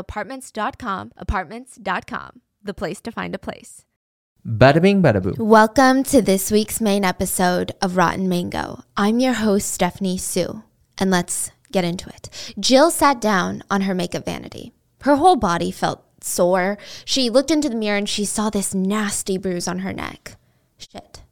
apartments.com, 0.00 1.12
apartments.com, 1.16 2.40
the 2.62 2.74
place 2.74 3.00
to 3.02 3.12
find 3.12 3.34
a 3.34 3.38
place. 3.38 3.84
Bada 4.44 4.82
bing, 4.82 5.02
bada 5.02 5.22
boom. 5.22 5.36
Welcome 5.38 6.02
to 6.04 6.20
this 6.20 6.50
week's 6.50 6.80
main 6.80 7.04
episode 7.04 7.72
of 7.80 7.96
Rotten 7.96 8.28
Mango. 8.28 8.82
I'm 8.96 9.20
your 9.20 9.34
host, 9.34 9.70
Stephanie 9.70 10.18
Soo 10.18 10.64
and 11.00 11.10
let's 11.10 11.50
get 11.72 11.84
into 11.84 12.08
it. 12.10 12.54
Jill 12.60 12.90
sat 12.90 13.20
down 13.20 13.64
on 13.70 13.82
her 13.82 13.94
makeup 13.94 14.26
vanity. 14.26 14.72
Her 15.00 15.16
whole 15.16 15.36
body 15.36 15.70
felt 15.70 16.04
sore. 16.20 16.76
She 17.06 17.30
looked 17.30 17.50
into 17.50 17.70
the 17.70 17.74
mirror 17.74 17.96
and 17.96 18.08
she 18.08 18.26
saw 18.26 18.50
this 18.50 18.74
nasty 18.74 19.38
bruise 19.38 19.66
on 19.66 19.80
her 19.80 19.92
neck. 19.92 20.36
Shit. 20.76 21.22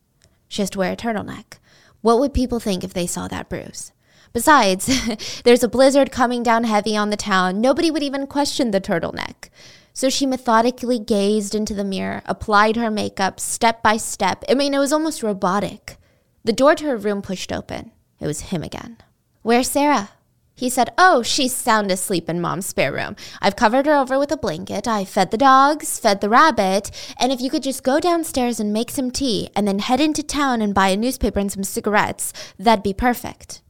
She 0.49 0.63
has 0.63 0.71
to 0.71 0.79
wear 0.79 0.93
a 0.93 0.97
turtleneck. 0.97 1.59
What 2.01 2.19
would 2.19 2.33
people 2.33 2.59
think 2.59 2.83
if 2.83 2.95
they 2.95 3.07
saw 3.07 3.29
that 3.29 3.51
bruise? 3.51 3.93
Besides, 4.33 5.43
there's 5.45 5.63
a 5.63 5.69
blizzard 5.69 6.11
coming 6.13 6.43
down 6.43 6.65
heavy 6.65 6.97
on 6.97 7.11
the 7.11 7.17
town. 7.17 7.61
Nobody 7.61 7.91
would 7.91 8.03
even 8.03 8.27
question 8.27 8.71
the 8.71 8.81
turtleneck. 8.81 9.49
So 9.93 10.09
she 10.09 10.27
methodically 10.27 10.99
gazed 10.99 11.55
into 11.55 11.75
the 11.75 11.85
mirror, 11.85 12.23
applied 12.27 12.77
her 12.77 12.91
makeup 12.91 13.41
step 13.41 13.83
by 13.83 13.97
step. 13.97 14.45
I 14.49 14.55
mean, 14.55 14.75
it 14.75 14.79
was 14.79 14.93
almost 14.93 15.23
robotic. 15.23 15.97
The 16.45 16.53
door 16.53 16.75
to 16.77 16.85
her 16.85 16.97
room 16.97 17.21
pushed 17.21 17.53
open. 17.53 17.91
It 18.21 18.27
was 18.27 18.53
him 18.53 18.63
again. 18.63 18.99
Where's 19.43 19.69
Sarah? 19.69 20.11
He 20.55 20.69
said, 20.69 20.93
Oh, 20.99 21.23
she's 21.23 21.55
sound 21.55 21.91
asleep 21.93 22.29
in 22.29 22.41
mom's 22.41 22.67
spare 22.67 22.93
room. 22.93 23.15
I've 23.41 23.55
covered 23.55 23.87
her 23.87 23.95
over 23.95 24.19
with 24.19 24.33
a 24.33 24.37
blanket. 24.37 24.89
I 24.89 25.05
fed 25.05 25.31
the 25.31 25.37
dogs, 25.37 26.01
fed 26.01 26.21
the 26.21 26.29
rabbit, 26.29 26.91
and 27.19 27.31
if 27.31 27.41
you 27.41 27.49
could 27.49 27.63
just 27.63 27.85
go 27.85 28.01
downstairs 28.01 28.59
and 28.59 28.73
make 28.73 28.91
some 28.91 29.13
tea 29.13 29.51
and 29.55 29.69
then 29.69 29.79
head 29.79 30.01
into 30.01 30.23
town 30.25 30.61
and 30.61 30.75
buy 30.75 30.89
a 30.89 30.97
newspaper 30.97 31.39
and 31.39 31.51
some 31.53 31.63
cigarettes, 31.63 32.33
that'd 32.59 32.83
be 32.83 32.93
perfect. 32.93 33.63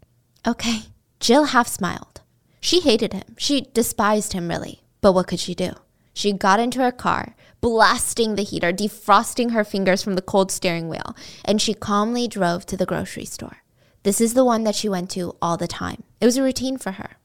Okay. 0.48 0.84
Jill 1.20 1.44
half 1.44 1.68
smiled. 1.68 2.22
She 2.58 2.80
hated 2.80 3.12
him. 3.12 3.36
She 3.36 3.68
despised 3.74 4.32
him, 4.32 4.48
really. 4.48 4.80
But 5.02 5.12
what 5.12 5.26
could 5.26 5.40
she 5.40 5.54
do? 5.54 5.72
She 6.14 6.32
got 6.32 6.58
into 6.58 6.80
her 6.80 6.90
car, 6.90 7.36
blasting 7.60 8.34
the 8.34 8.44
heater, 8.44 8.72
defrosting 8.72 9.52
her 9.52 9.62
fingers 9.62 10.02
from 10.02 10.14
the 10.14 10.22
cold 10.22 10.50
steering 10.50 10.88
wheel, 10.88 11.14
and 11.44 11.60
she 11.60 11.74
calmly 11.74 12.26
drove 12.26 12.64
to 12.66 12.78
the 12.78 12.86
grocery 12.86 13.26
store. 13.26 13.58
This 14.04 14.22
is 14.22 14.32
the 14.32 14.44
one 14.44 14.64
that 14.64 14.74
she 14.74 14.88
went 14.88 15.10
to 15.10 15.36
all 15.42 15.58
the 15.58 15.68
time. 15.68 16.02
It 16.18 16.24
was 16.24 16.38
a 16.38 16.42
routine 16.42 16.78
for 16.78 16.92
her. 16.92 17.18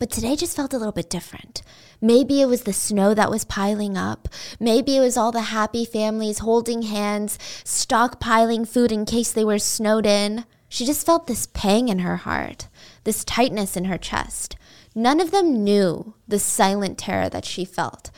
But 0.00 0.10
today 0.10 0.34
just 0.34 0.56
felt 0.56 0.74
a 0.74 0.78
little 0.78 0.92
bit 0.92 1.08
different. 1.08 1.62
Maybe 2.00 2.42
it 2.42 2.46
was 2.46 2.64
the 2.64 2.72
snow 2.72 3.14
that 3.14 3.30
was 3.30 3.44
piling 3.44 3.96
up. 3.96 4.28
Maybe 4.58 4.96
it 4.96 5.00
was 5.00 5.16
all 5.16 5.30
the 5.30 5.42
happy 5.42 5.84
families 5.84 6.40
holding 6.40 6.82
hands, 6.82 7.38
stockpiling 7.64 8.66
food 8.66 8.90
in 8.90 9.06
case 9.06 9.32
they 9.32 9.44
were 9.44 9.60
snowed 9.60 10.04
in. 10.04 10.44
She 10.76 10.84
just 10.84 11.06
felt 11.06 11.26
this 11.26 11.46
pang 11.46 11.88
in 11.88 12.00
her 12.00 12.16
heart, 12.16 12.68
this 13.04 13.24
tightness 13.24 13.78
in 13.78 13.86
her 13.86 13.96
chest. 13.96 14.56
None 14.94 15.20
of 15.20 15.30
them 15.30 15.64
knew 15.64 16.12
the 16.28 16.38
silent 16.38 16.98
terror 16.98 17.30
that 17.30 17.46
she 17.46 17.64
felt. 17.64 18.10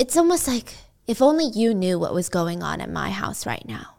It's 0.00 0.16
almost 0.16 0.48
like 0.48 0.74
if 1.06 1.22
only 1.22 1.44
you 1.44 1.72
knew 1.72 2.00
what 2.00 2.12
was 2.12 2.28
going 2.28 2.60
on 2.60 2.80
at 2.80 2.90
my 2.90 3.10
house 3.10 3.46
right 3.46 3.64
now 3.68 3.98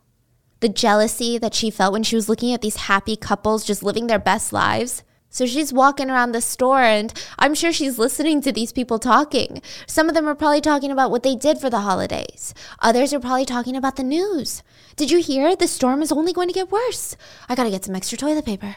the 0.59 0.67
jealousy 0.67 1.37
that 1.37 1.53
she 1.53 1.69
felt 1.69 1.93
when 1.93 2.03
she 2.03 2.17
was 2.17 2.27
looking 2.27 2.53
at 2.53 2.61
these 2.61 2.75
happy 2.75 3.15
couples 3.15 3.63
just 3.63 3.83
living 3.83 4.07
their 4.07 4.19
best 4.19 4.51
lives. 4.51 5.03
So 5.33 5.47
she's 5.47 5.73
walking 5.73 6.11
around 6.11 6.31
the 6.31 6.41
store 6.41 6.83
and 6.83 7.11
I'm 7.39 7.55
sure 7.55 7.73
she's 7.73 7.97
listening 7.97 8.39
to 8.41 8.51
these 8.51 8.71
people 8.71 8.99
talking. 8.99 9.63
Some 9.87 10.07
of 10.07 10.13
them 10.13 10.27
are 10.27 10.35
probably 10.35 10.61
talking 10.61 10.91
about 10.91 11.09
what 11.09 11.23
they 11.23 11.35
did 11.35 11.57
for 11.57 11.71
the 11.71 11.79
holidays. 11.79 12.53
Others 12.81 13.15
are 13.15 13.19
probably 13.19 13.43
talking 13.43 13.75
about 13.75 13.95
the 13.95 14.03
news. 14.03 14.61
Did 14.95 15.09
you 15.09 15.19
hear? 15.23 15.55
The 15.55 15.67
storm 15.67 16.03
is 16.03 16.11
only 16.11 16.33
going 16.33 16.49
to 16.49 16.53
get 16.53 16.71
worse. 16.71 17.17
I 17.49 17.55
gotta 17.55 17.71
get 17.71 17.83
some 17.83 17.95
extra 17.95 18.15
toilet 18.15 18.45
paper. 18.45 18.75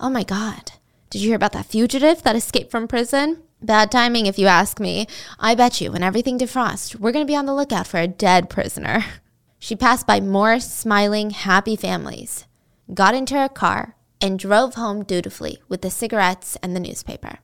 Oh 0.00 0.08
my 0.08 0.22
God. 0.22 0.72
Did 1.10 1.20
you 1.20 1.28
hear 1.28 1.36
about 1.36 1.52
that 1.52 1.66
fugitive 1.66 2.22
that 2.22 2.36
escaped 2.36 2.70
from 2.70 2.88
prison? 2.88 3.42
Bad 3.60 3.92
timing, 3.92 4.24
if 4.24 4.38
you 4.38 4.46
ask 4.46 4.80
me. 4.80 5.06
I 5.38 5.54
bet 5.54 5.82
you, 5.82 5.92
when 5.92 6.02
everything 6.02 6.38
defrosts, 6.38 6.96
we're 6.98 7.12
gonna 7.12 7.26
be 7.26 7.36
on 7.36 7.44
the 7.44 7.54
lookout 7.54 7.86
for 7.86 7.98
a 8.00 8.08
dead 8.08 8.48
prisoner. 8.48 9.04
She 9.58 9.74
passed 9.74 10.06
by 10.06 10.20
more 10.20 10.60
smiling, 10.60 11.30
happy 11.30 11.76
families, 11.76 12.46
got 12.92 13.14
into 13.14 13.34
her 13.34 13.48
car, 13.48 13.95
and 14.20 14.38
drove 14.38 14.74
home 14.74 15.04
dutifully 15.04 15.62
with 15.68 15.82
the 15.82 15.90
cigarettes 15.90 16.56
and 16.62 16.74
the 16.74 16.80
newspaper. 16.80 17.38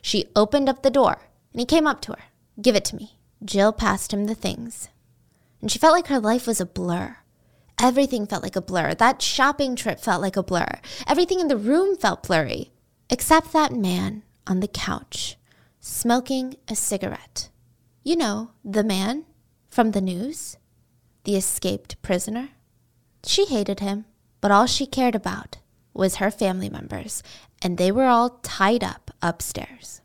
She 0.00 0.26
opened 0.34 0.68
up 0.68 0.82
the 0.82 0.90
door, 0.90 1.28
and 1.52 1.60
he 1.60 1.66
came 1.66 1.86
up 1.86 2.00
to 2.02 2.12
her. 2.12 2.24
Give 2.60 2.76
it 2.76 2.84
to 2.86 2.96
me. 2.96 3.18
Jill 3.44 3.72
passed 3.72 4.12
him 4.12 4.26
the 4.26 4.34
things. 4.34 4.88
And 5.60 5.70
she 5.70 5.78
felt 5.78 5.94
like 5.94 6.08
her 6.08 6.20
life 6.20 6.46
was 6.46 6.60
a 6.60 6.66
blur. 6.66 7.16
Everything 7.80 8.26
felt 8.26 8.42
like 8.42 8.56
a 8.56 8.62
blur. 8.62 8.94
That 8.94 9.20
shopping 9.20 9.76
trip 9.76 10.00
felt 10.00 10.22
like 10.22 10.36
a 10.36 10.42
blur. 10.42 10.80
Everything 11.06 11.40
in 11.40 11.48
the 11.48 11.56
room 11.56 11.96
felt 11.96 12.22
blurry, 12.26 12.72
except 13.10 13.52
that 13.52 13.72
man 13.72 14.22
on 14.46 14.60
the 14.60 14.68
couch, 14.68 15.36
smoking 15.80 16.56
a 16.68 16.76
cigarette. 16.76 17.48
You 18.02 18.16
know, 18.16 18.50
the 18.64 18.84
man 18.84 19.24
from 19.68 19.90
the 19.90 20.00
news 20.00 20.56
the 21.24 21.36
escaped 21.36 22.00
prisoner? 22.02 22.50
She 23.24 23.46
hated 23.46 23.80
him, 23.80 24.04
but 24.40 24.50
all 24.50 24.66
she 24.66 24.86
cared 24.86 25.14
about 25.14 25.56
was 25.94 26.16
her 26.16 26.30
family 26.30 26.68
members, 26.68 27.22
and 27.62 27.78
they 27.78 27.90
were 27.90 28.06
all 28.06 28.40
tied 28.42 28.84
up 28.84 29.10
upstairs. 29.22 30.00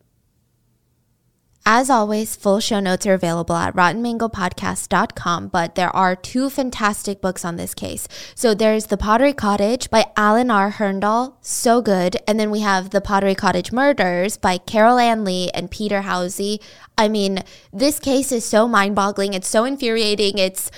As 1.71 1.87
always, 1.87 2.35
full 2.35 2.59
show 2.61 2.79
notes 2.79 3.05
are 3.05 3.13
available 3.13 3.55
at 3.55 3.75
rottenmangopodcast.com, 3.75 5.49
but 5.49 5.75
there 5.75 5.95
are 5.95 6.15
two 6.15 6.49
fantastic 6.49 7.21
books 7.21 7.45
on 7.45 7.57
this 7.57 7.75
case. 7.75 8.07
So 8.33 8.55
there's 8.55 8.87
The 8.87 8.97
Pottery 8.97 9.33
Cottage 9.33 9.91
by 9.91 10.07
Alan 10.17 10.49
R. 10.49 10.71
Herndahl, 10.71 11.35
so 11.41 11.79
good. 11.79 12.17
And 12.27 12.39
then 12.39 12.49
we 12.49 12.61
have 12.61 12.89
The 12.89 13.01
Pottery 13.01 13.35
Cottage 13.35 13.71
Murders 13.71 14.35
by 14.35 14.57
Carol 14.57 14.97
Ann 14.97 15.23
Lee 15.23 15.51
and 15.53 15.69
Peter 15.69 16.01
Housey. 16.01 16.59
I 16.97 17.07
mean, 17.07 17.43
this 17.71 17.99
case 17.99 18.31
is 18.31 18.43
so 18.43 18.67
mind 18.67 18.95
boggling. 18.95 19.35
It's 19.35 19.47
so 19.47 19.63
infuriating. 19.63 20.39
It's 20.39 20.71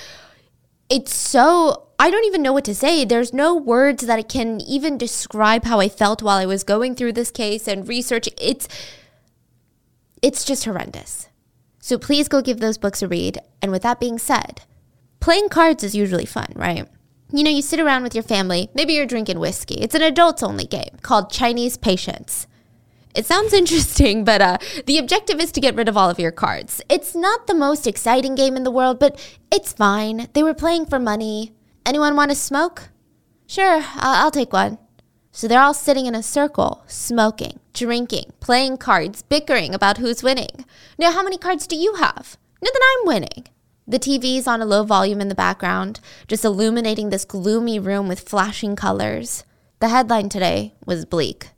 it's 0.91 1.16
so 1.16 1.88
I 1.97 2.12
don't 2.12 2.25
even 2.25 2.41
know 2.41 2.52
what 2.52 2.66
to 2.66 2.76
say. 2.76 3.05
There's 3.05 3.34
no 3.34 3.55
words 3.55 4.05
that 4.05 4.28
can 4.28 4.59
even 4.59 4.97
describe 4.97 5.64
how 5.64 5.79
I 5.79 5.88
felt 5.88 6.22
while 6.22 6.38
I 6.38 6.46
was 6.46 6.64
going 6.64 6.96
through 6.96 7.14
this 7.14 7.32
case 7.32 7.67
and 7.67 7.88
research. 7.88 8.28
It's 8.38 8.67
it's 10.22 10.43
just 10.43 10.66
horrendous. 10.66 11.29
So 11.79 11.97
please 11.97 12.28
go 12.28 12.41
give 12.41 12.59
those 12.59 12.78
books 12.78 13.02
a 13.02 13.08
read. 13.08 13.40
And 13.61 13.72
with 13.72 13.84
that 13.84 13.99
being 13.99 14.20
said, 14.20 14.61
playing 15.20 15.49
cards 15.49 15.84
is 15.84 15.96
usually 15.96 16.26
fun, 16.26 16.52
right? 16.55 16.88
You 17.32 17.44
know, 17.44 17.49
you 17.49 17.61
sit 17.61 17.79
around 17.79 18.03
with 18.03 18.14
your 18.14 18.23
family, 18.23 18.70
maybe 18.73 18.94
you're 18.94 19.05
drinking 19.05 19.40
whiskey. 19.40 19.76
It's 19.76 19.96
an 19.96 20.02
adults 20.02 20.44
only 20.44 20.66
game 20.66 20.97
called 21.02 21.32
Chinese 21.32 21.78
Patience. 21.78 22.46
It 23.13 23.25
sounds 23.25 23.53
interesting, 23.61 24.23
but 24.23 24.41
uh, 24.41 24.58
the 24.85 24.97
objective 24.97 25.40
is 25.40 25.52
to 25.53 25.61
get 25.61 25.75
rid 25.75 25.90
of 25.90 25.97
all 25.97 26.09
of 26.09 26.19
your 26.19 26.31
cards. 26.31 26.81
It's 26.90 27.16
not 27.16 27.47
the 27.47 27.53
most 27.53 27.87
exciting 27.87 28.35
game 28.35 28.55
in 28.55 28.63
the 28.63 28.72
world, 28.72 28.99
but 28.99 29.19
it's 29.52 29.73
fine. 29.73 30.28
They 30.34 30.43
were 30.43 30.53
playing 30.53 30.85
for 30.85 30.99
money. 30.99 31.53
Anyone 31.85 32.16
want 32.16 32.31
to 32.31 32.35
smoke? 32.35 32.90
Sure, 33.47 33.84
I'll, 33.96 34.25
I'll 34.25 34.31
take 34.31 34.53
one. 34.53 34.78
So 35.31 35.47
they're 35.47 35.61
all 35.61 35.73
sitting 35.73 36.05
in 36.05 36.16
a 36.16 36.23
circle, 36.23 36.84
smoking, 36.87 37.59
drinking, 37.73 38.34
playing 38.40 38.78
cards, 38.78 39.22
bickering 39.22 39.73
about 39.73 39.97
who's 39.97 40.23
winning. 40.23 40.66
Now, 40.97 41.11
how 41.11 41.23
many 41.23 41.37
cards 41.37 41.67
do 41.67 41.75
you 41.75 41.96
have? 41.96 42.37
Now 42.61 42.69
that 42.72 42.97
I'm 42.99 43.08
winning. 43.08 43.47
The 43.87 43.99
TV's 43.99 44.47
on 44.47 44.61
a 44.61 44.66
low 44.66 44.84
volume 44.84 45.19
in 45.19 45.29
the 45.29 45.35
background, 45.35 45.99
just 46.28 46.46
illuminating 46.46 47.09
this 47.09 47.25
gloomy 47.25 47.79
room 47.79 48.08
with 48.08 48.28
flashing 48.28 48.75
colors. 48.75 49.43
The 49.79 49.90
headline 49.90 50.29
today 50.29 50.75
was 50.85 51.05
bleak. 51.05 51.49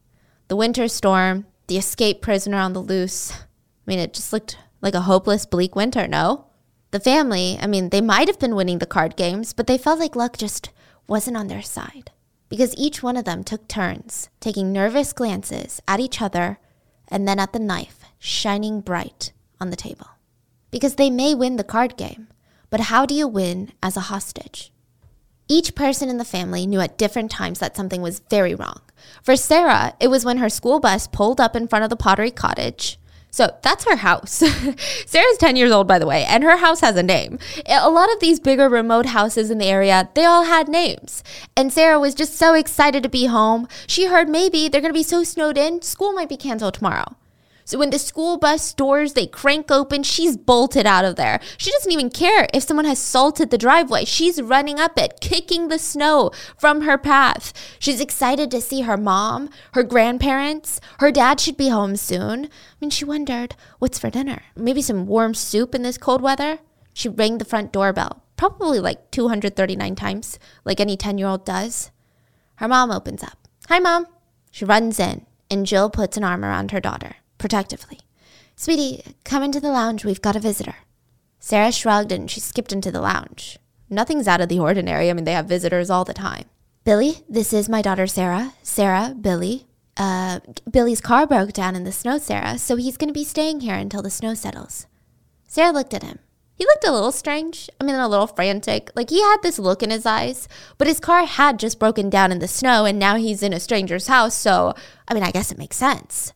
The 0.48 0.56
winter 0.56 0.88
storm, 0.88 1.46
the 1.68 1.78
escaped 1.78 2.22
prisoner 2.22 2.58
on 2.58 2.74
the 2.74 2.82
loose. 2.82 3.32
I 3.32 3.46
mean, 3.86 4.00
it 4.00 4.14
just 4.14 4.34
looked 4.34 4.58
like 4.82 4.94
a 4.94 5.02
hopeless, 5.02 5.46
bleak 5.46 5.76
winter, 5.76 6.08
no? 6.08 6.46
The 6.92 7.00
family, 7.00 7.58
I 7.60 7.68
mean, 7.68 7.90
they 7.90 8.02
might 8.02 8.28
have 8.28 8.40
been 8.40 8.56
winning 8.56 8.80
the 8.80 8.86
card 8.86 9.16
games, 9.16 9.54
but 9.54 9.66
they 9.66 9.78
felt 9.78 10.00
like 10.00 10.16
luck 10.16 10.38
just 10.38 10.70
wasn't 11.08 11.38
on 11.38 11.48
their 11.48 11.62
side. 11.62 12.12
Because 12.50 12.76
each 12.78 13.02
one 13.02 13.18
of 13.18 13.26
them 13.26 13.44
took 13.44 13.68
turns, 13.68 14.30
taking 14.40 14.72
nervous 14.72 15.14
glances 15.14 15.82
at 15.88 16.00
each 16.00 16.22
other 16.22 16.60
and 17.08 17.28
then 17.28 17.40
at 17.40 17.54
the 17.54 17.60
knife 17.60 18.00
shining 18.20 18.82
bright 18.82 19.32
on 19.60 19.70
the 19.70 19.76
table. 19.76 20.08
Because 20.70 20.96
they 20.96 21.10
may 21.10 21.34
win 21.34 21.56
the 21.56 21.64
card 21.64 21.98
game, 21.98 22.28
but 22.70 22.82
how 22.82 23.06
do 23.06 23.14
you 23.14 23.28
win 23.28 23.72
as 23.82 23.96
a 23.96 24.02
hostage? 24.12 24.73
Each 25.48 25.76
person 25.76 26.10
in 26.10 26.18
the 26.18 26.26
family 26.26 26.66
knew 26.66 26.80
at 26.80 26.98
different 26.98 27.30
times 27.30 27.60
that 27.60 27.76
something 27.76 28.02
was 28.02 28.22
very 28.30 28.56
wrong. 28.56 28.82
For 29.22 29.36
Sarah, 29.36 29.94
it 30.00 30.08
was 30.08 30.24
when 30.24 30.38
her 30.38 30.50
school 30.50 30.80
bus 30.80 31.08
pulled 31.08 31.42
up 31.42 31.56
in 31.56 31.68
front 31.68 31.84
of 31.84 31.90
the 31.90 31.96
pottery 31.96 32.32
cottage. 32.32 32.98
So 33.30 33.58
that's 33.64 33.86
her 33.86 33.96
house. 33.96 34.32
Sarah's 35.06 35.38
10 35.40 35.56
years 35.56 35.72
old, 35.72 35.88
by 35.88 35.98
the 35.98 36.06
way, 36.06 36.24
and 36.24 36.44
her 36.44 36.58
house 36.58 36.82
has 36.82 36.96
a 36.96 37.04
name. 37.04 37.40
A 37.66 37.90
lot 37.90 38.14
of 38.14 38.20
these 38.20 38.40
bigger 38.40 38.70
remote 38.70 39.08
houses 39.08 39.50
in 39.50 39.58
the 39.58 39.66
area, 39.66 40.08
they 40.14 40.24
all 40.24 40.44
had 40.44 40.70
names. 40.70 41.24
And 41.58 41.74
Sarah 41.74 42.00
was 42.00 42.14
just 42.14 42.36
so 42.36 42.54
excited 42.54 43.02
to 43.02 43.10
be 43.10 43.26
home. 43.26 43.68
She 43.88 44.06
heard 44.06 44.30
maybe 44.30 44.70
they're 44.70 44.82
going 44.82 44.94
to 44.94 44.98
be 44.98 45.04
so 45.04 45.24
snowed 45.24 45.58
in, 45.58 45.82
school 45.82 46.14
might 46.14 46.30
be 46.30 46.38
canceled 46.38 46.76
tomorrow. 46.76 47.16
So 47.66 47.80
when 47.80 47.92
the 47.92 48.00
school 48.00 48.38
bus 48.38 48.74
doors 48.74 49.14
they 49.14 49.28
crank 49.28 49.72
open, 49.72 50.04
she's 50.04 50.36
bolted 50.36 50.86
out 50.86 51.06
of 51.06 51.16
there. 51.16 51.40
She 51.58 51.72
doesn't 51.72 51.92
even 51.92 52.10
care 52.10 52.48
if 52.54 52.64
someone 52.64 52.86
has 52.86 53.00
salted 53.00 53.50
the 53.50 53.58
driveway. 53.58 54.06
She's 54.06 54.42
running 54.42 54.80
up 54.80 54.98
it, 54.98 55.20
kicking 55.22 55.68
the 55.68 55.80
snow 55.80 56.32
from 56.58 56.82
her 56.82 56.98
path. 56.98 57.54
She's 57.80 58.02
excited 58.02 58.52
to 58.52 58.62
see 58.62 58.82
her 58.82 58.98
mom, 58.98 59.50
her 59.74 59.84
grandparents. 59.84 60.82
Her 61.00 61.12
dad 61.12 61.40
should 61.40 61.58
be 61.58 61.70
home 61.70 61.96
soon. 61.96 62.46
I 62.46 62.50
mean, 62.82 62.90
she 62.90 63.06
wondered, 63.06 63.56
what's 63.80 64.00
for 64.00 64.10
dinner? 64.10 64.44
Maybe 64.56 64.82
some 64.82 65.08
warm 65.08 65.34
soup 65.34 65.74
in 65.74 65.84
this 65.84 65.98
cold 65.98 66.22
weather? 66.22 66.60
She 66.94 67.10
rang 67.10 67.38
the 67.38 67.46
front 67.46 67.72
doorbell, 67.72 68.24
probably 68.36 68.80
like 68.80 69.10
239 69.12 69.96
times, 69.96 70.38
like 70.66 70.80
any 70.80 70.98
10 70.98 71.18
year 71.18 71.28
old 71.28 71.46
does. 71.46 71.92
Her 72.56 72.68
mom 72.68 72.92
opens 72.92 73.24
up. 73.24 73.48
Hi, 73.70 73.80
mom. 73.80 74.06
She 74.52 74.66
runs 74.66 75.00
in, 75.00 75.26
and 75.50 75.66
Jill 75.66 75.90
puts 75.90 76.18
an 76.18 76.24
arm 76.24 76.46
around 76.46 76.70
her 76.72 76.80
daughter 76.80 77.16
protectively. 77.44 78.00
Sweetie, 78.56 79.04
come 79.26 79.44
into 79.44 79.60
the 79.60 79.70
lounge. 79.70 80.06
We've 80.06 80.22
got 80.22 80.38
a 80.38 80.40
visitor. 80.40 80.76
Sarah 81.42 81.74
shrugged 81.74 82.10
and 82.14 82.32
she 82.32 82.40
skipped 82.40 82.72
into 82.72 82.90
the 82.90 83.02
lounge. 83.02 83.60
Nothing's 83.90 84.30
out 84.30 84.40
of 84.40 84.48
the 84.48 84.60
ordinary. 84.60 85.10
I 85.10 85.14
mean, 85.14 85.26
they 85.26 85.34
have 85.34 85.46
visitors 85.46 85.90
all 85.90 86.06
the 86.06 86.14
time. 86.14 86.46
Billy, 86.86 87.18
this 87.28 87.52
is 87.52 87.68
my 87.68 87.82
daughter 87.82 88.08
Sarah. 88.08 88.54
Sarah, 88.64 89.14
Billy. 89.20 89.68
Uh, 89.98 90.40
Billy's 90.72 91.02
car 91.02 91.28
broke 91.28 91.52
down 91.52 91.76
in 91.76 91.84
the 91.84 91.92
snow, 91.92 92.18
Sarah, 92.18 92.58
so 92.58 92.78
he's 92.78 92.96
going 92.96 93.10
to 93.10 93.14
be 93.14 93.26
staying 93.26 93.60
here 93.60 93.76
until 93.76 94.02
the 94.02 94.10
snow 94.10 94.34
settles. 94.34 94.88
Sarah 95.46 95.74
looked 95.74 95.94
at 95.94 96.02
him. 96.02 96.20
He 96.56 96.64
looked 96.64 96.88
a 96.88 96.94
little 96.94 97.12
strange. 97.12 97.70
I 97.82 97.84
mean, 97.84 97.96
a 97.96 98.08
little 98.08 98.28
frantic. 98.28 98.90
Like 98.96 99.10
he 99.10 99.22
had 99.22 99.40
this 99.44 99.60
look 99.60 99.84
in 99.84 99.90
his 99.90 100.06
eyes, 100.06 100.48
but 100.78 100.88
his 100.88 101.02
car 101.02 101.26
had 101.26 101.60
just 101.60 101.78
broken 101.78 102.10
down 102.10 102.32
in 102.32 102.40
the 102.40 102.48
snow 102.48 102.86
and 102.86 102.98
now 102.98 103.18
he's 103.18 103.44
in 103.44 103.52
a 103.52 103.60
stranger's 103.60 104.08
house, 104.08 104.34
so 104.34 104.74
I 105.10 105.14
mean, 105.14 105.24
I 105.24 105.32
guess 105.32 105.52
it 105.52 105.58
makes 105.58 105.76
sense. 105.76 106.32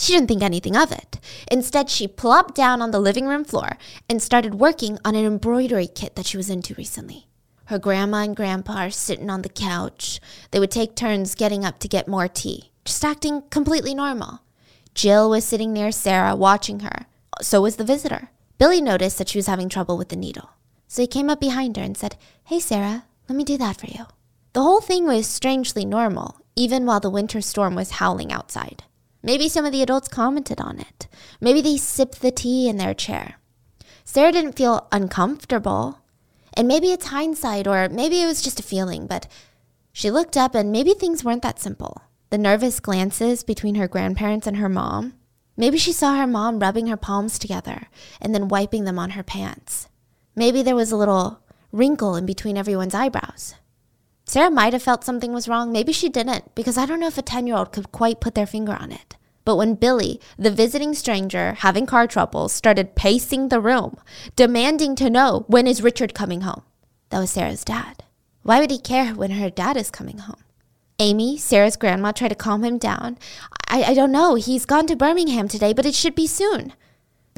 She 0.00 0.14
didn't 0.14 0.28
think 0.28 0.42
anything 0.42 0.78
of 0.78 0.92
it. 0.92 1.20
Instead, 1.52 1.90
she 1.90 2.08
plopped 2.08 2.54
down 2.54 2.80
on 2.80 2.90
the 2.90 2.98
living 2.98 3.26
room 3.26 3.44
floor 3.44 3.76
and 4.08 4.22
started 4.22 4.54
working 4.54 4.98
on 5.04 5.14
an 5.14 5.26
embroidery 5.26 5.86
kit 5.86 6.16
that 6.16 6.24
she 6.24 6.38
was 6.38 6.48
into 6.48 6.74
recently. 6.76 7.26
Her 7.66 7.78
grandma 7.78 8.22
and 8.22 8.34
grandpa 8.34 8.78
are 8.78 8.90
sitting 8.90 9.28
on 9.28 9.42
the 9.42 9.50
couch. 9.50 10.18
They 10.52 10.58
would 10.58 10.70
take 10.70 10.96
turns 10.96 11.34
getting 11.34 11.66
up 11.66 11.78
to 11.80 11.86
get 11.86 12.08
more 12.08 12.28
tea, 12.28 12.70
just 12.86 13.04
acting 13.04 13.42
completely 13.50 13.94
normal. 13.94 14.40
Jill 14.94 15.28
was 15.28 15.44
sitting 15.44 15.74
near 15.74 15.92
Sarah, 15.92 16.34
watching 16.34 16.80
her. 16.80 17.04
So 17.42 17.60
was 17.60 17.76
the 17.76 17.84
visitor. 17.84 18.30
Billy 18.56 18.80
noticed 18.80 19.18
that 19.18 19.28
she 19.28 19.36
was 19.36 19.48
having 19.48 19.68
trouble 19.68 19.98
with 19.98 20.08
the 20.08 20.16
needle. 20.16 20.48
So 20.88 21.02
he 21.02 21.08
came 21.08 21.28
up 21.28 21.40
behind 21.40 21.76
her 21.76 21.82
and 21.82 21.94
said, 21.94 22.16
Hey, 22.44 22.58
Sarah, 22.58 23.04
let 23.28 23.36
me 23.36 23.44
do 23.44 23.58
that 23.58 23.78
for 23.78 23.86
you. 23.86 24.06
The 24.54 24.62
whole 24.62 24.80
thing 24.80 25.04
was 25.06 25.26
strangely 25.26 25.84
normal, 25.84 26.40
even 26.56 26.86
while 26.86 27.00
the 27.00 27.10
winter 27.10 27.42
storm 27.42 27.74
was 27.74 27.90
howling 27.90 28.32
outside. 28.32 28.84
Maybe 29.22 29.48
some 29.48 29.64
of 29.64 29.72
the 29.72 29.82
adults 29.82 30.08
commented 30.08 30.60
on 30.60 30.80
it. 30.80 31.06
Maybe 31.40 31.60
they 31.60 31.76
sipped 31.76 32.22
the 32.22 32.30
tea 32.30 32.68
in 32.68 32.76
their 32.76 32.94
chair. 32.94 33.34
Sarah 34.04 34.32
didn't 34.32 34.56
feel 34.56 34.88
uncomfortable. 34.90 35.98
And 36.54 36.66
maybe 36.66 36.90
it's 36.90 37.06
hindsight, 37.06 37.66
or 37.66 37.88
maybe 37.88 38.20
it 38.20 38.26
was 38.26 38.42
just 38.42 38.58
a 38.58 38.64
feeling, 38.64 39.06
but 39.06 39.28
she 39.92 40.10
looked 40.10 40.36
up 40.36 40.54
and 40.54 40.72
maybe 40.72 40.94
things 40.94 41.22
weren't 41.22 41.42
that 41.42 41.60
simple. 41.60 42.02
The 42.30 42.38
nervous 42.38 42.80
glances 42.80 43.44
between 43.44 43.76
her 43.76 43.88
grandparents 43.88 44.46
and 44.46 44.56
her 44.56 44.68
mom. 44.68 45.14
Maybe 45.56 45.78
she 45.78 45.92
saw 45.92 46.16
her 46.16 46.26
mom 46.26 46.58
rubbing 46.58 46.86
her 46.86 46.96
palms 46.96 47.38
together 47.38 47.88
and 48.20 48.34
then 48.34 48.48
wiping 48.48 48.84
them 48.84 48.98
on 48.98 49.10
her 49.10 49.22
pants. 49.22 49.88
Maybe 50.34 50.62
there 50.62 50.76
was 50.76 50.90
a 50.90 50.96
little 50.96 51.40
wrinkle 51.70 52.16
in 52.16 52.24
between 52.24 52.56
everyone's 52.56 52.94
eyebrows. 52.94 53.54
Sarah 54.30 54.48
might 54.48 54.72
have 54.72 54.82
felt 54.84 55.02
something 55.02 55.32
was 55.32 55.48
wrong. 55.48 55.72
Maybe 55.72 55.92
she 55.92 56.08
didn't, 56.08 56.54
because 56.54 56.78
I 56.78 56.86
don't 56.86 57.00
know 57.00 57.08
if 57.08 57.18
a 57.18 57.22
10 57.22 57.48
year 57.48 57.56
old 57.56 57.72
could 57.72 57.90
quite 57.90 58.20
put 58.20 58.36
their 58.36 58.46
finger 58.46 58.74
on 58.74 58.92
it. 58.92 59.16
But 59.44 59.56
when 59.56 59.74
Billy, 59.74 60.20
the 60.38 60.52
visiting 60.52 60.94
stranger 60.94 61.54
having 61.54 61.84
car 61.84 62.06
troubles, 62.06 62.52
started 62.52 62.94
pacing 62.94 63.48
the 63.48 63.60
room, 63.60 63.96
demanding 64.36 64.94
to 64.94 65.10
know 65.10 65.46
when 65.48 65.66
is 65.66 65.82
Richard 65.82 66.14
coming 66.14 66.42
home, 66.42 66.62
that 67.08 67.18
was 67.18 67.32
Sarah's 67.32 67.64
dad. 67.64 68.04
Why 68.44 68.60
would 68.60 68.70
he 68.70 68.78
care 68.78 69.14
when 69.14 69.32
her 69.32 69.50
dad 69.50 69.76
is 69.76 69.90
coming 69.90 70.18
home? 70.18 70.44
Amy, 71.00 71.36
Sarah's 71.36 71.76
grandma, 71.76 72.12
tried 72.12 72.28
to 72.28 72.36
calm 72.36 72.62
him 72.62 72.78
down. 72.78 73.18
I, 73.66 73.82
I 73.82 73.94
don't 73.94 74.12
know. 74.12 74.36
He's 74.36 74.64
gone 74.64 74.86
to 74.86 74.94
Birmingham 74.94 75.48
today, 75.48 75.72
but 75.72 75.86
it 75.86 75.96
should 75.96 76.14
be 76.14 76.28
soon. 76.28 76.74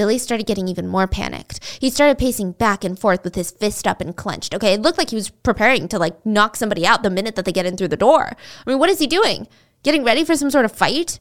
Billy 0.02 0.18
started 0.18 0.48
getting 0.48 0.66
even 0.66 0.88
more 0.88 1.06
panicked. 1.06 1.78
He 1.80 1.88
started 1.88 2.18
pacing 2.18 2.54
back 2.54 2.82
and 2.82 2.98
forth 2.98 3.22
with 3.22 3.36
his 3.36 3.52
fist 3.52 3.86
up 3.86 4.00
and 4.00 4.16
clenched. 4.16 4.52
Okay, 4.52 4.72
it 4.72 4.80
looked 4.80 4.98
like 4.98 5.10
he 5.10 5.14
was 5.14 5.30
preparing 5.30 5.86
to 5.86 5.96
like 5.96 6.26
knock 6.26 6.56
somebody 6.56 6.84
out 6.84 7.04
the 7.04 7.08
minute 7.08 7.36
that 7.36 7.44
they 7.44 7.52
get 7.52 7.66
in 7.66 7.76
through 7.76 7.86
the 7.86 7.96
door. 7.96 8.32
I 8.34 8.68
mean, 8.68 8.80
what 8.80 8.90
is 8.90 8.98
he 8.98 9.06
doing? 9.06 9.46
Getting 9.84 10.02
ready 10.02 10.24
for 10.24 10.34
some 10.34 10.50
sort 10.50 10.64
of 10.64 10.72
fight? 10.72 11.20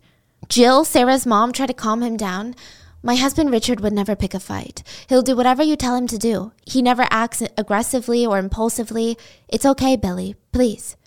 Jill, 0.50 0.84
Sarah's 0.84 1.28
mom, 1.28 1.52
tried 1.52 1.68
to 1.68 1.76
calm 1.76 2.02
him 2.02 2.18
down. 2.18 2.56
My 3.04 3.14
husband 3.14 3.52
Richard 3.52 3.82
would 3.82 3.94
never 3.94 4.16
pick 4.16 4.34
a 4.34 4.40
fight. 4.40 4.82
He'll 5.08 5.22
do 5.22 5.36
whatever 5.36 5.62
you 5.62 5.76
tell 5.76 5.96
him 5.96 6.08
to 6.08 6.18
do. 6.18 6.52
He 6.66 6.82
never 6.82 7.06
acts 7.12 7.44
aggressively 7.60 8.26
or 8.26 8.40
impulsively. 8.40 9.16
It's 9.48 9.64
okay, 9.64 9.96
Billy. 9.96 10.38
Please, 10.52 10.98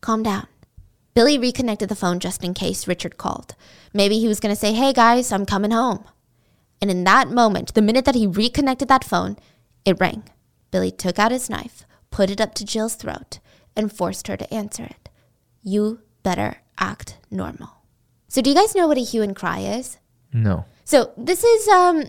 calm 0.00 0.24
down. 0.24 0.48
Billy 1.14 1.38
reconnected 1.38 1.90
the 1.90 1.94
phone 1.94 2.18
just 2.18 2.42
in 2.42 2.54
case 2.54 2.88
Richard 2.88 3.18
called. 3.18 3.54
Maybe 3.94 4.18
he 4.18 4.26
was 4.26 4.40
going 4.40 4.52
to 4.52 4.60
say, 4.60 4.72
Hey 4.72 4.92
guys, 4.92 5.30
I'm 5.30 5.46
coming 5.46 5.70
home. 5.70 6.04
And 6.80 6.90
in 6.90 7.04
that 7.04 7.28
moment, 7.28 7.74
the 7.74 7.82
minute 7.82 8.04
that 8.06 8.14
he 8.14 8.26
reconnected 8.26 8.88
that 8.88 9.04
phone, 9.04 9.36
it 9.84 10.00
rang. 10.00 10.24
Billy 10.70 10.90
took 10.90 11.18
out 11.18 11.32
his 11.32 11.50
knife, 11.50 11.84
put 12.10 12.30
it 12.30 12.40
up 12.40 12.54
to 12.54 12.64
Jill's 12.64 12.94
throat, 12.94 13.38
and 13.76 13.92
forced 13.92 14.28
her 14.28 14.36
to 14.36 14.52
answer 14.54 14.84
it. 14.84 15.08
You 15.62 16.00
better 16.22 16.62
act 16.78 17.18
normal. 17.30 17.70
So, 18.28 18.40
do 18.40 18.50
you 18.50 18.56
guys 18.56 18.74
know 18.74 18.86
what 18.86 18.98
a 18.98 19.02
hue 19.02 19.22
and 19.22 19.34
cry 19.34 19.60
is? 19.60 19.98
No. 20.32 20.64
So, 20.84 21.12
this 21.16 21.44
is 21.44 21.68
um 21.68 22.04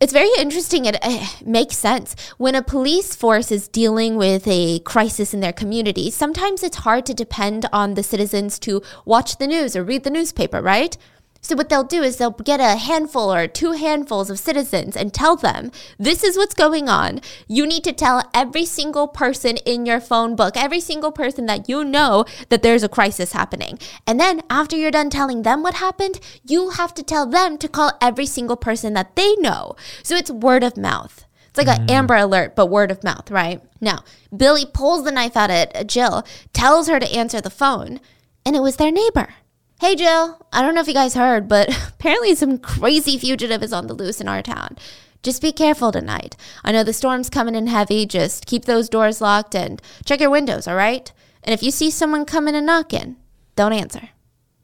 it's 0.00 0.14
very 0.14 0.30
interesting. 0.38 0.86
It 0.86 0.96
uh, 1.02 1.26
makes 1.44 1.76
sense. 1.76 2.16
When 2.38 2.54
a 2.54 2.62
police 2.62 3.14
force 3.14 3.52
is 3.52 3.68
dealing 3.68 4.16
with 4.16 4.48
a 4.48 4.78
crisis 4.80 5.34
in 5.34 5.40
their 5.40 5.52
community, 5.52 6.10
sometimes 6.10 6.62
it's 6.62 6.78
hard 6.78 7.04
to 7.06 7.14
depend 7.14 7.66
on 7.70 7.94
the 7.94 8.02
citizens 8.02 8.58
to 8.60 8.80
watch 9.04 9.36
the 9.36 9.46
news 9.46 9.76
or 9.76 9.84
read 9.84 10.04
the 10.04 10.10
newspaper, 10.10 10.62
right? 10.62 10.96
So, 11.42 11.56
what 11.56 11.70
they'll 11.70 11.84
do 11.84 12.02
is 12.02 12.18
they'll 12.18 12.32
get 12.32 12.60
a 12.60 12.76
handful 12.76 13.32
or 13.32 13.48
two 13.48 13.72
handfuls 13.72 14.28
of 14.28 14.38
citizens 14.38 14.94
and 14.94 15.12
tell 15.12 15.36
them, 15.36 15.72
this 15.98 16.22
is 16.22 16.36
what's 16.36 16.54
going 16.54 16.88
on. 16.88 17.22
You 17.48 17.66
need 17.66 17.82
to 17.84 17.94
tell 17.94 18.28
every 18.34 18.66
single 18.66 19.08
person 19.08 19.56
in 19.58 19.86
your 19.86 20.00
phone 20.00 20.36
book, 20.36 20.54
every 20.56 20.80
single 20.80 21.12
person 21.12 21.46
that 21.46 21.68
you 21.68 21.82
know 21.82 22.26
that 22.50 22.62
there's 22.62 22.82
a 22.82 22.90
crisis 22.90 23.32
happening. 23.32 23.78
And 24.06 24.20
then, 24.20 24.42
after 24.50 24.76
you're 24.76 24.90
done 24.90 25.08
telling 25.08 25.42
them 25.42 25.62
what 25.62 25.74
happened, 25.74 26.20
you 26.44 26.70
have 26.70 26.92
to 26.94 27.02
tell 27.02 27.26
them 27.26 27.56
to 27.58 27.68
call 27.68 27.92
every 28.02 28.26
single 28.26 28.56
person 28.56 28.92
that 28.94 29.16
they 29.16 29.34
know. 29.36 29.76
So, 30.02 30.16
it's 30.16 30.30
word 30.30 30.62
of 30.62 30.76
mouth. 30.76 31.24
It's 31.48 31.58
like 31.58 31.68
mm. 31.68 31.82
an 31.82 31.90
Amber 31.90 32.16
Alert, 32.16 32.54
but 32.54 32.66
word 32.66 32.90
of 32.90 33.02
mouth, 33.02 33.30
right? 33.30 33.62
Now, 33.80 34.04
Billy 34.36 34.66
pulls 34.66 35.04
the 35.04 35.10
knife 35.10 35.36
out 35.36 35.50
at 35.50 35.88
Jill, 35.88 36.24
tells 36.52 36.86
her 36.88 37.00
to 37.00 37.12
answer 37.12 37.40
the 37.40 37.50
phone, 37.50 37.98
and 38.44 38.54
it 38.54 38.62
was 38.62 38.76
their 38.76 38.92
neighbor. 38.92 39.34
Hey, 39.80 39.96
Jill, 39.96 40.38
I 40.52 40.60
don't 40.60 40.74
know 40.74 40.82
if 40.82 40.88
you 40.88 40.92
guys 40.92 41.14
heard, 41.14 41.48
but 41.48 41.74
apparently 41.88 42.34
some 42.34 42.58
crazy 42.58 43.16
fugitive 43.16 43.62
is 43.62 43.72
on 43.72 43.86
the 43.86 43.94
loose 43.94 44.20
in 44.20 44.28
our 44.28 44.42
town. 44.42 44.76
Just 45.22 45.40
be 45.40 45.52
careful 45.52 45.90
tonight. 45.90 46.36
I 46.62 46.70
know 46.70 46.84
the 46.84 46.92
storm's 46.92 47.30
coming 47.30 47.54
in 47.54 47.66
heavy. 47.66 48.04
Just 48.04 48.44
keep 48.44 48.66
those 48.66 48.90
doors 48.90 49.22
locked 49.22 49.54
and 49.54 49.80
check 50.04 50.20
your 50.20 50.28
windows, 50.28 50.68
all 50.68 50.76
right? 50.76 51.10
And 51.42 51.54
if 51.54 51.62
you 51.62 51.70
see 51.70 51.90
someone 51.90 52.26
coming 52.26 52.54
and 52.54 52.66
knocking, 52.66 53.16
don't 53.56 53.72
answer. 53.72 54.10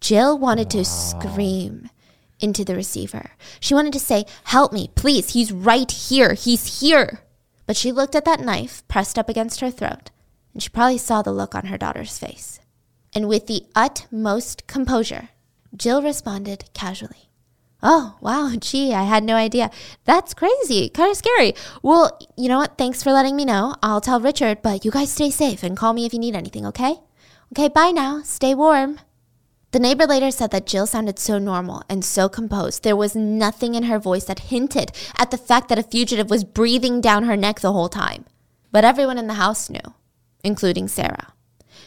Jill 0.03 0.37
wanted 0.37 0.69
to 0.73 0.85
scream 0.85 1.89
into 2.39 2.63
the 2.63 2.77
receiver. 2.77 3.31
She 3.59 3.73
wanted 3.73 3.95
to 3.95 4.01
say, 4.01 4.27
Help 4.45 4.71
me, 4.71 4.91
please. 4.97 5.31
He's 5.31 5.51
right 5.51 5.91
here. 5.91 6.35
He's 6.35 6.81
here. 6.81 7.21
But 7.67 7.79
she 7.79 7.91
looked 7.91 8.15
at 8.15 8.27
that 8.27 8.41
knife 8.41 8.87
pressed 8.87 9.19
up 9.19 9.31
against 9.31 9.61
her 9.61 9.71
throat, 9.71 10.11
and 10.53 10.63
she 10.63 10.69
probably 10.69 10.99
saw 10.99 11.23
the 11.23 11.33
look 11.33 11.55
on 11.55 11.69
her 11.69 11.79
daughter's 11.79 12.19
face. 12.19 12.61
And 13.17 13.31
with 13.31 13.47
the 13.47 13.65
utmost 13.75 14.67
composure, 14.67 15.31
Jill 15.75 16.03
responded 16.03 16.69
casually. 16.75 17.31
Oh, 17.83 18.19
wow, 18.21 18.53
gee, 18.61 18.93
I 18.93 19.05
had 19.05 19.25
no 19.25 19.37
idea. 19.37 19.71
That's 20.05 20.35
crazy, 20.35 20.91
kind 20.91 21.11
of 21.11 21.17
scary. 21.17 21.55
Well, 21.83 22.21
you 22.37 22.51
know 22.51 22.59
what? 22.59 22.77
Thanks 22.77 23.03
for 23.03 23.13
letting 23.13 23.35
me 23.35 23.47
know. 23.47 23.75
I'll 23.83 24.03
tell 24.03 24.21
Richard, 24.21 24.61
but 24.61 24.85
you 24.85 24.91
guys 24.91 25.11
stay 25.11 25.31
safe 25.31 25.63
and 25.63 25.79
call 25.79 25.95
me 25.95 26.05
if 26.05 26.13
you 26.13 26.19
need 26.19 26.37
anything, 26.37 26.67
okay? 26.67 26.97
Okay, 27.53 27.69
bye 27.69 27.91
now. 27.91 28.21
Stay 28.21 28.55
warm. 28.55 29.01
The 29.71 29.81
neighbor 29.81 30.07
later 30.07 30.31
said 30.31 30.51
that 30.51 30.67
Jill 30.67 30.87
sounded 30.87 31.19
so 31.19 31.39
normal 31.39 31.85
and 31.89 32.05
so 32.05 32.29
composed. 32.29 32.83
There 32.83 32.97
was 32.97 33.17
nothing 33.17 33.75
in 33.75 33.85
her 33.85 33.99
voice 33.99 34.27
that 34.27 34.51
hinted 34.51 34.93
at 35.17 35.31
the 35.31 35.39
fact 35.39 35.71
that 35.71 35.79
a 35.79 35.83
fugitive 35.83 36.29
was 36.29 36.45
breathing 36.45 37.01
down 37.01 37.25
her 37.25 37.37
neck 37.37 37.61
the 37.61 37.73
whole 37.73 37.89
time. 37.89 38.27
But 38.73 38.85
everyone 38.85 39.17
in 39.17 39.27
the 39.27 39.41
house 39.41 39.71
knew, 39.71 39.95
including 40.45 40.87
Sarah. 40.87 41.33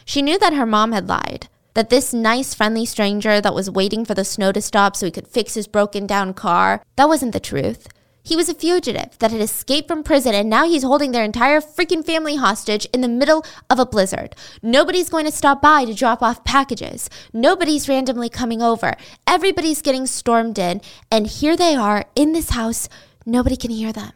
She 0.04 0.22
knew 0.22 0.38
that 0.38 0.54
her 0.54 0.66
mom 0.66 0.92
had 0.92 1.08
lied, 1.08 1.48
that 1.74 1.90
this 1.90 2.12
nice, 2.12 2.54
friendly 2.54 2.84
stranger 2.84 3.40
that 3.40 3.54
was 3.54 3.70
waiting 3.70 4.04
for 4.04 4.14
the 4.14 4.24
snow 4.24 4.52
to 4.52 4.60
stop 4.60 4.96
so 4.96 5.06
he 5.06 5.12
could 5.12 5.28
fix 5.28 5.54
his 5.54 5.66
broken 5.66 6.06
down 6.06 6.34
car, 6.34 6.82
that 6.96 7.08
wasn't 7.08 7.32
the 7.32 7.40
truth. 7.40 7.88
He 8.22 8.36
was 8.36 8.48
a 8.48 8.54
fugitive 8.54 9.18
that 9.18 9.30
had 9.30 9.40
escaped 9.40 9.88
from 9.88 10.02
prison 10.02 10.34
and 10.34 10.48
now 10.50 10.66
he's 10.66 10.82
holding 10.82 11.12
their 11.12 11.24
entire 11.24 11.60
freaking 11.60 12.04
family 12.04 12.36
hostage 12.36 12.86
in 12.92 13.00
the 13.00 13.08
middle 13.08 13.44
of 13.68 13.78
a 13.78 13.86
blizzard. 13.86 14.36
Nobody's 14.62 15.08
going 15.08 15.24
to 15.24 15.32
stop 15.32 15.62
by 15.62 15.84
to 15.84 15.94
drop 15.94 16.22
off 16.22 16.44
packages. 16.44 17.08
Nobody's 17.32 17.88
randomly 17.88 18.28
coming 18.28 18.60
over. 18.60 18.94
Everybody's 19.26 19.82
getting 19.82 20.06
stormed 20.06 20.58
in, 20.58 20.82
and 21.10 21.26
here 21.26 21.56
they 21.56 21.74
are 21.74 22.04
in 22.14 22.32
this 22.32 22.50
house. 22.50 22.88
Nobody 23.24 23.56
can 23.56 23.70
hear 23.70 23.92
them. 23.92 24.12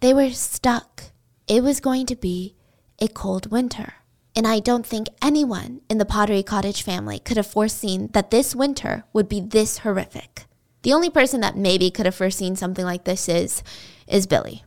They 0.00 0.12
were 0.12 0.30
stuck. 0.30 1.04
It 1.48 1.62
was 1.62 1.80
going 1.80 2.06
to 2.06 2.16
be 2.16 2.56
a 3.00 3.08
cold 3.08 3.50
winter. 3.50 3.94
And 4.36 4.46
I 4.46 4.60
don't 4.60 4.86
think 4.86 5.08
anyone 5.20 5.80
in 5.90 5.98
the 5.98 6.04
Pottery 6.04 6.42
Cottage 6.42 6.82
family 6.82 7.18
could 7.18 7.36
have 7.36 7.46
foreseen 7.46 8.08
that 8.12 8.30
this 8.30 8.54
winter 8.54 9.04
would 9.12 9.28
be 9.28 9.40
this 9.40 9.78
horrific. 9.78 10.44
The 10.82 10.92
only 10.92 11.10
person 11.10 11.40
that 11.40 11.56
maybe 11.56 11.90
could 11.90 12.06
have 12.06 12.14
foreseen 12.14 12.56
something 12.56 12.84
like 12.84 13.04
this 13.04 13.28
is 13.28 13.62
is 14.06 14.26
Billy. 14.26 14.64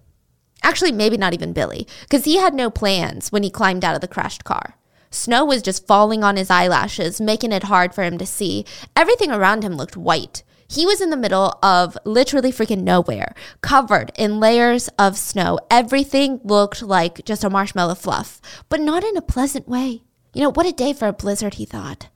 Actually, 0.62 0.92
maybe 0.92 1.18
not 1.18 1.34
even 1.34 1.54
Billy, 1.54 1.88
because 2.02 2.26
he 2.26 2.38
had 2.38 2.54
no 2.54 2.70
plans 2.70 3.32
when 3.32 3.44
he 3.44 3.50
climbed 3.50 3.84
out 3.84 3.96
of 3.96 4.02
the 4.02 4.08
crashed 4.08 4.44
car. 4.44 4.76
Snow 5.10 5.46
was 5.46 5.62
just 5.62 5.86
falling 5.86 6.24
on 6.24 6.38
his 6.38 6.50
eyelashes, 6.50 7.22
making 7.22 7.52
it 7.52 7.64
hard 7.64 7.94
for 7.94 8.04
him 8.04 8.18
to 8.18 8.26
see. 8.26 8.66
Everything 8.96 9.32
around 9.32 9.64
him 9.64 9.74
looked 9.74 9.98
white. 9.98 10.44
He 10.74 10.88
was 10.88 11.02
in 11.02 11.12
the 11.12 11.18
middle 11.18 11.60
of 11.62 11.96
literally 12.04 12.52
freaking 12.52 12.82
nowhere, 12.82 13.36
covered 13.62 14.12
in 14.18 14.40
layers 14.40 14.88
of 14.98 15.20
snow. 15.20 15.60
Everything 15.70 16.40
looked 16.44 16.82
like 16.82 17.24
just 17.26 17.44
a 17.44 17.50
marshmallow 17.50 17.94
fluff, 17.94 18.42
but 18.70 18.82
not 18.82 19.04
in 19.04 19.16
a 19.16 19.22
pleasant 19.22 19.68
way. 19.68 20.02
You 20.34 20.42
know, 20.42 20.52
what 20.52 20.66
a 20.66 20.72
day 20.72 20.92
for 20.92 21.08
a 21.08 21.14
blizzard, 21.14 21.56
he 21.56 21.66
thought. 21.66 22.10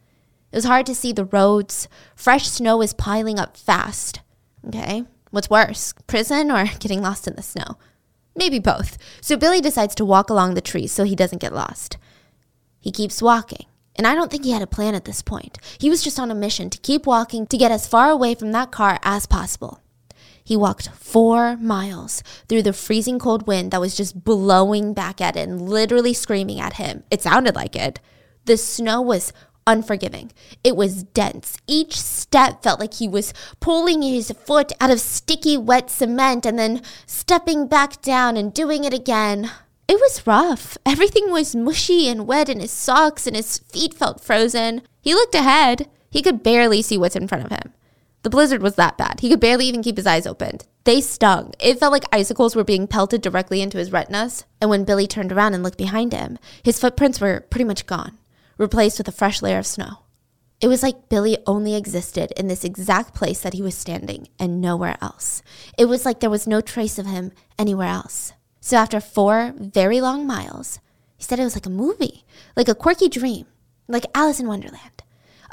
It 0.52 0.56
was 0.56 0.66
hard 0.66 0.88
to 0.88 0.96
see 0.96 1.12
the 1.12 1.26
roads. 1.26 1.88
Fresh 2.16 2.48
snow 2.48 2.78
was 2.78 2.94
piling 2.94 3.38
up 3.38 3.58
fast. 3.58 4.22
Okay, 4.66 5.04
what's 5.30 5.52
worse, 5.52 5.94
prison 6.08 6.50
or 6.50 6.66
getting 6.80 7.04
lost 7.04 7.28
in 7.28 7.36
the 7.36 7.44
snow? 7.44 7.78
Maybe 8.36 8.58
both. 8.58 8.98
So 9.22 9.38
Billy 9.38 9.62
decides 9.62 9.94
to 9.96 10.06
walk 10.06 10.32
along 10.32 10.56
the 10.56 10.62
trees 10.62 10.92
so 10.92 11.04
he 11.04 11.16
doesn't 11.16 11.42
get 11.42 11.54
lost. 11.54 11.98
He 12.80 12.92
keeps 12.92 13.22
walking. 13.22 13.68
And 13.98 14.06
I 14.06 14.13
don't 14.13 14.30
think 14.30 14.44
he 14.44 14.51
had 14.51 14.62
a 14.62 14.68
plan 14.68 14.96
at 14.96 15.06
this 15.06 15.22
point. 15.22 15.58
He 15.80 15.89
was 15.89 16.04
just 16.04 16.20
on 16.20 16.30
a 16.32 16.36
mission 16.36 16.70
to 16.70 16.77
keep 16.77 17.06
walking 17.06 17.48
to 17.48 17.58
get 17.58 17.72
as 17.72 17.88
far 17.88 18.10
away 18.12 18.36
from 18.36 18.51
that 18.51 18.72
car 18.72 19.00
as 19.04 19.25
possible. 19.25 19.82
He 20.44 20.56
walked 20.56 20.89
four 20.89 21.58
miles 21.58 22.24
through 22.48 22.62
the 22.62 22.72
freezing 22.72 23.20
cold 23.20 23.48
wind 23.48 23.72
that 23.72 23.82
was 23.82 23.98
just 23.98 24.24
blowing 24.24 24.94
back 24.94 25.20
at 25.20 25.36
him, 25.36 25.58
literally 25.58 26.13
screaming 26.13 26.60
at 26.60 26.74
him. 26.74 27.04
It 27.12 27.22
sounded 27.22 27.54
like 27.56 27.75
it. 27.75 28.00
The 28.46 28.56
snow 28.56 29.01
was 29.01 29.34
unforgiving. 29.66 30.32
It 30.63 30.77
was 30.77 31.04
dense. 31.04 31.58
Each 31.68 32.00
step 32.00 32.63
felt 32.63 32.80
like 32.80 32.94
he 32.94 33.10
was 33.10 33.34
pulling 33.60 34.01
his 34.01 34.32
foot 34.46 34.72
out 34.80 34.89
of 34.89 35.01
sticky, 35.01 35.58
wet 35.58 35.89
cement 35.89 36.46
and 36.46 36.58
then 36.58 36.82
stepping 37.06 37.68
back 37.68 38.01
down 38.01 38.38
and 38.38 38.54
doing 38.54 38.86
it 38.86 38.94
again. 38.94 39.51
It 39.88 40.00
was 40.00 40.27
rough. 40.27 40.77
Everything 40.86 41.32
was 41.32 41.56
mushy 41.56 42.08
and 42.08 42.27
wet 42.27 42.50
in 42.50 42.60
his 42.60 42.72
socks, 42.72 43.25
and 43.25 43.36
his 43.36 43.60
feet 43.60 43.94
felt 43.94 44.24
frozen. 44.24 44.82
He 45.01 45.13
looked 45.13 45.36
ahead. 45.36 45.89
He 46.10 46.22
could 46.22 46.44
barely 46.44 46.82
see 46.82 46.98
what's 46.98 47.15
in 47.15 47.27
front 47.27 47.46
of 47.46 47.51
him. 47.51 47.74
The 48.24 48.29
blizzard 48.29 48.62
was 48.62 48.75
that 48.75 48.98
bad. 48.98 49.22
He 49.22 49.29
could 49.29 49.39
barely 49.39 49.65
even 49.67 49.84
keep 49.84 49.96
his 49.96 50.08
eyes 50.08 50.27
opened. 50.27 50.65
They 50.84 51.01
stung. 51.01 51.53
It 51.60 51.79
felt 51.79 51.94
like 51.94 52.03
icicles 52.12 52.56
were 52.56 52.63
being 52.63 52.88
pelted 52.88 53.22
directly 53.22 53.62
into 53.62 53.77
his 53.77 53.91
retinas. 53.91 54.44
And 54.60 54.70
when 54.70 54.84
Billy 54.84 55.08
turned 55.08 55.32
around 55.32 55.53
and 55.53 55.63
looked 55.63 55.77
behind 55.77 56.12
him, 56.12 56.38
his 56.63 56.79
footprints 56.79 57.22
were 57.22 57.46
pretty 57.50 57.65
much 57.65 57.86
gone 57.86 58.17
replaced 58.58 58.98
with 58.98 59.08
a 59.08 59.12
fresh 59.12 59.41
layer 59.41 59.60
of 59.60 59.65
snow. 59.67 60.00
It 60.60 60.67
was 60.67 60.82
like 60.82 61.10
Billy 61.10 61.38
only 61.46 61.75
existed 61.75 62.32
in 62.36 62.48
this 62.48 62.63
exact 62.63 63.13
place 63.13 63.41
that 63.41 63.53
he 63.53 63.62
was 63.62 63.75
standing 63.75 64.27
and 64.39 64.60
nowhere 64.60 64.98
else. 65.01 65.44
It 65.77 65.86
was 65.86 66.03
like 66.03 66.20
there 66.20 66.32
was 66.32 66.48
no 66.48 66.62
trace 66.62 66.98
of 66.98 67.06
him 67.06 67.32
anywhere 67.60 67.88
else. 67.88 68.34
So 68.67 68.75
after 68.75 69.00
four 69.00 69.53
very 69.57 70.01
long 70.01 70.27
miles, 70.27 70.81
he 71.15 71.24
said 71.24 71.39
it 71.39 71.45
was 71.45 71.55
like 71.55 71.65
a 71.65 71.69
movie, 71.69 72.25
like 72.57 72.67
a 72.67 72.75
quirky 72.75 73.07
dream, 73.07 73.45
like 73.88 74.05
Alice 74.13 74.41
in 74.41 74.47
Wonderland. 74.50 75.03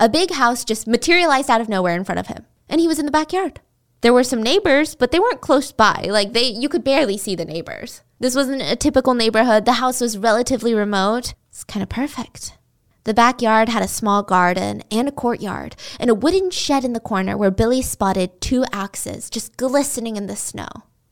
A 0.01 0.09
big 0.09 0.33
house 0.33 0.65
just 0.65 0.89
materialized 0.89 1.49
out 1.49 1.61
of 1.61 1.69
nowhere 1.69 1.95
in 1.95 2.03
front 2.03 2.19
of 2.19 2.27
him, 2.27 2.45
and 2.69 2.81
he 2.81 2.89
was 2.89 2.99
in 2.99 3.07
the 3.07 3.13
backyard. 3.13 3.61
There 4.01 4.13
were 4.13 4.25
some 4.25 4.43
neighbors, 4.43 4.97
but 4.97 5.13
they 5.13 5.21
weren't 5.21 5.41
close 5.41 5.71
by. 5.71 6.09
Like 6.11 6.33
they 6.33 6.49
you 6.49 6.69
could 6.69 6.83
barely 6.83 7.17
see 7.17 7.37
the 7.37 7.45
neighbors. 7.45 8.03
This 8.19 8.35
wasn't 8.35 8.63
a 8.63 8.75
typical 8.75 9.15
neighborhood. 9.15 9.65
The 9.65 9.75
house 9.75 10.01
was 10.01 10.19
relatively 10.19 10.75
remote. 10.75 11.35
It's 11.51 11.63
kind 11.63 11.85
of 11.85 11.89
perfect. 11.89 12.59
The 13.05 13.15
backyard 13.15 13.69
had 13.69 13.85
a 13.85 13.87
small 13.87 14.25
garden 14.25 14.83
and 14.91 15.07
a 15.07 15.13
courtyard, 15.13 15.77
and 16.01 16.11
a 16.11 16.17
wooden 16.17 16.51
shed 16.51 16.85
in 16.85 16.95
the 16.95 16.99
corner 16.99 17.37
where 17.37 17.53
Billy 17.53 17.81
spotted 17.81 18.41
two 18.41 18.65
axes 18.73 19.31
just 19.31 19.57
glistening 19.57 20.17
in 20.17 20.27
the 20.27 20.35
snow. 20.35 20.67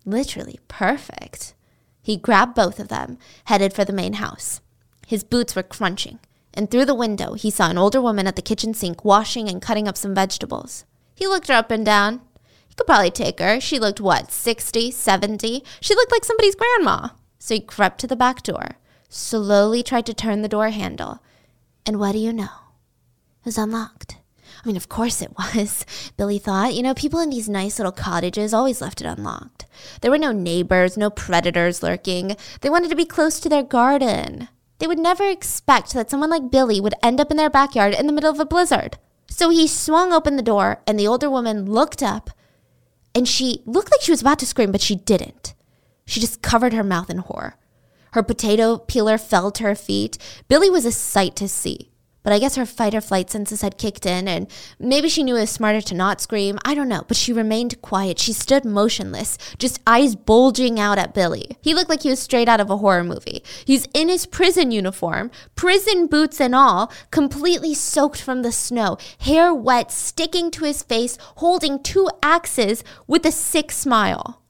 Literally 0.04 0.58
perfect. 0.66 1.54
He 2.02 2.16
grabbed 2.16 2.54
both 2.54 2.80
of 2.80 2.88
them, 2.88 3.16
headed 3.44 3.72
for 3.72 3.84
the 3.84 3.92
main 3.92 4.14
house. 4.14 4.60
His 5.06 5.24
boots 5.24 5.54
were 5.54 5.62
crunching, 5.62 6.18
and 6.52 6.70
through 6.70 6.84
the 6.84 6.94
window 6.94 7.34
he 7.34 7.50
saw 7.50 7.70
an 7.70 7.78
older 7.78 8.02
woman 8.02 8.26
at 8.26 8.36
the 8.36 8.42
kitchen 8.42 8.74
sink 8.74 9.04
washing 9.04 9.48
and 9.48 9.62
cutting 9.62 9.86
up 9.86 9.96
some 9.96 10.14
vegetables. 10.14 10.84
He 11.14 11.26
looked 11.26 11.48
her 11.48 11.54
up 11.54 11.70
and 11.70 11.86
down. 11.86 12.20
He 12.68 12.74
could 12.74 12.86
probably 12.86 13.10
take 13.10 13.38
her. 13.38 13.60
She 13.60 13.78
looked, 13.78 14.00
what, 14.00 14.32
60, 14.32 14.90
70? 14.90 15.62
She 15.80 15.94
looked 15.94 16.10
like 16.12 16.24
somebody's 16.24 16.56
grandma. 16.56 17.10
So 17.38 17.54
he 17.54 17.60
crept 17.60 18.00
to 18.00 18.06
the 18.06 18.16
back 18.16 18.42
door, 18.42 18.76
slowly 19.08 19.82
tried 19.82 20.06
to 20.06 20.14
turn 20.14 20.42
the 20.42 20.48
door 20.48 20.70
handle, 20.70 21.22
and 21.84 21.98
what 21.98 22.12
do 22.12 22.18
you 22.18 22.32
know? 22.32 22.44
It 22.44 23.46
was 23.46 23.58
unlocked. 23.58 24.16
I 24.62 24.68
mean, 24.68 24.76
of 24.76 24.88
course 24.88 25.20
it 25.20 25.32
was, 25.36 25.84
Billy 26.16 26.38
thought. 26.38 26.74
You 26.74 26.82
know, 26.82 26.94
people 26.94 27.18
in 27.18 27.30
these 27.30 27.48
nice 27.48 27.78
little 27.78 27.92
cottages 27.92 28.54
always 28.54 28.80
left 28.80 29.00
it 29.00 29.06
unlocked. 29.06 29.66
There 30.00 30.10
were 30.10 30.18
no 30.18 30.32
neighbors, 30.32 30.96
no 30.96 31.10
predators 31.10 31.82
lurking. 31.82 32.36
They 32.60 32.70
wanted 32.70 32.90
to 32.90 32.96
be 32.96 33.04
close 33.04 33.40
to 33.40 33.48
their 33.48 33.64
garden. 33.64 34.48
They 34.78 34.86
would 34.86 34.98
never 34.98 35.28
expect 35.28 35.92
that 35.94 36.10
someone 36.10 36.30
like 36.30 36.50
Billy 36.50 36.80
would 36.80 36.94
end 37.02 37.20
up 37.20 37.30
in 37.30 37.36
their 37.36 37.50
backyard 37.50 37.94
in 37.94 38.06
the 38.06 38.12
middle 38.12 38.30
of 38.30 38.38
a 38.38 38.44
blizzard. 38.44 38.98
So 39.28 39.48
he 39.48 39.66
swung 39.66 40.12
open 40.12 40.36
the 40.36 40.42
door, 40.42 40.82
and 40.86 40.98
the 40.98 41.06
older 41.06 41.30
woman 41.30 41.70
looked 41.70 42.02
up, 42.02 42.30
and 43.14 43.26
she 43.26 43.62
looked 43.64 43.90
like 43.90 44.00
she 44.02 44.10
was 44.12 44.20
about 44.20 44.38
to 44.40 44.46
scream, 44.46 44.70
but 44.72 44.80
she 44.80 44.94
didn't. 44.94 45.54
She 46.04 46.20
just 46.20 46.42
covered 46.42 46.72
her 46.72 46.84
mouth 46.84 47.10
in 47.10 47.18
horror. 47.18 47.56
Her 48.12 48.22
potato 48.22 48.76
peeler 48.76 49.18
fell 49.18 49.50
to 49.52 49.62
her 49.62 49.74
feet. 49.74 50.18
Billy 50.48 50.68
was 50.68 50.84
a 50.84 50.92
sight 50.92 51.34
to 51.36 51.48
see. 51.48 51.91
But 52.22 52.32
I 52.32 52.38
guess 52.38 52.54
her 52.56 52.66
fight 52.66 52.94
or 52.94 53.00
flight 53.00 53.30
senses 53.30 53.62
had 53.62 53.78
kicked 53.78 54.06
in, 54.06 54.28
and 54.28 54.48
maybe 54.78 55.08
she 55.08 55.22
knew 55.22 55.36
it 55.36 55.40
was 55.40 55.50
smarter 55.50 55.80
to 55.80 55.94
not 55.94 56.20
scream. 56.20 56.58
I 56.64 56.74
don't 56.74 56.88
know, 56.88 57.04
but 57.08 57.16
she 57.16 57.32
remained 57.32 57.82
quiet. 57.82 58.18
She 58.18 58.32
stood 58.32 58.64
motionless, 58.64 59.38
just 59.58 59.80
eyes 59.86 60.14
bulging 60.14 60.78
out 60.78 60.98
at 60.98 61.14
Billy. 61.14 61.56
He 61.60 61.74
looked 61.74 61.90
like 61.90 62.02
he 62.02 62.10
was 62.10 62.20
straight 62.20 62.48
out 62.48 62.60
of 62.60 62.70
a 62.70 62.76
horror 62.76 63.02
movie. 63.02 63.42
He's 63.64 63.88
in 63.92 64.08
his 64.08 64.26
prison 64.26 64.70
uniform, 64.70 65.30
prison 65.56 66.06
boots 66.06 66.40
and 66.40 66.54
all, 66.54 66.92
completely 67.10 67.74
soaked 67.74 68.20
from 68.20 68.42
the 68.42 68.52
snow, 68.52 68.98
hair 69.18 69.52
wet, 69.52 69.90
sticking 69.90 70.50
to 70.52 70.64
his 70.64 70.82
face, 70.82 71.18
holding 71.36 71.82
two 71.82 72.08
axes 72.22 72.84
with 73.06 73.26
a 73.26 73.32
sick 73.32 73.72
smile. 73.72 74.42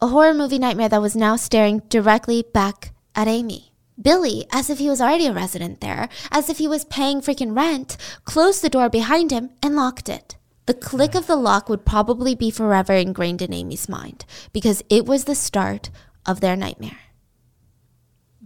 A 0.00 0.08
horror 0.08 0.34
movie 0.34 0.58
nightmare 0.58 0.88
that 0.88 1.00
was 1.00 1.14
now 1.14 1.36
staring 1.36 1.82
directly 1.88 2.42
back 2.52 2.92
at 3.14 3.28
Amy. 3.28 3.71
Billy, 4.02 4.46
as 4.52 4.68
if 4.68 4.78
he 4.78 4.88
was 4.88 5.00
already 5.00 5.26
a 5.26 5.32
resident 5.32 5.80
there, 5.80 6.08
as 6.30 6.50
if 6.50 6.58
he 6.58 6.66
was 6.66 6.84
paying 6.84 7.20
freaking 7.20 7.56
rent, 7.56 7.96
closed 8.24 8.62
the 8.62 8.68
door 8.68 8.88
behind 8.88 9.30
him 9.30 9.50
and 9.62 9.76
locked 9.76 10.08
it. 10.08 10.36
The 10.66 10.74
click 10.74 11.14
of 11.14 11.26
the 11.26 11.36
lock 11.36 11.68
would 11.68 11.84
probably 11.84 12.34
be 12.34 12.50
forever 12.50 12.92
ingrained 12.92 13.42
in 13.42 13.52
Amy's 13.52 13.88
mind 13.88 14.24
because 14.52 14.82
it 14.88 15.06
was 15.06 15.24
the 15.24 15.34
start 15.34 15.90
of 16.24 16.40
their 16.40 16.56
nightmare. 16.56 17.00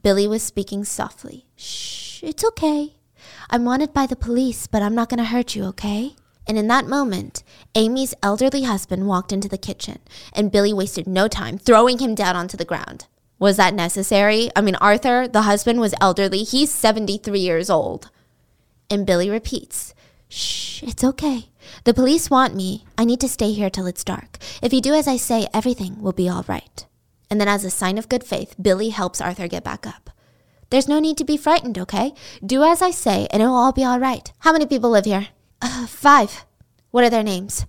Billy 0.02 0.26
was 0.26 0.42
speaking 0.42 0.84
softly. 0.84 1.46
Shh, 1.56 2.22
it's 2.22 2.44
okay. 2.44 2.94
I'm 3.50 3.64
wanted 3.64 3.92
by 3.92 4.06
the 4.06 4.16
police, 4.16 4.66
but 4.66 4.82
I'm 4.82 4.94
not 4.94 5.08
going 5.08 5.18
to 5.18 5.24
hurt 5.24 5.54
you, 5.54 5.64
okay? 5.64 6.16
And 6.46 6.56
in 6.56 6.68
that 6.68 6.86
moment, 6.86 7.42
Amy's 7.74 8.14
elderly 8.22 8.62
husband 8.62 9.08
walked 9.08 9.32
into 9.32 9.48
the 9.48 9.58
kitchen, 9.58 9.98
and 10.32 10.52
Billy 10.52 10.72
wasted 10.72 11.06
no 11.06 11.28
time 11.28 11.58
throwing 11.58 11.98
him 11.98 12.14
down 12.14 12.36
onto 12.36 12.56
the 12.56 12.64
ground. 12.64 13.06
Was 13.38 13.56
that 13.58 13.74
necessary? 13.74 14.50
I 14.56 14.62
mean, 14.62 14.76
Arthur, 14.76 15.28
the 15.28 15.42
husband, 15.42 15.78
was 15.80 15.94
elderly. 16.00 16.42
He's 16.42 16.72
73 16.72 17.38
years 17.38 17.68
old. 17.68 18.10
And 18.88 19.06
Billy 19.06 19.28
repeats, 19.28 19.94
Shh, 20.28 20.82
it's 20.82 21.04
okay. 21.04 21.50
The 21.84 21.94
police 21.94 22.30
want 22.30 22.54
me. 22.54 22.84
I 22.96 23.04
need 23.04 23.20
to 23.20 23.28
stay 23.28 23.52
here 23.52 23.70
till 23.70 23.86
it's 23.86 24.04
dark. 24.04 24.38
If 24.62 24.72
you 24.72 24.80
do 24.80 24.94
as 24.94 25.06
I 25.06 25.16
say, 25.16 25.48
everything 25.52 26.00
will 26.00 26.12
be 26.12 26.28
all 26.28 26.44
right. 26.48 26.86
And 27.30 27.40
then, 27.40 27.48
as 27.48 27.64
a 27.64 27.70
sign 27.70 27.98
of 27.98 28.08
good 28.08 28.24
faith, 28.24 28.54
Billy 28.60 28.90
helps 28.90 29.20
Arthur 29.20 29.48
get 29.48 29.64
back 29.64 29.86
up. 29.86 30.10
There's 30.70 30.88
no 30.88 30.98
need 30.98 31.18
to 31.18 31.24
be 31.24 31.36
frightened, 31.36 31.78
okay? 31.78 32.12
Do 32.44 32.62
as 32.64 32.82
I 32.82 32.90
say, 32.90 33.28
and 33.30 33.42
it'll 33.42 33.54
all 33.54 33.72
be 33.72 33.84
all 33.84 34.00
right. 34.00 34.32
How 34.40 34.52
many 34.52 34.66
people 34.66 34.90
live 34.90 35.04
here? 35.04 35.28
Uh, 35.60 35.86
five. 35.86 36.44
What 36.90 37.04
are 37.04 37.10
their 37.10 37.22
names? 37.22 37.66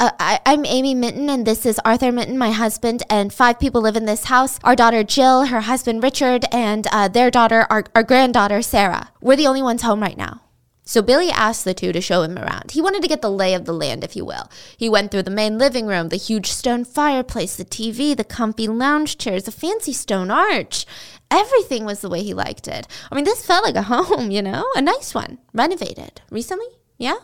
Uh, 0.00 0.10
I, 0.18 0.40
I'm 0.46 0.64
Amy 0.64 0.94
Minton, 0.94 1.28
and 1.28 1.46
this 1.46 1.66
is 1.66 1.78
Arthur 1.84 2.10
Minton, 2.10 2.38
my 2.38 2.52
husband, 2.52 3.02
and 3.10 3.30
five 3.30 3.60
people 3.60 3.82
live 3.82 3.96
in 3.96 4.06
this 4.06 4.24
house. 4.24 4.58
Our 4.64 4.74
daughter 4.74 5.04
Jill, 5.04 5.44
her 5.48 5.60
husband 5.60 6.02
Richard, 6.02 6.46
and 6.50 6.86
uh, 6.90 7.08
their 7.08 7.30
daughter, 7.30 7.66
our, 7.68 7.84
our 7.94 8.02
granddaughter 8.02 8.62
Sarah. 8.62 9.10
We're 9.20 9.36
the 9.36 9.46
only 9.46 9.62
ones 9.62 9.82
home 9.82 10.00
right 10.00 10.16
now. 10.16 10.40
So 10.84 11.02
Billy 11.02 11.30
asked 11.30 11.66
the 11.66 11.74
two 11.74 11.92
to 11.92 12.00
show 12.00 12.22
him 12.22 12.38
around. 12.38 12.70
He 12.70 12.80
wanted 12.80 13.02
to 13.02 13.08
get 13.08 13.20
the 13.20 13.30
lay 13.30 13.52
of 13.52 13.66
the 13.66 13.74
land, 13.74 14.02
if 14.02 14.16
you 14.16 14.24
will. 14.24 14.50
He 14.74 14.88
went 14.88 15.10
through 15.10 15.24
the 15.24 15.30
main 15.30 15.58
living 15.58 15.86
room, 15.86 16.08
the 16.08 16.16
huge 16.16 16.50
stone 16.50 16.86
fireplace, 16.86 17.56
the 17.56 17.66
TV, 17.66 18.16
the 18.16 18.24
comfy 18.24 18.68
lounge 18.68 19.18
chairs, 19.18 19.42
the 19.44 19.52
fancy 19.52 19.92
stone 19.92 20.30
arch. 20.30 20.86
Everything 21.30 21.84
was 21.84 22.00
the 22.00 22.08
way 22.08 22.22
he 22.22 22.32
liked 22.32 22.68
it. 22.68 22.88
I 23.12 23.14
mean, 23.14 23.26
this 23.26 23.44
felt 23.44 23.64
like 23.64 23.76
a 23.76 23.82
home, 23.92 24.30
you 24.30 24.40
know? 24.40 24.66
A 24.74 24.80
nice 24.80 25.14
one. 25.14 25.40
Renovated. 25.52 26.22
Recently? 26.30 26.68
Yeah? 26.96 27.16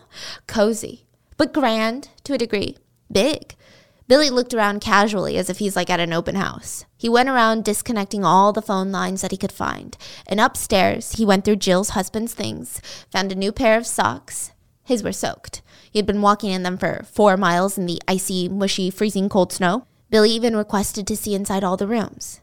Cozy. 0.45 1.06
But 1.37 1.53
grand 1.53 2.09
to 2.23 2.33
a 2.33 2.37
degree. 2.37 2.77
Big. 3.11 3.55
Billy 4.07 4.29
looked 4.29 4.53
around 4.53 4.81
casually 4.81 5.37
as 5.37 5.49
if 5.49 5.59
he's 5.59 5.75
like 5.75 5.89
at 5.89 5.99
an 5.99 6.13
open 6.13 6.35
house. 6.35 6.85
He 6.97 7.09
went 7.09 7.29
around 7.29 7.63
disconnecting 7.63 8.23
all 8.25 8.53
the 8.53 8.61
phone 8.61 8.91
lines 8.91 9.21
that 9.21 9.31
he 9.31 9.37
could 9.37 9.51
find. 9.51 9.97
And 10.27 10.39
upstairs, 10.39 11.13
he 11.13 11.25
went 11.25 11.45
through 11.45 11.57
Jill's 11.57 11.89
husband's 11.89 12.33
things, 12.33 12.81
found 13.11 13.31
a 13.31 13.35
new 13.35 13.51
pair 13.51 13.77
of 13.77 13.85
socks. 13.85 14.51
His 14.83 15.03
were 15.03 15.11
soaked. 15.11 15.61
He 15.91 15.99
had 15.99 16.05
been 16.05 16.21
walking 16.21 16.51
in 16.51 16.63
them 16.63 16.77
for 16.77 17.05
four 17.11 17.37
miles 17.37 17.77
in 17.77 17.85
the 17.85 18.01
icy, 18.07 18.47
mushy, 18.47 18.89
freezing 18.89 19.29
cold 19.29 19.51
snow. 19.51 19.85
Billy 20.09 20.31
even 20.31 20.55
requested 20.55 21.05
to 21.07 21.17
see 21.17 21.35
inside 21.35 21.63
all 21.63 21.75
the 21.75 21.87
rooms. 21.87 22.39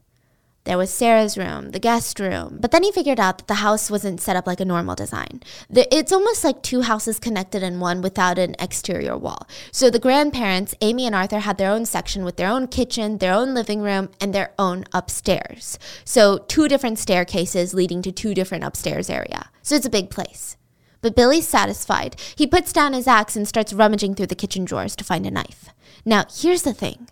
There 0.65 0.79
was 0.79 0.91
Sarah's 0.91 1.37
room, 1.37 1.73
the 1.73 1.79
guest 1.79 2.19
room. 2.19 2.57
But 2.59 2.71
then 2.71 2.83
he 2.83 2.91
figured 2.91 3.21
out 3.21 3.37
that 3.37 3.49
the 3.49 3.55
house 3.55 3.91
wasn't 3.91 4.23
set 4.23 4.35
up 4.35 4.47
like 4.47 4.61
a 4.61 4.65
normal 4.65 4.95
design. 4.95 5.43
It's 5.69 6.11
almost 6.11 6.43
like 6.43 6.63
two 6.63 6.81
houses 6.81 7.21
connected 7.21 7.63
in 7.63 7.81
one 7.81 8.01
without 8.01 8.39
an 8.39 8.57
exterior 8.59 9.17
wall. 9.19 9.47
So 9.73 9.91
the 9.91 9.99
grandparents, 9.99 10.75
Amy 10.81 11.05
and 11.05 11.15
Arthur, 11.15 11.41
had 11.41 11.59
their 11.59 11.71
own 11.71 11.85
section 11.85 12.25
with 12.25 12.37
their 12.37 12.49
own 12.49 12.69
kitchen, 12.69 13.19
their 13.19 13.35
own 13.35 13.53
living 13.53 13.83
room, 13.83 14.09
and 14.23 14.35
their 14.35 14.53
own 14.59 14.85
upstairs. 14.95 15.79
So 16.03 16.39
two 16.39 16.67
different 16.67 16.99
staircases 16.99 17.75
leading 17.75 18.01
to 18.01 18.11
two 18.11 18.33
different 18.33 18.65
upstairs 18.65 19.11
area. 19.11 19.51
So 19.63 19.75
it's 19.75 19.87
a 19.87 19.91
big 19.91 20.09
place. 20.09 20.57
But 21.03 21.15
Billy's 21.15 21.47
satisfied. 21.47 22.17
He 22.35 22.47
puts 22.47 22.73
down 22.73 22.95
his 22.95 23.07
axe 23.07 23.37
and 23.37 23.47
starts 23.47 23.75
rummaging 23.75 24.15
through 24.15 24.29
the 24.29 24.35
kitchen 24.35 24.65
drawers 24.65 24.97
to 24.97 25.05
find 25.05 25.27
a 25.27 25.31
knife. 25.31 25.69
Now, 26.07 26.25
here's 26.35 26.63
the 26.63 26.73
thing. 26.73 27.09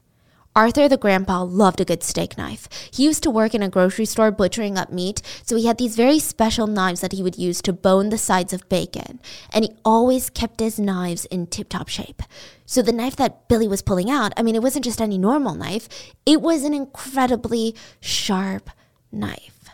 Arthur, 0.54 0.86
the 0.86 0.98
grandpa, 0.98 1.42
loved 1.42 1.80
a 1.80 1.84
good 1.84 2.02
steak 2.02 2.36
knife. 2.36 2.68
He 2.92 3.04
used 3.04 3.22
to 3.22 3.30
work 3.30 3.54
in 3.54 3.62
a 3.62 3.70
grocery 3.70 4.04
store 4.04 4.30
butchering 4.30 4.76
up 4.76 4.92
meat, 4.92 5.22
so 5.42 5.56
he 5.56 5.66
had 5.66 5.78
these 5.78 5.96
very 5.96 6.18
special 6.18 6.66
knives 6.66 7.00
that 7.00 7.12
he 7.12 7.22
would 7.22 7.38
use 7.38 7.62
to 7.62 7.72
bone 7.72 8.10
the 8.10 8.18
sides 8.18 8.52
of 8.52 8.68
bacon. 8.68 9.18
And 9.50 9.64
he 9.64 9.74
always 9.82 10.28
kept 10.28 10.60
his 10.60 10.78
knives 10.78 11.24
in 11.26 11.46
tip 11.46 11.70
top 11.70 11.88
shape. 11.88 12.22
So 12.66 12.82
the 12.82 12.92
knife 12.92 13.16
that 13.16 13.48
Billy 13.48 13.66
was 13.66 13.80
pulling 13.80 14.10
out, 14.10 14.34
I 14.36 14.42
mean, 14.42 14.54
it 14.54 14.62
wasn't 14.62 14.84
just 14.84 15.00
any 15.00 15.16
normal 15.16 15.54
knife, 15.54 15.88
it 16.26 16.42
was 16.42 16.64
an 16.64 16.74
incredibly 16.74 17.74
sharp 18.00 18.68
knife. 19.10 19.70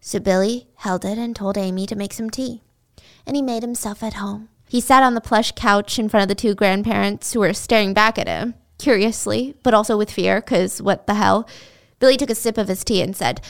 So 0.00 0.20
Billy 0.20 0.68
held 0.76 1.04
it 1.04 1.18
and 1.18 1.34
told 1.34 1.58
Amy 1.58 1.86
to 1.86 1.96
make 1.96 2.12
some 2.12 2.30
tea. 2.30 2.62
And 3.26 3.34
he 3.34 3.42
made 3.42 3.64
himself 3.64 4.00
at 4.00 4.14
home. 4.14 4.48
He 4.68 4.80
sat 4.80 5.02
on 5.02 5.14
the 5.14 5.20
plush 5.20 5.50
couch 5.52 5.98
in 5.98 6.08
front 6.08 6.22
of 6.22 6.28
the 6.28 6.40
two 6.40 6.54
grandparents 6.54 7.32
who 7.32 7.40
were 7.40 7.52
staring 7.52 7.92
back 7.92 8.16
at 8.16 8.28
him 8.28 8.54
curiously, 8.80 9.54
but 9.62 9.74
also 9.74 9.96
with 9.96 10.10
fear, 10.10 10.40
because 10.40 10.80
what 10.80 11.06
the 11.06 11.14
hell? 11.14 11.48
Billy 11.98 12.16
took 12.16 12.30
a 12.30 12.34
sip 12.34 12.58
of 12.58 12.68
his 12.68 12.82
tea 12.82 13.02
and 13.02 13.16
said, 13.16 13.40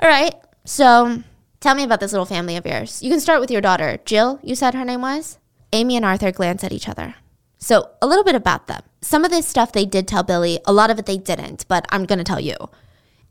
All 0.00 0.08
right, 0.08 0.34
so 0.64 1.22
tell 1.60 1.74
me 1.74 1.82
about 1.82 2.00
this 2.00 2.12
little 2.12 2.26
family 2.26 2.56
of 2.56 2.66
yours. 2.66 3.02
You 3.02 3.10
can 3.10 3.20
start 3.20 3.40
with 3.40 3.50
your 3.50 3.60
daughter. 3.60 3.98
Jill, 4.04 4.38
you 4.42 4.54
said 4.54 4.74
her 4.74 4.84
name 4.84 5.00
was? 5.00 5.38
Amy 5.72 5.96
and 5.96 6.04
Arthur 6.04 6.30
glanced 6.30 6.64
at 6.64 6.72
each 6.72 6.88
other. 6.88 7.16
So, 7.58 7.90
a 8.02 8.06
little 8.06 8.24
bit 8.24 8.34
about 8.34 8.66
them. 8.66 8.82
Some 9.00 9.24
of 9.24 9.30
this 9.30 9.46
stuff 9.46 9.72
they 9.72 9.86
did 9.86 10.06
tell 10.06 10.22
Billy, 10.22 10.60
a 10.66 10.72
lot 10.72 10.90
of 10.90 10.98
it 10.98 11.06
they 11.06 11.16
didn't, 11.16 11.66
but 11.68 11.86
I'm 11.90 12.04
going 12.04 12.18
to 12.18 12.24
tell 12.24 12.40
you. 12.40 12.54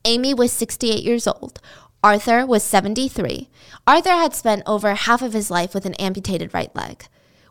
Amy 0.04 0.34
was 0.34 0.52
68 0.52 1.04
years 1.04 1.28
old. 1.28 1.62
Arthur 2.04 2.46
was 2.46 2.64
73. 2.64 3.50
Arthur 3.88 4.12
had 4.12 4.36
spent 4.36 4.64
over 4.66 4.94
half 4.94 5.22
of 5.22 5.34
his 5.34 5.50
life 5.50 5.74
with 5.74 5.86
an 5.86 5.96
amputated 5.96 6.54
right 6.54 6.76
leg. 6.76 7.06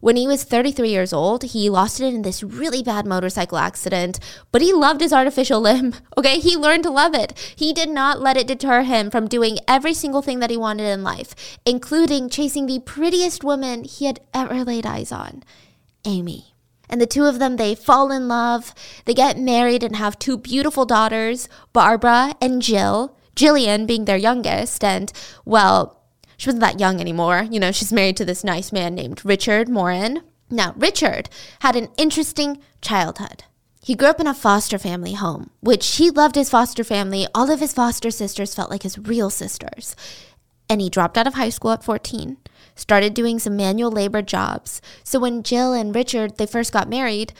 When 0.04 0.16
he 0.16 0.26
was 0.26 0.44
33 0.44 0.90
years 0.90 1.14
old, 1.14 1.44
he 1.44 1.70
lost 1.70 1.98
it 1.98 2.12
in 2.12 2.20
this 2.20 2.42
really 2.42 2.82
bad 2.82 3.06
motorcycle 3.06 3.56
accident, 3.56 4.20
but 4.52 4.60
he 4.60 4.70
loved 4.70 5.00
his 5.00 5.14
artificial 5.14 5.62
limb. 5.62 5.94
Okay, 6.18 6.40
he 6.40 6.58
learned 6.58 6.82
to 6.82 6.90
love 6.90 7.14
it. 7.14 7.32
He 7.56 7.72
did 7.72 7.88
not 7.88 8.20
let 8.20 8.36
it 8.36 8.46
deter 8.46 8.82
him 8.82 9.10
from 9.10 9.28
doing 9.28 9.56
every 9.66 9.94
single 9.94 10.20
thing 10.20 10.40
that 10.40 10.50
he 10.50 10.58
wanted 10.58 10.84
in 10.84 11.02
life, 11.02 11.34
including 11.64 12.28
chasing 12.28 12.66
the 12.66 12.80
prettiest 12.80 13.42
woman 13.42 13.84
he 13.84 14.04
had 14.04 14.20
ever 14.34 14.62
laid 14.62 14.84
eyes 14.84 15.10
on 15.10 15.42
Amy. 16.04 16.54
And 16.90 17.00
the 17.00 17.06
two 17.06 17.24
of 17.24 17.38
them, 17.38 17.56
they 17.56 17.74
fall 17.74 18.12
in 18.12 18.28
love, 18.28 18.74
they 19.06 19.14
get 19.14 19.38
married 19.38 19.82
and 19.82 19.96
have 19.96 20.18
two 20.18 20.36
beautiful 20.36 20.84
daughters, 20.84 21.48
Barbara 21.72 22.34
and 22.42 22.60
Jill, 22.60 23.16
Jillian 23.34 23.86
being 23.86 24.04
their 24.04 24.18
youngest. 24.18 24.84
And, 24.84 25.10
well, 25.46 26.03
she 26.36 26.48
wasn't 26.48 26.62
that 26.62 26.80
young 26.80 27.00
anymore. 27.00 27.46
You 27.50 27.60
know, 27.60 27.72
she's 27.72 27.92
married 27.92 28.16
to 28.18 28.24
this 28.24 28.44
nice 28.44 28.72
man 28.72 28.94
named 28.94 29.24
Richard 29.24 29.68
Moran. 29.68 30.22
Now, 30.50 30.74
Richard 30.76 31.28
had 31.60 31.76
an 31.76 31.88
interesting 31.96 32.60
childhood. 32.80 33.44
He 33.82 33.94
grew 33.94 34.08
up 34.08 34.20
in 34.20 34.26
a 34.26 34.34
foster 34.34 34.78
family 34.78 35.12
home, 35.12 35.50
which 35.60 35.96
he 35.96 36.10
loved 36.10 36.36
his 36.36 36.48
foster 36.48 36.84
family. 36.84 37.26
All 37.34 37.50
of 37.50 37.60
his 37.60 37.74
foster 37.74 38.10
sisters 38.10 38.54
felt 38.54 38.70
like 38.70 38.82
his 38.82 38.98
real 38.98 39.28
sisters. 39.30 39.94
And 40.70 40.80
he 40.80 40.88
dropped 40.88 41.18
out 41.18 41.26
of 41.26 41.34
high 41.34 41.50
school 41.50 41.72
at 41.72 41.84
14, 41.84 42.38
started 42.74 43.12
doing 43.12 43.38
some 43.38 43.56
manual 43.56 43.90
labor 43.90 44.22
jobs. 44.22 44.80
So 45.02 45.18
when 45.20 45.42
Jill 45.42 45.74
and 45.74 45.94
Richard 45.94 46.38
they 46.38 46.46
first 46.46 46.72
got 46.72 46.88
married, 46.88 47.34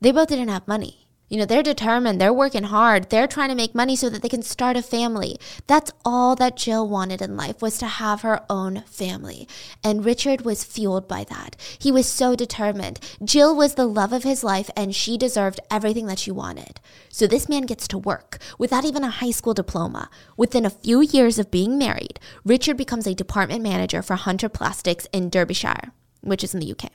they 0.00 0.10
both 0.10 0.28
didn't 0.28 0.48
have 0.48 0.66
money. 0.66 0.99
You 1.30 1.38
know, 1.38 1.44
they're 1.44 1.62
determined, 1.62 2.20
they're 2.20 2.32
working 2.32 2.64
hard, 2.64 3.08
they're 3.08 3.28
trying 3.28 3.50
to 3.50 3.54
make 3.54 3.72
money 3.72 3.94
so 3.94 4.10
that 4.10 4.20
they 4.20 4.28
can 4.28 4.42
start 4.42 4.76
a 4.76 4.82
family. 4.82 5.38
That's 5.68 5.92
all 6.04 6.34
that 6.34 6.56
Jill 6.56 6.88
wanted 6.88 7.22
in 7.22 7.36
life 7.36 7.62
was 7.62 7.78
to 7.78 7.86
have 7.86 8.22
her 8.22 8.44
own 8.50 8.82
family. 8.88 9.46
And 9.84 10.04
Richard 10.04 10.40
was 10.40 10.64
fueled 10.64 11.06
by 11.06 11.22
that. 11.22 11.54
He 11.78 11.92
was 11.92 12.08
so 12.08 12.34
determined. 12.34 12.98
Jill 13.22 13.54
was 13.54 13.76
the 13.76 13.86
love 13.86 14.12
of 14.12 14.24
his 14.24 14.42
life 14.42 14.70
and 14.76 14.92
she 14.92 15.16
deserved 15.16 15.60
everything 15.70 16.06
that 16.06 16.18
she 16.18 16.32
wanted. 16.32 16.80
So 17.08 17.28
this 17.28 17.48
man 17.48 17.62
gets 17.62 17.86
to 17.88 17.98
work 17.98 18.38
without 18.58 18.84
even 18.84 19.04
a 19.04 19.10
high 19.10 19.30
school 19.30 19.54
diploma. 19.54 20.10
Within 20.36 20.66
a 20.66 20.70
few 20.70 21.00
years 21.00 21.38
of 21.38 21.52
being 21.52 21.78
married, 21.78 22.18
Richard 22.44 22.76
becomes 22.76 23.06
a 23.06 23.14
department 23.14 23.62
manager 23.62 24.02
for 24.02 24.16
Hunter 24.16 24.48
Plastics 24.48 25.06
in 25.12 25.30
Derbyshire, 25.30 25.92
which 26.22 26.42
is 26.42 26.54
in 26.54 26.60
the 26.60 26.72
UK. 26.72 26.90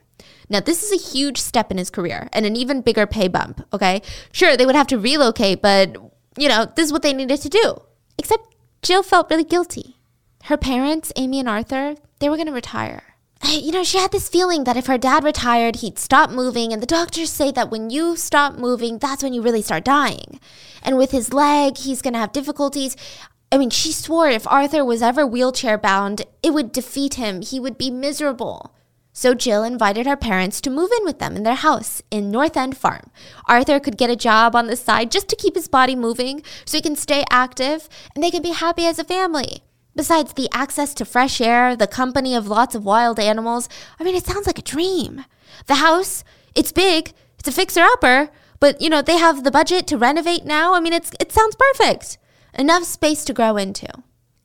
Now, 0.49 0.59
this 0.59 0.83
is 0.83 0.91
a 0.91 1.09
huge 1.11 1.39
step 1.39 1.71
in 1.71 1.77
his 1.77 1.89
career 1.89 2.29
and 2.31 2.45
an 2.45 2.55
even 2.55 2.81
bigger 2.81 3.07
pay 3.07 3.27
bump, 3.27 3.65
okay? 3.73 4.01
Sure, 4.31 4.55
they 4.55 4.65
would 4.65 4.75
have 4.75 4.87
to 4.87 4.99
relocate, 4.99 5.61
but, 5.61 5.95
you 6.37 6.47
know, 6.47 6.71
this 6.75 6.85
is 6.87 6.91
what 6.91 7.01
they 7.01 7.13
needed 7.13 7.41
to 7.41 7.49
do. 7.49 7.81
Except 8.17 8.55
Jill 8.81 9.03
felt 9.03 9.29
really 9.29 9.43
guilty. 9.43 9.97
Her 10.43 10.57
parents, 10.57 11.11
Amy 11.15 11.39
and 11.39 11.49
Arthur, 11.49 11.95
they 12.19 12.29
were 12.29 12.37
going 12.37 12.47
to 12.47 12.53
retire. 12.53 13.15
You 13.51 13.71
know, 13.71 13.83
she 13.83 13.97
had 13.97 14.11
this 14.11 14.29
feeling 14.29 14.63
that 14.63 14.77
if 14.77 14.87
her 14.87 14.97
dad 14.97 15.23
retired, 15.23 15.77
he'd 15.77 15.99
stop 15.99 16.29
moving, 16.29 16.71
and 16.71 16.81
the 16.81 16.87
doctors 16.87 17.29
say 17.29 17.51
that 17.51 17.71
when 17.71 17.89
you 17.89 18.15
stop 18.15 18.55
moving, 18.55 18.97
that's 18.97 19.23
when 19.23 19.33
you 19.33 19.41
really 19.41 19.61
start 19.61 19.83
dying. 19.83 20.39
And 20.83 20.97
with 20.97 21.11
his 21.11 21.33
leg, 21.33 21.77
he's 21.77 22.01
going 22.01 22.13
to 22.13 22.19
have 22.19 22.31
difficulties. 22.31 22.95
I 23.51 23.57
mean, 23.57 23.69
she 23.69 23.91
swore 23.91 24.29
if 24.29 24.47
Arthur 24.47 24.83
was 24.83 25.01
ever 25.01 25.25
wheelchair 25.25 25.77
bound, 25.77 26.23
it 26.43 26.53
would 26.53 26.71
defeat 26.71 27.15
him. 27.15 27.41
He 27.41 27.59
would 27.59 27.77
be 27.77 27.89
miserable. 27.89 28.74
So 29.17 29.33
Jill 29.33 29.63
invited 29.63 30.05
her 30.05 30.17
parents 30.17 30.59
to 30.59 30.69
move 30.69 30.91
in 30.99 31.05
with 31.05 31.19
them 31.19 31.37
in 31.37 31.43
their 31.43 31.55
house 31.55 32.01
in 32.11 32.29
North 32.29 32.57
End 32.57 32.75
Farm. 32.75 33.11
Arthur 33.47 33.79
could 33.79 33.97
get 33.97 34.09
a 34.09 34.15
job 34.17 34.57
on 34.57 34.67
the 34.67 34.75
side 34.75 35.09
just 35.09 35.29
to 35.29 35.37
keep 35.37 35.55
his 35.55 35.69
body 35.69 35.95
moving 35.95 36.43
so 36.65 36.77
he 36.77 36.81
can 36.81 36.97
stay 36.97 37.23
active 37.31 37.87
and 38.13 38.21
they 38.21 38.29
can 38.29 38.41
be 38.41 38.51
happy 38.51 38.85
as 38.85 38.99
a 38.99 39.05
family. 39.05 39.63
Besides 39.95 40.33
the 40.33 40.49
access 40.51 40.93
to 40.95 41.05
fresh 41.05 41.39
air, 41.39 41.77
the 41.77 41.87
company 41.87 42.35
of 42.35 42.49
lots 42.49 42.75
of 42.75 42.83
wild 42.83 43.17
animals, 43.17 43.69
I 43.97 44.03
mean, 44.03 44.15
it 44.15 44.25
sounds 44.25 44.47
like 44.47 44.59
a 44.59 44.61
dream. 44.61 45.23
The 45.67 45.75
house, 45.75 46.25
it's 46.53 46.73
big, 46.73 47.13
it's 47.39 47.47
a 47.47 47.53
fixer 47.53 47.83
upper, 47.83 48.29
but 48.59 48.81
you 48.81 48.89
know, 48.89 49.01
they 49.01 49.17
have 49.17 49.45
the 49.45 49.49
budget 49.49 49.87
to 49.87 49.97
renovate 49.97 50.43
now. 50.43 50.73
I 50.73 50.81
mean, 50.81 50.91
it's, 50.91 51.11
it 51.21 51.31
sounds 51.31 51.55
perfect. 51.55 52.17
Enough 52.53 52.83
space 52.83 53.23
to 53.23 53.33
grow 53.33 53.55
into. 53.55 53.87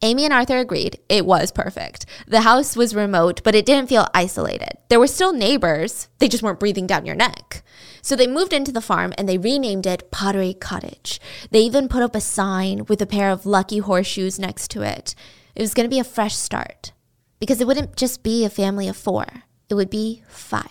Amy 0.02 0.24
and 0.24 0.32
Arthur 0.32 0.56
agreed 0.56 0.98
it 1.10 1.26
was 1.26 1.52
perfect. 1.52 2.06
The 2.26 2.40
house 2.40 2.74
was 2.74 2.94
remote, 2.94 3.42
but 3.44 3.54
it 3.54 3.66
didn't 3.66 3.90
feel 3.90 4.08
isolated. 4.14 4.78
There 4.88 4.98
were 4.98 5.06
still 5.06 5.34
neighbors, 5.34 6.08
they 6.18 6.28
just 6.28 6.42
weren't 6.42 6.58
breathing 6.58 6.86
down 6.86 7.04
your 7.04 7.14
neck. 7.14 7.62
So 8.00 8.16
they 8.16 8.26
moved 8.26 8.54
into 8.54 8.72
the 8.72 8.80
farm 8.80 9.12
and 9.18 9.28
they 9.28 9.36
renamed 9.36 9.86
it 9.86 10.10
Pottery 10.10 10.54
Cottage. 10.54 11.20
They 11.50 11.60
even 11.60 11.86
put 11.86 12.02
up 12.02 12.16
a 12.16 12.20
sign 12.20 12.86
with 12.88 13.02
a 13.02 13.06
pair 13.06 13.30
of 13.30 13.44
lucky 13.44 13.78
horseshoes 13.78 14.38
next 14.38 14.70
to 14.70 14.80
it. 14.80 15.14
It 15.54 15.60
was 15.60 15.74
going 15.74 15.84
to 15.84 15.94
be 15.94 16.00
a 16.00 16.04
fresh 16.04 16.34
start 16.34 16.92
because 17.38 17.60
it 17.60 17.66
wouldn't 17.66 17.96
just 17.96 18.22
be 18.22 18.42
a 18.44 18.50
family 18.50 18.88
of 18.88 18.96
four, 18.96 19.26
it 19.68 19.74
would 19.74 19.90
be 19.90 20.22
five. 20.28 20.70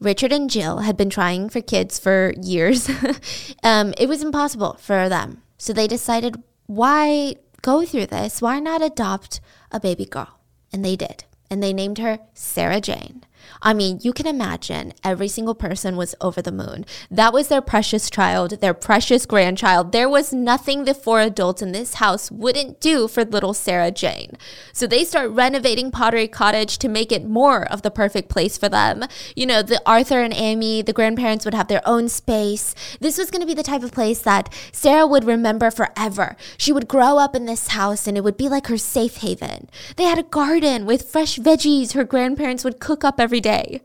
Richard 0.00 0.32
and 0.32 0.48
Jill 0.48 0.78
had 0.78 0.96
been 0.96 1.10
trying 1.10 1.50
for 1.50 1.60
kids 1.60 1.98
for 1.98 2.32
years. 2.40 2.88
um, 3.62 3.92
it 3.98 4.08
was 4.08 4.22
impossible 4.22 4.78
for 4.80 5.10
them. 5.10 5.42
So 5.58 5.74
they 5.74 5.86
decided, 5.86 6.42
why 6.66 7.34
go 7.62 7.84
through 7.84 8.06
this? 8.06 8.40
Why 8.40 8.60
not 8.60 8.82
adopt 8.82 9.40
a 9.70 9.80
baby 9.80 10.04
girl? 10.04 10.38
And 10.72 10.84
they 10.84 10.96
did. 10.96 11.24
And 11.50 11.62
they 11.62 11.72
named 11.72 11.98
her 11.98 12.20
Sarah 12.34 12.80
Jane. 12.80 13.24
I 13.62 13.74
mean, 13.74 13.98
you 14.02 14.12
can 14.12 14.26
imagine 14.26 14.92
every 15.04 15.28
single 15.28 15.54
person 15.54 15.96
was 15.96 16.14
over 16.20 16.40
the 16.40 16.52
moon. 16.52 16.84
That 17.10 17.32
was 17.32 17.48
their 17.48 17.60
precious 17.60 18.08
child, 18.10 18.60
their 18.60 18.74
precious 18.74 19.26
grandchild. 19.26 19.92
There 19.92 20.08
was 20.08 20.32
nothing 20.32 20.84
the 20.84 20.94
four 20.94 21.20
adults 21.20 21.62
in 21.62 21.72
this 21.72 21.94
house 21.94 22.30
wouldn't 22.30 22.80
do 22.80 23.08
for 23.08 23.24
little 23.24 23.54
Sarah 23.54 23.90
Jane. 23.90 24.32
So 24.72 24.86
they 24.86 25.04
start 25.04 25.30
renovating 25.30 25.90
Pottery 25.90 26.28
Cottage 26.28 26.78
to 26.78 26.88
make 26.88 27.12
it 27.12 27.24
more 27.24 27.70
of 27.70 27.82
the 27.82 27.90
perfect 27.90 28.28
place 28.28 28.56
for 28.56 28.68
them. 28.68 29.04
You 29.36 29.46
know, 29.46 29.62
the 29.62 29.82
Arthur 29.84 30.20
and 30.20 30.34
Amy, 30.34 30.82
the 30.82 30.92
grandparents 30.92 31.44
would 31.44 31.54
have 31.54 31.68
their 31.68 31.86
own 31.86 32.08
space. 32.08 32.74
This 33.00 33.18
was 33.18 33.30
going 33.30 33.42
to 33.42 33.46
be 33.46 33.54
the 33.54 33.62
type 33.62 33.82
of 33.82 33.92
place 33.92 34.20
that 34.22 34.52
Sarah 34.72 35.06
would 35.06 35.24
remember 35.24 35.70
forever. 35.70 36.36
She 36.56 36.72
would 36.72 36.88
grow 36.88 37.18
up 37.18 37.36
in 37.36 37.46
this 37.46 37.68
house 37.68 38.06
and 38.06 38.16
it 38.16 38.24
would 38.24 38.36
be 38.36 38.48
like 38.48 38.68
her 38.68 38.78
safe 38.78 39.18
haven. 39.18 39.68
They 39.96 40.04
had 40.04 40.18
a 40.18 40.22
garden 40.22 40.86
with 40.86 41.10
fresh 41.10 41.38
veggies 41.38 41.92
her 41.92 42.04
grandparents 42.04 42.64
would 42.64 42.80
cook 42.80 43.04
up 43.04 43.20
every 43.20 43.39
day. 43.40 43.80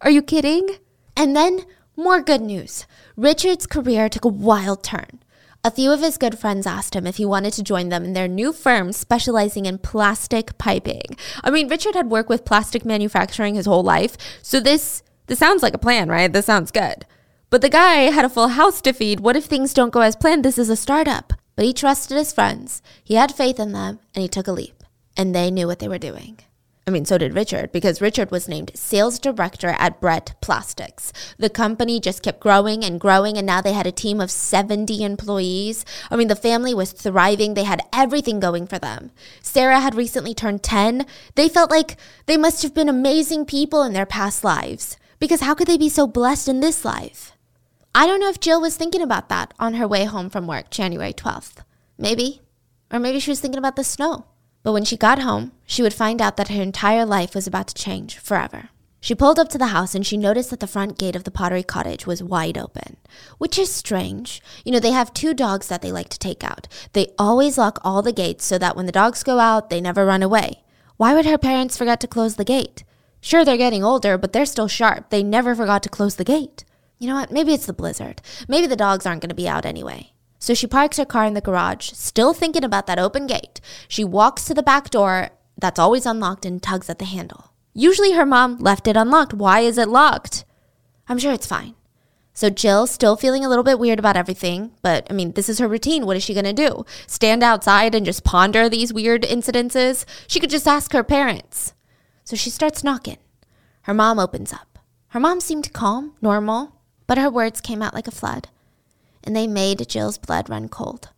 Are 0.00 0.10
you 0.10 0.22
kidding? 0.22 0.76
And 1.16 1.34
then, 1.34 1.64
more 1.96 2.20
good 2.20 2.42
news. 2.42 2.86
Richard's 3.16 3.66
career 3.66 4.08
took 4.08 4.24
a 4.24 4.28
wild 4.28 4.82
turn. 4.82 5.20
A 5.64 5.70
few 5.70 5.90
of 5.90 6.00
his 6.00 6.18
good 6.18 6.38
friends 6.38 6.66
asked 6.66 6.94
him 6.94 7.06
if 7.06 7.16
he 7.16 7.24
wanted 7.24 7.52
to 7.54 7.62
join 7.62 7.88
them 7.88 8.04
in 8.04 8.12
their 8.12 8.28
new 8.28 8.52
firm 8.52 8.92
specializing 8.92 9.66
in 9.66 9.78
plastic 9.78 10.58
piping. 10.58 11.16
I 11.42 11.50
mean, 11.50 11.68
Richard 11.68 11.94
had 11.96 12.10
worked 12.10 12.28
with 12.28 12.44
plastic 12.44 12.84
manufacturing 12.84 13.56
his 13.56 13.66
whole 13.66 13.82
life, 13.82 14.16
so 14.42 14.60
this 14.60 15.02
this 15.26 15.40
sounds 15.40 15.62
like 15.62 15.74
a 15.74 15.78
plan, 15.78 16.08
right? 16.08 16.32
This 16.32 16.46
sounds 16.46 16.70
good. 16.70 17.04
But 17.50 17.62
the 17.62 17.68
guy 17.68 18.12
had 18.12 18.24
a 18.24 18.28
full 18.28 18.48
house 18.48 18.80
to 18.82 18.92
feed. 18.92 19.20
What 19.20 19.36
if 19.36 19.46
things 19.46 19.74
don't 19.74 19.92
go 19.92 20.02
as 20.02 20.14
planned? 20.14 20.44
This 20.44 20.58
is 20.58 20.70
a 20.70 20.76
startup. 20.76 21.32
But 21.56 21.64
he 21.64 21.72
trusted 21.72 22.16
his 22.16 22.32
friends. 22.32 22.82
He 23.02 23.14
had 23.14 23.34
faith 23.34 23.58
in 23.58 23.72
them, 23.72 23.98
and 24.14 24.22
he 24.22 24.28
took 24.28 24.46
a 24.46 24.52
leap. 24.52 24.84
And 25.16 25.34
they 25.34 25.50
knew 25.50 25.66
what 25.66 25.78
they 25.78 25.88
were 25.88 25.98
doing. 25.98 26.38
I 26.88 26.92
mean, 26.92 27.04
so 27.04 27.18
did 27.18 27.34
Richard, 27.34 27.72
because 27.72 28.00
Richard 28.00 28.30
was 28.30 28.46
named 28.46 28.70
sales 28.76 29.18
director 29.18 29.74
at 29.76 30.00
Brett 30.00 30.36
Plastics. 30.40 31.12
The 31.36 31.50
company 31.50 31.98
just 31.98 32.22
kept 32.22 32.38
growing 32.38 32.84
and 32.84 33.00
growing, 33.00 33.36
and 33.36 33.44
now 33.44 33.60
they 33.60 33.72
had 33.72 33.88
a 33.88 33.92
team 33.92 34.20
of 34.20 34.30
70 34.30 35.02
employees. 35.02 35.84
I 36.12 36.16
mean, 36.16 36.28
the 36.28 36.36
family 36.36 36.72
was 36.74 36.92
thriving. 36.92 37.54
They 37.54 37.64
had 37.64 37.82
everything 37.92 38.38
going 38.38 38.68
for 38.68 38.78
them. 38.78 39.10
Sarah 39.42 39.80
had 39.80 39.96
recently 39.96 40.32
turned 40.32 40.62
10. 40.62 41.06
They 41.34 41.48
felt 41.48 41.72
like 41.72 41.96
they 42.26 42.36
must 42.36 42.62
have 42.62 42.72
been 42.72 42.88
amazing 42.88 43.46
people 43.46 43.82
in 43.82 43.92
their 43.92 44.06
past 44.06 44.44
lives, 44.44 44.96
because 45.18 45.40
how 45.40 45.54
could 45.54 45.66
they 45.66 45.78
be 45.78 45.88
so 45.88 46.06
blessed 46.06 46.46
in 46.46 46.60
this 46.60 46.84
life? 46.84 47.32
I 47.96 48.06
don't 48.06 48.20
know 48.20 48.28
if 48.28 48.38
Jill 48.38 48.60
was 48.60 48.76
thinking 48.76 49.02
about 49.02 49.28
that 49.28 49.54
on 49.58 49.74
her 49.74 49.88
way 49.88 50.04
home 50.04 50.30
from 50.30 50.46
work 50.46 50.70
January 50.70 51.12
12th. 51.12 51.64
Maybe. 51.98 52.42
Or 52.92 53.00
maybe 53.00 53.18
she 53.18 53.32
was 53.32 53.40
thinking 53.40 53.58
about 53.58 53.74
the 53.74 53.82
snow. 53.82 54.26
But 54.66 54.72
when 54.72 54.84
she 54.84 54.96
got 54.96 55.20
home, 55.20 55.52
she 55.64 55.80
would 55.80 55.94
find 55.94 56.20
out 56.20 56.36
that 56.36 56.48
her 56.48 56.60
entire 56.60 57.06
life 57.06 57.36
was 57.36 57.46
about 57.46 57.68
to 57.68 57.74
change 57.74 58.18
forever. 58.18 58.70
She 59.00 59.14
pulled 59.14 59.38
up 59.38 59.48
to 59.50 59.58
the 59.58 59.68
house 59.68 59.94
and 59.94 60.04
she 60.04 60.16
noticed 60.16 60.50
that 60.50 60.58
the 60.58 60.66
front 60.66 60.98
gate 60.98 61.14
of 61.14 61.22
the 61.22 61.30
pottery 61.30 61.62
cottage 61.62 62.04
was 62.04 62.20
wide 62.20 62.58
open, 62.58 62.96
which 63.38 63.60
is 63.60 63.70
strange. 63.70 64.42
You 64.64 64.72
know, 64.72 64.80
they 64.80 64.90
have 64.90 65.14
two 65.14 65.34
dogs 65.34 65.68
that 65.68 65.82
they 65.82 65.92
like 65.92 66.08
to 66.08 66.18
take 66.18 66.42
out. 66.42 66.66
They 66.94 67.14
always 67.16 67.56
lock 67.56 67.78
all 67.84 68.02
the 68.02 68.10
gates 68.10 68.44
so 68.44 68.58
that 68.58 68.74
when 68.74 68.86
the 68.86 68.90
dogs 68.90 69.22
go 69.22 69.38
out, 69.38 69.70
they 69.70 69.80
never 69.80 70.04
run 70.04 70.24
away. 70.24 70.64
Why 70.96 71.14
would 71.14 71.26
her 71.26 71.38
parents 71.38 71.76
forget 71.76 72.00
to 72.00 72.08
close 72.08 72.34
the 72.34 72.44
gate? 72.44 72.82
Sure, 73.20 73.44
they're 73.44 73.56
getting 73.56 73.84
older, 73.84 74.18
but 74.18 74.32
they're 74.32 74.44
still 74.44 74.66
sharp. 74.66 75.10
They 75.10 75.22
never 75.22 75.54
forgot 75.54 75.84
to 75.84 75.88
close 75.88 76.16
the 76.16 76.24
gate. 76.24 76.64
You 76.98 77.06
know 77.06 77.14
what? 77.14 77.30
Maybe 77.30 77.54
it's 77.54 77.66
the 77.66 77.72
blizzard. 77.72 78.20
Maybe 78.48 78.66
the 78.66 78.74
dogs 78.74 79.06
aren't 79.06 79.22
going 79.22 79.28
to 79.28 79.36
be 79.36 79.48
out 79.48 79.64
anyway. 79.64 80.10
So 80.46 80.54
she 80.54 80.68
parks 80.68 80.96
her 80.96 81.04
car 81.04 81.24
in 81.24 81.34
the 81.34 81.40
garage, 81.40 81.90
still 81.90 82.32
thinking 82.32 82.62
about 82.62 82.86
that 82.86 83.00
open 83.00 83.26
gate. 83.26 83.60
She 83.88 84.04
walks 84.04 84.44
to 84.44 84.54
the 84.54 84.62
back 84.62 84.90
door 84.90 85.30
that's 85.58 85.80
always 85.80 86.06
unlocked 86.06 86.46
and 86.46 86.62
tugs 86.62 86.88
at 86.88 87.00
the 87.00 87.04
handle. 87.04 87.50
Usually 87.74 88.12
her 88.12 88.24
mom 88.24 88.58
left 88.58 88.86
it 88.86 88.96
unlocked. 88.96 89.34
Why 89.34 89.58
is 89.58 89.76
it 89.76 89.88
locked? 89.88 90.44
I'm 91.08 91.18
sure 91.18 91.32
it's 91.32 91.48
fine. 91.48 91.74
So 92.32 92.48
Jill, 92.48 92.86
still 92.86 93.16
feeling 93.16 93.44
a 93.44 93.48
little 93.48 93.64
bit 93.64 93.80
weird 93.80 93.98
about 93.98 94.16
everything, 94.16 94.70
but 94.82 95.04
I 95.10 95.14
mean, 95.14 95.32
this 95.32 95.48
is 95.48 95.58
her 95.58 95.66
routine. 95.66 96.06
What 96.06 96.16
is 96.16 96.22
she 96.22 96.32
going 96.32 96.44
to 96.44 96.52
do? 96.52 96.86
Stand 97.08 97.42
outside 97.42 97.92
and 97.92 98.06
just 98.06 98.22
ponder 98.22 98.68
these 98.68 98.92
weird 98.92 99.22
incidences? 99.22 100.04
She 100.28 100.38
could 100.38 100.50
just 100.50 100.68
ask 100.68 100.92
her 100.92 101.02
parents. 101.02 101.74
So 102.22 102.36
she 102.36 102.50
starts 102.50 102.84
knocking. 102.84 103.18
Her 103.82 103.94
mom 103.94 104.20
opens 104.20 104.52
up. 104.52 104.78
Her 105.08 105.18
mom 105.18 105.40
seemed 105.40 105.72
calm, 105.72 106.14
normal, 106.22 106.76
but 107.08 107.18
her 107.18 107.30
words 107.30 107.60
came 107.60 107.82
out 107.82 107.94
like 107.94 108.06
a 108.06 108.12
flood 108.12 108.48
and 109.26 109.34
they 109.34 109.46
made 109.46 109.88
Jill's 109.88 110.18
blood 110.18 110.48
run 110.48 110.68
cold. 110.68 111.10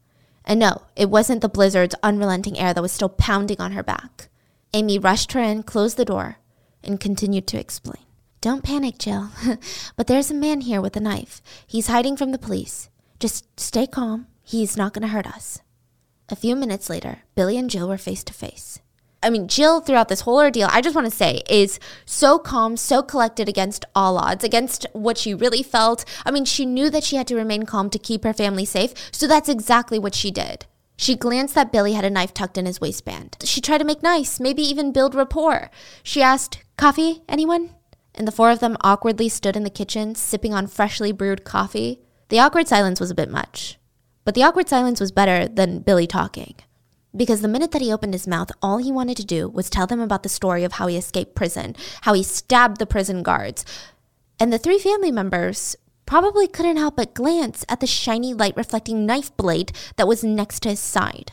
And 0.45 0.59
no, 0.59 0.83
it 0.97 1.11
wasn't 1.11 1.43
the 1.43 1.49
blizzard's 1.49 1.95
unrelenting 2.03 2.59
air 2.59 2.73
that 2.73 2.83
was 2.83 2.91
still 2.91 3.11
pounding 3.11 3.61
on 3.61 3.73
her 3.73 3.83
back. 3.83 4.29
Amy 4.73 4.99
rushed 4.99 5.33
her 5.33 5.41
in, 5.41 5.63
closed 5.63 5.97
the 5.97 6.05
door, 6.05 6.39
and 6.83 6.99
continued 6.99 7.47
to 7.49 7.61
explain. 7.61 8.03
Don't 8.41 8.65
panic, 8.65 8.99
Jill. 8.99 9.31
but 9.97 10.07
there's 10.07 10.31
a 10.31 10.35
man 10.35 10.63
here 10.63 10.81
with 10.81 10.97
a 10.97 11.01
knife. 11.01 11.43
He's 11.67 11.89
hiding 11.89 12.17
from 12.17 12.33
the 12.33 12.39
police. 12.39 12.89
Just 13.19 13.61
stay 13.61 13.87
calm. 13.87 14.27
He's 14.43 14.77
not 14.77 14.95
going 14.95 15.03
to 15.03 15.09
hurt 15.09 15.27
us. 15.27 15.61
A 16.31 16.37
few 16.37 16.55
minutes 16.57 16.89
later, 16.89 17.23
Billy 17.35 17.59
and 17.59 17.69
Jill 17.69 17.89
were 17.89 17.99
face 17.99 18.23
to 18.25 18.33
face. 18.33 18.81
I 19.23 19.31
mean, 19.31 19.49
Jill, 19.49 19.81
throughout 19.81 20.09
this 20.09 20.21
whole 20.21 20.39
ordeal, 20.39 20.69
I 20.71 20.81
just 20.81 20.95
want 20.95 21.07
to 21.07 21.17
say, 21.17 21.43
is 21.49 21.81
so 22.07 22.39
calm, 22.39 22.77
so 22.77 23.03
collected 23.03 23.49
against 23.49 23.85
all 23.95 24.17
odds, 24.17 24.45
against 24.45 24.87
what 24.93 25.19
she 25.19 25.35
really 25.35 25.63
felt. 25.63 26.05
I 26.25 26.31
mean, 26.31 26.45
she 26.45 26.65
knew 26.65 26.89
that 26.91 27.03
she 27.03 27.17
had 27.17 27.27
to 27.29 27.37
remain 27.37 27.65
calm 27.65 27.91
to 27.91 27.99
keep 27.99 28.23
her 28.23 28.33
family 28.33 28.65
safe, 28.65 28.95
so 29.11 29.27
that's 29.27 29.49
exactly 29.49 29.99
what 29.99 30.15
she 30.15 30.31
did. 30.31 30.67
She 30.97 31.17
glanced 31.17 31.55
that 31.55 31.73
Billy 31.73 31.93
had 31.93 32.05
a 32.05 32.11
knife 32.11 32.35
tucked 32.35 32.59
in 32.59 32.67
his 32.67 32.81
waistband. 32.81 33.37
She 33.45 33.61
tried 33.61 33.79
to 33.79 33.85
make 33.85 34.03
nice, 34.03 34.41
maybe 34.41 34.63
even 34.63 34.93
build 34.93 35.15
rapport. 35.15 35.71
She 36.03 36.23
asked, 36.23 36.63
Coffee, 36.77 37.23
anyone? 37.29 37.71
And 38.15 38.27
the 38.27 38.33
four 38.33 38.51
of 38.51 38.59
them 38.59 38.77
awkwardly 38.81 39.29
stood 39.29 39.57
in 39.57 39.63
the 39.63 39.71
kitchen, 39.71 40.15
sipping 40.17 40.53
on 40.53 40.67
freshly 40.67 41.13
brewed 41.13 41.45
coffee. 41.45 42.01
The 42.31 42.41
awkward 42.41 42.67
silence 42.67 42.99
was 42.99 43.11
a 43.11 43.15
bit 43.15 43.31
much. 43.31 43.79
But 44.25 44.35
the 44.35 44.43
awkward 44.43 44.69
silence 44.69 45.01
was 45.01 45.13
better 45.13 45.47
than 45.47 45.81
Billy 45.81 46.07
talking. 46.07 46.57
Because 47.17 47.41
the 47.41 47.49
minute 47.49 47.71
that 47.73 47.83
he 47.83 47.93
opened 47.93 48.13
his 48.13 48.27
mouth, 48.27 48.51
all 48.63 48.79
he 48.79 48.93
wanted 48.93 49.17
to 49.17 49.25
do 49.25 49.49
was 49.49 49.71
tell 49.71 49.87
them 49.87 50.01
about 50.01 50.23
the 50.23 50.29
story 50.29 50.65
of 50.65 50.73
how 50.73 50.87
he 50.87 50.97
escaped 50.97 51.35
prison, 51.35 51.75
how 52.03 52.13
he 52.15 52.23
stabbed 52.23 52.79
the 52.79 52.87
prison 52.87 53.23
guards. 53.23 53.65
And 54.39 54.53
the 54.53 54.59
three 54.59 54.79
family 54.79 55.11
members 55.11 55.77
probably 56.07 56.47
couldn't 56.47 56.77
help 56.77 56.97
but 56.97 57.15
glance 57.15 57.65
at 57.69 57.81
the 57.81 57.87
shiny 57.87 58.33
light 58.35 58.57
reflecting 58.57 59.07
knife 59.07 59.37
blade 59.37 59.73
that 59.97 60.09
was 60.09 60.23
next 60.23 60.61
to 60.61 60.71
his 60.71 60.81
side. 60.81 61.33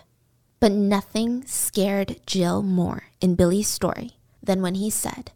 But 0.59 0.71
nothing 0.71 1.45
scared 1.45 2.19
Jill 2.25 2.63
more 2.63 3.03
in 3.21 3.35
Billy's 3.35 3.67
story 3.67 4.11
than 4.41 4.61
when 4.61 4.75
he 4.75 4.89
said, 4.89 5.31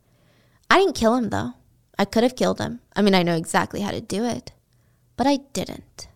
I 0.70 0.80
didn't 0.80 0.96
kill 0.96 1.16
him 1.16 1.30
though. 1.30 1.54
I 1.98 2.06
could 2.06 2.24
have 2.24 2.36
killed 2.36 2.60
him. 2.60 2.80
I 2.96 3.02
mean, 3.02 3.14
I 3.14 3.24
know 3.24 3.36
exactly 3.36 3.82
how 3.82 3.92
to 3.92 4.02
do 4.02 4.24
it, 4.24 4.54
but 5.18 5.28
I 5.28 5.38
didn't. 5.54 6.08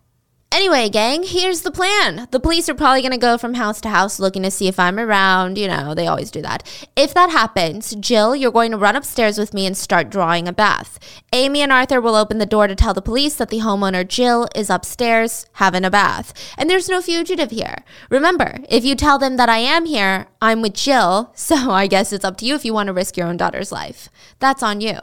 Anyway, 0.53 0.87
gang, 0.87 1.23
here's 1.23 1.61
the 1.61 1.71
plan. 1.71 2.27
The 2.29 2.39
police 2.39 2.69
are 2.69 2.75
probably 2.75 3.01
going 3.01 3.11
to 3.11 3.17
go 3.17 3.39
from 3.39 3.55
house 3.55 3.81
to 3.81 3.89
house 3.89 4.19
looking 4.19 4.43
to 4.43 4.51
see 4.51 4.67
if 4.67 4.79
I'm 4.79 4.99
around. 4.99 5.57
You 5.57 5.67
know, 5.67 5.95
they 5.95 6.05
always 6.05 6.29
do 6.29 6.43
that. 6.43 6.61
If 6.95 7.11
that 7.15 7.31
happens, 7.31 7.95
Jill, 7.95 8.35
you're 8.35 8.51
going 8.51 8.69
to 8.69 8.77
run 8.77 8.95
upstairs 8.95 9.39
with 9.39 9.55
me 9.55 9.65
and 9.65 9.75
start 9.75 10.11
drawing 10.11 10.47
a 10.47 10.53
bath. 10.53 10.99
Amy 11.33 11.61
and 11.61 11.71
Arthur 11.71 11.99
will 11.99 12.13
open 12.13 12.37
the 12.37 12.45
door 12.45 12.67
to 12.67 12.75
tell 12.75 12.93
the 12.93 13.01
police 13.01 13.33
that 13.37 13.49
the 13.49 13.61
homeowner, 13.61 14.07
Jill, 14.07 14.47
is 14.53 14.69
upstairs 14.69 15.47
having 15.53 15.83
a 15.83 15.89
bath. 15.89 16.35
And 16.55 16.69
there's 16.69 16.87
no 16.87 17.01
fugitive 17.01 17.49
here. 17.49 17.83
Remember, 18.11 18.59
if 18.69 18.85
you 18.85 18.93
tell 18.93 19.17
them 19.17 19.37
that 19.37 19.49
I 19.49 19.57
am 19.57 19.87
here, 19.87 20.27
I'm 20.39 20.61
with 20.61 20.73
Jill, 20.75 21.31
so 21.35 21.71
I 21.71 21.87
guess 21.87 22.13
it's 22.13 22.23
up 22.23 22.37
to 22.37 22.45
you 22.45 22.53
if 22.53 22.63
you 22.63 22.75
want 22.75 22.87
to 22.87 22.93
risk 22.93 23.17
your 23.17 23.25
own 23.25 23.37
daughter's 23.37 23.71
life. 23.71 24.07
That's 24.37 24.61
on 24.61 24.81
you. 24.81 24.99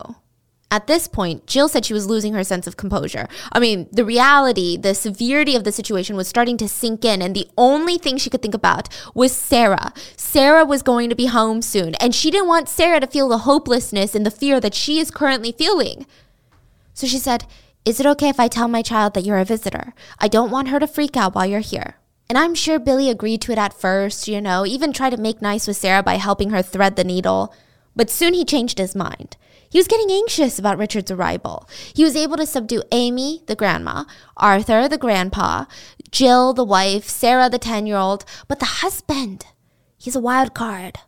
At 0.72 0.86
this 0.86 1.08
point, 1.08 1.48
Jill 1.48 1.68
said 1.68 1.84
she 1.84 1.92
was 1.92 2.06
losing 2.06 2.32
her 2.32 2.44
sense 2.44 2.68
of 2.68 2.76
composure. 2.76 3.28
I 3.50 3.58
mean, 3.58 3.88
the 3.90 4.04
reality, 4.04 4.76
the 4.76 4.94
severity 4.94 5.56
of 5.56 5.64
the 5.64 5.72
situation 5.72 6.14
was 6.14 6.28
starting 6.28 6.56
to 6.58 6.68
sink 6.68 7.04
in, 7.04 7.20
and 7.20 7.34
the 7.34 7.48
only 7.58 7.98
thing 7.98 8.16
she 8.16 8.30
could 8.30 8.40
think 8.40 8.54
about 8.54 8.88
was 9.12 9.32
Sarah. 9.32 9.92
Sarah 10.16 10.64
was 10.64 10.82
going 10.82 11.10
to 11.10 11.16
be 11.16 11.26
home 11.26 11.60
soon, 11.60 11.96
and 11.96 12.14
she 12.14 12.30
didn't 12.30 12.46
want 12.46 12.68
Sarah 12.68 13.00
to 13.00 13.08
feel 13.08 13.28
the 13.28 13.38
hopelessness 13.38 14.14
and 14.14 14.24
the 14.24 14.30
fear 14.30 14.60
that 14.60 14.74
she 14.74 15.00
is 15.00 15.10
currently 15.10 15.50
feeling. 15.50 16.06
So 16.94 17.08
she 17.08 17.18
said, 17.18 17.46
Is 17.84 17.98
it 17.98 18.06
okay 18.06 18.28
if 18.28 18.38
I 18.38 18.46
tell 18.46 18.68
my 18.68 18.82
child 18.82 19.14
that 19.14 19.24
you're 19.24 19.38
a 19.38 19.44
visitor? 19.44 19.92
I 20.20 20.28
don't 20.28 20.52
want 20.52 20.68
her 20.68 20.78
to 20.78 20.86
freak 20.86 21.16
out 21.16 21.34
while 21.34 21.46
you're 21.46 21.60
here. 21.60 21.96
And 22.28 22.38
I'm 22.38 22.54
sure 22.54 22.78
Billy 22.78 23.10
agreed 23.10 23.42
to 23.42 23.52
it 23.52 23.58
at 23.58 23.74
first, 23.74 24.28
you 24.28 24.40
know, 24.40 24.64
even 24.64 24.92
tried 24.92 25.10
to 25.10 25.16
make 25.16 25.42
nice 25.42 25.66
with 25.66 25.78
Sarah 25.78 26.04
by 26.04 26.14
helping 26.14 26.50
her 26.50 26.62
thread 26.62 26.94
the 26.94 27.02
needle. 27.02 27.52
But 27.96 28.08
soon 28.08 28.34
he 28.34 28.44
changed 28.44 28.78
his 28.78 28.94
mind. 28.94 29.36
He 29.70 29.78
was 29.78 29.86
getting 29.86 30.10
anxious 30.10 30.58
about 30.58 30.78
Richard's 30.78 31.12
arrival. 31.12 31.68
He 31.94 32.02
was 32.02 32.16
able 32.16 32.36
to 32.36 32.44
subdue 32.44 32.82
Amy, 32.90 33.44
the 33.46 33.54
grandma, 33.54 34.04
Arthur, 34.36 34.88
the 34.88 34.98
grandpa, 34.98 35.66
Jill, 36.10 36.52
the 36.52 36.64
wife, 36.64 37.08
Sarah, 37.08 37.48
the 37.48 37.58
10 37.58 37.86
year 37.86 37.96
old, 37.96 38.24
but 38.48 38.58
the 38.58 38.66
husband, 38.66 39.46
he's 39.96 40.16
a 40.16 40.20
wild 40.20 40.54
card. 40.54 40.98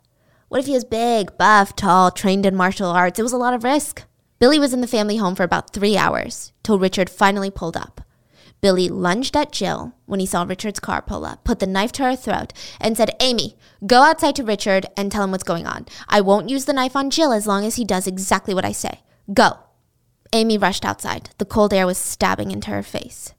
What 0.47 0.61
if 0.61 0.67
he 0.67 0.73
was 0.73 0.85
big, 0.85 1.37
buff, 1.37 1.75
tall, 1.75 2.09
trained 2.09 2.45
in 2.45 2.55
martial 2.55 2.87
arts? 2.87 3.19
It 3.19 3.23
was 3.23 3.33
a 3.33 3.37
lot 3.37 3.53
of 3.53 3.65
risk. 3.65 4.03
Billy 4.39 4.59
was 4.59 4.73
in 4.73 4.79
the 4.79 4.87
family 4.87 5.17
home 5.17 5.35
for 5.35 5.43
about 5.43 5.73
three 5.73 5.97
hours 5.97 6.53
till 6.63 6.79
Richard 6.79 7.09
finally 7.09 7.51
pulled 7.51 7.75
up. 7.75 8.02
Billy 8.63 8.87
lunged 8.87 9.35
at 9.35 9.51
Jill 9.51 9.93
when 10.05 10.21
he 10.21 10.25
saw 10.25 10.43
Richard's 10.43 10.79
car 10.79 11.01
pull 11.01 11.25
up, 11.25 11.43
put 11.43 11.59
the 11.59 11.67
knife 11.67 11.91
to 11.91 12.03
her 12.03 12.15
throat, 12.15 12.53
and 12.79 12.95
said, 12.95 13.13
Amy, 13.19 13.57
go 13.85 14.03
outside 14.03 14.37
to 14.37 14.43
Richard 14.45 14.85
and 14.95 15.11
tell 15.11 15.25
him 15.25 15.31
what's 15.31 15.43
going 15.43 15.67
on. 15.67 15.85
I 16.07 16.21
won't 16.21 16.47
use 16.47 16.63
the 16.63 16.71
knife 16.71 16.95
on 16.95 17.09
Jill 17.09 17.33
as 17.33 17.45
long 17.45 17.65
as 17.65 17.75
he 17.75 17.83
does 17.83 18.07
exactly 18.07 18.53
what 18.53 18.63
I 18.63 18.71
say. 18.71 19.01
Go. 19.33 19.59
Amy 20.31 20.57
rushed 20.57 20.85
outside. 20.85 21.31
The 21.39 21.45
cold 21.45 21.73
air 21.73 21.85
was 21.85 21.97
stabbing 21.97 22.51
into 22.51 22.71
her 22.71 22.83
face. 22.83 23.33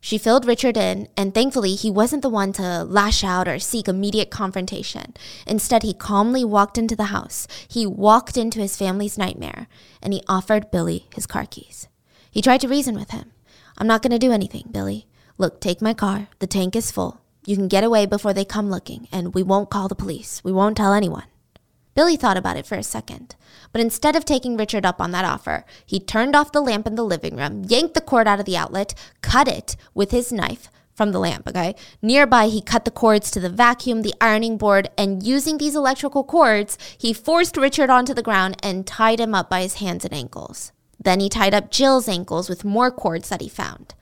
She 0.00 0.16
filled 0.16 0.46
Richard 0.46 0.78
in, 0.78 1.08
and 1.14 1.34
thankfully, 1.34 1.74
he 1.74 1.90
wasn't 1.90 2.22
the 2.22 2.30
one 2.30 2.54
to 2.54 2.82
lash 2.82 3.22
out 3.22 3.46
or 3.46 3.58
seek 3.58 3.86
immediate 3.86 4.30
confrontation. 4.30 5.12
Instead, 5.46 5.82
he 5.82 5.92
calmly 5.92 6.42
walked 6.42 6.78
into 6.78 6.96
the 6.96 7.12
house. 7.12 7.46
He 7.68 7.84
walked 7.84 8.38
into 8.38 8.60
his 8.60 8.78
family's 8.78 9.18
nightmare, 9.18 9.68
and 10.00 10.14
he 10.14 10.22
offered 10.26 10.70
Billy 10.70 11.06
his 11.14 11.26
car 11.26 11.44
keys. 11.44 11.86
He 12.30 12.40
tried 12.40 12.62
to 12.62 12.68
reason 12.68 12.94
with 12.94 13.10
him. 13.10 13.32
I'm 13.80 13.86
not 13.86 14.02
going 14.02 14.10
to 14.10 14.18
do 14.18 14.30
anything, 14.30 14.68
Billy. 14.70 15.06
Look, 15.38 15.58
take 15.58 15.80
my 15.80 15.94
car. 15.94 16.28
The 16.38 16.46
tank 16.46 16.76
is 16.76 16.90
full. 16.90 17.22
You 17.46 17.56
can 17.56 17.66
get 17.66 17.82
away 17.82 18.04
before 18.04 18.34
they 18.34 18.44
come 18.44 18.68
looking, 18.68 19.08
and 19.10 19.32
we 19.32 19.42
won't 19.42 19.70
call 19.70 19.88
the 19.88 19.94
police. 19.94 20.44
We 20.44 20.52
won't 20.52 20.76
tell 20.76 20.92
anyone. 20.92 21.24
Billy 21.94 22.16
thought 22.18 22.36
about 22.36 22.58
it 22.58 22.66
for 22.66 22.74
a 22.74 22.82
second, 22.82 23.36
but 23.72 23.80
instead 23.80 24.16
of 24.16 24.26
taking 24.26 24.58
Richard 24.58 24.84
up 24.84 25.00
on 25.00 25.12
that 25.12 25.24
offer, 25.24 25.64
he 25.86 25.98
turned 25.98 26.36
off 26.36 26.52
the 26.52 26.60
lamp 26.60 26.86
in 26.86 26.94
the 26.94 27.02
living 27.02 27.36
room, 27.36 27.64
yanked 27.66 27.94
the 27.94 28.02
cord 28.02 28.28
out 28.28 28.38
of 28.38 28.44
the 28.44 28.56
outlet, 28.56 28.94
cut 29.22 29.48
it 29.48 29.76
with 29.94 30.10
his 30.10 30.30
knife 30.30 30.68
from 30.92 31.12
the 31.12 31.18
lamp, 31.18 31.48
okay? 31.48 31.74
Nearby, 32.02 32.48
he 32.48 32.60
cut 32.60 32.84
the 32.84 32.90
cords 32.90 33.30
to 33.30 33.40
the 33.40 33.48
vacuum, 33.48 34.02
the 34.02 34.14
ironing 34.20 34.58
board, 34.58 34.90
and 34.98 35.22
using 35.22 35.56
these 35.56 35.74
electrical 35.74 36.22
cords, 36.22 36.76
he 36.98 37.14
forced 37.14 37.56
Richard 37.56 37.88
onto 37.88 38.12
the 38.12 38.22
ground 38.22 38.56
and 38.62 38.86
tied 38.86 39.20
him 39.20 39.34
up 39.34 39.48
by 39.48 39.62
his 39.62 39.74
hands 39.76 40.04
and 40.04 40.12
ankles. 40.12 40.72
Then 41.02 41.20
he 41.20 41.28
tied 41.28 41.54
up 41.54 41.70
Jill's 41.70 42.08
ankles 42.08 42.48
with 42.48 42.64
more 42.64 42.90
cords 42.90 43.30
that 43.30 43.40
he 43.40 43.48
found. 43.48 43.94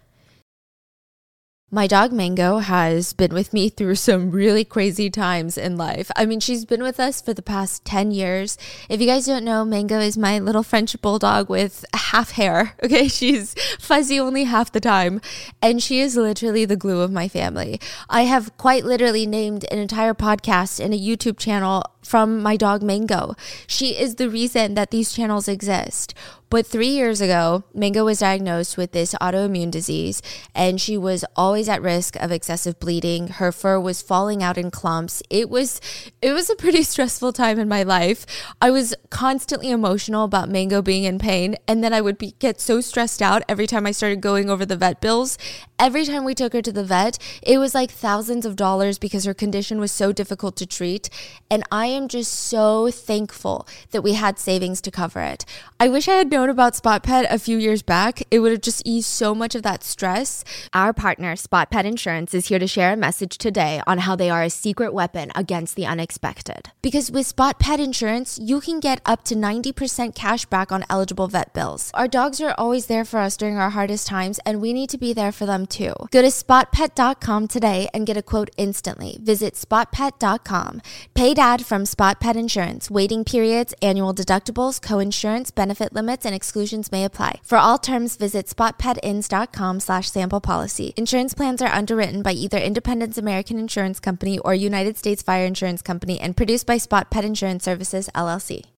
My 1.70 1.86
dog 1.86 2.12
Mango 2.12 2.60
has 2.60 3.12
been 3.12 3.34
with 3.34 3.52
me 3.52 3.68
through 3.68 3.96
some 3.96 4.30
really 4.30 4.64
crazy 4.64 5.10
times 5.10 5.58
in 5.58 5.76
life. 5.76 6.10
I 6.16 6.24
mean, 6.24 6.40
she's 6.40 6.64
been 6.64 6.82
with 6.82 6.98
us 6.98 7.20
for 7.20 7.34
the 7.34 7.42
past 7.42 7.84
10 7.84 8.10
years. 8.10 8.56
If 8.88 9.02
you 9.02 9.06
guys 9.06 9.26
don't 9.26 9.44
know, 9.44 9.66
Mango 9.66 10.00
is 10.00 10.16
my 10.16 10.38
little 10.38 10.62
French 10.62 10.98
bulldog 11.02 11.50
with 11.50 11.84
half 11.94 12.32
hair. 12.32 12.74
Okay, 12.88 13.06
she's 13.08 13.54
fuzzy 13.78 14.18
only 14.18 14.44
half 14.44 14.72
the 14.72 14.80
time, 14.80 15.20
and 15.60 15.82
she 15.82 16.00
is 16.00 16.16
literally 16.16 16.64
the 16.64 16.76
glue 16.76 17.02
of 17.02 17.12
my 17.12 17.28
family. 17.28 17.78
I 18.08 18.22
have 18.22 18.56
quite 18.56 18.86
literally 18.86 19.26
named 19.26 19.66
an 19.70 19.78
entire 19.78 20.14
podcast 20.14 20.82
and 20.82 20.94
a 20.94 20.98
YouTube 20.98 21.38
channel 21.38 21.84
from 22.08 22.42
my 22.42 22.56
dog 22.56 22.82
Mango. 22.82 23.34
She 23.66 23.90
is 23.90 24.14
the 24.14 24.30
reason 24.30 24.74
that 24.74 24.90
these 24.90 25.12
channels 25.12 25.46
exist. 25.46 26.14
But 26.50 26.66
three 26.66 26.88
years 26.88 27.20
ago, 27.20 27.64
Mango 27.74 28.06
was 28.06 28.20
diagnosed 28.20 28.78
with 28.78 28.92
this 28.92 29.14
autoimmune 29.20 29.70
disease, 29.70 30.22
and 30.54 30.80
she 30.80 30.96
was 30.96 31.22
always 31.36 31.68
at 31.68 31.82
risk 31.82 32.16
of 32.16 32.32
excessive 32.32 32.80
bleeding. 32.80 33.28
Her 33.28 33.52
fur 33.52 33.78
was 33.78 34.00
falling 34.00 34.42
out 34.42 34.56
in 34.56 34.70
clumps. 34.70 35.22
It 35.28 35.50
was, 35.50 35.78
it 36.22 36.32
was 36.32 36.48
a 36.48 36.56
pretty 36.56 36.82
stressful 36.84 37.34
time 37.34 37.58
in 37.58 37.68
my 37.68 37.82
life. 37.82 38.24
I 38.62 38.70
was 38.70 38.94
constantly 39.10 39.70
emotional 39.70 40.24
about 40.24 40.48
Mango 40.48 40.80
being 40.80 41.04
in 41.04 41.18
pain, 41.18 41.56
and 41.66 41.84
then 41.84 41.92
I 41.92 42.00
would 42.00 42.16
be, 42.16 42.34
get 42.38 42.62
so 42.62 42.80
stressed 42.80 43.20
out 43.20 43.42
every 43.46 43.66
time 43.66 43.84
I 43.84 43.90
started 43.90 44.22
going 44.22 44.48
over 44.48 44.64
the 44.64 44.76
vet 44.76 45.02
bills. 45.02 45.36
Every 45.78 46.06
time 46.06 46.24
we 46.24 46.34
took 46.34 46.54
her 46.54 46.62
to 46.62 46.72
the 46.72 46.82
vet, 46.82 47.18
it 47.42 47.58
was 47.58 47.74
like 47.74 47.90
thousands 47.90 48.46
of 48.46 48.56
dollars 48.56 48.98
because 48.98 49.26
her 49.26 49.34
condition 49.34 49.78
was 49.80 49.92
so 49.92 50.12
difficult 50.12 50.56
to 50.56 50.66
treat. 50.66 51.10
And 51.50 51.62
I 51.70 51.86
am 51.98 52.08
just 52.08 52.32
so 52.32 52.90
thankful 52.90 53.66
that 53.90 54.02
we 54.02 54.14
had 54.14 54.38
savings 54.38 54.80
to 54.80 54.90
cover 54.90 55.20
it. 55.20 55.44
I 55.78 55.88
wish 55.88 56.08
I 56.08 56.14
had 56.14 56.30
known 56.30 56.48
about 56.48 56.76
Spot 56.76 57.02
Pet 57.02 57.26
a 57.28 57.38
few 57.38 57.58
years 57.58 57.82
back. 57.82 58.22
It 58.30 58.38
would 58.38 58.52
have 58.52 58.62
just 58.62 58.82
eased 58.86 59.08
so 59.08 59.34
much 59.34 59.54
of 59.54 59.62
that 59.64 59.84
stress. 59.84 60.44
Our 60.72 60.92
partner, 60.92 61.36
Spot 61.36 61.70
Pet 61.70 61.84
Insurance, 61.84 62.32
is 62.32 62.48
here 62.48 62.58
to 62.58 62.66
share 62.66 62.92
a 62.92 62.96
message 62.96 63.36
today 63.36 63.82
on 63.86 63.98
how 63.98 64.16
they 64.16 64.30
are 64.30 64.42
a 64.42 64.50
secret 64.50 64.94
weapon 64.94 65.30
against 65.34 65.76
the 65.76 65.86
unexpected. 65.86 66.70
Because 66.80 67.10
with 67.10 67.26
Spot 67.26 67.58
Pet 67.58 67.80
Insurance, 67.80 68.38
you 68.40 68.60
can 68.60 68.80
get 68.80 69.00
up 69.04 69.24
to 69.24 69.34
90% 69.34 70.14
cash 70.14 70.46
back 70.46 70.70
on 70.72 70.84
eligible 70.88 71.26
vet 71.26 71.52
bills. 71.52 71.90
Our 71.94 72.08
dogs 72.08 72.40
are 72.40 72.54
always 72.56 72.86
there 72.86 73.04
for 73.04 73.18
us 73.18 73.36
during 73.36 73.58
our 73.58 73.70
hardest 73.70 74.06
times, 74.06 74.38
and 74.46 74.60
we 74.60 74.72
need 74.72 74.90
to 74.90 74.98
be 74.98 75.12
there 75.12 75.32
for 75.32 75.46
them 75.46 75.66
too. 75.66 75.94
Go 76.12 76.22
to 76.22 76.28
spotpet.com 76.28 77.48
today 77.48 77.88
and 77.92 78.06
get 78.06 78.16
a 78.16 78.22
quote 78.22 78.50
instantly. 78.56 79.18
Visit 79.20 79.54
spotpet.com. 79.54 80.80
Paid 81.14 81.38
ad 81.38 81.66
from 81.66 81.84
Spot 81.88 82.20
Pet 82.20 82.36
Insurance. 82.36 82.90
Waiting 82.90 83.24
periods, 83.24 83.74
annual 83.82 84.14
deductibles, 84.14 84.80
co-insurance, 84.80 85.50
benefit 85.50 85.92
limits, 85.92 86.24
and 86.24 86.34
exclusions 86.34 86.92
may 86.92 87.04
apply. 87.04 87.40
For 87.42 87.58
all 87.58 87.78
terms, 87.78 88.16
visit 88.16 88.46
spotpetins.com 88.46 89.80
slash 89.80 90.10
sample 90.10 90.40
policy. 90.40 90.94
Insurance 90.96 91.34
plans 91.34 91.60
are 91.60 91.72
underwritten 91.72 92.22
by 92.22 92.32
either 92.32 92.58
Independence 92.58 93.18
American 93.18 93.58
Insurance 93.58 94.00
Company 94.00 94.38
or 94.38 94.54
United 94.54 94.96
States 94.96 95.22
Fire 95.22 95.44
Insurance 95.44 95.82
Company 95.82 96.20
and 96.20 96.36
produced 96.36 96.66
by 96.66 96.78
Spot 96.78 97.10
Pet 97.10 97.24
Insurance 97.24 97.64
Services, 97.64 98.08
LLC. 98.14 98.77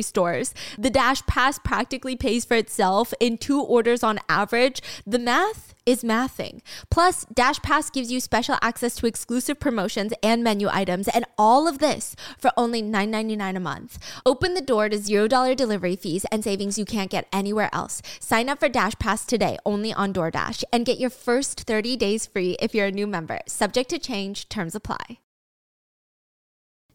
stores. 0.00 0.54
The 0.78 0.88
Dash 0.88 1.20
Pass 1.26 1.58
practically 1.58 2.16
pays 2.16 2.46
for 2.46 2.54
itself 2.54 3.12
in 3.20 3.36
two 3.36 3.60
orders 3.60 4.02
on 4.02 4.20
average. 4.28 4.80
The 5.06 5.18
math 5.18 5.74
is 5.84 6.04
mathing. 6.04 6.60
Plus, 6.90 7.26
Dash 7.32 7.60
Pass 7.60 7.90
gives 7.90 8.10
you 8.12 8.20
special 8.20 8.56
access 8.62 8.94
to 8.96 9.06
exclusive 9.06 9.58
promotions 9.58 10.12
and 10.22 10.42
menu 10.44 10.68
items, 10.70 11.08
and 11.08 11.24
all 11.36 11.66
of 11.66 11.78
this 11.78 12.14
for 12.38 12.52
only 12.56 12.82
$9.99 12.82 13.56
a 13.56 13.60
month. 13.60 13.98
Open 14.24 14.54
the 14.54 14.60
door 14.60 14.88
to 14.88 14.96
$0 14.96 15.56
delivery 15.56 15.96
fees 15.96 16.24
and 16.30 16.44
savings 16.44 16.78
you 16.78 16.84
can't 16.84 17.10
get 17.10 17.26
anywhere 17.32 17.70
else. 17.72 18.00
Sign 18.20 18.48
up 18.48 18.60
for 18.60 18.68
Dash 18.68 18.94
Pass 18.98 19.26
today 19.26 19.58
only 19.66 19.92
on 19.92 20.12
DoorDash 20.12 20.64
and 20.72 20.86
get 20.86 20.98
your 20.98 21.10
first 21.10 21.62
30 21.62 21.96
days 21.96 22.26
free 22.26 22.56
if 22.60 22.74
you're 22.74 22.86
a 22.86 22.92
new 22.92 23.06
member. 23.06 23.40
Subject 23.46 23.90
to 23.90 23.98
change, 23.98 24.48
terms 24.48 24.74
apply. 24.74 25.18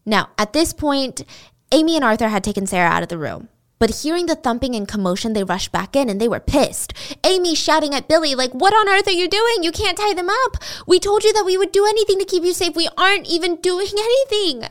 Now, 0.06 0.30
at 0.38 0.54
this 0.54 0.72
point, 0.72 1.22
Amy 1.70 1.96
and 1.96 2.04
Arthur 2.04 2.28
had 2.28 2.42
taken 2.42 2.66
Sarah 2.66 2.88
out 2.88 3.02
of 3.02 3.08
the 3.08 3.18
room. 3.18 3.48
But 3.78 4.02
hearing 4.02 4.26
the 4.26 4.34
thumping 4.34 4.74
and 4.74 4.88
commotion, 4.88 5.34
they 5.34 5.44
rushed 5.44 5.70
back 5.70 5.94
in 5.94 6.08
and 6.08 6.20
they 6.20 6.28
were 6.28 6.40
pissed. 6.40 6.92
Amy 7.24 7.54
shouting 7.54 7.94
at 7.94 8.08
Billy, 8.08 8.34
like, 8.34 8.52
What 8.52 8.74
on 8.74 8.88
earth 8.88 9.06
are 9.06 9.12
you 9.12 9.28
doing? 9.28 9.62
You 9.62 9.70
can't 9.70 9.96
tie 9.96 10.14
them 10.14 10.28
up. 10.28 10.56
We 10.86 10.98
told 10.98 11.22
you 11.24 11.32
that 11.32 11.46
we 11.46 11.56
would 11.56 11.70
do 11.70 11.86
anything 11.86 12.18
to 12.18 12.24
keep 12.24 12.42
you 12.42 12.52
safe. 12.52 12.74
We 12.74 12.88
aren't 12.96 13.28
even 13.28 13.56
doing 13.56 13.86
anything. 13.98 14.64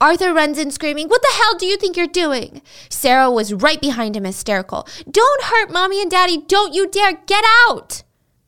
Arthur 0.00 0.34
runs 0.34 0.58
in 0.58 0.70
screaming, 0.70 1.08
What 1.08 1.22
the 1.22 1.32
hell 1.32 1.56
do 1.56 1.64
you 1.64 1.78
think 1.78 1.96
you're 1.96 2.06
doing? 2.06 2.60
Sarah 2.90 3.30
was 3.30 3.54
right 3.54 3.80
behind 3.80 4.16
him, 4.16 4.24
hysterical. 4.24 4.86
Don't 5.10 5.44
hurt 5.44 5.72
mommy 5.72 6.02
and 6.02 6.10
daddy. 6.10 6.38
Don't 6.38 6.74
you 6.74 6.86
dare. 6.88 7.14
Get 7.26 7.44
out. 7.68 8.02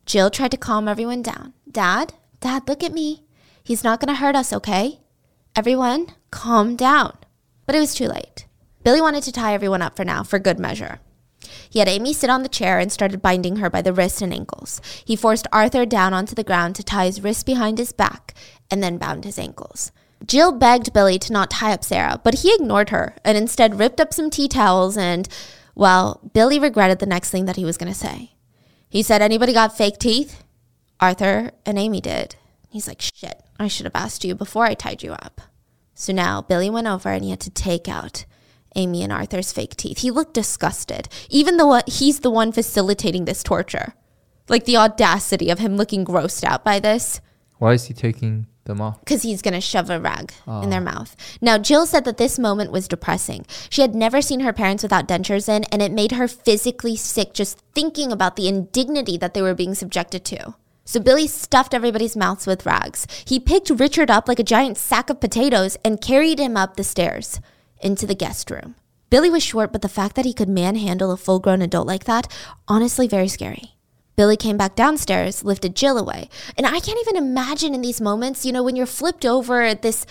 Jill 0.05 0.29
tried 0.29 0.51
to 0.51 0.57
calm 0.57 0.87
everyone 0.87 1.23
down. 1.23 1.53
Dad, 1.69 2.13
Dad, 2.41 2.67
look 2.67 2.83
at 2.83 2.93
me. 2.93 3.23
He's 3.63 3.83
not 3.83 3.99
going 3.99 4.13
to 4.13 4.21
hurt 4.21 4.35
us, 4.35 4.53
okay? 4.53 4.99
Everyone, 5.55 6.13
calm 6.29 6.75
down. 6.75 7.17
But 7.67 7.75
it 7.75 7.79
was 7.79 7.93
too 7.93 8.07
late. 8.07 8.47
Billy 8.83 9.01
wanted 9.01 9.21
to 9.23 9.31
tie 9.31 9.53
everyone 9.53 9.83
up 9.83 9.95
for 9.95 10.03
now, 10.03 10.23
for 10.23 10.39
good 10.39 10.57
measure. 10.57 10.99
He 11.69 11.79
had 11.79 11.87
Amy 11.87 12.13
sit 12.13 12.29
on 12.29 12.41
the 12.41 12.49
chair 12.49 12.79
and 12.79 12.91
started 12.91 13.21
binding 13.21 13.57
her 13.57 13.69
by 13.69 13.81
the 13.81 13.93
wrists 13.93 14.21
and 14.21 14.33
ankles. 14.33 14.81
He 15.05 15.15
forced 15.15 15.47
Arthur 15.51 15.85
down 15.85 16.13
onto 16.13 16.33
the 16.33 16.43
ground 16.43 16.75
to 16.77 16.83
tie 16.83 17.05
his 17.05 17.21
wrists 17.21 17.43
behind 17.43 17.77
his 17.77 17.91
back 17.91 18.33
and 18.71 18.81
then 18.81 18.97
bound 18.97 19.25
his 19.25 19.37
ankles. 19.37 19.91
Jill 20.25 20.51
begged 20.51 20.93
Billy 20.93 21.19
to 21.19 21.33
not 21.33 21.51
tie 21.51 21.73
up 21.73 21.83
Sarah, 21.83 22.19
but 22.23 22.35
he 22.35 22.55
ignored 22.55 22.89
her 22.89 23.15
and 23.23 23.37
instead 23.37 23.77
ripped 23.77 24.01
up 24.01 24.13
some 24.13 24.29
tea 24.29 24.47
towels 24.47 24.97
and, 24.97 25.27
well, 25.75 26.21
Billy 26.33 26.57
regretted 26.57 26.99
the 26.99 27.05
next 27.05 27.29
thing 27.29 27.45
that 27.45 27.55
he 27.55 27.65
was 27.65 27.77
going 27.77 27.91
to 27.91 27.97
say. 27.97 28.31
He 28.89 29.03
said, 29.03 29.21
Anybody 29.21 29.53
got 29.53 29.77
fake 29.77 29.99
teeth? 29.99 30.43
Arthur 30.99 31.51
and 31.65 31.77
Amy 31.77 32.01
did. 32.01 32.35
He's 32.69 32.87
like, 32.87 33.01
shit, 33.01 33.43
I 33.59 33.67
should 33.67 33.85
have 33.85 33.95
asked 33.95 34.23
you 34.23 34.33
before 34.33 34.65
I 34.65 34.73
tied 34.73 35.03
you 35.03 35.13
up. 35.13 35.41
So 35.99 36.13
now 36.13 36.43
Billy 36.43 36.69
went 36.69 36.85
over 36.85 37.09
and 37.09 37.23
he 37.23 37.31
had 37.31 37.39
to 37.39 37.49
take 37.49 37.89
out 37.89 38.25
Amy 38.75 39.01
and 39.01 39.11
Arthur's 39.11 39.51
fake 39.51 39.75
teeth. 39.75 39.97
He 39.97 40.11
looked 40.11 40.35
disgusted, 40.35 41.09
even 41.27 41.57
though 41.57 41.71
uh, 41.73 41.81
he's 41.87 42.19
the 42.19 42.29
one 42.29 42.51
facilitating 42.51 43.25
this 43.25 43.41
torture. 43.41 43.95
Like 44.47 44.65
the 44.65 44.77
audacity 44.77 45.49
of 45.49 45.57
him 45.57 45.75
looking 45.75 46.05
grossed 46.05 46.43
out 46.43 46.63
by 46.63 46.79
this. 46.79 47.19
Why 47.57 47.73
is 47.73 47.85
he 47.85 47.95
taking 47.95 48.45
them 48.65 48.79
off? 48.79 48.99
Because 48.99 49.23
he's 49.23 49.41
going 49.41 49.55
to 49.55 49.59
shove 49.59 49.89
a 49.89 49.99
rag 49.99 50.33
oh. 50.45 50.61
in 50.61 50.69
their 50.69 50.81
ah. 50.81 50.83
mouth. 50.83 51.15
Now, 51.41 51.57
Jill 51.57 51.87
said 51.87 52.05
that 52.05 52.17
this 52.17 52.37
moment 52.37 52.71
was 52.71 52.87
depressing. 52.87 53.47
She 53.71 53.81
had 53.81 53.95
never 53.95 54.21
seen 54.21 54.41
her 54.41 54.53
parents 54.53 54.83
without 54.83 55.07
dentures 55.07 55.49
in, 55.49 55.63
and 55.65 55.81
it 55.81 55.91
made 55.91 56.11
her 56.11 56.27
physically 56.27 56.95
sick 56.95 57.33
just 57.33 57.57
thinking 57.73 58.11
about 58.11 58.35
the 58.35 58.47
indignity 58.47 59.17
that 59.17 59.33
they 59.33 59.41
were 59.41 59.55
being 59.55 59.73
subjected 59.73 60.23
to. 60.25 60.53
So 60.87 61.01
Billy 61.01 61.27
stuffed 61.27 61.73
everybody's 61.73 62.15
mouths 62.15 62.47
with 62.47 62.65
rags. 62.65 63.07
He 63.25 63.41
picked 63.41 63.69
Richard 63.69 64.09
up 64.09 64.29
like 64.29 64.39
a 64.39 64.43
giant 64.43 64.77
sack 64.77 65.09
of 65.09 65.19
potatoes 65.19 65.75
and 65.83 65.99
carried 65.99 66.39
him 66.39 66.55
up 66.55 66.77
the 66.77 66.83
stairs 66.85 67.41
into 67.81 68.07
the 68.07 68.15
guest 68.15 68.49
room. 68.49 68.75
Billy 69.09 69.29
was 69.29 69.43
short, 69.43 69.73
but 69.73 69.81
the 69.81 69.89
fact 69.89 70.15
that 70.15 70.23
he 70.23 70.33
could 70.33 70.47
manhandle 70.47 71.11
a 71.11 71.17
full 71.17 71.39
grown 71.39 71.61
adult 71.61 71.87
like 71.87 72.05
that, 72.05 72.33
honestly, 72.69 73.05
very 73.05 73.27
scary. 73.27 73.75
Billy 74.15 74.37
came 74.37 74.55
back 74.55 74.77
downstairs, 74.77 75.43
lifted 75.43 75.75
Jill 75.75 75.97
away. 75.97 76.29
And 76.57 76.65
I 76.65 76.79
can't 76.79 76.99
even 77.01 77.17
imagine 77.17 77.75
in 77.75 77.81
these 77.81 77.99
moments, 77.99 78.45
you 78.45 78.53
know, 78.53 78.63
when 78.63 78.77
you're 78.77 78.85
flipped 78.85 79.25
over 79.25 79.63
at 79.63 79.81
this 79.81 80.05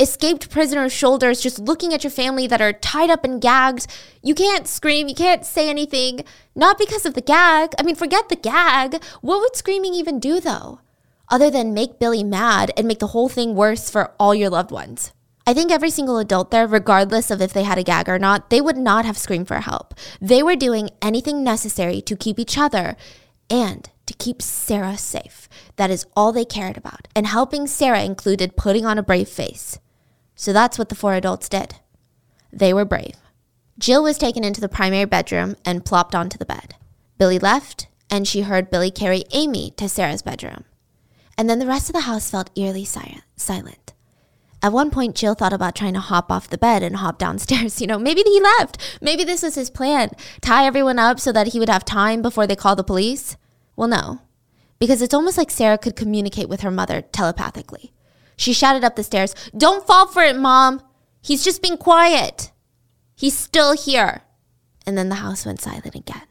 escaped 0.00 0.50
prisoner's 0.50 0.92
shoulders, 0.92 1.40
just 1.40 1.58
looking 1.58 1.92
at 1.92 2.04
your 2.04 2.10
family 2.10 2.46
that 2.46 2.60
are 2.60 2.72
tied 2.72 3.10
up 3.10 3.24
and 3.24 3.40
gagged. 3.40 3.86
You 4.22 4.34
can't 4.34 4.68
scream, 4.68 5.08
you 5.08 5.14
can't 5.14 5.44
say 5.44 5.68
anything, 5.68 6.24
not 6.54 6.78
because 6.78 7.04
of 7.04 7.14
the 7.14 7.20
gag. 7.20 7.72
I 7.78 7.82
mean, 7.82 7.96
forget 7.96 8.28
the 8.28 8.36
gag. 8.36 9.02
What 9.20 9.40
would 9.40 9.56
screaming 9.56 9.94
even 9.94 10.20
do, 10.20 10.40
though? 10.40 10.80
Other 11.28 11.50
than 11.50 11.74
make 11.74 11.98
Billy 11.98 12.24
mad 12.24 12.72
and 12.76 12.86
make 12.86 13.00
the 13.00 13.08
whole 13.08 13.28
thing 13.28 13.54
worse 13.54 13.90
for 13.90 14.14
all 14.18 14.34
your 14.34 14.50
loved 14.50 14.70
ones. 14.70 15.12
I 15.46 15.54
think 15.54 15.72
every 15.72 15.90
single 15.90 16.18
adult 16.18 16.50
there, 16.50 16.66
regardless 16.66 17.30
of 17.30 17.40
if 17.40 17.52
they 17.52 17.62
had 17.62 17.78
a 17.78 17.82
gag 17.82 18.08
or 18.08 18.18
not, 18.18 18.50
they 18.50 18.60
would 18.60 18.76
not 18.76 19.04
have 19.04 19.18
screamed 19.18 19.48
for 19.48 19.60
help. 19.60 19.94
They 20.20 20.42
were 20.42 20.56
doing 20.56 20.90
anything 21.00 21.42
necessary 21.42 22.00
to 22.02 22.16
keep 22.16 22.38
each 22.38 22.58
other 22.58 22.96
and 23.50 23.88
to 24.06 24.14
keep 24.14 24.42
Sarah 24.42 24.98
safe. 24.98 25.48
That 25.76 25.90
is 25.90 26.06
all 26.14 26.32
they 26.32 26.44
cared 26.44 26.76
about. 26.76 27.08
And 27.16 27.26
helping 27.26 27.66
Sarah 27.66 28.02
included 28.02 28.56
putting 28.56 28.84
on 28.84 28.98
a 28.98 29.02
brave 29.02 29.28
face. 29.28 29.78
So 30.38 30.52
that's 30.52 30.78
what 30.78 30.88
the 30.88 30.94
four 30.94 31.14
adults 31.14 31.48
did. 31.48 31.74
They 32.52 32.72
were 32.72 32.84
brave. 32.84 33.16
Jill 33.76 34.04
was 34.04 34.16
taken 34.16 34.44
into 34.44 34.60
the 34.60 34.68
primary 34.68 35.04
bedroom 35.04 35.56
and 35.64 35.84
plopped 35.84 36.14
onto 36.14 36.38
the 36.38 36.46
bed. 36.46 36.76
Billy 37.18 37.40
left, 37.40 37.88
and 38.08 38.26
she 38.26 38.42
heard 38.42 38.70
Billy 38.70 38.92
carry 38.92 39.24
Amy 39.32 39.72
to 39.72 39.88
Sarah's 39.88 40.22
bedroom. 40.22 40.64
And 41.36 41.50
then 41.50 41.58
the 41.58 41.66
rest 41.66 41.88
of 41.88 41.92
the 41.92 42.02
house 42.02 42.30
felt 42.30 42.56
eerily 42.56 42.84
silent. 42.84 43.92
At 44.62 44.72
one 44.72 44.90
point, 44.92 45.16
Jill 45.16 45.34
thought 45.34 45.52
about 45.52 45.74
trying 45.74 45.94
to 45.94 46.00
hop 46.00 46.30
off 46.30 46.48
the 46.48 46.56
bed 46.56 46.84
and 46.84 46.96
hop 46.96 47.18
downstairs. 47.18 47.80
You 47.80 47.88
know, 47.88 47.98
maybe 47.98 48.22
he 48.22 48.40
left. 48.40 48.78
Maybe 49.02 49.24
this 49.24 49.42
was 49.42 49.56
his 49.56 49.70
plan 49.70 50.10
tie 50.40 50.66
everyone 50.66 51.00
up 51.00 51.18
so 51.18 51.32
that 51.32 51.48
he 51.48 51.58
would 51.58 51.68
have 51.68 51.84
time 51.84 52.22
before 52.22 52.46
they 52.46 52.56
call 52.56 52.76
the 52.76 52.84
police. 52.84 53.36
Well, 53.74 53.88
no, 53.88 54.20
because 54.78 55.02
it's 55.02 55.14
almost 55.14 55.36
like 55.36 55.50
Sarah 55.50 55.78
could 55.78 55.96
communicate 55.96 56.48
with 56.48 56.60
her 56.60 56.70
mother 56.70 57.02
telepathically. 57.02 57.92
She 58.38 58.54
shouted 58.54 58.84
up 58.84 58.96
the 58.96 59.02
stairs, 59.02 59.34
Don't 59.54 59.86
fall 59.86 60.06
for 60.06 60.22
it, 60.22 60.38
Mom! 60.38 60.80
He's 61.20 61.44
just 61.44 61.60
being 61.60 61.76
quiet. 61.76 62.52
He's 63.16 63.36
still 63.36 63.76
here. 63.76 64.22
And 64.86 64.96
then 64.96 65.10
the 65.10 65.16
house 65.16 65.44
went 65.44 65.60
silent 65.60 65.94
again. 65.94 66.22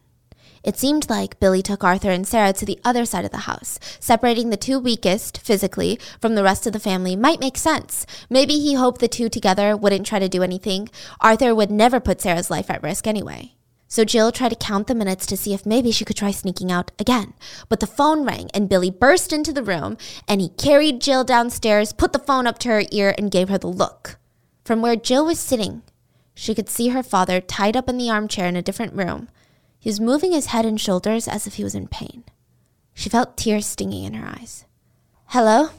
It 0.63 0.77
seemed 0.77 1.09
like 1.09 1.39
Billy 1.39 1.61
took 1.61 1.83
Arthur 1.83 2.09
and 2.09 2.25
Sarah 2.25 2.53
to 2.53 2.65
the 2.65 2.79
other 2.83 3.05
side 3.05 3.25
of 3.25 3.31
the 3.31 3.47
house. 3.49 3.77
Separating 3.99 4.49
the 4.49 4.57
two 4.57 4.79
weakest, 4.79 5.39
physically, 5.39 5.99
from 6.19 6.35
the 6.35 6.43
rest 6.43 6.65
of 6.65 6.73
the 6.73 6.79
family 6.79 7.15
might 7.15 7.41
make 7.41 7.57
sense. 7.57 8.05
Maybe 8.29 8.57
he 8.57 8.73
hoped 8.73 9.01
the 9.01 9.07
two 9.09 9.27
together 9.27 9.75
wouldn't 9.75 10.07
try 10.07 10.19
to 10.19 10.29
do 10.29 10.43
anything. 10.43 10.89
Arthur 11.19 11.53
would 11.53 11.71
never 11.71 11.99
put 11.99 12.21
Sarah's 12.21 12.49
life 12.49 12.71
at 12.71 12.81
risk 12.81 13.05
anyway. 13.05 13.56
So 13.87 14.03
Jill 14.03 14.31
tried 14.31 14.49
to 14.49 14.55
count 14.55 14.87
the 14.87 14.95
minutes 14.95 15.25
to 15.27 15.37
see 15.37 15.53
if 15.53 15.65
maybe 15.65 15.91
she 15.91 16.03
could 16.03 16.17
try 16.17 16.31
sneaking 16.31 16.71
out 16.71 16.91
again. 16.99 17.33
But 17.69 17.79
the 17.79 17.87
phone 17.87 18.25
rang 18.25 18.49
and 18.53 18.69
Billy 18.69 18.91
burst 18.91 19.31
into 19.31 19.53
the 19.53 19.63
room 19.63 19.97
and 20.27 20.41
he 20.41 20.49
carried 20.49 21.01
Jill 21.01 21.23
downstairs, 21.23 21.93
put 21.93 22.11
the 22.11 22.19
phone 22.19 22.47
up 22.47 22.59
to 22.59 22.69
her 22.69 22.83
ear, 22.91 23.15
and 23.17 23.31
gave 23.31 23.49
her 23.49 23.57
the 23.57 23.67
look. 23.67 24.17
From 24.65 24.81
where 24.81 24.97
Jill 24.97 25.25
was 25.25 25.39
sitting, 25.39 25.83
she 26.33 26.53
could 26.53 26.69
see 26.69 26.89
her 26.89 27.01
father 27.01 27.39
tied 27.39 27.77
up 27.77 27.87
in 27.87 27.97
the 27.97 28.09
armchair 28.09 28.47
in 28.47 28.57
a 28.57 28.61
different 28.61 28.93
room. 28.93 29.29
He 29.79 29.89
was 29.89 29.99
moving 29.99 30.33
his 30.33 30.47
head 30.47 30.65
and 30.65 30.79
shoulders 30.79 31.27
as 31.27 31.47
if 31.47 31.55
he 31.55 31.63
was 31.63 31.73
in 31.73 31.87
pain. 31.87 32.25
She 32.93 33.09
felt 33.09 33.37
tears 33.37 33.65
stinging 33.65 34.03
in 34.03 34.15
her 34.15 34.27
eyes. 34.27 34.65
Hello? 35.27 35.69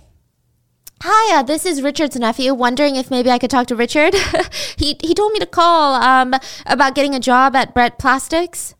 Hi, 1.02 1.38
uh, 1.38 1.42
this 1.44 1.64
is 1.64 1.80
Richard's 1.80 2.16
nephew. 2.16 2.52
Wondering 2.52 2.96
if 2.96 3.08
maybe 3.08 3.30
I 3.30 3.38
could 3.38 3.50
talk 3.50 3.68
to 3.68 3.76
Richard. 3.76 4.14
he 4.76 4.96
he 5.00 5.14
told 5.14 5.32
me 5.32 5.38
to 5.38 5.46
call 5.46 5.94
um 5.94 6.34
about 6.66 6.96
getting 6.96 7.14
a 7.14 7.20
job 7.20 7.54
at 7.54 7.72
Brett 7.72 8.00
Plastics. 8.00 8.74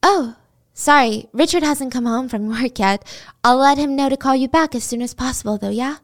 Oh, 0.00 0.36
sorry, 0.74 1.28
Richard 1.32 1.64
hasn't 1.64 1.92
come 1.92 2.06
home 2.06 2.28
from 2.28 2.48
work 2.48 2.78
yet. 2.78 3.04
I'll 3.42 3.56
let 3.56 3.78
him 3.78 3.96
know 3.96 4.08
to 4.08 4.16
call 4.16 4.36
you 4.36 4.46
back 4.46 4.76
as 4.76 4.84
soon 4.84 5.02
as 5.02 5.12
possible, 5.12 5.58
though. 5.58 5.70
Yeah. 5.70 5.96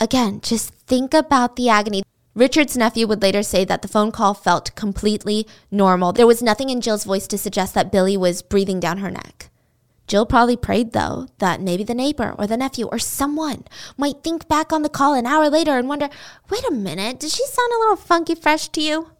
Again, 0.00 0.40
just 0.40 0.74
think 0.74 1.14
about 1.14 1.54
the 1.54 1.68
agony. 1.68 2.02
Richard's 2.34 2.76
nephew 2.76 3.06
would 3.06 3.22
later 3.22 3.44
say 3.44 3.64
that 3.64 3.82
the 3.82 3.88
phone 3.88 4.10
call 4.10 4.34
felt 4.34 4.74
completely 4.74 5.46
normal. 5.70 6.12
There 6.12 6.26
was 6.26 6.42
nothing 6.42 6.68
in 6.68 6.80
Jill's 6.80 7.04
voice 7.04 7.28
to 7.28 7.38
suggest 7.38 7.74
that 7.74 7.92
Billy 7.92 8.16
was 8.16 8.42
breathing 8.42 8.80
down 8.80 8.98
her 8.98 9.10
neck. 9.10 9.50
Jill 10.06 10.26
probably 10.26 10.56
prayed, 10.56 10.92
though, 10.92 11.26
that 11.38 11.60
maybe 11.60 11.82
the 11.82 11.94
neighbor 11.94 12.34
or 12.38 12.46
the 12.46 12.56
nephew 12.56 12.86
or 12.86 12.98
someone 12.98 13.64
might 13.96 14.22
think 14.22 14.46
back 14.46 14.72
on 14.72 14.82
the 14.82 14.88
call 14.88 15.14
an 15.14 15.26
hour 15.26 15.50
later 15.50 15.76
and 15.76 15.88
wonder, 15.88 16.08
wait 16.48 16.64
a 16.68 16.72
minute, 16.72 17.18
did 17.18 17.30
she 17.30 17.44
sound 17.46 17.72
a 17.72 17.78
little 17.78 17.96
funky 17.96 18.34
fresh 18.34 18.68
to 18.68 18.80
you? 18.80 19.10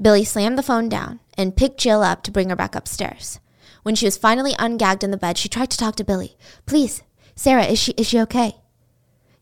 Billy 0.00 0.24
slammed 0.24 0.56
the 0.56 0.62
phone 0.62 0.88
down 0.88 1.20
and 1.36 1.56
picked 1.56 1.80
Jill 1.80 2.02
up 2.02 2.22
to 2.22 2.30
bring 2.30 2.48
her 2.48 2.56
back 2.56 2.74
upstairs. 2.74 3.40
When 3.82 3.94
she 3.94 4.06
was 4.06 4.16
finally 4.16 4.54
ungagged 4.54 5.02
in 5.02 5.10
the 5.10 5.16
bed, 5.16 5.36
she 5.36 5.48
tried 5.48 5.70
to 5.70 5.76
talk 5.76 5.96
to 5.96 6.04
Billy. 6.04 6.36
Please, 6.66 7.02
Sarah, 7.34 7.64
is 7.64 7.78
she, 7.78 7.92
is 7.92 8.06
she 8.06 8.20
okay? 8.20 8.56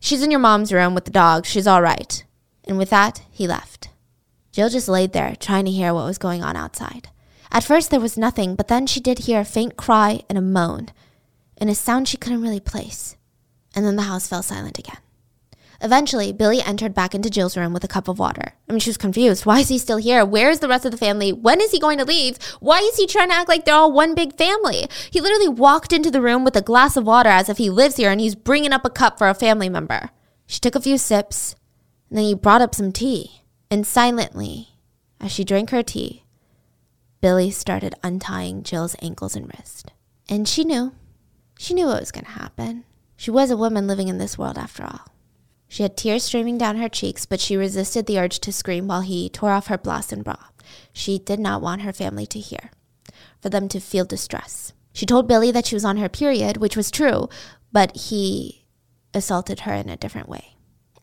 She's 0.00 0.22
in 0.22 0.30
your 0.30 0.40
mom's 0.40 0.72
room 0.72 0.94
with 0.94 1.04
the 1.04 1.10
dog. 1.10 1.46
She's 1.46 1.66
all 1.66 1.82
right. 1.82 2.24
And 2.64 2.78
with 2.78 2.90
that, 2.90 3.22
he 3.30 3.46
left. 3.46 3.90
Jill 4.50 4.70
just 4.70 4.88
laid 4.88 5.12
there, 5.12 5.36
trying 5.36 5.66
to 5.66 5.70
hear 5.70 5.94
what 5.94 6.06
was 6.06 6.18
going 6.18 6.42
on 6.42 6.56
outside. 6.56 7.10
At 7.52 7.64
first, 7.64 7.90
there 7.90 8.00
was 8.00 8.16
nothing, 8.16 8.54
but 8.54 8.68
then 8.68 8.86
she 8.86 9.00
did 9.00 9.20
hear 9.20 9.40
a 9.40 9.44
faint 9.44 9.76
cry 9.76 10.22
and 10.28 10.38
a 10.38 10.42
moan, 10.42 10.88
and 11.58 11.68
a 11.68 11.74
sound 11.74 12.08
she 12.08 12.16
couldn't 12.16 12.42
really 12.42 12.60
place. 12.60 13.16
And 13.74 13.84
then 13.84 13.96
the 13.96 14.02
house 14.02 14.28
fell 14.28 14.42
silent 14.42 14.78
again. 14.78 14.98
Eventually, 15.82 16.32
Billy 16.32 16.60
entered 16.60 16.92
back 16.92 17.14
into 17.14 17.30
Jill's 17.30 17.56
room 17.56 17.72
with 17.72 17.82
a 17.84 17.88
cup 17.88 18.06
of 18.06 18.18
water. 18.18 18.52
I 18.68 18.72
mean, 18.72 18.80
she 18.80 18.90
was 18.90 18.98
confused. 18.98 19.46
Why 19.46 19.60
is 19.60 19.68
he 19.68 19.78
still 19.78 19.96
here? 19.96 20.24
Where 20.26 20.50
is 20.50 20.60
the 20.60 20.68
rest 20.68 20.84
of 20.84 20.92
the 20.92 20.98
family? 20.98 21.32
When 21.32 21.60
is 21.60 21.70
he 21.70 21.80
going 21.80 21.96
to 21.98 22.04
leave? 22.04 22.36
Why 22.60 22.80
is 22.80 22.96
he 22.96 23.06
trying 23.06 23.30
to 23.30 23.34
act 23.34 23.48
like 23.48 23.64
they're 23.64 23.74
all 23.74 23.90
one 23.90 24.14
big 24.14 24.36
family? 24.36 24.86
He 25.10 25.22
literally 25.22 25.48
walked 25.48 25.92
into 25.92 26.10
the 26.10 26.20
room 26.20 26.44
with 26.44 26.54
a 26.54 26.62
glass 26.62 26.98
of 26.98 27.06
water 27.06 27.30
as 27.30 27.48
if 27.48 27.56
he 27.56 27.70
lives 27.70 27.96
here 27.96 28.10
and 28.10 28.20
he's 28.20 28.34
bringing 28.34 28.72
up 28.72 28.84
a 28.84 28.90
cup 28.90 29.16
for 29.16 29.28
a 29.28 29.34
family 29.34 29.70
member. 29.70 30.10
She 30.46 30.60
took 30.60 30.74
a 30.74 30.80
few 30.80 30.98
sips, 30.98 31.54
and 32.10 32.18
then 32.18 32.24
he 32.26 32.34
brought 32.34 32.60
up 32.60 32.74
some 32.74 32.92
tea. 32.92 33.42
And 33.70 33.86
silently, 33.86 34.76
as 35.18 35.32
she 35.32 35.44
drank 35.44 35.70
her 35.70 35.82
tea, 35.82 36.24
Billy 37.20 37.50
started 37.50 37.94
untying 38.02 38.62
Jill's 38.62 38.96
ankles 39.02 39.36
and 39.36 39.46
wrist. 39.46 39.92
And 40.28 40.48
she 40.48 40.64
knew. 40.64 40.92
She 41.58 41.74
knew 41.74 41.86
what 41.86 42.00
was 42.00 42.12
going 42.12 42.24
to 42.24 42.30
happen. 42.30 42.84
She 43.16 43.30
was 43.30 43.50
a 43.50 43.56
woman 43.56 43.86
living 43.86 44.08
in 44.08 44.18
this 44.18 44.38
world 44.38 44.56
after 44.56 44.84
all. 44.84 45.06
She 45.68 45.82
had 45.82 45.96
tears 45.96 46.24
streaming 46.24 46.56
down 46.56 46.78
her 46.78 46.88
cheeks, 46.88 47.26
but 47.26 47.38
she 47.38 47.56
resisted 47.56 48.06
the 48.06 48.18
urge 48.18 48.40
to 48.40 48.52
scream 48.52 48.88
while 48.88 49.02
he 49.02 49.28
tore 49.28 49.50
off 49.50 49.66
her 49.66 49.76
blouse 49.76 50.12
and 50.12 50.24
bra. 50.24 50.36
She 50.92 51.18
did 51.18 51.38
not 51.38 51.60
want 51.60 51.82
her 51.82 51.92
family 51.92 52.26
to 52.26 52.40
hear, 52.40 52.70
for 53.40 53.50
them 53.50 53.68
to 53.68 53.80
feel 53.80 54.04
distress. 54.04 54.72
She 54.92 55.06
told 55.06 55.28
Billy 55.28 55.52
that 55.52 55.66
she 55.66 55.76
was 55.76 55.84
on 55.84 55.98
her 55.98 56.08
period, 56.08 56.56
which 56.56 56.76
was 56.76 56.90
true, 56.90 57.28
but 57.70 57.94
he 57.96 58.64
assaulted 59.12 59.60
her 59.60 59.74
in 59.74 59.88
a 59.88 59.96
different 59.96 60.28
way 60.28 60.56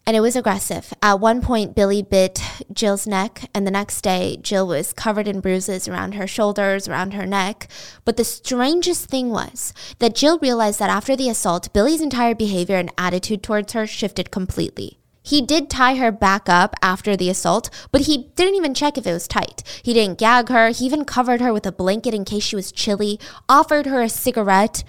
and 0.08 0.16
it 0.16 0.22
was 0.22 0.38
aggressive. 0.38 0.94
At 1.04 1.20
one 1.20 1.42
point, 1.42 1.76
Billy 1.76 2.02
bit 2.02 2.42
Jill's 2.72 3.06
neck, 3.06 3.50
and 3.54 3.68
the 3.68 3.72
next 3.72 4.02
day, 4.02 4.38
Jill 4.42 4.66
was 4.66 4.94
covered 4.94 5.28
in 5.28 5.42
bruises 5.42 5.86
around 5.86 6.14
her 6.14 6.26
shoulders, 6.26 6.88
around 6.88 7.14
her 7.14 7.26
neck. 7.26 7.68
But 8.06 8.16
the 8.16 8.24
strangest 8.24 9.10
thing 9.10 9.32
was 9.32 9.74
that 10.00 10.16
Jill 10.16 10.40
realized 10.40 10.80
that 10.80 10.90
after 10.90 11.18
the 11.18 11.28
assault, 11.28 11.74
Billy's 11.74 12.00
entire 12.00 12.34
behavior 12.34 12.78
and 12.78 12.90
attitude 12.98 13.44
towards 13.44 13.74
her 13.74 13.86
shifted 13.86 14.32
completely. 14.32 14.98
He 15.24 15.42
did 15.42 15.70
tie 15.70 15.96
her 15.96 16.14
back 16.14 16.48
up 16.48 16.74
after 16.82 17.18
the 17.18 17.30
assault, 17.30 17.70
but 17.92 18.02
he 18.02 18.30
didn't 18.36 18.56
even 18.56 18.74
check 18.74 18.98
if 18.98 19.06
it 19.06 19.12
was 19.12 19.28
tight. 19.28 19.62
He 19.84 19.94
didn't 19.94 20.20
gag 20.20 20.48
her. 20.48 20.70
He 20.70 20.86
even 20.86 21.04
covered 21.04 21.42
her 21.42 21.52
with 21.52 21.66
a 21.66 21.72
blanket 21.74 22.14
in 22.14 22.24
case 22.24 22.44
she 22.44 22.56
was 22.56 22.72
chilly, 22.72 23.20
offered 23.50 23.88
her 23.88 24.02
a 24.02 24.08
cigarette. 24.08 24.86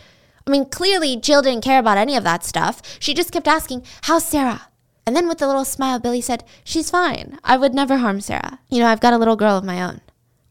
I 0.47 0.51
mean, 0.53 0.66
clearly, 0.66 1.16
Jill 1.16 1.42
didn't 1.42 1.64
care 1.64 1.80
about 1.80 1.99
any 1.99 2.14
of 2.14 2.22
that 2.22 2.45
stuff. 2.45 2.80
She 3.01 3.14
just 3.14 3.32
kept 3.32 3.49
asking, 3.49 3.82
How's 4.03 4.24
Sarah? 4.24 4.68
And 5.09 5.16
then 5.16 5.26
with 5.26 5.40
a 5.40 5.46
little 5.46 5.64
smile, 5.64 5.98
Billy 5.98 6.20
said, 6.20 6.44
She's 6.64 6.90
fine. 6.90 7.38
I 7.42 7.56
would 7.56 7.72
never 7.72 7.96
harm 7.96 8.20
Sarah. 8.20 8.61
You 8.68 8.80
know, 8.80 8.88
I've 8.88 9.00
got 9.00 9.14
a 9.14 9.16
little 9.16 9.36
girl 9.36 9.56
of 9.56 9.64
my 9.64 9.82
own. 9.82 10.02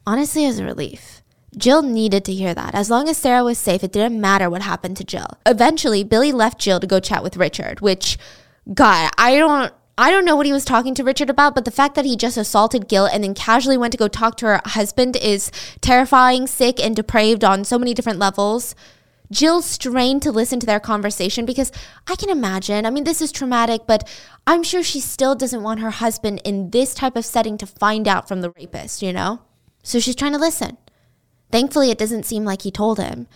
Honestly, 0.08 0.46
it 0.46 0.48
was 0.48 0.58
a 0.58 0.66
relief. 0.66 1.22
Jill 1.56 1.84
needed 1.84 2.26
to 2.26 2.34
hear 2.34 2.56
that. 2.56 2.74
As 2.74 2.90
long 2.90 3.08
as 3.08 3.20
Sarah 3.20 3.44
was 3.44 3.60
safe, 3.60 3.84
it 3.84 3.92
didn't 3.92 4.20
matter 4.20 4.50
what 4.50 4.64
happened 4.64 4.98
to 4.98 5.04
Jill. 5.04 5.28
Eventually, 5.46 6.04
Billy 6.04 6.32
left 6.32 6.58
Jill 6.58 6.80
to 6.80 6.88
go 6.88 7.00
chat 7.00 7.22
with 7.22 7.38
Richard, 7.38 7.82
which, 7.82 8.18
God, 8.74 9.12
I 9.16 9.38
don't. 9.38 9.72
I 10.00 10.10
don't 10.10 10.26
know 10.26 10.36
what 10.36 10.48
he 10.48 10.54
was 10.54 10.66
talking 10.66 10.96
to 10.96 11.04
Richard 11.04 11.30
about, 11.30 11.54
but 11.54 11.66
the 11.66 11.72
fact 11.72 11.94
that 11.94 12.06
he 12.06 12.16
just 12.16 12.38
assaulted 12.38 12.90
Jill 12.90 13.06
and 13.06 13.24
then 13.24 13.36
casually 13.36 13.78
went 13.78 13.92
to 13.92 13.98
go 13.98 14.08
talk 14.08 14.38
to 14.38 14.46
her 14.48 14.62
husband 14.66 15.16
is 15.16 15.52
terrifying, 15.82 16.48
sick, 16.48 16.84
and 16.84 16.96
depraved 16.96 17.44
on 17.44 17.64
so 17.64 17.78
many 17.78 17.94
different 17.94 18.18
levels. 18.18 18.74
Jill 19.32 19.62
strained 19.62 20.22
to 20.24 20.32
listen 20.32 20.60
to 20.60 20.66
their 20.66 20.80
conversation 20.80 21.46
because 21.46 21.72
I 22.08 22.16
can 22.16 22.30
imagine, 22.30 22.86
I 22.86 22.90
mean, 22.90 23.04
this 23.04 23.22
is 23.22 23.32
traumatic, 23.32 23.82
but 23.88 24.08
I'm 24.46 24.64
sure 24.64 24.84
she 24.84 25.00
still 25.00 25.36
doesn't 25.36 25.64
want 25.64 25.82
her 25.82 25.92
husband 25.92 26.42
in 26.44 26.70
this 26.70 26.94
type 26.94 27.16
of 27.16 27.26
setting 27.26 27.58
to 27.58 27.68
find 27.68 28.08
out 28.08 28.28
from 28.28 28.42
the 28.42 28.52
rapist, 28.52 29.02
you 29.02 29.12
know? 29.12 29.42
So 29.84 30.00
she's 30.00 30.16
trying 30.16 30.34
to 30.34 30.38
listen. 30.38 30.78
Thankfully, 31.52 31.92
it 31.92 31.98
doesn't 31.98 32.26
seem 32.26 32.46
like 32.46 32.62
he 32.62 32.72
told 32.72 33.00
him. 33.00 33.28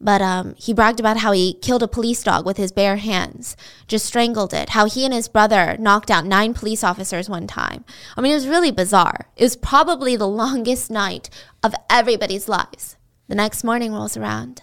But 0.00 0.20
um, 0.20 0.54
he 0.58 0.74
bragged 0.74 1.00
about 1.00 1.18
how 1.18 1.32
he 1.32 1.54
killed 1.54 1.82
a 1.82 1.88
police 1.88 2.22
dog 2.22 2.44
with 2.44 2.58
his 2.58 2.70
bare 2.70 2.96
hands, 2.96 3.56
just 3.88 4.04
strangled 4.04 4.52
it, 4.52 4.70
how 4.70 4.86
he 4.86 5.06
and 5.06 5.14
his 5.14 5.26
brother 5.26 5.74
knocked 5.78 6.10
out 6.10 6.26
nine 6.26 6.52
police 6.52 6.84
officers 6.84 7.30
one 7.30 7.46
time. 7.46 7.84
I 8.14 8.20
mean, 8.20 8.32
it 8.32 8.34
was 8.34 8.46
really 8.46 8.70
bizarre. 8.70 9.28
It 9.36 9.44
was 9.44 9.56
probably 9.56 10.14
the 10.14 10.28
longest 10.42 10.90
night 10.90 11.30
of 11.62 11.74
everybody's 11.88 12.48
lives. 12.48 12.96
The 13.28 13.34
next 13.34 13.64
morning 13.64 13.92
rolls 13.92 14.16
around. 14.16 14.62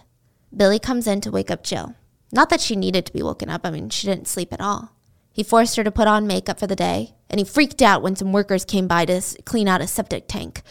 Billy 0.56 0.78
comes 0.78 1.06
in 1.06 1.20
to 1.22 1.30
wake 1.30 1.50
up 1.50 1.62
Jill. 1.62 1.94
Not 2.32 2.50
that 2.50 2.60
she 2.60 2.76
needed 2.76 3.06
to 3.06 3.12
be 3.12 3.22
woken 3.22 3.48
up, 3.48 3.62
I 3.64 3.70
mean, 3.70 3.90
she 3.90 4.06
didn't 4.06 4.28
sleep 4.28 4.52
at 4.52 4.60
all. 4.60 4.90
He 5.32 5.42
forced 5.42 5.76
her 5.76 5.84
to 5.84 5.90
put 5.90 6.08
on 6.08 6.26
makeup 6.26 6.60
for 6.60 6.66
the 6.66 6.76
day, 6.76 7.14
and 7.28 7.40
he 7.40 7.44
freaked 7.44 7.82
out 7.82 8.02
when 8.02 8.14
some 8.14 8.32
workers 8.32 8.64
came 8.64 8.86
by 8.86 9.04
to 9.06 9.20
clean 9.44 9.66
out 9.66 9.80
a 9.80 9.86
septic 9.86 10.28
tank. 10.28 10.62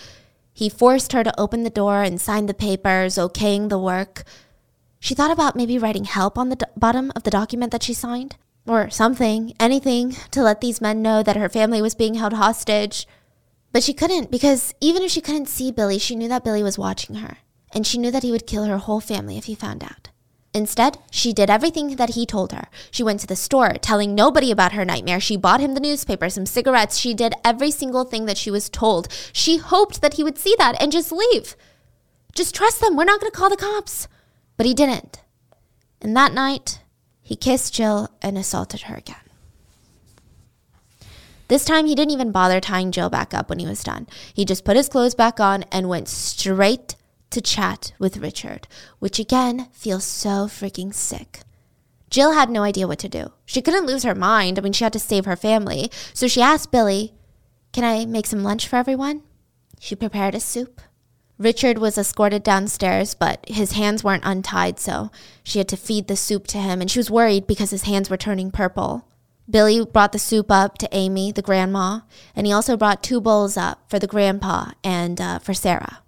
He 0.54 0.70
forced 0.70 1.12
her 1.14 1.24
to 1.24 1.40
open 1.40 1.64
the 1.64 1.70
door 1.70 2.02
and 2.02 2.22
sign 2.22 2.46
the 2.46 2.54
papers, 2.54 3.16
okaying 3.16 3.70
the 3.70 3.80
work. 3.80 4.24
She 5.00 5.16
thought 5.16 5.32
about 5.32 5.56
maybe 5.56 5.78
writing 5.78 6.06
help 6.06 6.38
on 6.38 6.50
the 6.50 6.56
do- 6.56 6.66
bottom 6.78 7.12
of 7.16 7.24
the 7.24 7.32
document 7.32 7.72
that 7.72 7.84
she 7.84 7.94
signed, 7.94 8.38
or 8.66 8.90
something, 8.90 9.54
anything 9.60 10.16
to 10.32 10.42
let 10.42 10.62
these 10.62 10.80
men 10.80 11.02
know 11.02 11.24
that 11.24 11.36
her 11.36 11.50
family 11.50 11.82
was 11.82 11.96
being 11.96 12.14
held 12.14 12.34
hostage. 12.34 13.08
But 13.74 13.84
she 13.84 13.94
couldn't 13.94 14.32
because 14.32 14.74
even 14.80 15.04
if 15.04 15.12
she 15.12 15.20
couldn't 15.20 15.50
see 15.50 15.72
Billy, 15.72 15.98
she 15.98 16.16
knew 16.16 16.30
that 16.30 16.44
Billy 16.46 16.64
was 16.64 16.78
watching 16.78 17.16
her, 17.16 17.40
and 17.74 17.86
she 17.86 17.98
knew 17.98 18.12
that 18.12 18.24
he 18.24 18.32
would 18.32 18.48
kill 18.48 18.66
her 18.66 18.78
whole 18.78 19.00
family 19.00 19.38
if 19.38 19.46
he 19.46 19.56
found 19.56 19.84
out. 19.84 20.10
Instead, 20.54 21.00
she 21.10 21.34
did 21.34 21.50
everything 21.50 21.96
that 21.96 22.12
he 22.12 22.28
told 22.28 22.52
her. 22.52 22.68
She 22.92 23.02
went 23.02 23.20
to 23.22 23.28
the 23.28 23.36
store, 23.36 23.74
telling 23.82 24.14
nobody 24.14 24.52
about 24.52 24.74
her 24.74 24.86
nightmare. 24.86 25.20
She 25.20 25.36
bought 25.36 25.60
him 25.60 25.74
the 25.74 25.80
newspaper, 25.80 26.30
some 26.30 26.46
cigarettes. 26.46 26.98
She 26.98 27.16
did 27.16 27.34
every 27.44 27.72
single 27.72 28.04
thing 28.04 28.28
that 28.28 28.38
she 28.38 28.52
was 28.52 28.70
told. 28.70 29.08
She 29.34 29.58
hoped 29.58 30.02
that 30.02 30.14
he 30.14 30.24
would 30.24 30.38
see 30.38 30.56
that 30.60 30.80
and 30.80 30.92
just 30.92 31.12
leave. 31.12 31.56
Just 32.36 32.54
trust 32.54 32.82
them. 32.82 32.96
We're 32.96 33.04
not 33.04 33.20
going 33.20 33.32
to 33.32 33.38
call 33.38 33.50
the 33.50 33.58
cops. 33.58 34.08
But 34.56 34.68
he 34.68 34.76
didn't. 34.76 35.24
And 36.02 36.16
that 36.16 36.34
night, 36.34 36.82
he 37.22 37.36
kissed 37.36 37.74
Jill 37.74 38.10
and 38.22 38.38
assaulted 38.38 38.82
her 38.84 38.96
again. 38.96 39.16
This 41.48 41.66
time, 41.66 41.88
he 41.88 41.96
didn't 41.96 42.12
even 42.12 42.32
bother 42.32 42.60
tying 42.60 42.92
Jill 42.92 43.10
back 43.10 43.34
up 43.34 43.50
when 43.50 43.60
he 43.60 43.66
was 43.66 43.84
done. 43.84 44.08
He 44.34 44.46
just 44.46 44.66
put 44.66 44.78
his 44.78 44.90
clothes 44.90 45.16
back 45.16 45.40
on 45.40 45.64
and 45.72 45.90
went 45.90 46.08
straight 46.08 46.96
to 47.34 47.42
chat 47.42 47.94
with 48.00 48.18
Richard, 48.18 48.68
which 49.00 49.20
again 49.20 49.68
feels 49.72 50.06
so 50.06 50.48
freaking 50.48 50.94
sick. 50.94 51.42
Jill 52.10 52.34
had 52.34 52.50
no 52.50 52.62
idea 52.62 52.88
what 52.88 53.00
to 53.00 53.10
do. 53.10 53.34
She 53.46 53.62
couldn't 53.62 53.88
lose 53.88 54.04
her 54.04 54.14
mind. 54.14 54.58
I 54.58 54.62
mean, 54.62 54.74
she 54.74 54.84
had 54.84 54.94
to 54.94 55.00
save 55.00 55.26
her 55.26 55.36
family. 55.36 55.90
So 56.14 56.28
she 56.28 56.42
asked 56.42 56.72
Billy, 56.72 57.14
Can 57.72 57.84
I 57.84 58.06
make 58.06 58.28
some 58.28 58.44
lunch 58.44 58.68
for 58.68 58.76
everyone? 58.76 59.24
She 59.80 59.96
prepared 59.96 60.36
a 60.36 60.40
soup. 60.40 60.80
Richard 61.40 61.80
was 61.80 61.98
escorted 61.98 62.44
downstairs, 62.44 63.16
but 63.16 63.44
his 63.48 63.72
hands 63.72 64.04
weren't 64.04 64.24
untied, 64.24 64.80
so 64.80 65.10
she 65.44 65.58
had 65.58 65.68
to 65.70 65.76
feed 65.76 66.08
the 66.08 66.16
soup 66.16 66.46
to 66.48 66.60
him, 66.60 66.80
and 66.80 66.92
she 66.92 67.00
was 67.00 67.10
worried 67.10 67.48
because 67.48 67.72
his 67.72 67.84
hands 67.84 68.10
were 68.10 68.18
turning 68.18 68.52
purple. 68.52 69.08
Billy 69.50 69.84
brought 69.84 70.12
the 70.12 70.20
soup 70.20 70.52
up 70.52 70.78
to 70.78 70.90
Amy, 70.92 71.32
the 71.32 71.42
grandma, 71.42 72.02
and 72.36 72.46
he 72.46 72.54
also 72.54 72.78
brought 72.78 73.02
two 73.02 73.20
bowls 73.20 73.58
up 73.58 73.90
for 73.90 73.98
the 73.98 74.08
grandpa 74.08 74.72
and 74.84 75.20
uh, 75.20 75.40
for 75.40 75.56
Sarah. 75.56 76.03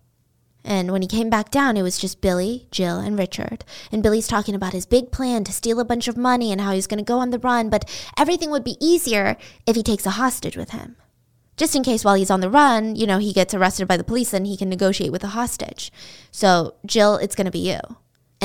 And 0.66 0.92
when 0.92 1.02
he 1.02 1.08
came 1.08 1.30
back 1.30 1.52
down, 1.52 1.78
it 1.78 1.84
was 1.84 1.98
just 1.98 2.22
Billy, 2.22 2.68
Jill, 2.72 3.00
and 3.00 3.18
Richard. 3.18 3.64
And 3.92 4.04
Billy's 4.04 4.28
talking 4.28 4.56
about 4.56 4.74
his 4.74 4.86
big 4.86 5.12
plan 5.12 5.44
to 5.46 5.54
steal 5.54 5.80
a 5.80 5.86
bunch 5.86 6.08
of 6.08 6.18
money 6.18 6.52
and 6.52 6.60
how 6.60 6.72
he's 6.72 6.88
going 6.88 6.98
to 6.98 7.04
go 7.04 7.20
on 7.20 7.30
the 7.30 7.40
run, 7.40 7.70
but 7.70 7.90
everything 8.18 8.50
would 8.50 8.64
be 8.64 8.78
easier 8.84 9.38
if 9.66 9.76
he 9.76 9.84
takes 9.84 10.06
a 10.06 10.12
hostage 10.12 10.58
with 10.58 10.72
him 10.72 10.98
just 11.58 11.76
in 11.76 11.84
case 11.84 12.04
while 12.04 12.16
he's 12.16 12.32
on 12.32 12.42
the 12.42 12.50
run, 12.50 12.96
you 12.96 13.08
know, 13.08 13.18
he 13.18 13.32
gets 13.32 13.54
arrested 13.54 13.88
by 13.88 13.98
the 13.98 14.04
police 14.04 14.34
and 14.34 14.46
he 14.46 14.58
can 14.58 14.70
negotiate 14.70 15.12
with 15.12 15.24
a 15.24 15.28
hostage. 15.28 15.92
So, 16.32 16.76
Jill, 16.86 17.16
it's 17.16 17.36
going 17.36 17.46
to 17.46 17.52
be 17.52 17.60
you. 17.60 17.80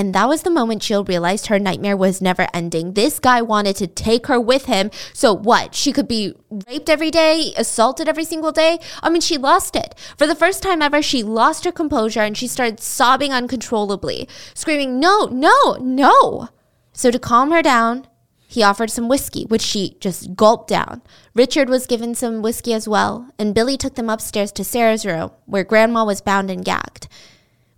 And 0.01 0.15
that 0.15 0.31
was 0.31 0.45
the 0.45 0.51
moment 0.51 0.81
Jill 0.81 1.05
realized 1.05 1.49
her 1.49 1.59
nightmare 1.59 1.95
was 1.95 2.23
never 2.23 2.49
ending. 2.55 2.95
This 2.95 3.19
guy 3.19 3.43
wanted 3.43 3.77
to 3.77 3.87
take 3.87 4.29
her 4.29 4.41
with 4.41 4.65
him. 4.65 4.91
So, 5.13 5.35
what? 5.35 5.75
She 5.75 5.93
could 5.93 6.09
be 6.09 6.35
raped 6.67 6.89
every 6.89 7.11
day, 7.11 7.53
assaulted 7.55 8.09
every 8.09 8.25
single 8.25 8.51
day? 8.51 8.79
I 9.03 9.11
mean, 9.11 9.21
she 9.21 9.37
lost 9.37 9.77
it. 9.77 9.95
For 10.17 10.27
the 10.27 10.35
first 10.35 10.63
time 10.63 10.81
ever, 10.81 11.03
she 11.03 11.23
lost 11.23 11.67
her 11.67 11.71
composure 11.71 12.23
and 12.23 12.35
she 12.35 12.47
started 12.47 12.81
sobbing 12.81 13.35
uncontrollably, 13.35 14.27
screaming, 14.55 14.99
No, 14.99 15.27
no, 15.27 15.77
no. 15.79 16.49
So, 16.95 17.11
to 17.11 17.19
calm 17.19 17.51
her 17.51 17.61
down, 17.61 18.07
he 18.49 18.63
offered 18.63 18.91
some 18.91 19.07
whiskey, 19.07 19.45
which 19.49 19.61
she 19.61 19.99
just 20.01 20.35
gulped 20.35 20.69
down. 20.69 21.03
Richard 21.35 21.69
was 21.69 21.87
given 21.87 22.15
some 22.15 22.41
whiskey 22.41 22.73
as 22.73 22.89
well, 22.89 23.29
and 23.39 23.55
Billy 23.55 23.77
took 23.77 23.97
them 23.97 24.09
upstairs 24.09 24.51
to 24.53 24.65
Sarah's 24.65 25.05
room, 25.05 25.33
where 25.45 25.63
Grandma 25.63 26.07
was 26.07 26.23
bound 26.23 26.51
and 26.51 26.65
gagged. 26.65 27.07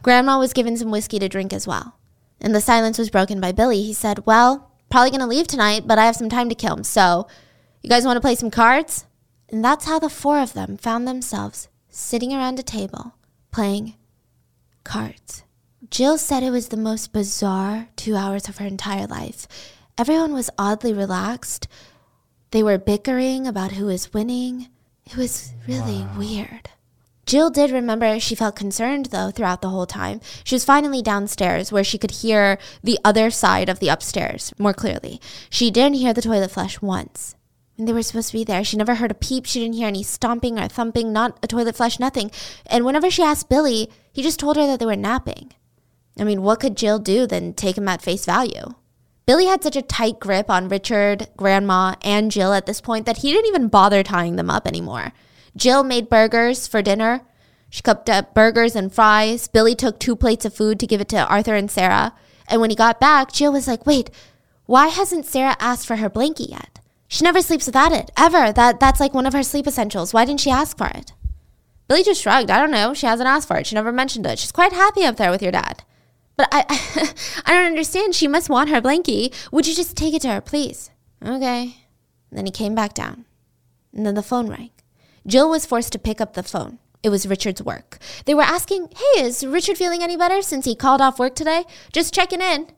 Grandma 0.04 0.38
was 0.38 0.52
given 0.52 0.76
some 0.76 0.92
whiskey 0.92 1.18
to 1.18 1.28
drink 1.28 1.52
as 1.52 1.66
well. 1.66 1.96
And 2.42 2.54
the 2.54 2.60
silence 2.60 2.98
was 2.98 3.08
broken 3.08 3.40
by 3.40 3.52
Billy. 3.52 3.82
He 3.82 3.94
said, 3.94 4.26
Well, 4.26 4.70
probably 4.90 5.12
gonna 5.12 5.26
leave 5.26 5.46
tonight, 5.46 5.84
but 5.86 5.98
I 5.98 6.04
have 6.04 6.16
some 6.16 6.28
time 6.28 6.48
to 6.48 6.54
kill, 6.54 6.84
so 6.84 7.28
you 7.82 7.88
guys 7.88 8.04
wanna 8.04 8.20
play 8.20 8.34
some 8.34 8.50
cards? 8.50 9.06
And 9.48 9.64
that's 9.64 9.86
how 9.86 9.98
the 9.98 10.10
four 10.10 10.40
of 10.40 10.52
them 10.52 10.76
found 10.76 11.06
themselves 11.06 11.68
sitting 11.88 12.32
around 12.32 12.58
a 12.58 12.62
table 12.62 13.14
playing 13.52 13.94
cards. 14.82 15.44
Jill 15.90 16.18
said 16.18 16.42
it 16.42 16.50
was 16.50 16.68
the 16.68 16.76
most 16.76 17.12
bizarre 17.12 17.88
two 17.96 18.16
hours 18.16 18.48
of 18.48 18.58
her 18.58 18.66
entire 18.66 19.06
life. 19.06 19.46
Everyone 19.98 20.32
was 20.32 20.50
oddly 20.58 20.92
relaxed. 20.92 21.68
They 22.50 22.62
were 22.62 22.78
bickering 22.78 23.46
about 23.46 23.72
who 23.72 23.86
was 23.86 24.12
winning. 24.12 24.68
It 25.04 25.16
was 25.16 25.52
really 25.68 26.00
wow. 26.00 26.18
weird. 26.18 26.70
Jill 27.24 27.50
did 27.50 27.70
remember 27.70 28.18
she 28.18 28.34
felt 28.34 28.56
concerned, 28.56 29.06
though, 29.06 29.30
throughout 29.30 29.62
the 29.62 29.68
whole 29.68 29.86
time. 29.86 30.20
She 30.44 30.54
was 30.54 30.64
finally 30.64 31.02
downstairs 31.02 31.70
where 31.70 31.84
she 31.84 31.98
could 31.98 32.10
hear 32.10 32.58
the 32.82 32.98
other 33.04 33.30
side 33.30 33.68
of 33.68 33.78
the 33.78 33.88
upstairs 33.88 34.52
more 34.58 34.74
clearly. 34.74 35.20
She 35.48 35.70
didn't 35.70 35.96
hear 35.96 36.12
the 36.12 36.22
toilet 36.22 36.50
flush 36.50 36.82
once. 36.82 37.36
And 37.78 37.88
they 37.88 37.92
were 37.92 38.02
supposed 38.02 38.28
to 38.28 38.36
be 38.36 38.44
there. 38.44 38.64
She 38.64 38.76
never 38.76 38.96
heard 38.96 39.10
a 39.10 39.14
peep. 39.14 39.46
She 39.46 39.60
didn't 39.60 39.76
hear 39.76 39.88
any 39.88 40.02
stomping 40.02 40.58
or 40.58 40.68
thumping, 40.68 41.12
not 41.12 41.38
a 41.42 41.46
toilet 41.46 41.76
flush, 41.76 41.98
nothing. 41.98 42.30
And 42.66 42.84
whenever 42.84 43.10
she 43.10 43.22
asked 43.22 43.48
Billy, 43.48 43.90
he 44.12 44.22
just 44.22 44.38
told 44.38 44.56
her 44.56 44.66
that 44.66 44.78
they 44.78 44.86
were 44.86 44.96
napping. 44.96 45.52
I 46.18 46.24
mean, 46.24 46.42
what 46.42 46.60
could 46.60 46.76
Jill 46.76 46.98
do 46.98 47.26
than 47.26 47.54
take 47.54 47.78
him 47.78 47.88
at 47.88 48.02
face 48.02 48.26
value? 48.26 48.74
Billy 49.24 49.46
had 49.46 49.62
such 49.62 49.76
a 49.76 49.82
tight 49.82 50.18
grip 50.18 50.50
on 50.50 50.68
Richard, 50.68 51.28
Grandma, 51.36 51.94
and 52.02 52.30
Jill 52.30 52.52
at 52.52 52.66
this 52.66 52.80
point 52.80 53.06
that 53.06 53.18
he 53.18 53.32
didn't 53.32 53.48
even 53.48 53.68
bother 53.68 54.02
tying 54.02 54.36
them 54.36 54.50
up 54.50 54.66
anymore. 54.66 55.12
Jill 55.56 55.84
made 55.84 56.08
burgers 56.08 56.66
for 56.66 56.82
dinner. 56.82 57.22
She 57.70 57.82
cooked 57.82 58.10
up 58.10 58.34
burgers 58.34 58.76
and 58.76 58.92
fries. 58.92 59.48
Billy 59.48 59.74
took 59.74 59.98
two 59.98 60.16
plates 60.16 60.44
of 60.44 60.54
food 60.54 60.78
to 60.80 60.86
give 60.86 61.00
it 61.00 61.08
to 61.10 61.26
Arthur 61.26 61.54
and 61.54 61.70
Sarah. 61.70 62.14
And 62.48 62.60
when 62.60 62.70
he 62.70 62.76
got 62.76 63.00
back, 63.00 63.32
Jill 63.32 63.52
was 63.52 63.66
like, 63.66 63.86
wait, 63.86 64.10
why 64.66 64.88
hasn't 64.88 65.26
Sarah 65.26 65.56
asked 65.58 65.86
for 65.86 65.96
her 65.96 66.10
blanket 66.10 66.50
yet? 66.50 66.80
She 67.08 67.24
never 67.24 67.42
sleeps 67.42 67.66
without 67.66 67.92
it, 67.92 68.10
ever. 68.16 68.52
That, 68.52 68.80
that's 68.80 69.00
like 69.00 69.14
one 69.14 69.26
of 69.26 69.32
her 69.32 69.42
sleep 69.42 69.66
essentials. 69.66 70.14
Why 70.14 70.24
didn't 70.24 70.40
she 70.40 70.50
ask 70.50 70.76
for 70.76 70.86
it? 70.86 71.12
Billy 71.88 72.02
just 72.02 72.22
shrugged. 72.22 72.50
I 72.50 72.58
don't 72.58 72.70
know. 72.70 72.94
She 72.94 73.06
hasn't 73.06 73.28
asked 73.28 73.48
for 73.48 73.56
it. 73.58 73.66
She 73.66 73.74
never 73.74 73.92
mentioned 73.92 74.26
it. 74.26 74.38
She's 74.38 74.52
quite 74.52 74.72
happy 74.72 75.04
up 75.04 75.16
there 75.16 75.30
with 75.30 75.42
your 75.42 75.52
dad. 75.52 75.84
But 76.36 76.48
I, 76.50 76.64
I 77.46 77.52
don't 77.52 77.66
understand. 77.66 78.14
She 78.14 78.28
must 78.28 78.48
want 78.48 78.70
her 78.70 78.80
blankie. 78.80 79.34
Would 79.52 79.66
you 79.66 79.74
just 79.74 79.96
take 79.96 80.14
it 80.14 80.22
to 80.22 80.28
her, 80.28 80.40
please? 80.40 80.90
Okay. 81.22 81.76
And 82.30 82.38
then 82.38 82.46
he 82.46 82.52
came 82.52 82.74
back 82.74 82.94
down. 82.94 83.26
And 83.92 84.06
then 84.06 84.14
the 84.14 84.22
phone 84.22 84.48
rang. 84.48 84.70
Jill 85.26 85.48
was 85.48 85.66
forced 85.66 85.92
to 85.92 85.98
pick 85.98 86.20
up 86.20 86.34
the 86.34 86.42
phone. 86.42 86.78
It 87.02 87.10
was 87.10 87.26
Richard's 87.26 87.62
work. 87.62 87.98
They 88.26 88.34
were 88.34 88.42
asking, 88.42 88.88
Hey, 88.90 89.22
is 89.24 89.44
Richard 89.44 89.76
feeling 89.76 90.02
any 90.02 90.16
better 90.16 90.42
since 90.42 90.64
he 90.64 90.74
called 90.74 91.00
off 91.00 91.18
work 91.18 91.34
today? 91.34 91.64
Just 91.92 92.14
checking 92.14 92.40
in. 92.40 92.68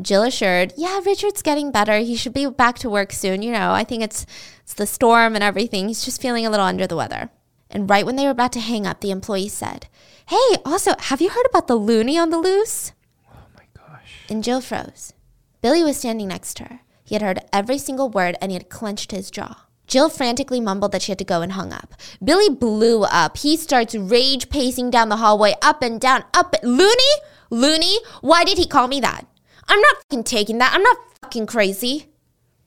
Jill 0.00 0.22
assured, 0.22 0.72
Yeah, 0.76 1.00
Richard's 1.04 1.42
getting 1.42 1.70
better. 1.70 1.98
He 1.98 2.16
should 2.16 2.34
be 2.34 2.46
back 2.46 2.78
to 2.80 2.90
work 2.90 3.12
soon. 3.12 3.42
You 3.42 3.52
know, 3.52 3.72
I 3.72 3.84
think 3.84 4.02
it's, 4.02 4.26
it's 4.62 4.74
the 4.74 4.86
storm 4.86 5.34
and 5.34 5.44
everything. 5.44 5.88
He's 5.88 6.04
just 6.04 6.20
feeling 6.20 6.46
a 6.46 6.50
little 6.50 6.66
under 6.66 6.86
the 6.86 6.96
weather. 6.96 7.30
And 7.70 7.88
right 7.88 8.06
when 8.06 8.16
they 8.16 8.24
were 8.24 8.30
about 8.30 8.52
to 8.52 8.60
hang 8.60 8.86
up, 8.86 9.00
the 9.00 9.10
employee 9.10 9.48
said, 9.48 9.86
Hey, 10.26 10.56
also, 10.64 10.94
have 10.98 11.20
you 11.20 11.30
heard 11.30 11.46
about 11.46 11.68
the 11.68 11.76
loony 11.76 12.18
on 12.18 12.30
the 12.30 12.38
loose? 12.38 12.92
Oh 13.30 13.46
my 13.56 13.64
gosh. 13.74 14.26
And 14.28 14.42
Jill 14.42 14.60
froze. 14.60 15.14
Billy 15.60 15.82
was 15.82 15.98
standing 15.98 16.28
next 16.28 16.54
to 16.58 16.64
her. 16.64 16.80
He 17.04 17.14
had 17.14 17.22
heard 17.22 17.40
every 17.52 17.78
single 17.78 18.08
word 18.10 18.36
and 18.40 18.50
he 18.50 18.56
had 18.56 18.68
clenched 18.68 19.12
his 19.12 19.30
jaw. 19.30 19.67
Jill 19.88 20.10
frantically 20.10 20.60
mumbled 20.60 20.92
that 20.92 21.02
she 21.02 21.10
had 21.10 21.18
to 21.18 21.24
go 21.24 21.40
and 21.40 21.52
hung 21.52 21.72
up. 21.72 21.94
Billy 22.22 22.50
blew 22.50 23.02
up. 23.04 23.38
He 23.38 23.56
starts 23.56 23.94
rage 23.94 24.50
pacing 24.50 24.90
down 24.90 25.08
the 25.08 25.16
hallway, 25.16 25.54
up 25.62 25.82
and 25.82 26.00
down, 26.00 26.24
up. 26.34 26.54
Loony? 26.62 26.92
Loony? 27.50 27.98
Why 28.20 28.44
did 28.44 28.58
he 28.58 28.66
call 28.66 28.86
me 28.86 29.00
that? 29.00 29.26
I'm 29.66 29.80
not 29.80 29.96
fucking 30.02 30.24
taking 30.24 30.58
that. 30.58 30.72
I'm 30.74 30.82
not 30.82 30.98
fucking 31.22 31.46
crazy. 31.46 32.06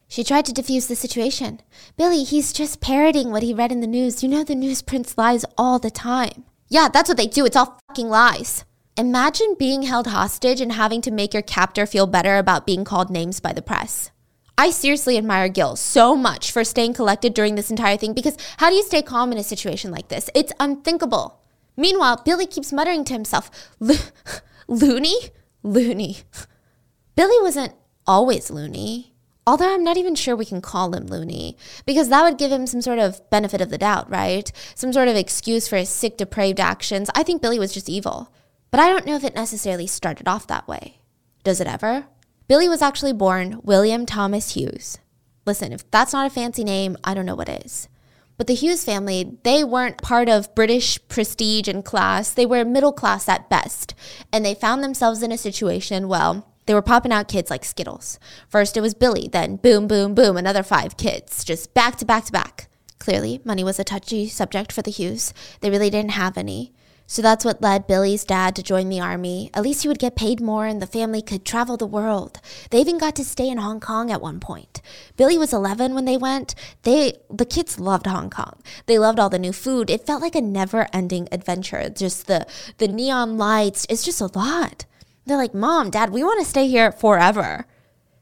She 0.08 0.24
tried 0.24 0.46
to 0.46 0.52
defuse 0.52 0.88
the 0.88 0.96
situation. 0.96 1.62
Billy, 1.96 2.24
he's 2.24 2.52
just 2.52 2.82
parroting 2.82 3.32
what 3.32 3.44
he 3.44 3.54
read 3.54 3.72
in 3.72 3.80
the 3.80 3.88
news. 3.88 4.24
You 4.24 4.30
know 4.30 4.44
the 4.44 4.56
news 4.56 4.82
prints 4.82 5.18
lies 5.18 5.46
all 5.58 5.80
the 5.80 5.92
time. 5.92 6.44
Yeah, 6.68 6.90
that's 6.92 7.08
what 7.08 7.18
they 7.18 7.28
do. 7.28 7.46
It's 7.46 7.56
all 7.56 7.80
fucking 7.88 8.10
lies. 8.10 8.66
Imagine 8.98 9.56
being 9.58 9.84
held 9.84 10.08
hostage 10.08 10.60
and 10.60 10.74
having 10.74 11.02
to 11.02 11.12
make 11.12 11.34
your 11.34 11.44
captor 11.44 11.86
feel 11.86 12.08
better 12.08 12.38
about 12.38 12.66
being 12.66 12.84
called 12.84 13.10
names 13.10 13.40
by 13.40 13.54
the 13.54 13.62
press. 13.62 14.12
I 14.58 14.70
seriously 14.70 15.18
admire 15.18 15.50
Jill 15.50 15.76
so 15.76 16.16
much 16.16 16.52
for 16.52 16.64
staying 16.64 16.94
collected 16.94 17.34
during 17.34 17.56
this 17.56 17.72
entire 17.72 17.98
thing 17.98 18.14
because 18.14 18.38
how 18.58 18.70
do 18.70 18.76
you 18.76 18.84
stay 18.84 19.02
calm 19.02 19.32
in 19.32 19.38
a 19.38 19.44
situation 19.44 19.92
like 19.92 20.10
this? 20.10 20.30
It's 20.36 20.54
unthinkable. 20.60 21.42
Meanwhile, 21.78 22.22
Billy 22.24 22.46
keeps 22.46 22.74
muttering 22.74 23.04
to 23.06 23.14
himself, 23.14 23.50
Loony? 24.68 25.16
Loony. 25.64 26.18
Billy 27.16 27.38
wasn't 27.42 27.74
always 28.06 28.50
loony. 28.50 29.14
Although 29.48 29.74
I'm 29.74 29.84
not 29.84 29.98
even 29.98 30.14
sure 30.14 30.36
we 30.36 30.46
can 30.46 30.62
call 30.62 30.94
him 30.94 31.08
loony, 31.08 31.58
because 31.86 32.10
that 32.10 32.24
would 32.24 32.38
give 32.38 32.52
him 32.52 32.68
some 32.68 32.82
sort 32.82 33.00
of 33.00 33.28
benefit 33.32 33.60
of 33.60 33.70
the 33.70 33.78
doubt, 33.78 34.10
right? 34.10 34.52
Some 34.76 34.94
sort 34.94 35.08
of 35.08 35.16
excuse 35.16 35.68
for 35.68 35.78
his 35.78 35.90
sick, 35.90 36.16
depraved 36.18 36.60
actions. 36.60 37.10
I 37.16 37.24
think 37.24 37.42
Billy 37.42 37.58
was 37.58 37.74
just 37.74 37.90
evil. 37.90 38.32
But 38.70 38.80
I 38.80 38.90
don't 38.90 39.06
know 39.06 39.16
if 39.16 39.24
it 39.24 39.36
necessarily 39.36 39.88
started 39.88 40.28
off 40.28 40.48
that 40.48 40.68
way. 40.68 41.02
Does 41.44 41.60
it 41.60 41.68
ever? 41.68 42.06
Billy 42.52 42.68
was 42.68 42.82
actually 42.82 43.14
born 43.14 43.62
William 43.64 44.06
Thomas 44.06 44.56
Hughes. 44.56 44.98
Listen, 45.46 45.72
if 45.72 45.90
that's 45.90 46.12
not 46.12 46.28
a 46.28 46.30
fancy 46.30 46.66
name, 46.66 46.98
I 47.02 47.14
don't 47.14 47.26
know 47.26 47.34
what 47.34 47.48
is. 47.48 47.88
But 48.36 48.48
the 48.48 48.54
Hughes 48.54 48.84
family, 48.84 49.38
they 49.44 49.64
weren't 49.64 50.02
part 50.02 50.28
of 50.28 50.54
British 50.54 51.00
prestige 51.08 51.70
and 51.70 51.86
class. 51.86 52.34
They 52.34 52.46
were 52.46 52.66
middle 52.66 52.92
class 52.92 53.30
at 53.30 53.50
best. 53.50 53.96
And 54.34 54.44
they 54.44 54.54
found 54.54 54.84
themselves 54.84 55.24
in 55.24 55.32
a 55.32 55.38
situation, 55.38 56.10
well, 56.10 56.46
they 56.66 56.74
were 56.74 56.82
popping 56.82 57.14
out 57.14 57.30
kids 57.30 57.50
like 57.50 57.64
Skittles. 57.64 58.20
First 58.50 58.76
it 58.76 58.82
was 58.82 58.96
Billy, 58.96 59.30
then 59.32 59.56
boom, 59.56 59.88
boom, 59.88 60.14
boom, 60.14 60.36
another 60.36 60.62
five 60.62 60.98
kids, 60.98 61.46
just 61.46 61.74
back 61.74 61.96
to 62.00 62.06
back 62.06 62.26
to 62.26 62.34
back. 62.34 62.68
Clearly, 63.00 63.40
money 63.46 63.64
was 63.64 63.80
a 63.80 63.86
touchy 63.86 64.28
subject 64.28 64.74
for 64.74 64.82
the 64.82 64.92
Hughes. 64.92 65.34
They 65.62 65.70
really 65.70 65.90
didn't 65.90 66.12
have 66.12 66.38
any. 66.38 66.74
So 67.12 67.22
that's 67.22 67.44
what 67.44 67.62
led 67.62 67.88
Billy's 67.88 68.24
dad 68.24 68.56
to 68.56 68.64
join 68.64 68.88
the 68.88 69.02
army. 69.02 69.50
At 69.54 69.64
least 69.64 69.82
he 69.82 69.90
would 69.90 70.00
get 70.00 70.16
paid 70.16 70.40
more 70.40 70.66
and 70.66 70.82
the 70.82 70.88
family 70.88 71.22
could 71.22 71.44
travel 71.44 71.76
the 71.76 71.86
world. 71.86 72.40
They 72.70 72.80
even 72.80 72.98
got 72.98 73.18
to 73.18 73.26
stay 73.26 73.50
in 73.50 73.58
Hong 73.58 73.82
Kong 73.82 74.10
at 74.10 74.22
one 74.22 74.40
point. 74.40 74.82
Billy 75.18 75.38
was 75.38 75.52
11 75.52 75.94
when 75.94 76.06
they 76.06 76.16
went. 76.16 76.56
They 76.84 77.18
the 77.30 77.46
kids 77.46 77.82
loved 77.82 78.08
Hong 78.08 78.30
Kong. 78.30 78.62
They 78.86 78.98
loved 78.98 79.20
all 79.20 79.30
the 79.30 79.38
new 79.38 79.52
food. 79.52 79.90
It 79.90 80.06
felt 80.06 80.22
like 80.22 80.36
a 80.36 80.42
never-ending 80.42 81.28
adventure. 81.34 81.90
Just 81.90 82.28
the 82.28 82.48
the 82.78 82.88
neon 82.88 83.38
lights, 83.38 83.86
it's 83.90 84.06
just 84.06 84.22
a 84.22 84.32
lot. 84.34 84.86
They're 85.26 85.36
like, 85.36 85.54
Mom, 85.54 85.90
Dad, 85.90 86.12
we 86.12 86.24
want 86.24 86.40
to 86.40 86.50
stay 86.50 86.70
here 86.70 86.94
forever. 86.94 87.66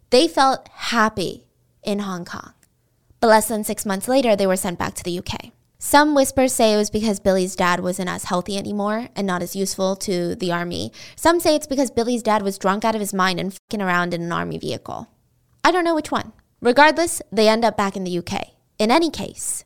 They 0.10 0.28
felt 0.28 0.68
happy 0.68 1.46
in 1.84 2.00
Hong 2.00 2.26
Kong. 2.26 2.54
But 3.20 3.28
less 3.28 3.48
than 3.48 3.64
six 3.64 3.86
months 3.86 4.08
later, 4.08 4.36
they 4.36 4.48
were 4.48 4.56
sent 4.56 4.80
back 4.80 4.96
to 4.96 5.04
the 5.04 5.20
UK. 5.20 5.52
Some 5.82 6.14
whispers 6.14 6.52
say 6.52 6.74
it 6.74 6.78
was 6.78 6.90
because 6.90 7.22
Billy's 7.22 7.56
dad 7.56 7.80
wasn't 7.80 8.10
as 8.10 8.26
healthy 8.26 8.58
anymore 8.58 9.08
and 9.16 9.26
not 9.26 9.42
as 9.42 9.56
useful 9.56 9.96
to 9.96 10.36
the 10.36 10.52
army. 10.52 10.92
Some 11.16 11.40
say 11.40 11.56
it's 11.56 11.68
because 11.68 11.90
Billy's 11.90 12.22
dad 12.22 12.42
was 12.42 12.58
drunk 12.58 12.84
out 12.84 12.96
of 12.96 13.00
his 13.00 13.14
mind 13.14 13.40
and 13.40 13.54
fucking 13.54 13.82
around 13.82 14.14
in 14.14 14.22
an 14.22 14.32
army 14.34 14.58
vehicle. 14.58 15.08
I 15.64 15.72
don't 15.72 15.86
know 15.86 15.96
which 15.96 16.12
one. 16.12 16.34
Regardless, 16.62 17.22
they 17.32 17.48
end 17.48 17.64
up 17.64 17.78
back 17.78 17.96
in 17.96 18.04
the 18.04 18.18
UK. 18.18 18.50
In 18.78 18.92
any 18.92 19.10
case, 19.10 19.64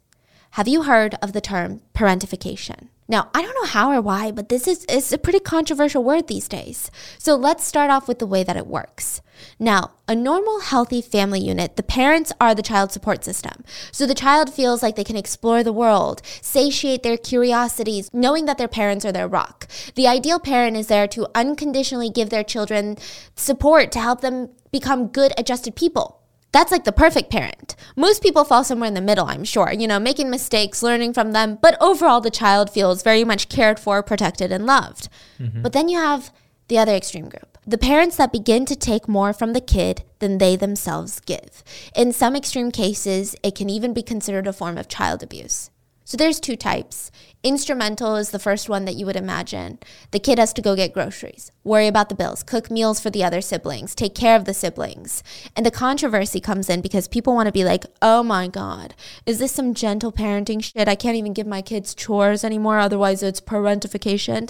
have 0.52 0.68
you 0.68 0.84
heard 0.84 1.16
of 1.20 1.34
the 1.34 1.42
term 1.42 1.82
parentification? 1.96 2.90
Now, 3.08 3.30
I 3.34 3.42
don't 3.42 3.56
know 3.56 3.68
how 3.68 3.92
or 3.92 4.02
why, 4.02 4.32
but 4.32 4.50
this 4.50 4.68
is, 4.68 4.86
is 4.86 5.12
a 5.12 5.18
pretty 5.18 5.40
controversial 5.40 6.04
word 6.04 6.28
these 6.28 6.48
days. 6.48 6.90
So 7.18 7.36
let's 7.36 7.66
start 7.66 7.92
off 7.92 8.08
with 8.08 8.20
the 8.20 8.28
way 8.28 8.44
that 8.44 8.56
it 8.56 8.68
works. 8.68 9.22
Now, 9.60 9.92
a 10.08 10.16
normal, 10.16 10.62
healthy 10.62 11.02
family 11.02 11.42
unit, 11.42 11.76
the 11.76 11.84
parents 11.84 12.32
are 12.40 12.56
the 12.56 12.62
child 12.62 12.92
support 12.92 13.26
system. 13.26 13.64
So 13.92 14.06
the 14.06 14.14
child 14.16 14.54
feels 14.54 14.82
like 14.82 14.96
they 14.96 15.04
can 15.04 15.18
explore 15.18 15.64
the 15.64 15.74
world, 15.74 16.22
satiate 16.42 17.04
their 17.04 17.18
curiosities, 17.18 18.10
knowing 18.14 18.46
that 18.46 18.58
their 18.58 18.68
parents 18.68 19.06
are 19.06 19.12
their 19.12 19.28
rock. 19.28 19.68
The 19.96 20.08
ideal 20.08 20.40
parent 20.40 20.78
is 20.78 20.88
there 20.88 21.08
to 21.10 21.28
unconditionally 21.36 22.10
give 22.10 22.30
their 22.30 22.44
children 22.44 22.98
support 23.36 23.92
to 23.92 24.00
help 24.00 24.22
them 24.22 24.50
become 24.72 25.08
good, 25.08 25.34
adjusted 25.38 25.76
people. 25.76 26.23
That's 26.54 26.72
like 26.72 26.86
the 26.86 26.92
perfect 26.92 27.30
parent. 27.30 27.76
Most 27.98 28.24
people 28.24 28.46
fall 28.46 28.64
somewhere 28.64 28.88
in 28.88 28.94
the 28.94 29.02
middle, 29.02 29.26
I'm 29.26 29.44
sure, 29.44 29.74
you 29.74 29.88
know, 29.88 30.00
making 30.00 30.30
mistakes, 30.30 30.82
learning 30.82 31.14
from 31.14 31.34
them, 31.34 31.58
but 31.62 31.76
overall 31.82 32.22
the 32.22 32.32
child 32.32 32.70
feels 32.70 33.04
very 33.04 33.24
much 33.24 33.50
cared 33.50 33.80
for, 33.80 34.02
protected, 34.02 34.52
and 34.52 34.66
loved. 34.66 35.10
Mm-hmm. 35.40 35.64
But 35.64 35.74
then 35.74 35.90
you 35.90 35.98
have 35.98 36.32
the 36.70 36.78
other 36.78 36.94
extreme 36.94 37.28
group 37.28 37.54
the 37.66 37.78
parents 37.78 38.18
that 38.18 38.34
begin 38.34 38.66
to 38.66 38.76
take 38.76 39.08
more 39.08 39.32
from 39.32 39.54
the 39.54 39.62
kid 39.62 40.04
than 40.20 40.38
they 40.38 40.56
themselves 40.56 41.22
give. 41.22 41.64
In 41.96 42.12
some 42.12 42.36
extreme 42.36 42.72
cases, 42.72 43.36
it 43.42 43.56
can 43.56 43.70
even 43.70 43.94
be 43.94 44.04
considered 44.04 44.48
a 44.48 44.54
form 44.54 44.78
of 44.78 44.90
child 44.90 45.24
abuse. 45.24 45.72
So 46.04 46.18
there's 46.18 46.42
two 46.42 46.58
types. 46.58 47.10
Instrumental 47.46 48.16
is 48.16 48.32
the 48.32 48.40
first 48.40 48.70
one 48.70 48.86
that 48.86 48.96
you 48.96 49.06
would 49.06 49.18
imagine. 49.18 49.78
The 50.12 50.20
kid 50.20 50.40
has 50.40 50.54
to 50.54 50.62
go 50.62 50.78
get 50.78 50.94
groceries, 50.94 51.52
worry 51.66 51.88
about 51.88 52.08
the 52.08 52.16
bills, 52.16 52.42
cook 52.42 52.72
meals 52.72 53.02
for 53.02 53.10
the 53.10 53.22
other 53.22 53.42
siblings, 53.42 53.94
take 53.94 54.16
care 54.16 54.38
of 54.38 54.46
the 54.46 54.54
siblings. 54.54 55.22
And 55.54 55.66
the 55.66 55.72
controversy 55.72 56.40
comes 56.40 56.70
in 56.70 56.80
because 56.80 57.10
people 57.10 57.36
want 57.36 57.48
to 57.48 57.52
be 57.52 57.66
like, 57.66 57.84
oh 58.02 58.24
my 58.24 58.48
God, 58.48 58.96
is 59.26 59.40
this 59.40 59.52
some 59.52 59.74
gentle 59.74 60.14
parenting 60.14 60.64
shit? 60.64 60.88
I 60.88 60.96
can't 60.96 61.18
even 61.18 61.34
give 61.34 61.46
my 61.46 61.62
kids 61.62 61.94
chores 61.94 62.46
anymore, 62.46 62.80
otherwise 62.80 63.22
it's 63.22 63.42
parentification. 63.42 64.50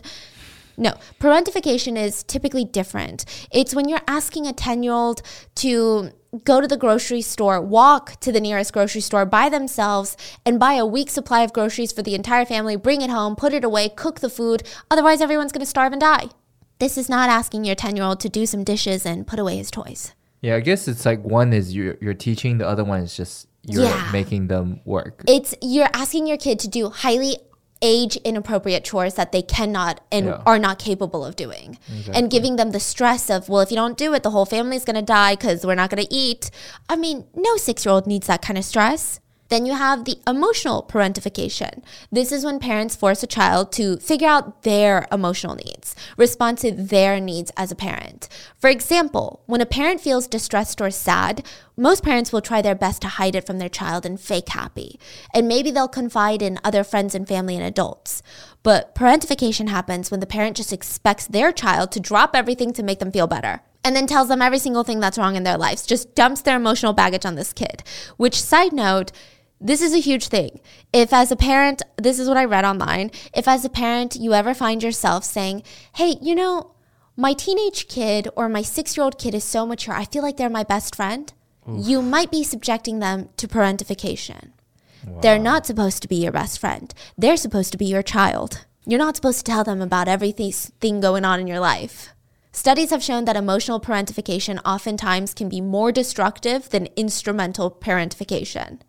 No, 0.77 0.93
parentification 1.19 1.97
is 1.97 2.21
typically 2.21 2.63
different. 2.63 3.25
It's 3.51 3.73
when 3.73 3.89
you're 3.89 4.01
asking 4.07 4.45
a 4.45 4.53
10 4.53 4.83
year 4.83 4.93
old 4.93 5.23
to 5.55 6.11
go 6.43 6.59
to 6.59 6.67
the 6.67 6.77
grocery 6.77 7.21
store, 7.21 7.61
walk 7.61 8.19
to 8.21 8.31
the 8.31 8.41
nearest 8.41 8.73
grocery 8.73 9.01
store 9.01 9.25
by 9.25 9.49
themselves, 9.49 10.17
and 10.45 10.59
buy 10.59 10.73
a 10.73 10.85
week's 10.85 11.13
supply 11.13 11.41
of 11.41 11.53
groceries 11.53 11.91
for 11.91 12.01
the 12.01 12.15
entire 12.15 12.45
family, 12.45 12.75
bring 12.75 13.01
it 13.01 13.09
home, 13.09 13.35
put 13.35 13.53
it 13.53 13.63
away, 13.63 13.89
cook 13.89 14.19
the 14.19 14.29
food. 14.29 14.63
Otherwise, 14.89 15.21
everyone's 15.21 15.51
going 15.51 15.59
to 15.59 15.65
starve 15.65 15.91
and 15.91 16.01
die. 16.01 16.29
This 16.79 16.97
is 16.97 17.09
not 17.09 17.29
asking 17.29 17.65
your 17.65 17.75
10 17.75 17.95
year 17.95 18.05
old 18.05 18.19
to 18.21 18.29
do 18.29 18.45
some 18.45 18.63
dishes 18.63 19.05
and 19.05 19.27
put 19.27 19.39
away 19.39 19.57
his 19.57 19.71
toys. 19.71 20.13
Yeah, 20.41 20.55
I 20.55 20.59
guess 20.59 20.87
it's 20.87 21.05
like 21.05 21.23
one 21.23 21.53
is 21.53 21.73
you're, 21.73 21.95
you're 22.01 22.13
teaching, 22.13 22.57
the 22.57 22.67
other 22.67 22.83
one 22.83 23.01
is 23.01 23.15
just 23.15 23.47
you're 23.65 23.85
yeah. 23.85 24.09
making 24.11 24.47
them 24.47 24.81
work. 24.83 25.23
It's 25.27 25.55
you're 25.61 25.87
asking 25.93 26.27
your 26.27 26.37
kid 26.37 26.59
to 26.59 26.67
do 26.67 26.89
highly 26.89 27.37
age 27.83 28.15
inappropriate 28.23 28.83
chores 28.83 29.13
that 29.15 29.31
they 29.31 29.41
cannot 29.41 29.99
and 30.11 30.25
yeah. 30.27 30.41
are 30.45 30.57
not 30.57 30.79
capable 30.79 31.23
of 31.23 31.35
doing 31.35 31.77
exactly. 31.87 32.13
and 32.15 32.31
giving 32.31 32.55
them 32.55 32.71
the 32.71 32.79
stress 32.79 33.29
of 33.29 33.49
well 33.49 33.61
if 33.61 33.69
you 33.69 33.75
don't 33.75 33.97
do 33.97 34.13
it 34.13 34.23
the 34.23 34.31
whole 34.31 34.45
family's 34.45 34.85
going 34.85 34.95
to 34.95 35.01
die 35.01 35.35
cuz 35.35 35.65
we're 35.65 35.75
not 35.75 35.89
going 35.89 36.03
to 36.03 36.13
eat 36.13 36.49
i 36.89 36.95
mean 36.95 37.25
no 37.35 37.57
6 37.57 37.85
year 37.85 37.93
old 37.93 38.07
needs 38.07 38.27
that 38.27 38.41
kind 38.41 38.57
of 38.57 38.65
stress 38.65 39.19
then 39.53 39.65
you 39.65 39.75
have 39.75 40.05
the 40.05 40.17
emotional 40.25 40.83
parentification. 40.83 41.83
This 42.11 42.31
is 42.31 42.43
when 42.43 42.59
parents 42.59 42.95
force 42.95 43.21
a 43.21 43.27
child 43.27 43.71
to 43.73 43.97
figure 43.97 44.27
out 44.27 44.63
their 44.63 45.07
emotional 45.11 45.55
needs, 45.55 45.95
respond 46.17 46.57
to 46.59 46.71
their 46.71 47.19
needs 47.19 47.51
as 47.55 47.71
a 47.71 47.75
parent. 47.75 48.27
For 48.57 48.69
example, 48.69 49.43
when 49.45 49.61
a 49.61 49.65
parent 49.65 50.01
feels 50.01 50.27
distressed 50.27 50.81
or 50.81 50.89
sad, 50.89 51.45
most 51.77 52.03
parents 52.03 52.31
will 52.31 52.41
try 52.41 52.61
their 52.61 52.75
best 52.75 53.01
to 53.03 53.07
hide 53.07 53.35
it 53.35 53.45
from 53.45 53.59
their 53.59 53.69
child 53.69 54.05
and 54.05 54.19
fake 54.19 54.49
happy. 54.49 54.99
And 55.33 55.47
maybe 55.47 55.71
they'll 55.71 55.87
confide 55.87 56.41
in 56.41 56.59
other 56.63 56.83
friends 56.83 57.13
and 57.13 57.27
family 57.27 57.55
and 57.55 57.65
adults. 57.65 58.23
But 58.63 58.95
parentification 58.95 59.69
happens 59.69 60.09
when 60.09 60.19
the 60.19 60.25
parent 60.25 60.57
just 60.57 60.73
expects 60.73 61.27
their 61.27 61.51
child 61.51 61.91
to 61.91 61.99
drop 61.99 62.35
everything 62.35 62.73
to 62.73 62.83
make 62.83 62.99
them 62.99 63.11
feel 63.11 63.27
better 63.27 63.61
and 63.83 63.95
then 63.95 64.07
tells 64.07 64.29
them 64.29 64.41
every 64.41 64.59
single 64.59 64.83
thing 64.83 64.99
that's 64.99 65.17
wrong 65.17 65.35
in 65.35 65.43
their 65.43 65.57
lives, 65.57 65.85
just 65.85 66.15
dumps 66.15 66.41
their 66.41 66.55
emotional 66.55 66.93
baggage 66.93 67.25
on 67.25 67.35
this 67.35 67.51
kid. 67.51 67.83
Which, 68.17 68.41
side 68.41 68.71
note, 68.71 69.11
this 69.63 69.81
is 69.81 69.93
a 69.93 69.99
huge 69.99 70.27
thing. 70.27 70.59
If, 70.91 71.13
as 71.13 71.31
a 71.31 71.37
parent, 71.37 71.81
this 71.97 72.19
is 72.19 72.27
what 72.27 72.37
I 72.37 72.43
read 72.43 72.65
online, 72.65 73.11
if, 73.33 73.47
as 73.47 73.63
a 73.63 73.69
parent, 73.69 74.17
you 74.17 74.33
ever 74.33 74.53
find 74.53 74.83
yourself 74.83 75.23
saying, 75.23 75.63
hey, 75.95 76.17
you 76.21 76.35
know, 76.35 76.71
my 77.15 77.31
teenage 77.33 77.87
kid 77.87 78.27
or 78.35 78.49
my 78.49 78.61
six 78.61 78.97
year 78.97 79.05
old 79.05 79.17
kid 79.17 79.33
is 79.33 79.45
so 79.45 79.65
mature, 79.65 79.95
I 79.95 80.05
feel 80.05 80.21
like 80.21 80.35
they're 80.35 80.49
my 80.49 80.63
best 80.63 80.95
friend, 80.95 81.31
Oof. 81.69 81.87
you 81.87 82.01
might 82.01 82.29
be 82.29 82.43
subjecting 82.43 82.99
them 82.99 83.29
to 83.37 83.47
parentification. 83.47 84.51
Wow. 85.07 85.21
They're 85.21 85.39
not 85.39 85.65
supposed 85.65 86.01
to 86.01 86.07
be 86.09 86.17
your 86.17 86.31
best 86.33 86.59
friend, 86.59 86.93
they're 87.17 87.37
supposed 87.37 87.71
to 87.71 87.77
be 87.77 87.85
your 87.85 88.03
child. 88.03 88.65
You're 88.85 88.99
not 88.99 89.15
supposed 89.15 89.37
to 89.45 89.49
tell 89.49 89.63
them 89.63 89.81
about 89.81 90.09
everything 90.09 90.99
going 90.99 91.23
on 91.23 91.39
in 91.39 91.47
your 91.47 91.61
life. 91.61 92.09
Studies 92.51 92.89
have 92.89 93.01
shown 93.01 93.23
that 93.25 93.37
emotional 93.37 93.79
parentification 93.79 94.59
oftentimes 94.65 95.33
can 95.33 95.47
be 95.47 95.61
more 95.61 95.93
destructive 95.93 96.69
than 96.69 96.89
instrumental 96.97 97.71
parentification 97.71 98.81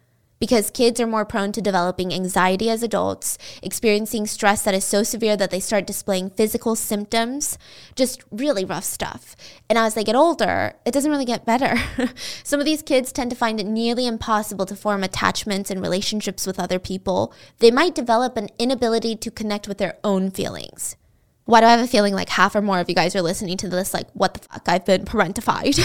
because 0.45 0.71
kids 0.71 1.01
are 1.01 1.07
more 1.07 1.25
prone 1.25 1.53
to 1.53 1.63
developing 1.63 2.13
anxiety 2.13 2.69
as 2.69 2.83
adults, 2.83 3.39
experiencing 3.63 4.27
stress 4.27 4.61
that 4.61 4.75
is 4.75 4.85
so 4.85 5.03
severe 5.03 5.39
that 5.39 5.51
they 5.51 5.59
start 5.59 5.87
displaying 5.87 6.29
physical 6.29 6.77
symptoms, 6.77 7.57
just 7.97 8.23
really 8.31 8.63
rough 8.63 8.85
stuff. 8.85 9.35
And 9.71 9.79
as 9.79 9.95
they 9.95 10.05
get 10.05 10.15
older, 10.15 10.75
it 10.85 10.93
doesn't 10.93 11.11
really 11.11 11.25
get 11.25 11.47
better. 11.47 11.79
Some 12.45 12.61
of 12.61 12.67
these 12.67 12.83
kids 12.83 13.11
tend 13.11 13.31
to 13.31 13.37
find 13.37 13.59
it 13.59 13.65
nearly 13.65 14.07
impossible 14.07 14.67
to 14.67 14.77
form 14.77 15.03
attachments 15.03 15.71
and 15.71 15.81
relationships 15.81 16.47
with 16.47 16.61
other 16.61 16.79
people. 16.79 17.33
They 17.61 17.71
might 17.71 17.95
develop 17.95 18.37
an 18.37 18.51
inability 18.59 19.17
to 19.17 19.31
connect 19.31 19.67
with 19.67 19.79
their 19.79 19.97
own 20.05 20.31
feelings. 20.31 20.99
Why 21.47 21.61
do 21.61 21.67
I 21.67 21.71
have 21.71 21.81
a 21.81 21.87
feeling 21.87 22.13
like 22.13 22.29
half 22.29 22.55
or 22.55 22.61
more 22.61 22.81
of 22.81 22.91
you 22.91 22.95
guys 22.95 23.17
are 23.17 23.23
listening 23.23 23.57
to 23.57 23.69
this 23.71 23.95
like, 23.95 24.11
what 24.13 24.35
the 24.35 24.41
fuck? 24.41 24.69
I've 24.69 24.85
been 24.85 25.07
parentified. 25.07 25.79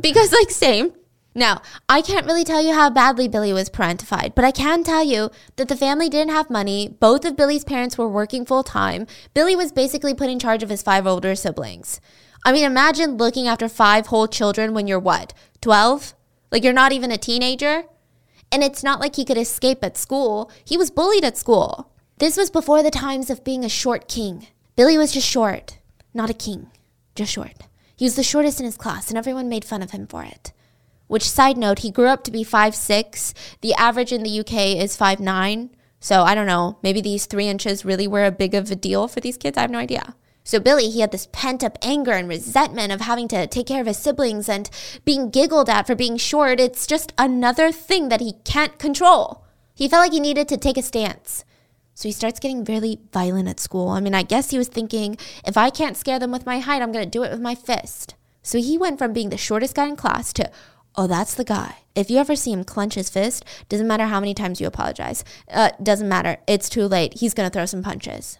because, 0.00 0.32
like, 0.32 0.50
same. 0.50 0.94
Now, 1.36 1.60
I 1.86 2.00
can't 2.00 2.24
really 2.24 2.44
tell 2.44 2.62
you 2.62 2.72
how 2.72 2.88
badly 2.88 3.28
Billy 3.28 3.52
was 3.52 3.68
parentified, 3.68 4.34
but 4.34 4.46
I 4.46 4.50
can 4.50 4.82
tell 4.82 5.04
you 5.04 5.30
that 5.56 5.68
the 5.68 5.76
family 5.76 6.08
didn't 6.08 6.32
have 6.32 6.48
money. 6.48 6.96
Both 6.98 7.26
of 7.26 7.36
Billy's 7.36 7.62
parents 7.62 7.98
were 7.98 8.08
working 8.08 8.46
full 8.46 8.62
time. 8.62 9.06
Billy 9.34 9.54
was 9.54 9.70
basically 9.70 10.14
put 10.14 10.30
in 10.30 10.38
charge 10.38 10.62
of 10.62 10.70
his 10.70 10.82
five 10.82 11.06
older 11.06 11.34
siblings. 11.34 12.00
I 12.42 12.52
mean, 12.52 12.64
imagine 12.64 13.18
looking 13.18 13.46
after 13.46 13.68
five 13.68 14.06
whole 14.06 14.26
children 14.26 14.72
when 14.72 14.86
you're 14.86 14.98
what, 14.98 15.34
12? 15.60 16.14
Like, 16.50 16.64
you're 16.64 16.72
not 16.72 16.92
even 16.92 17.12
a 17.12 17.18
teenager? 17.18 17.84
And 18.50 18.64
it's 18.64 18.82
not 18.82 18.98
like 18.98 19.16
he 19.16 19.24
could 19.26 19.36
escape 19.36 19.84
at 19.84 19.98
school. 19.98 20.50
He 20.64 20.78
was 20.78 20.90
bullied 20.90 21.24
at 21.24 21.36
school. 21.36 21.92
This 22.16 22.38
was 22.38 22.48
before 22.48 22.82
the 22.82 22.90
times 22.90 23.28
of 23.28 23.44
being 23.44 23.62
a 23.62 23.68
short 23.68 24.08
king. 24.08 24.46
Billy 24.74 24.96
was 24.96 25.12
just 25.12 25.28
short, 25.28 25.76
not 26.14 26.30
a 26.30 26.34
king, 26.34 26.70
just 27.14 27.30
short. 27.30 27.66
He 27.94 28.06
was 28.06 28.16
the 28.16 28.22
shortest 28.22 28.58
in 28.58 28.64
his 28.64 28.78
class, 28.78 29.10
and 29.10 29.18
everyone 29.18 29.50
made 29.50 29.66
fun 29.66 29.82
of 29.82 29.90
him 29.90 30.06
for 30.06 30.24
it. 30.24 30.52
Which, 31.06 31.28
side 31.28 31.56
note, 31.56 31.80
he 31.80 31.90
grew 31.90 32.08
up 32.08 32.24
to 32.24 32.30
be 32.30 32.44
five 32.44 32.74
six. 32.74 33.32
The 33.60 33.74
average 33.74 34.12
in 34.12 34.22
the 34.22 34.40
UK 34.40 34.76
is 34.76 34.96
five 34.96 35.20
nine. 35.20 35.70
So 36.00 36.22
I 36.22 36.34
don't 36.34 36.46
know, 36.46 36.78
maybe 36.82 37.00
these 37.00 37.26
three 37.26 37.48
inches 37.48 37.84
really 37.84 38.06
were 38.06 38.24
a 38.24 38.30
big 38.30 38.54
of 38.54 38.70
a 38.70 38.76
deal 38.76 39.08
for 39.08 39.20
these 39.20 39.36
kids. 39.36 39.56
I 39.56 39.62
have 39.62 39.70
no 39.70 39.78
idea. 39.78 40.14
So 40.44 40.60
Billy, 40.60 40.88
he 40.88 41.00
had 41.00 41.10
this 41.10 41.28
pent 41.32 41.64
up 41.64 41.76
anger 41.82 42.12
and 42.12 42.28
resentment 42.28 42.92
of 42.92 43.00
having 43.00 43.26
to 43.28 43.48
take 43.48 43.66
care 43.66 43.80
of 43.80 43.88
his 43.88 43.98
siblings 43.98 44.48
and 44.48 44.70
being 45.04 45.30
giggled 45.30 45.68
at 45.68 45.88
for 45.88 45.96
being 45.96 46.16
short. 46.16 46.60
It's 46.60 46.86
just 46.86 47.12
another 47.18 47.72
thing 47.72 48.08
that 48.10 48.20
he 48.20 48.34
can't 48.44 48.78
control. 48.78 49.44
He 49.74 49.88
felt 49.88 50.04
like 50.04 50.12
he 50.12 50.20
needed 50.20 50.46
to 50.48 50.56
take 50.56 50.76
a 50.76 50.82
stance. 50.82 51.44
So 51.94 52.08
he 52.08 52.12
starts 52.12 52.38
getting 52.38 52.62
really 52.62 53.00
violent 53.12 53.48
at 53.48 53.58
school. 53.58 53.88
I 53.88 53.98
mean, 53.98 54.14
I 54.14 54.22
guess 54.22 54.50
he 54.50 54.58
was 54.58 54.68
thinking, 54.68 55.18
if 55.44 55.56
I 55.56 55.70
can't 55.70 55.96
scare 55.96 56.20
them 56.20 56.30
with 56.30 56.46
my 56.46 56.60
height, 56.60 56.80
I'm 56.80 56.92
going 56.92 57.04
to 57.04 57.10
do 57.10 57.24
it 57.24 57.32
with 57.32 57.40
my 57.40 57.56
fist. 57.56 58.14
So 58.42 58.58
he 58.58 58.78
went 58.78 58.98
from 58.98 59.12
being 59.12 59.30
the 59.30 59.36
shortest 59.36 59.74
guy 59.74 59.88
in 59.88 59.96
class 59.96 60.32
to, 60.34 60.48
oh, 60.96 61.06
that's 61.06 61.34
the 61.34 61.44
guy. 61.44 61.78
If 61.94 62.10
you 62.10 62.18
ever 62.18 62.36
see 62.36 62.52
him 62.52 62.64
clench 62.64 62.94
his 62.94 63.10
fist, 63.10 63.44
doesn't 63.68 63.86
matter 63.86 64.06
how 64.06 64.20
many 64.20 64.34
times 64.34 64.60
you 64.60 64.66
apologize. 64.66 65.24
Uh, 65.50 65.70
doesn't 65.82 66.08
matter. 66.08 66.38
It's 66.46 66.68
too 66.68 66.86
late. 66.86 67.14
He's 67.14 67.34
going 67.34 67.48
to 67.48 67.52
throw 67.52 67.66
some 67.66 67.82
punches. 67.82 68.38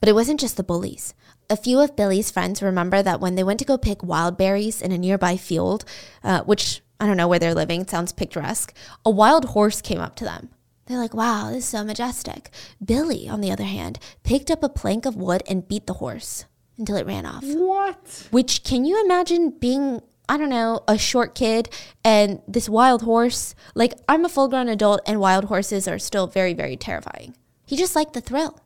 But 0.00 0.08
it 0.08 0.14
wasn't 0.14 0.40
just 0.40 0.56
the 0.56 0.62
bullies. 0.62 1.14
A 1.50 1.56
few 1.56 1.80
of 1.80 1.96
Billy's 1.96 2.30
friends 2.30 2.62
remember 2.62 3.02
that 3.02 3.20
when 3.20 3.34
they 3.34 3.42
went 3.42 3.58
to 3.58 3.64
go 3.64 3.78
pick 3.78 4.02
wild 4.02 4.36
berries 4.36 4.80
in 4.82 4.92
a 4.92 4.98
nearby 4.98 5.36
field, 5.36 5.84
uh, 6.22 6.42
which 6.42 6.82
I 7.00 7.06
don't 7.06 7.16
know 7.16 7.28
where 7.28 7.38
they're 7.38 7.54
living, 7.54 7.86
sounds 7.86 8.12
picturesque, 8.12 8.74
a 9.04 9.10
wild 9.10 9.46
horse 9.46 9.80
came 9.80 10.00
up 10.00 10.14
to 10.16 10.24
them. 10.24 10.50
They're 10.86 10.98
like, 10.98 11.14
wow, 11.14 11.48
this 11.48 11.64
is 11.64 11.64
so 11.66 11.84
majestic. 11.84 12.50
Billy, 12.82 13.28
on 13.28 13.40
the 13.40 13.50
other 13.50 13.64
hand, 13.64 13.98
picked 14.24 14.50
up 14.50 14.62
a 14.62 14.68
plank 14.70 15.04
of 15.04 15.16
wood 15.16 15.42
and 15.48 15.68
beat 15.68 15.86
the 15.86 15.94
horse 15.94 16.46
until 16.78 16.96
it 16.96 17.06
ran 17.06 17.26
off. 17.26 17.44
What? 17.44 18.28
Which, 18.30 18.64
can 18.64 18.84
you 18.84 19.02
imagine 19.04 19.50
being, 19.50 20.00
I 20.28 20.36
don't 20.36 20.50
know, 20.50 20.80
a 20.86 20.98
short 20.98 21.34
kid 21.34 21.70
and 22.04 22.42
this 22.46 22.68
wild 22.68 23.02
horse? 23.02 23.54
Like, 23.74 23.94
I'm 24.08 24.24
a 24.24 24.28
full 24.28 24.48
grown 24.48 24.68
adult 24.68 25.00
and 25.06 25.20
wild 25.20 25.46
horses 25.46 25.88
are 25.88 25.98
still 25.98 26.26
very, 26.26 26.52
very 26.52 26.76
terrifying. 26.76 27.34
He 27.64 27.76
just 27.76 27.96
liked 27.96 28.12
the 28.12 28.20
thrill. 28.20 28.60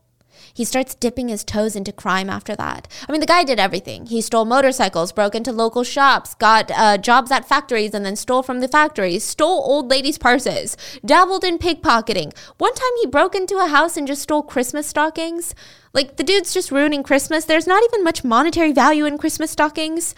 He 0.54 0.64
starts 0.64 0.94
dipping 0.94 1.28
his 1.28 1.44
toes 1.44 1.76
into 1.76 1.92
crime 1.92 2.28
after 2.28 2.54
that. 2.56 2.88
I 3.08 3.12
mean, 3.12 3.20
the 3.20 3.26
guy 3.26 3.44
did 3.44 3.58
everything. 3.58 4.06
He 4.06 4.20
stole 4.20 4.44
motorcycles, 4.44 5.12
broke 5.12 5.34
into 5.34 5.52
local 5.52 5.84
shops, 5.84 6.34
got 6.34 6.70
uh, 6.70 6.98
jobs 6.98 7.30
at 7.30 7.48
factories, 7.48 7.94
and 7.94 8.04
then 8.04 8.16
stole 8.16 8.42
from 8.42 8.60
the 8.60 8.68
factories, 8.68 9.24
stole 9.24 9.62
old 9.64 9.88
ladies' 9.88 10.18
purses, 10.18 10.76
dabbled 11.04 11.44
in 11.44 11.58
pickpocketing. 11.58 12.36
One 12.58 12.74
time 12.74 12.90
he 13.00 13.06
broke 13.06 13.34
into 13.34 13.58
a 13.58 13.68
house 13.68 13.96
and 13.96 14.06
just 14.06 14.22
stole 14.22 14.42
Christmas 14.42 14.86
stockings. 14.86 15.54
Like, 15.94 16.16
the 16.16 16.24
dude's 16.24 16.52
just 16.52 16.72
ruining 16.72 17.02
Christmas. 17.02 17.44
There's 17.44 17.66
not 17.66 17.84
even 17.84 18.04
much 18.04 18.24
monetary 18.24 18.72
value 18.72 19.06
in 19.06 19.18
Christmas 19.18 19.52
stockings. 19.52 20.14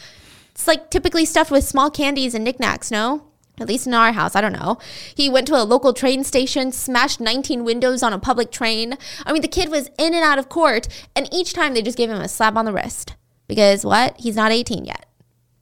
It's 0.54 0.66
like 0.66 0.90
typically 0.90 1.24
stuffed 1.24 1.50
with 1.50 1.64
small 1.64 1.90
candies 1.90 2.34
and 2.34 2.44
knickknacks, 2.44 2.90
no? 2.90 3.24
at 3.60 3.68
least 3.68 3.86
in 3.86 3.94
our 3.94 4.12
house, 4.12 4.34
I 4.34 4.40
don't 4.40 4.52
know. 4.52 4.78
He 5.14 5.28
went 5.28 5.46
to 5.48 5.60
a 5.60 5.62
local 5.62 5.92
train 5.92 6.24
station, 6.24 6.72
smashed 6.72 7.20
19 7.20 7.64
windows 7.64 8.02
on 8.02 8.12
a 8.12 8.18
public 8.18 8.50
train. 8.50 8.98
I 9.24 9.32
mean, 9.32 9.42
the 9.42 9.48
kid 9.48 9.70
was 9.70 9.90
in 9.98 10.14
and 10.14 10.24
out 10.24 10.38
of 10.38 10.48
court, 10.48 10.88
and 11.14 11.28
each 11.32 11.52
time 11.52 11.74
they 11.74 11.82
just 11.82 11.98
gave 11.98 12.10
him 12.10 12.20
a 12.20 12.28
slap 12.28 12.56
on 12.56 12.64
the 12.64 12.72
wrist. 12.72 13.14
Because 13.46 13.84
what? 13.84 14.18
He's 14.18 14.36
not 14.36 14.52
18 14.52 14.84
yet. 14.84 15.06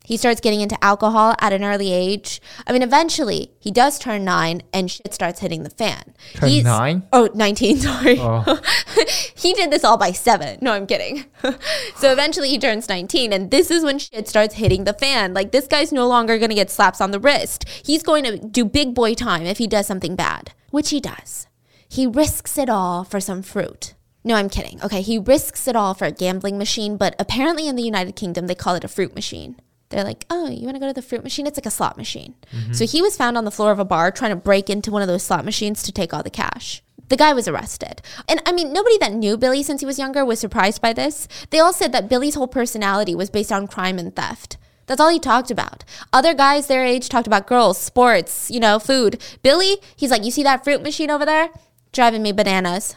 He 0.04 0.16
starts 0.16 0.40
getting 0.40 0.60
into 0.60 0.82
alcohol 0.84 1.34
at 1.40 1.52
an 1.52 1.64
early 1.64 1.92
age. 1.92 2.40
I 2.66 2.72
mean, 2.72 2.82
eventually 2.82 3.52
he 3.60 3.70
does 3.70 3.98
turn 3.98 4.24
nine 4.24 4.62
and 4.72 4.90
shit 4.90 5.14
starts 5.14 5.40
hitting 5.40 5.62
the 5.62 5.70
fan. 5.70 6.14
Turn 6.34 6.48
He's, 6.48 6.64
nine? 6.64 7.04
Oh, 7.12 7.28
19, 7.34 7.78
sorry. 7.78 8.16
Oh. 8.18 8.60
he 9.34 9.54
did 9.54 9.70
this 9.70 9.84
all 9.84 9.96
by 9.96 10.12
seven. 10.12 10.58
No, 10.60 10.72
I'm 10.72 10.86
kidding. 10.86 11.26
so 11.96 12.12
eventually 12.12 12.48
he 12.48 12.58
turns 12.58 12.88
19 12.88 13.32
and 13.32 13.50
this 13.50 13.70
is 13.70 13.84
when 13.84 13.98
shit 13.98 14.28
starts 14.28 14.56
hitting 14.56 14.84
the 14.84 14.92
fan. 14.92 15.34
Like 15.34 15.52
this 15.52 15.68
guy's 15.68 15.92
no 15.92 16.08
longer 16.08 16.38
going 16.38 16.50
to 16.50 16.56
get 16.56 16.70
slaps 16.70 17.00
on 17.00 17.12
the 17.12 17.20
wrist. 17.20 17.68
He's 17.84 18.02
going 18.02 18.24
to 18.24 18.38
do 18.38 18.64
big 18.64 18.94
boy 18.94 19.14
time 19.14 19.46
if 19.46 19.58
he 19.58 19.66
does 19.66 19.86
something 19.86 20.16
bad, 20.16 20.52
which 20.70 20.90
he 20.90 21.00
does. 21.00 21.46
He 21.88 22.06
risks 22.06 22.58
it 22.58 22.68
all 22.68 23.04
for 23.04 23.20
some 23.20 23.42
fruit. 23.42 23.94
No, 24.24 24.36
I'm 24.36 24.48
kidding. 24.48 24.80
Okay, 24.82 25.02
he 25.02 25.18
risks 25.18 25.66
it 25.68 25.76
all 25.76 25.94
for 25.94 26.06
a 26.06 26.12
gambling 26.12 26.56
machine, 26.56 26.96
but 26.96 27.14
apparently 27.18 27.66
in 27.66 27.76
the 27.76 27.82
United 27.82 28.16
Kingdom 28.16 28.46
they 28.46 28.54
call 28.54 28.74
it 28.74 28.84
a 28.84 28.88
fruit 28.88 29.14
machine 29.14 29.56
they're 29.92 30.04
like, 30.04 30.26
oh, 30.30 30.48
you 30.48 30.64
want 30.64 30.74
to 30.74 30.80
go 30.80 30.88
to 30.88 30.92
the 30.92 31.02
fruit 31.02 31.22
machine? 31.22 31.46
It's 31.46 31.58
like 31.58 31.66
a 31.66 31.70
slot 31.70 31.96
machine. 31.96 32.34
Mm-hmm. 32.52 32.72
So 32.72 32.86
he 32.86 33.00
was 33.00 33.16
found 33.16 33.38
on 33.38 33.44
the 33.44 33.50
floor 33.50 33.70
of 33.70 33.78
a 33.78 33.84
bar 33.84 34.10
trying 34.10 34.30
to 34.30 34.36
break 34.36 34.68
into 34.68 34.90
one 34.90 35.02
of 35.02 35.08
those 35.08 35.22
slot 35.22 35.44
machines 35.44 35.82
to 35.84 35.92
take 35.92 36.12
all 36.12 36.22
the 36.22 36.30
cash. 36.30 36.82
The 37.08 37.16
guy 37.16 37.32
was 37.32 37.46
arrested. 37.46 38.00
And 38.28 38.42
I 38.46 38.52
mean, 38.52 38.72
nobody 38.72 38.96
that 38.98 39.12
knew 39.12 39.36
Billy 39.36 39.62
since 39.62 39.80
he 39.80 39.86
was 39.86 39.98
younger 39.98 40.24
was 40.24 40.40
surprised 40.40 40.80
by 40.80 40.92
this. 40.92 41.28
They 41.50 41.60
all 41.60 41.72
said 41.72 41.92
that 41.92 42.08
Billy's 42.08 42.34
whole 42.34 42.48
personality 42.48 43.14
was 43.14 43.30
based 43.30 43.52
on 43.52 43.66
crime 43.66 43.98
and 43.98 44.16
theft. 44.16 44.56
That's 44.86 45.00
all 45.00 45.10
he 45.10 45.20
talked 45.20 45.50
about. 45.50 45.84
Other 46.12 46.34
guys 46.34 46.66
their 46.66 46.84
age 46.84 47.08
talked 47.08 47.26
about 47.26 47.46
girls, 47.46 47.78
sports, 47.78 48.50
you 48.50 48.60
know, 48.60 48.78
food. 48.78 49.22
Billy, 49.42 49.76
he's 49.94 50.10
like, 50.10 50.24
you 50.24 50.30
see 50.30 50.42
that 50.42 50.64
fruit 50.64 50.82
machine 50.82 51.10
over 51.10 51.26
there? 51.26 51.50
Driving 51.92 52.22
me 52.22 52.32
bananas. 52.32 52.96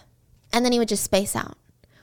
And 0.54 0.64
then 0.64 0.72
he 0.72 0.80
would 0.80 0.88
just 0.88 1.04
space 1.04 1.36
out 1.36 1.58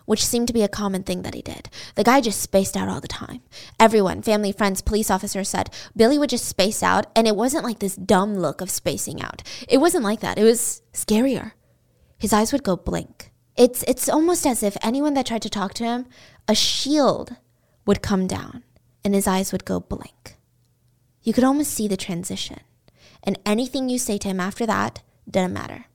which 0.05 0.25
seemed 0.25 0.49
to 0.49 0.53
be 0.53 0.63
a 0.63 0.69
common 0.69 1.03
thing 1.03 1.23
that 1.23 1.35
he 1.35 1.43
did. 1.43 1.69
The 1.95 2.05
guy 2.05 2.21
just 2.21 2.41
spaced 2.41 2.77
out 2.77 2.89
all 2.89 3.01
the 3.01 3.09
time. 3.09 3.43
Everyone, 3.79 4.23
family, 4.23 4.53
friends, 4.53 4.83
police 4.83 5.11
officers 5.11 5.49
said 5.49 5.71
Billy 5.97 6.19
would 6.19 6.31
just 6.31 6.47
space 6.47 6.83
out, 6.83 7.07
and 7.15 7.27
it 7.27 7.37
wasn't 7.37 7.65
like 7.65 7.79
this 7.79 7.97
dumb 7.97 8.35
look 8.35 8.61
of 8.61 8.71
spacing 8.71 9.23
out. 9.23 9.43
It 9.69 9.79
wasn't 9.79 10.05
like 10.05 10.21
that. 10.21 10.39
It 10.39 10.45
was 10.45 10.83
scarier. 10.93 11.53
His 12.19 12.33
eyes 12.33 12.53
would 12.53 12.63
go 12.63 12.77
blank. 12.77 13.33
It's 13.57 13.83
it's 13.85 14.09
almost 14.09 14.47
as 14.47 14.63
if 14.63 14.77
anyone 14.83 15.15
that 15.15 15.27
tried 15.27 15.43
to 15.43 15.51
talk 15.51 15.75
to 15.75 15.85
him, 15.85 16.07
a 16.49 16.55
shield 16.55 17.37
would 17.85 18.03
come 18.03 18.27
down 18.27 18.65
and 19.05 19.15
his 19.15 19.27
eyes 19.27 19.53
would 19.53 19.65
go 19.65 19.81
blank. 19.81 20.37
You 21.23 21.33
could 21.33 21.45
almost 21.45 21.73
see 21.73 21.89
the 21.89 21.97
transition. 21.97 22.61
And 23.23 23.39
anything 23.47 23.89
you 23.89 23.99
say 23.99 24.19
to 24.19 24.29
him 24.29 24.41
after 24.41 24.67
that 24.67 25.03
didn't 25.31 25.53
matter. 25.53 25.87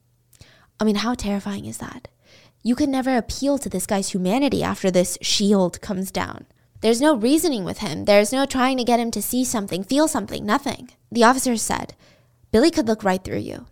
I 0.80 0.84
mean, 0.84 0.96
how 0.96 1.14
terrifying 1.16 1.66
is 1.66 1.80
that? 1.80 2.08
You 2.68 2.76
can 2.76 2.92
never 2.92 3.16
appeal 3.16 3.58
to 3.60 3.70
this 3.70 3.86
guy's 3.86 4.10
humanity 4.10 4.62
after 4.62 4.92
this 4.92 5.18
shield 5.22 5.80
comes 5.80 6.12
down. 6.12 6.48
There's 6.82 7.00
no 7.00 7.16
reasoning 7.16 7.64
with 7.64 7.78
him. 7.78 8.04
There's 8.04 8.34
no 8.34 8.46
trying 8.46 8.76
to 8.76 8.84
get 8.84 9.00
him 9.00 9.10
to 9.12 9.22
see 9.22 9.46
something, 9.46 9.86
feel 9.86 10.10
something, 10.10 10.46
nothing. 10.46 10.90
The 11.10 11.24
officers 11.24 11.62
said, 11.62 11.96
Billy 12.52 12.70
could 12.70 12.86
look 12.86 13.06
right 13.06 13.24
through 13.24 13.38
you. 13.38 13.68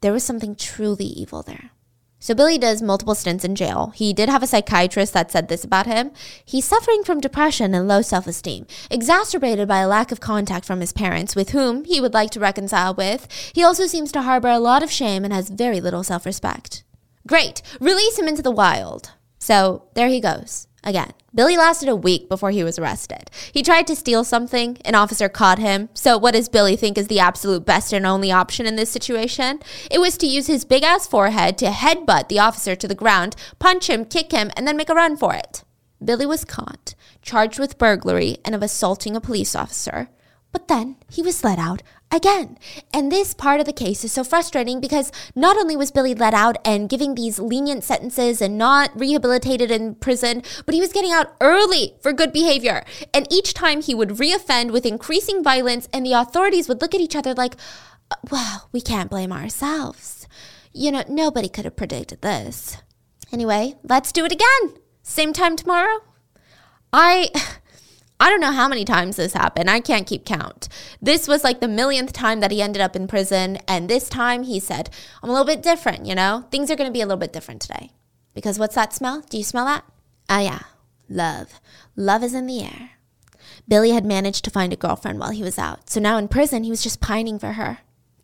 There 0.00 0.12
was 0.12 0.24
something 0.24 0.56
truly 0.56 1.04
evil 1.04 1.44
there. 1.44 1.70
So 2.18 2.34
Billy 2.34 2.58
does 2.58 2.82
multiple 2.82 3.14
stints 3.14 3.44
in 3.44 3.54
jail. 3.54 3.92
He 3.94 4.12
did 4.12 4.28
have 4.28 4.42
a 4.42 4.48
psychiatrist 4.48 5.12
that 5.12 5.30
said 5.30 5.46
this 5.46 5.62
about 5.62 5.86
him. 5.86 6.10
He's 6.44 6.64
suffering 6.64 7.04
from 7.04 7.20
depression 7.20 7.72
and 7.72 7.86
low 7.86 8.02
self-esteem, 8.02 8.66
exacerbated 8.90 9.68
by 9.68 9.78
a 9.78 9.86
lack 9.86 10.10
of 10.10 10.18
contact 10.18 10.64
from 10.64 10.80
his 10.80 10.92
parents, 10.92 11.36
with 11.36 11.50
whom 11.50 11.84
he 11.84 12.00
would 12.00 12.14
like 12.14 12.30
to 12.30 12.40
reconcile 12.40 12.94
with. 12.94 13.28
He 13.54 13.62
also 13.62 13.86
seems 13.86 14.10
to 14.10 14.22
harbor 14.22 14.48
a 14.48 14.58
lot 14.58 14.82
of 14.82 14.90
shame 14.90 15.22
and 15.22 15.32
has 15.32 15.50
very 15.50 15.80
little 15.80 16.02
self-respect. 16.02 16.82
Great. 17.30 17.62
Release 17.78 18.18
him 18.18 18.26
into 18.26 18.42
the 18.42 18.50
wild. 18.50 19.12
So 19.38 19.84
there 19.94 20.08
he 20.08 20.20
goes. 20.20 20.66
Again, 20.82 21.12
Billy 21.32 21.56
lasted 21.56 21.88
a 21.88 21.94
week 21.94 22.28
before 22.28 22.50
he 22.50 22.64
was 22.64 22.76
arrested. 22.76 23.30
He 23.52 23.62
tried 23.62 23.86
to 23.86 23.94
steal 23.94 24.24
something, 24.24 24.78
an 24.84 24.96
officer 24.96 25.28
caught 25.28 25.60
him. 25.60 25.90
So, 25.94 26.18
what 26.18 26.34
does 26.34 26.48
Billy 26.48 26.74
think 26.74 26.98
is 26.98 27.06
the 27.06 27.20
absolute 27.20 27.64
best 27.64 27.92
and 27.92 28.04
only 28.04 28.32
option 28.32 28.66
in 28.66 28.74
this 28.74 28.90
situation? 28.90 29.60
It 29.92 30.00
was 30.00 30.18
to 30.18 30.26
use 30.26 30.48
his 30.48 30.64
big 30.64 30.82
ass 30.82 31.06
forehead 31.06 31.56
to 31.58 31.66
headbutt 31.66 32.26
the 32.28 32.40
officer 32.40 32.74
to 32.74 32.88
the 32.88 32.96
ground, 32.96 33.36
punch 33.60 33.88
him, 33.88 34.06
kick 34.06 34.32
him, 34.32 34.50
and 34.56 34.66
then 34.66 34.76
make 34.76 34.90
a 34.90 34.94
run 34.94 35.16
for 35.16 35.32
it. 35.32 35.62
Billy 36.04 36.26
was 36.26 36.44
caught, 36.44 36.96
charged 37.22 37.60
with 37.60 37.78
burglary 37.78 38.38
and 38.44 38.56
of 38.56 38.62
assaulting 38.62 39.14
a 39.14 39.20
police 39.20 39.54
officer. 39.54 40.08
But 40.50 40.66
then 40.66 40.96
he 41.08 41.22
was 41.22 41.44
let 41.44 41.60
out 41.60 41.84
again. 42.10 42.58
And 42.92 43.10
this 43.10 43.34
part 43.34 43.60
of 43.60 43.66
the 43.66 43.72
case 43.72 44.04
is 44.04 44.12
so 44.12 44.24
frustrating 44.24 44.80
because 44.80 45.12
not 45.34 45.56
only 45.56 45.76
was 45.76 45.90
Billy 45.90 46.14
let 46.14 46.34
out 46.34 46.56
and 46.64 46.88
giving 46.88 47.14
these 47.14 47.38
lenient 47.38 47.84
sentences 47.84 48.40
and 48.40 48.58
not 48.58 48.90
rehabilitated 48.98 49.70
in 49.70 49.94
prison, 49.94 50.42
but 50.66 50.74
he 50.74 50.80
was 50.80 50.92
getting 50.92 51.12
out 51.12 51.34
early 51.40 51.94
for 52.00 52.12
good 52.12 52.32
behavior. 52.32 52.84
And 53.14 53.26
each 53.30 53.54
time 53.54 53.82
he 53.82 53.94
would 53.94 54.10
reoffend 54.10 54.72
with 54.72 54.86
increasing 54.86 55.42
violence, 55.42 55.88
and 55.92 56.04
the 56.04 56.12
authorities 56.12 56.68
would 56.68 56.80
look 56.80 56.94
at 56.94 57.00
each 57.00 57.16
other 57.16 57.34
like, 57.34 57.54
uh, 58.10 58.16
well, 58.30 58.68
we 58.72 58.80
can't 58.80 59.10
blame 59.10 59.32
ourselves. 59.32 60.26
You 60.72 60.92
know, 60.92 61.04
nobody 61.08 61.48
could 61.48 61.64
have 61.64 61.76
predicted 61.76 62.22
this. 62.22 62.76
Anyway, 63.32 63.76
let's 63.84 64.12
do 64.12 64.24
it 64.24 64.32
again. 64.32 64.74
Same 65.02 65.32
time 65.32 65.56
tomorrow. 65.56 66.00
I. 66.92 67.30
I 68.22 68.28
don't 68.28 68.40
know 68.40 68.52
how 68.52 68.68
many 68.68 68.84
times 68.84 69.16
this 69.16 69.32
happened. 69.32 69.70
I 69.70 69.80
can't 69.80 70.06
keep 70.06 70.26
count. 70.26 70.68
This 71.00 71.26
was 71.26 71.42
like 71.42 71.60
the 71.60 71.68
millionth 71.68 72.12
time 72.12 72.40
that 72.40 72.50
he 72.50 72.60
ended 72.60 72.82
up 72.82 72.94
in 72.94 73.08
prison. 73.08 73.56
And 73.66 73.88
this 73.88 74.10
time 74.10 74.42
he 74.42 74.60
said, 74.60 74.90
I'm 75.22 75.30
a 75.30 75.32
little 75.32 75.46
bit 75.46 75.62
different, 75.62 76.04
you 76.04 76.14
know? 76.14 76.44
Things 76.50 76.70
are 76.70 76.76
going 76.76 76.88
to 76.88 76.92
be 76.92 77.00
a 77.00 77.06
little 77.06 77.18
bit 77.18 77.32
different 77.32 77.62
today. 77.62 77.92
Because 78.34 78.58
what's 78.58 78.74
that 78.74 78.92
smell? 78.92 79.22
Do 79.30 79.38
you 79.38 79.42
smell 79.42 79.64
that? 79.64 79.84
Ah, 80.28 80.40
yeah. 80.40 80.62
Love. 81.08 81.60
Love 81.96 82.22
is 82.22 82.34
in 82.34 82.46
the 82.46 82.62
air. 82.62 82.90
Billy 83.66 83.92
had 83.92 84.04
managed 84.04 84.44
to 84.44 84.50
find 84.50 84.72
a 84.72 84.76
girlfriend 84.76 85.18
while 85.18 85.30
he 85.30 85.42
was 85.42 85.58
out. 85.58 85.88
So 85.88 85.98
now 85.98 86.18
in 86.18 86.28
prison, 86.28 86.62
he 86.62 86.70
was 86.70 86.82
just 86.82 87.00
pining 87.00 87.38
for 87.38 87.52
her. 87.52 87.78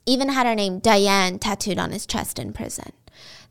Even 0.04 0.28
had 0.28 0.46
her 0.46 0.54
name 0.54 0.78
Diane 0.78 1.38
tattooed 1.38 1.78
on 1.78 1.90
his 1.90 2.06
chest 2.06 2.38
in 2.38 2.52
prison. 2.52 2.92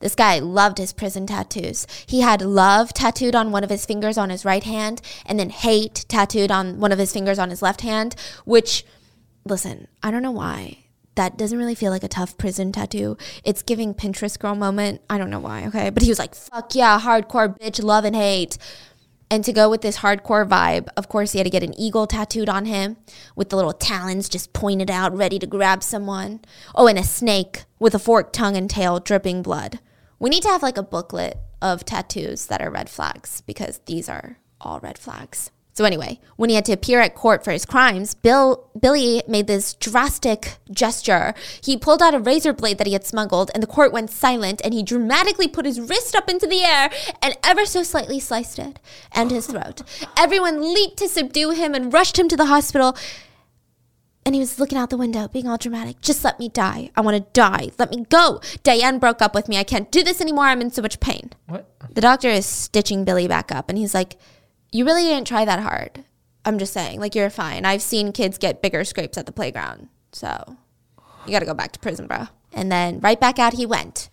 This 0.00 0.14
guy 0.14 0.38
loved 0.38 0.78
his 0.78 0.92
prison 0.92 1.26
tattoos. 1.26 1.86
He 2.06 2.20
had 2.20 2.42
love 2.42 2.92
tattooed 2.92 3.34
on 3.34 3.50
one 3.50 3.64
of 3.64 3.70
his 3.70 3.86
fingers 3.86 4.18
on 4.18 4.30
his 4.30 4.44
right 4.44 4.64
hand, 4.64 5.00
and 5.24 5.38
then 5.38 5.50
hate 5.50 6.04
tattooed 6.08 6.50
on 6.50 6.80
one 6.80 6.92
of 6.92 6.98
his 6.98 7.12
fingers 7.12 7.38
on 7.38 7.50
his 7.50 7.62
left 7.62 7.80
hand, 7.80 8.14
which, 8.44 8.84
listen, 9.44 9.88
I 10.02 10.10
don't 10.10 10.22
know 10.22 10.30
why. 10.30 10.78
That 11.14 11.38
doesn't 11.38 11.58
really 11.58 11.74
feel 11.74 11.90
like 11.90 12.04
a 12.04 12.08
tough 12.08 12.36
prison 12.36 12.72
tattoo. 12.72 13.16
It's 13.42 13.62
giving 13.62 13.94
Pinterest 13.94 14.38
girl 14.38 14.54
moment. 14.54 15.00
I 15.08 15.16
don't 15.16 15.30
know 15.30 15.40
why, 15.40 15.66
okay? 15.66 15.88
But 15.88 16.02
he 16.02 16.10
was 16.10 16.18
like, 16.18 16.34
fuck 16.34 16.74
yeah, 16.74 17.00
hardcore 17.00 17.58
bitch, 17.58 17.82
love 17.82 18.04
and 18.04 18.14
hate. 18.14 18.58
And 19.30 19.42
to 19.44 19.52
go 19.52 19.68
with 19.68 19.80
this 19.80 19.98
hardcore 19.98 20.48
vibe, 20.48 20.88
of 20.96 21.08
course, 21.08 21.32
he 21.32 21.38
had 21.38 21.46
to 21.46 21.50
get 21.50 21.64
an 21.64 21.78
eagle 21.78 22.06
tattooed 22.06 22.48
on 22.48 22.66
him 22.66 22.96
with 23.34 23.48
the 23.48 23.56
little 23.56 23.72
talons 23.72 24.28
just 24.28 24.52
pointed 24.52 24.90
out, 24.90 25.16
ready 25.16 25.38
to 25.40 25.46
grab 25.46 25.82
someone. 25.82 26.40
Oh, 26.74 26.86
and 26.86 26.98
a 26.98 27.02
snake 27.02 27.64
with 27.80 27.94
a 27.94 27.98
forked 27.98 28.34
tongue 28.34 28.56
and 28.56 28.70
tail 28.70 29.00
dripping 29.00 29.42
blood. 29.42 29.80
We 30.18 30.30
need 30.30 30.42
to 30.42 30.48
have 30.48 30.62
like 30.62 30.78
a 30.78 30.82
booklet 30.82 31.38
of 31.60 31.84
tattoos 31.84 32.46
that 32.46 32.62
are 32.62 32.70
red 32.70 32.88
flags 32.88 33.42
because 33.42 33.80
these 33.86 34.08
are 34.08 34.38
all 34.60 34.80
red 34.80 34.98
flags. 34.98 35.50
So 35.76 35.84
anyway, 35.84 36.20
when 36.36 36.48
he 36.48 36.56
had 36.56 36.64
to 36.66 36.72
appear 36.72 37.00
at 37.00 37.14
court 37.14 37.44
for 37.44 37.50
his 37.50 37.66
crimes, 37.66 38.14
Bill 38.14 38.70
Billy 38.80 39.22
made 39.28 39.46
this 39.46 39.74
drastic 39.74 40.56
gesture. 40.70 41.34
He 41.62 41.76
pulled 41.76 42.00
out 42.00 42.14
a 42.14 42.18
razor 42.18 42.54
blade 42.54 42.78
that 42.78 42.86
he 42.86 42.94
had 42.94 43.04
smuggled, 43.04 43.50
and 43.52 43.62
the 43.62 43.66
court 43.66 43.92
went 43.92 44.08
silent, 44.08 44.62
and 44.64 44.72
he 44.72 44.82
dramatically 44.82 45.48
put 45.48 45.66
his 45.66 45.78
wrist 45.78 46.16
up 46.16 46.30
into 46.30 46.46
the 46.46 46.62
air 46.62 46.88
and 47.20 47.36
ever 47.44 47.66
so 47.66 47.82
slightly 47.82 48.18
sliced 48.18 48.58
it 48.58 48.78
and 49.12 49.30
his 49.30 49.48
throat. 49.48 49.82
Everyone 50.16 50.72
leaped 50.72 50.96
to 50.96 51.08
subdue 51.08 51.50
him 51.50 51.74
and 51.74 51.92
rushed 51.92 52.18
him 52.18 52.28
to 52.28 52.38
the 52.38 52.46
hospital. 52.46 52.96
And 54.26 54.34
he 54.34 54.40
was 54.40 54.58
looking 54.58 54.76
out 54.76 54.90
the 54.90 54.96
window, 54.96 55.28
being 55.28 55.46
all 55.46 55.56
dramatic. 55.56 56.00
Just 56.00 56.24
let 56.24 56.40
me 56.40 56.48
die. 56.48 56.90
I 56.96 57.00
want 57.00 57.16
to 57.16 57.30
die. 57.32 57.70
Let 57.78 57.92
me 57.92 58.04
go. 58.10 58.40
Diane 58.64 58.98
broke 58.98 59.22
up 59.22 59.36
with 59.36 59.48
me. 59.48 59.56
I 59.56 59.62
can't 59.62 59.90
do 59.92 60.02
this 60.02 60.20
anymore. 60.20 60.46
I'm 60.46 60.60
in 60.60 60.70
so 60.70 60.82
much 60.82 60.98
pain. 60.98 61.30
What? 61.46 61.70
The 61.94 62.00
doctor 62.00 62.28
is 62.28 62.44
stitching 62.44 63.04
Billy 63.04 63.28
back 63.28 63.52
up, 63.52 63.68
and 63.68 63.78
he's 63.78 63.94
like, 63.94 64.16
you 64.72 64.84
really 64.84 65.04
didn't 65.04 65.28
try 65.28 65.44
that 65.44 65.60
hard. 65.60 66.04
I'm 66.44 66.58
just 66.58 66.72
saying, 66.72 66.98
like, 66.98 67.14
you're 67.14 67.30
fine. 67.30 67.64
I've 67.64 67.82
seen 67.82 68.10
kids 68.12 68.36
get 68.36 68.60
bigger 68.60 68.84
scrapes 68.84 69.16
at 69.16 69.26
the 69.26 69.32
playground. 69.32 69.88
So 70.10 70.56
you 71.24 71.30
got 71.30 71.40
to 71.40 71.46
go 71.46 71.54
back 71.54 71.70
to 71.72 71.78
prison, 71.78 72.08
bro. 72.08 72.26
And 72.52 72.70
then 72.70 72.98
right 72.98 73.20
back 73.20 73.38
out 73.38 73.54
he 73.54 73.64
went. 73.64 74.10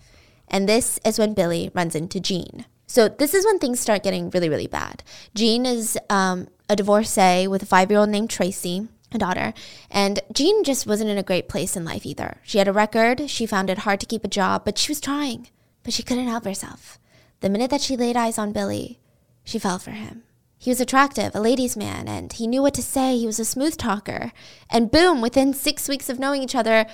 And 0.47 0.69
this 0.69 0.99
is 1.03 1.17
when 1.17 1.33
Billy 1.33 1.71
runs 1.73 1.95
into 1.95 2.19
Jean. 2.19 2.65
So 2.85 3.07
this 3.07 3.33
is 3.33 3.45
when 3.45 3.57
things 3.57 3.79
start 3.79 4.03
getting 4.03 4.29
really, 4.29 4.49
really 4.49 4.67
bad. 4.67 5.01
Jean 5.33 5.65
is 5.65 5.97
um, 6.11 6.49
a 6.69 6.75
divorcee 6.75 7.47
with 7.47 7.63
a 7.63 7.65
five 7.65 7.89
year 7.89 7.99
old 7.99 8.09
named 8.09 8.29
Tracy, 8.29 8.87
a 9.15 9.19
daughter. 9.19 9.53
And 9.89 10.19
Jean 10.31 10.63
just 10.63 10.87
wasn't 10.87 11.09
in 11.09 11.17
a 11.17 11.23
great 11.23 11.49
place 11.49 11.75
in 11.75 11.85
life 11.85 12.05
either. 12.05 12.37
She 12.43 12.57
had 12.57 12.67
a 12.67 12.73
record. 12.73 13.29
She 13.29 13.45
found 13.45 13.69
it 13.69 13.79
hard 13.79 13.99
to 13.99 14.05
keep 14.05 14.23
a 14.23 14.29
job, 14.29 14.63
but 14.65 14.77
she 14.77 14.91
was 14.91 15.01
trying. 15.01 15.49
But 15.83 15.93
she 15.93 16.03
couldn't 16.03 16.27
help 16.27 16.45
herself. 16.45 16.99
The 17.41 17.49
minute 17.49 17.71
that 17.71 17.81
she 17.81 17.97
laid 17.97 18.15
eyes 18.15 18.37
on 18.37 18.53
Billy, 18.53 18.99
she 19.43 19.59
fell 19.59 19.79
for 19.79 19.91
him. 19.91 20.23
He 20.57 20.69
was 20.69 20.79
attractive, 20.79 21.35
a 21.35 21.41
ladies' 21.41 21.75
man, 21.75 22.07
and 22.07 22.31
he 22.31 22.47
knew 22.47 22.61
what 22.61 22.73
to 22.75 22.81
say. 22.81 23.17
He 23.17 23.25
was 23.25 23.37
a 23.37 23.43
smooth 23.43 23.75
talker. 23.75 24.31
And 24.69 24.89
boom, 24.89 25.19
within 25.19 25.53
six 25.53 25.89
weeks 25.89 26.07
of 26.07 26.19
knowing 26.19 26.41
each 26.41 26.55
other, 26.55 26.85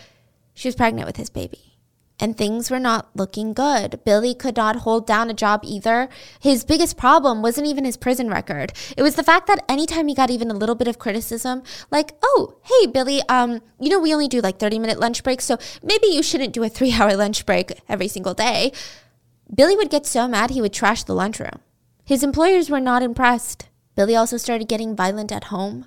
she 0.56 0.68
was 0.68 0.76
pregnant 0.76 1.06
with 1.06 1.18
his 1.18 1.30
baby. 1.30 1.69
And 2.20 2.38
things 2.38 2.70
were 2.70 2.80
not 2.80 3.10
looking 3.16 3.54
good. 3.54 4.02
Billy 4.04 4.36
could 4.36 4.58
not 4.58 4.78
hold 4.78 5.08
down 5.08 5.30
a 5.30 5.34
job 5.34 5.62
either. 5.64 6.10
His 6.40 6.66
biggest 6.66 6.98
problem 6.98 7.42
wasn't 7.42 7.68
even 7.68 7.86
his 7.86 7.96
prison 7.96 8.30
record. 8.30 8.74
It 8.98 9.04
was 9.04 9.16
the 9.16 9.24
fact 9.24 9.48
that 9.48 9.64
anytime 9.70 10.08
he 10.08 10.16
got 10.16 10.30
even 10.30 10.52
a 10.52 10.56
little 10.56 10.76
bit 10.76 10.90
of 10.90 11.00
criticism, 11.00 11.64
like, 11.92 12.14
oh, 12.22 12.58
hey, 12.64 12.88
Billy, 12.88 13.22
um, 13.30 13.62
you 13.80 13.90
know, 13.90 14.00
we 14.00 14.14
only 14.14 14.28
do 14.28 14.42
like 14.42 14.60
30 14.60 14.80
minute 14.80 15.00
lunch 15.00 15.24
breaks, 15.24 15.46
so 15.46 15.58
maybe 15.82 16.08
you 16.08 16.22
shouldn't 16.22 16.54
do 16.54 16.64
a 16.64 16.70
three 16.78 16.92
hour 16.92 17.16
lunch 17.16 17.46
break 17.46 17.72
every 17.88 18.10
single 18.10 18.34
day. 18.34 18.74
Billy 19.54 19.76
would 19.76 19.90
get 19.90 20.06
so 20.06 20.28
mad 20.28 20.52
he 20.52 20.62
would 20.62 20.74
trash 20.74 21.04
the 21.04 21.16
lunchroom. 21.16 21.60
His 22.04 22.24
employers 22.24 22.70
were 22.70 22.80
not 22.80 23.02
impressed. 23.02 23.70
Billy 23.96 24.16
also 24.16 24.38
started 24.38 24.68
getting 24.68 24.96
violent 24.96 25.32
at 25.32 25.46
home. 25.46 25.86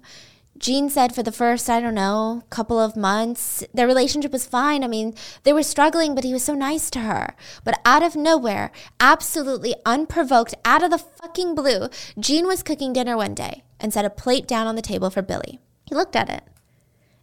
Jean 0.62 0.88
said 0.88 1.12
for 1.12 1.24
the 1.24 1.32
first, 1.32 1.68
I 1.68 1.80
don't 1.80 1.96
know, 1.96 2.44
couple 2.48 2.78
of 2.78 2.96
months, 2.96 3.64
their 3.74 3.88
relationship 3.88 4.30
was 4.30 4.46
fine. 4.46 4.84
I 4.84 4.86
mean, 4.86 5.12
they 5.42 5.52
were 5.52 5.64
struggling, 5.64 6.14
but 6.14 6.22
he 6.22 6.32
was 6.32 6.44
so 6.44 6.54
nice 6.54 6.88
to 6.90 7.00
her. 7.00 7.34
But 7.64 7.80
out 7.84 8.04
of 8.04 8.14
nowhere, 8.14 8.70
absolutely 9.00 9.74
unprovoked, 9.84 10.54
out 10.64 10.84
of 10.84 10.92
the 10.92 10.98
fucking 10.98 11.56
blue, 11.56 11.88
Jean 12.16 12.46
was 12.46 12.62
cooking 12.62 12.92
dinner 12.92 13.16
one 13.16 13.34
day 13.34 13.64
and 13.80 13.92
set 13.92 14.04
a 14.04 14.10
plate 14.10 14.46
down 14.46 14.68
on 14.68 14.76
the 14.76 14.82
table 14.82 15.10
for 15.10 15.20
Billy. 15.20 15.58
He 15.88 15.96
looked 15.96 16.14
at 16.14 16.30
it 16.30 16.44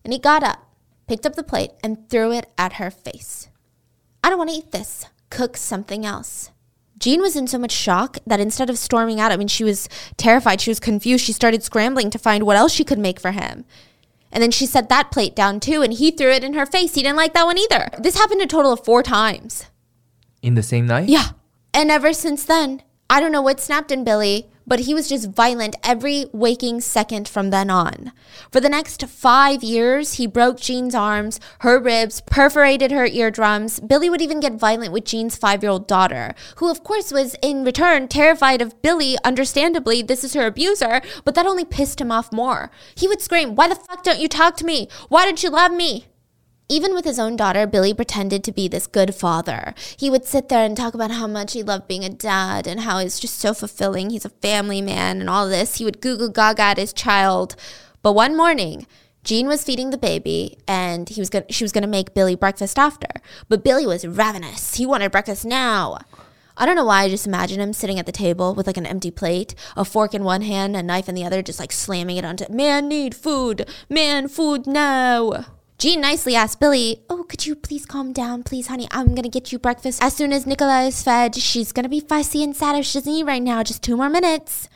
and 0.03 0.11
he 0.11 0.19
got 0.19 0.43
up, 0.43 0.67
picked 1.07 1.25
up 1.25 1.35
the 1.35 1.43
plate, 1.43 1.71
and 1.81 2.09
threw 2.09 2.33
it 2.33 2.51
at 2.57 2.73
her 2.73 2.91
face. 2.91 3.47
I 4.21 4.29
don't 4.29 4.37
want 4.37 4.49
to 4.49 4.55
eat 4.57 4.71
this. 4.71 5.05
Cook 5.29 5.55
something 5.55 6.05
else. 6.05 6.51
Jean 6.99 7.21
was 7.21 7.35
in 7.35 7.47
so 7.47 7.57
much 7.57 7.71
shock 7.71 8.17
that 8.27 8.39
instead 8.39 8.69
of 8.69 8.77
storming 8.77 9.19
out, 9.19 9.31
I 9.31 9.37
mean, 9.37 9.47
she 9.47 9.63
was 9.63 9.87
terrified. 10.17 10.61
She 10.61 10.69
was 10.69 10.79
confused. 10.79 11.23
She 11.23 11.33
started 11.33 11.63
scrambling 11.63 12.09
to 12.09 12.19
find 12.19 12.45
what 12.45 12.57
else 12.57 12.73
she 12.73 12.83
could 12.83 12.99
make 12.99 13.19
for 13.19 13.31
him. 13.31 13.65
And 14.31 14.43
then 14.43 14.51
she 14.51 14.65
set 14.65 14.89
that 14.89 15.09
plate 15.11 15.35
down 15.35 15.59
too, 15.59 15.81
and 15.81 15.93
he 15.93 16.11
threw 16.11 16.31
it 16.31 16.43
in 16.43 16.53
her 16.53 16.65
face. 16.65 16.95
He 16.95 17.01
didn't 17.01 17.17
like 17.17 17.33
that 17.33 17.45
one 17.45 17.57
either. 17.57 17.89
This 17.97 18.17
happened 18.17 18.41
a 18.41 18.47
total 18.47 18.73
of 18.73 18.83
four 18.83 19.01
times. 19.01 19.65
In 20.41 20.55
the 20.55 20.63
same 20.63 20.85
night? 20.85 21.09
Yeah. 21.09 21.29
And 21.73 21.89
ever 21.89 22.13
since 22.13 22.45
then, 22.45 22.83
I 23.09 23.19
don't 23.19 23.31
know 23.31 23.41
what 23.41 23.59
snapped 23.59 23.91
in 23.91 24.03
Billy, 24.03 24.49
but 24.69 24.81
he 24.81 24.93
was 24.93 25.09
just 25.09 25.31
violent 25.31 25.75
every 25.83 26.27
waking 26.31 26.79
second 26.79 27.27
from 27.27 27.49
then 27.49 27.69
on. 27.69 28.13
For 28.51 28.61
the 28.61 28.69
next 28.69 29.05
five 29.07 29.63
years, 29.63 30.13
he 30.13 30.27
broke 30.27 30.61
Jean's 30.61 30.95
arms, 30.95 31.39
her 31.59 31.79
ribs, 31.79 32.21
perforated 32.21 32.91
her 32.91 33.07
eardrums. 33.07 33.79
Billy 33.79 34.09
would 34.09 34.21
even 34.21 34.39
get 34.39 34.53
violent 34.53 34.93
with 34.93 35.05
Jean's 35.05 35.35
five 35.35 35.63
year 35.63 35.71
old 35.71 35.87
daughter, 35.87 36.35
who, 36.57 36.69
of 36.69 36.83
course, 36.83 37.11
was 37.11 37.35
in 37.41 37.65
return 37.65 38.07
terrified 38.07 38.61
of 38.61 38.79
Billy. 38.81 39.17
Understandably, 39.25 40.01
this 40.03 40.23
is 40.23 40.35
her 40.35 40.45
abuser, 40.45 41.01
but 41.25 41.35
that 41.35 41.47
only 41.47 41.65
pissed 41.65 41.99
him 41.99 42.11
off 42.11 42.31
more. 42.31 42.69
He 42.95 43.07
would 43.07 43.21
scream, 43.21 43.55
Why 43.55 43.67
the 43.67 43.75
fuck 43.75 44.03
don't 44.03 44.19
you 44.19 44.27
talk 44.27 44.55
to 44.57 44.65
me? 44.65 44.87
Why 45.09 45.25
don't 45.25 45.41
you 45.41 45.49
love 45.49 45.71
me? 45.71 46.05
Even 46.71 46.93
with 46.93 47.03
his 47.03 47.17
own 47.17 47.35
daughter, 47.35 47.65
Billy 47.65 47.95
pretended 47.95 48.43
to 48.43 48.51
be 48.51 48.67
this 48.67 48.85
good 48.85 49.15
father. 49.15 49.73
He 49.97 50.11
would 50.11 50.23
sit 50.23 50.49
there 50.49 50.63
and 50.63 50.77
talk 50.77 50.93
about 50.93 51.09
how 51.09 51.25
much 51.25 51.53
he 51.53 51.63
loved 51.63 51.87
being 51.87 52.05
a 52.05 52.09
dad 52.09 52.67
and 52.67 52.81
how 52.81 52.99
it's 52.99 53.19
just 53.19 53.39
so 53.39 53.55
fulfilling. 53.55 54.11
He's 54.11 54.23
a 54.23 54.29
family 54.29 54.79
man 54.79 55.19
and 55.19 55.31
all 55.31 55.49
this. 55.49 55.77
He 55.77 55.85
would 55.85 55.99
goo 55.99 56.15
goo 56.15 56.31
gaga 56.31 56.61
at 56.61 56.77
his 56.77 56.93
child. 56.93 57.55
But 58.03 58.13
one 58.13 58.37
morning, 58.37 58.85
Jean 59.23 59.47
was 59.47 59.63
feeding 59.63 59.89
the 59.89 59.97
baby 59.97 60.59
and 60.67 61.09
he 61.09 61.19
was 61.19 61.31
gonna, 61.31 61.45
she 61.49 61.63
was 61.63 61.71
going 61.71 61.81
to 61.81 61.87
make 61.87 62.13
Billy 62.13 62.35
breakfast 62.35 62.77
after. 62.77 63.09
But 63.47 63.63
Billy 63.63 63.87
was 63.87 64.05
ravenous. 64.05 64.75
He 64.75 64.85
wanted 64.85 65.11
breakfast 65.11 65.45
now. 65.45 65.97
I 66.55 66.67
don't 66.67 66.75
know 66.75 66.85
why 66.85 67.01
I 67.01 67.09
just 67.09 67.25
imagine 67.25 67.59
him 67.59 67.73
sitting 67.73 67.97
at 67.97 68.05
the 68.05 68.11
table 68.11 68.53
with 68.53 68.67
like 68.67 68.77
an 68.77 68.85
empty 68.85 69.09
plate, 69.09 69.55
a 69.75 69.83
fork 69.83 70.13
in 70.13 70.23
one 70.23 70.43
hand, 70.43 70.75
a 70.75 70.83
knife 70.83 71.09
in 71.09 71.15
the 71.15 71.25
other, 71.25 71.41
just 71.41 71.59
like 71.59 71.71
slamming 71.71 72.17
it 72.17 72.25
onto 72.25 72.51
man 72.51 72.87
need 72.87 73.15
food, 73.15 73.67
man 73.89 74.27
food 74.27 74.67
now. 74.67 75.45
Jean 75.79 76.01
nicely 76.01 76.35
asked 76.35 76.59
Billy, 76.59 77.05
Oh, 77.09 77.23
could 77.23 77.45
you 77.45 77.55
please 77.55 77.85
calm 77.85 78.11
down, 78.11 78.43
please, 78.43 78.67
honey? 78.67 78.89
I'm 78.91 79.15
gonna 79.15 79.29
get 79.29 79.53
you 79.53 79.57
breakfast 79.57 80.03
as 80.03 80.13
soon 80.13 80.33
as 80.33 80.45
Nicola 80.45 80.83
is 80.83 81.01
fed. 81.01 81.35
She's 81.35 81.71
gonna 81.71 81.87
be 81.87 82.01
fussy 82.01 82.43
and 82.43 82.53
sad 82.53 82.75
if 82.75 82.85
she 82.85 82.99
doesn't 82.99 83.13
eat 83.13 83.23
right 83.23 83.41
now. 83.41 83.63
Just 83.63 83.81
two 83.81 83.95
more 83.95 84.09
minutes. 84.09 84.67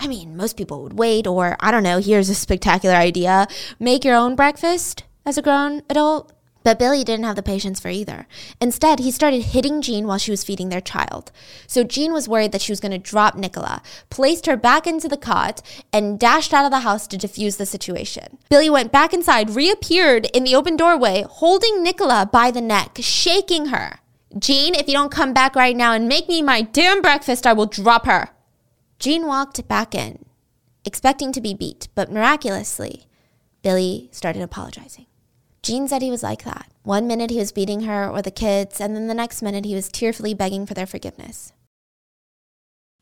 I 0.00 0.08
mean, 0.08 0.34
most 0.34 0.56
people 0.56 0.82
would 0.82 0.98
wait, 0.98 1.26
or 1.26 1.58
I 1.60 1.70
don't 1.70 1.82
know, 1.82 1.98
here's 1.98 2.30
a 2.30 2.34
spectacular 2.34 2.94
idea 2.94 3.48
make 3.78 4.02
your 4.02 4.16
own 4.16 4.34
breakfast 4.34 5.04
as 5.26 5.36
a 5.36 5.42
grown 5.42 5.82
adult. 5.90 6.32
But 6.64 6.78
Billy 6.78 7.04
didn't 7.04 7.24
have 7.24 7.36
the 7.36 7.42
patience 7.42 7.80
for 7.80 7.88
either. 7.88 8.26
Instead, 8.60 8.98
he 8.98 9.10
started 9.10 9.42
hitting 9.42 9.80
Jean 9.80 10.06
while 10.06 10.18
she 10.18 10.30
was 10.30 10.44
feeding 10.44 10.68
their 10.68 10.80
child. 10.80 11.30
So 11.66 11.84
Jean 11.84 12.12
was 12.12 12.28
worried 12.28 12.52
that 12.52 12.60
she 12.60 12.72
was 12.72 12.80
going 12.80 12.92
to 12.92 12.98
drop 12.98 13.36
Nicola, 13.36 13.80
placed 14.10 14.46
her 14.46 14.56
back 14.56 14.86
into 14.86 15.08
the 15.08 15.16
cot, 15.16 15.62
and 15.92 16.18
dashed 16.18 16.52
out 16.52 16.64
of 16.64 16.70
the 16.70 16.80
house 16.80 17.06
to 17.06 17.16
defuse 17.16 17.56
the 17.56 17.66
situation. 17.66 18.38
Billy 18.50 18.68
went 18.68 18.92
back 18.92 19.14
inside, 19.14 19.50
reappeared 19.50 20.26
in 20.26 20.44
the 20.44 20.54
open 20.54 20.76
doorway, 20.76 21.24
holding 21.28 21.82
Nicola 21.82 22.28
by 22.30 22.50
the 22.50 22.60
neck, 22.60 22.98
shaking 23.00 23.66
her. 23.66 24.00
Jean, 24.38 24.74
if 24.74 24.86
you 24.86 24.92
don't 24.92 25.12
come 25.12 25.32
back 25.32 25.56
right 25.56 25.76
now 25.76 25.92
and 25.92 26.06
make 26.06 26.28
me 26.28 26.42
my 26.42 26.60
damn 26.60 27.00
breakfast, 27.00 27.46
I 27.46 27.54
will 27.54 27.66
drop 27.66 28.04
her. 28.04 28.30
Jean 28.98 29.26
walked 29.26 29.66
back 29.68 29.94
in, 29.94 30.24
expecting 30.84 31.32
to 31.32 31.40
be 31.40 31.54
beat, 31.54 31.88
but 31.94 32.12
miraculously, 32.12 33.06
Billy 33.62 34.08
started 34.12 34.42
apologizing. 34.42 35.06
Jean 35.68 35.86
said 35.86 36.00
he 36.00 36.10
was 36.10 36.22
like 36.22 36.44
that. 36.44 36.70
One 36.82 37.06
minute 37.06 37.28
he 37.28 37.36
was 37.36 37.52
beating 37.52 37.82
her 37.82 38.08
or 38.08 38.22
the 38.22 38.30
kids, 38.30 38.80
and 38.80 38.96
then 38.96 39.06
the 39.06 39.12
next 39.12 39.42
minute 39.42 39.66
he 39.66 39.74
was 39.74 39.90
tearfully 39.90 40.32
begging 40.32 40.64
for 40.64 40.72
their 40.72 40.86
forgiveness. 40.86 41.52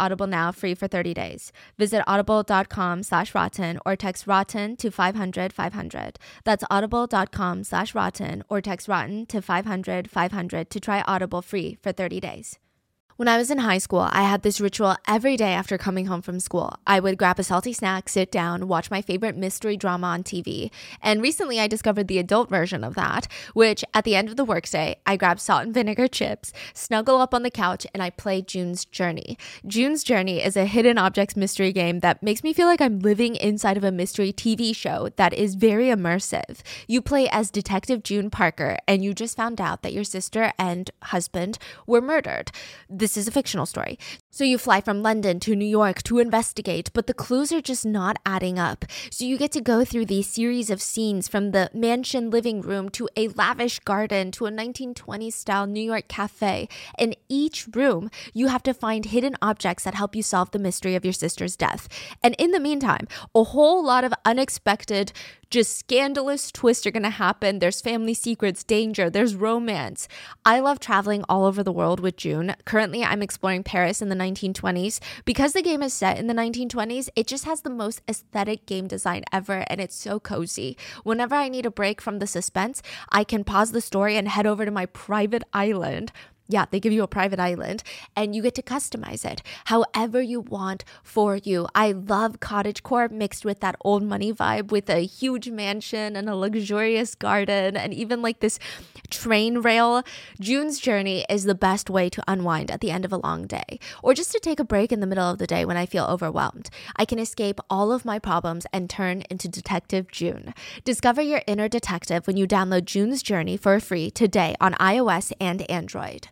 Audible 0.00 0.26
now 0.26 0.50
free 0.52 0.74
for 0.74 0.88
30 0.88 1.12
days. 1.14 1.52
Visit 1.78 2.02
audible.com 2.06 3.02
slash 3.02 3.34
rotten 3.34 3.78
or 3.84 3.96
text 3.96 4.26
rotten 4.26 4.76
to 4.76 4.90
500 4.90 5.52
500. 5.52 6.18
That's 6.44 6.64
audible.com 6.70 7.64
slash 7.64 7.94
rotten 7.94 8.42
or 8.48 8.60
text 8.60 8.88
rotten 8.88 9.26
to 9.26 9.42
500 9.42 10.10
500 10.10 10.70
to 10.70 10.80
try 10.80 11.04
Audible 11.06 11.42
free 11.42 11.76
for 11.82 11.92
30 11.92 12.20
days. 12.20 12.58
When 13.20 13.28
I 13.28 13.36
was 13.36 13.50
in 13.50 13.58
high 13.58 13.76
school, 13.76 14.08
I 14.10 14.22
had 14.22 14.40
this 14.40 14.62
ritual 14.62 14.96
every 15.06 15.36
day 15.36 15.52
after 15.52 15.76
coming 15.76 16.06
home 16.06 16.22
from 16.22 16.40
school. 16.40 16.78
I 16.86 17.00
would 17.00 17.18
grab 17.18 17.38
a 17.38 17.42
salty 17.42 17.74
snack, 17.74 18.08
sit 18.08 18.32
down, 18.32 18.66
watch 18.66 18.90
my 18.90 19.02
favorite 19.02 19.36
mystery 19.36 19.76
drama 19.76 20.06
on 20.06 20.22
TV. 20.22 20.70
And 21.02 21.20
recently 21.20 21.60
I 21.60 21.66
discovered 21.66 22.08
the 22.08 22.16
adult 22.16 22.48
version 22.48 22.82
of 22.82 22.94
that, 22.94 23.28
which 23.52 23.84
at 23.92 24.04
the 24.04 24.16
end 24.16 24.30
of 24.30 24.36
the 24.36 24.44
workday, 24.46 24.96
I 25.04 25.18
grab 25.18 25.38
salt 25.38 25.64
and 25.64 25.74
vinegar 25.74 26.08
chips, 26.08 26.54
snuggle 26.72 27.18
up 27.18 27.34
on 27.34 27.42
the 27.42 27.50
couch, 27.50 27.86
and 27.92 28.02
I 28.02 28.08
play 28.08 28.40
June's 28.40 28.86
Journey. 28.86 29.36
June's 29.66 30.02
Journey 30.02 30.42
is 30.42 30.56
a 30.56 30.64
hidden 30.64 30.96
objects 30.96 31.36
mystery 31.36 31.74
game 31.74 32.00
that 32.00 32.22
makes 32.22 32.42
me 32.42 32.54
feel 32.54 32.68
like 32.68 32.80
I'm 32.80 33.00
living 33.00 33.36
inside 33.36 33.76
of 33.76 33.84
a 33.84 33.92
mystery 33.92 34.32
TV 34.32 34.74
show 34.74 35.10
that 35.16 35.34
is 35.34 35.56
very 35.56 35.88
immersive. 35.88 36.62
You 36.88 37.02
play 37.02 37.28
as 37.28 37.50
Detective 37.50 38.02
June 38.02 38.30
Parker, 38.30 38.78
and 38.88 39.04
you 39.04 39.12
just 39.12 39.36
found 39.36 39.60
out 39.60 39.82
that 39.82 39.92
your 39.92 40.04
sister 40.04 40.54
and 40.58 40.90
husband 41.02 41.58
were 41.86 42.00
murdered. 42.00 42.50
The 42.88 43.09
this 43.10 43.24
is 43.24 43.28
a 43.28 43.32
fictional 43.32 43.66
story. 43.66 43.98
So 44.30 44.44
you 44.44 44.56
fly 44.56 44.80
from 44.80 45.02
London 45.02 45.40
to 45.40 45.56
New 45.56 45.66
York 45.66 46.02
to 46.04 46.20
investigate, 46.20 46.90
but 46.92 47.08
the 47.08 47.14
clues 47.14 47.50
are 47.52 47.60
just 47.60 47.84
not 47.84 48.18
adding 48.24 48.58
up. 48.58 48.84
So 49.10 49.24
you 49.24 49.36
get 49.36 49.50
to 49.52 49.60
go 49.60 49.84
through 49.84 50.06
these 50.06 50.28
series 50.28 50.70
of 50.70 50.80
scenes 50.80 51.26
from 51.26 51.50
the 51.50 51.70
mansion 51.74 52.30
living 52.30 52.60
room 52.60 52.88
to 52.90 53.08
a 53.16 53.28
lavish 53.28 53.80
garden 53.80 54.30
to 54.32 54.46
a 54.46 54.50
1920s 54.52 55.32
style 55.32 55.66
New 55.66 55.82
York 55.82 56.06
cafe. 56.06 56.68
In 56.98 57.14
each 57.28 57.66
room, 57.74 58.10
you 58.32 58.46
have 58.46 58.62
to 58.62 58.72
find 58.72 59.06
hidden 59.06 59.34
objects 59.42 59.82
that 59.84 59.94
help 59.94 60.14
you 60.14 60.22
solve 60.22 60.52
the 60.52 60.60
mystery 60.60 60.94
of 60.94 61.04
your 61.04 61.12
sister's 61.12 61.56
death. 61.56 61.88
And 62.22 62.36
in 62.38 62.52
the 62.52 62.60
meantime, 62.60 63.08
a 63.34 63.42
whole 63.42 63.84
lot 63.84 64.04
of 64.04 64.14
unexpected 64.24 65.12
just 65.50 65.76
scandalous 65.76 66.52
twists 66.52 66.86
are 66.86 66.92
going 66.92 67.02
to 67.02 67.10
happen. 67.10 67.58
There's 67.58 67.80
family 67.80 68.14
secrets, 68.14 68.62
danger, 68.62 69.10
there's 69.10 69.34
romance. 69.34 70.06
I 70.44 70.60
love 70.60 70.78
traveling 70.78 71.24
all 71.28 71.44
over 71.44 71.64
the 71.64 71.72
world 71.72 71.98
with 71.98 72.16
June. 72.16 72.54
Currently, 72.64 72.89
I'm 72.92 73.22
exploring 73.22 73.62
Paris 73.62 74.02
in 74.02 74.08
the 74.08 74.16
1920s. 74.16 75.00
Because 75.24 75.52
the 75.52 75.62
game 75.62 75.82
is 75.82 75.92
set 75.92 76.18
in 76.18 76.26
the 76.26 76.34
1920s, 76.34 77.08
it 77.16 77.26
just 77.26 77.44
has 77.44 77.62
the 77.62 77.70
most 77.70 78.02
aesthetic 78.08 78.66
game 78.66 78.86
design 78.86 79.24
ever 79.32 79.64
and 79.68 79.80
it's 79.80 79.94
so 79.94 80.20
cozy. 80.20 80.76
Whenever 81.04 81.34
I 81.34 81.48
need 81.48 81.66
a 81.66 81.70
break 81.70 82.00
from 82.00 82.18
the 82.18 82.26
suspense, 82.26 82.82
I 83.10 83.24
can 83.24 83.44
pause 83.44 83.72
the 83.72 83.80
story 83.80 84.16
and 84.16 84.28
head 84.28 84.46
over 84.46 84.64
to 84.64 84.70
my 84.70 84.86
private 84.86 85.44
island 85.52 86.12
yeah, 86.52 86.66
they 86.70 86.80
give 86.80 86.92
you 86.92 87.02
a 87.02 87.08
private 87.08 87.38
island 87.38 87.82
and 88.16 88.34
you 88.34 88.42
get 88.42 88.54
to 88.56 88.62
customize 88.62 89.24
it 89.24 89.42
however 89.66 90.20
you 90.20 90.40
want 90.40 90.84
for 91.02 91.36
you. 91.36 91.66
I 91.74 91.92
love 91.92 92.40
cottage 92.40 92.82
core 92.82 93.08
mixed 93.08 93.44
with 93.44 93.60
that 93.60 93.76
old 93.82 94.02
money 94.02 94.32
vibe 94.32 94.70
with 94.70 94.90
a 94.90 95.06
huge 95.06 95.48
mansion 95.48 96.16
and 96.16 96.28
a 96.28 96.34
luxurious 96.34 97.14
garden 97.14 97.76
and 97.76 97.94
even 97.94 98.20
like 98.22 98.40
this 98.40 98.58
train 99.10 99.58
rail. 99.58 100.02
June's 100.40 100.78
journey 100.78 101.24
is 101.28 101.44
the 101.44 101.54
best 101.54 101.88
way 101.88 102.08
to 102.10 102.22
unwind 102.26 102.70
at 102.70 102.80
the 102.80 102.90
end 102.90 103.04
of 103.04 103.12
a 103.12 103.16
long 103.16 103.46
day 103.46 103.78
or 104.02 104.14
just 104.14 104.32
to 104.32 104.40
take 104.40 104.60
a 104.60 104.64
break 104.64 104.92
in 104.92 105.00
the 105.00 105.06
middle 105.06 105.30
of 105.30 105.38
the 105.38 105.46
day 105.46 105.64
when 105.64 105.76
I 105.76 105.86
feel 105.86 106.04
overwhelmed. 106.04 106.70
I 106.96 107.04
can 107.04 107.18
escape 107.18 107.60
all 107.70 107.92
of 107.92 108.04
my 108.04 108.18
problems 108.18 108.66
and 108.72 108.90
turn 108.90 109.22
into 109.30 109.48
Detective 109.48 110.10
June. 110.10 110.54
Discover 110.84 111.22
your 111.22 111.42
inner 111.46 111.68
detective 111.68 112.26
when 112.26 112.36
you 112.36 112.46
download 112.46 112.84
June's 112.84 113.22
Journey 113.22 113.56
for 113.56 113.78
free 113.80 114.10
today 114.10 114.56
on 114.60 114.74
iOS 114.74 115.32
and 115.40 115.68
Android. 115.70 116.28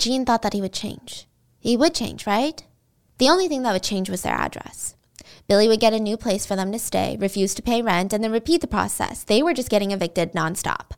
Jean 0.00 0.24
thought 0.24 0.42
that 0.42 0.54
he 0.54 0.60
would 0.60 0.72
change. 0.72 1.28
He 1.58 1.76
would 1.76 1.94
change, 1.94 2.26
right? 2.26 2.64
The 3.18 3.28
only 3.28 3.48
thing 3.48 3.62
that 3.62 3.72
would 3.72 3.82
change 3.82 4.08
was 4.08 4.22
their 4.22 4.34
address. 4.34 4.96
Billy 5.46 5.68
would 5.68 5.78
get 5.78 5.92
a 5.92 6.00
new 6.00 6.16
place 6.16 6.46
for 6.46 6.56
them 6.56 6.72
to 6.72 6.78
stay, 6.78 7.18
refuse 7.20 7.54
to 7.54 7.62
pay 7.62 7.82
rent, 7.82 8.14
and 8.14 8.24
then 8.24 8.32
repeat 8.32 8.62
the 8.62 8.66
process. 8.66 9.22
They 9.22 9.42
were 9.42 9.52
just 9.52 9.68
getting 9.68 9.90
evicted 9.90 10.32
nonstop. 10.32 10.92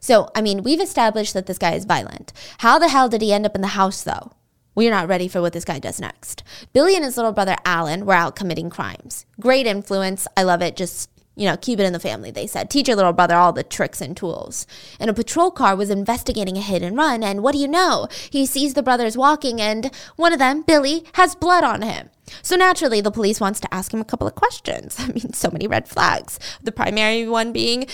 So, 0.00 0.30
I 0.34 0.40
mean, 0.40 0.64
we've 0.64 0.80
established 0.80 1.32
that 1.34 1.46
this 1.46 1.58
guy 1.58 1.74
is 1.74 1.84
violent. 1.84 2.32
How 2.58 2.78
the 2.78 2.88
hell 2.88 3.08
did 3.08 3.22
he 3.22 3.32
end 3.32 3.46
up 3.46 3.54
in 3.54 3.60
the 3.60 3.68
house, 3.68 4.02
though? 4.02 4.32
We're 4.74 4.90
not 4.90 5.06
ready 5.06 5.28
for 5.28 5.40
what 5.40 5.52
this 5.52 5.64
guy 5.64 5.78
does 5.78 6.00
next. 6.00 6.42
Billy 6.72 6.96
and 6.96 7.04
his 7.04 7.16
little 7.16 7.32
brother 7.32 7.56
Alan 7.64 8.04
were 8.04 8.14
out 8.14 8.34
committing 8.34 8.70
crimes. 8.70 9.26
Great 9.38 9.66
influence. 9.66 10.26
I 10.36 10.42
love 10.42 10.62
it. 10.62 10.76
Just 10.76 11.08
you 11.36 11.46
know, 11.46 11.56
keep 11.56 11.78
it 11.80 11.84
in 11.84 11.92
the 11.92 12.00
family, 12.00 12.30
they 12.30 12.46
said. 12.46 12.70
Teach 12.70 12.88
your 12.88 12.96
little 12.96 13.12
brother 13.12 13.36
all 13.36 13.52
the 13.52 13.62
tricks 13.62 14.00
and 14.00 14.16
tools. 14.16 14.66
And 14.98 15.08
a 15.08 15.14
patrol 15.14 15.50
car 15.50 15.74
was 15.76 15.90
investigating 15.90 16.56
a 16.56 16.60
hit 16.60 16.82
and 16.82 16.96
run, 16.96 17.22
and 17.22 17.42
what 17.42 17.52
do 17.52 17.58
you 17.58 17.68
know? 17.68 18.08
He 18.30 18.46
sees 18.46 18.74
the 18.74 18.82
brothers 18.82 19.16
walking, 19.16 19.60
and 19.60 19.90
one 20.16 20.32
of 20.32 20.38
them, 20.38 20.62
Billy, 20.62 21.04
has 21.14 21.34
blood 21.34 21.64
on 21.64 21.82
him. 21.82 22.10
So 22.42 22.56
naturally, 22.56 23.00
the 23.00 23.10
police 23.10 23.40
wants 23.40 23.60
to 23.60 23.74
ask 23.74 23.92
him 23.92 24.00
a 24.00 24.04
couple 24.04 24.26
of 24.26 24.34
questions. 24.34 24.96
I 24.98 25.08
mean, 25.08 25.32
so 25.32 25.50
many 25.50 25.66
red 25.66 25.88
flags. 25.88 26.38
The 26.62 26.72
primary 26.72 27.26
one 27.28 27.52
being 27.52 27.86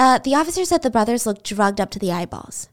uh, 0.00 0.18
the 0.18 0.34
officer 0.34 0.64
said 0.64 0.80
the 0.80 0.88
brothers 0.90 1.26
looked 1.26 1.44
drugged 1.44 1.78
up 1.78 1.90
to 1.90 1.98
the 1.98 2.10
eyeballs. 2.10 2.70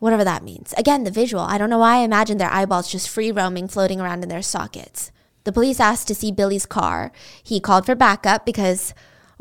whatever 0.00 0.22
that 0.22 0.44
means. 0.44 0.74
Again, 0.76 1.04
the 1.04 1.10
visual. 1.10 1.42
I 1.42 1.56
don't 1.56 1.70
know 1.70 1.78
why 1.78 1.96
I 1.96 2.00
imagine 2.04 2.36
their 2.36 2.52
eyeballs 2.52 2.92
just 2.92 3.08
free 3.08 3.32
roaming, 3.32 3.68
floating 3.68 4.02
around 4.02 4.22
in 4.22 4.28
their 4.28 4.42
sockets. 4.42 5.10
The 5.44 5.52
police 5.52 5.80
asked 5.80 6.08
to 6.08 6.14
see 6.14 6.30
Billy's 6.30 6.66
car. 6.66 7.10
He 7.42 7.58
called 7.58 7.86
for 7.86 7.94
backup 7.94 8.44
because, 8.44 8.92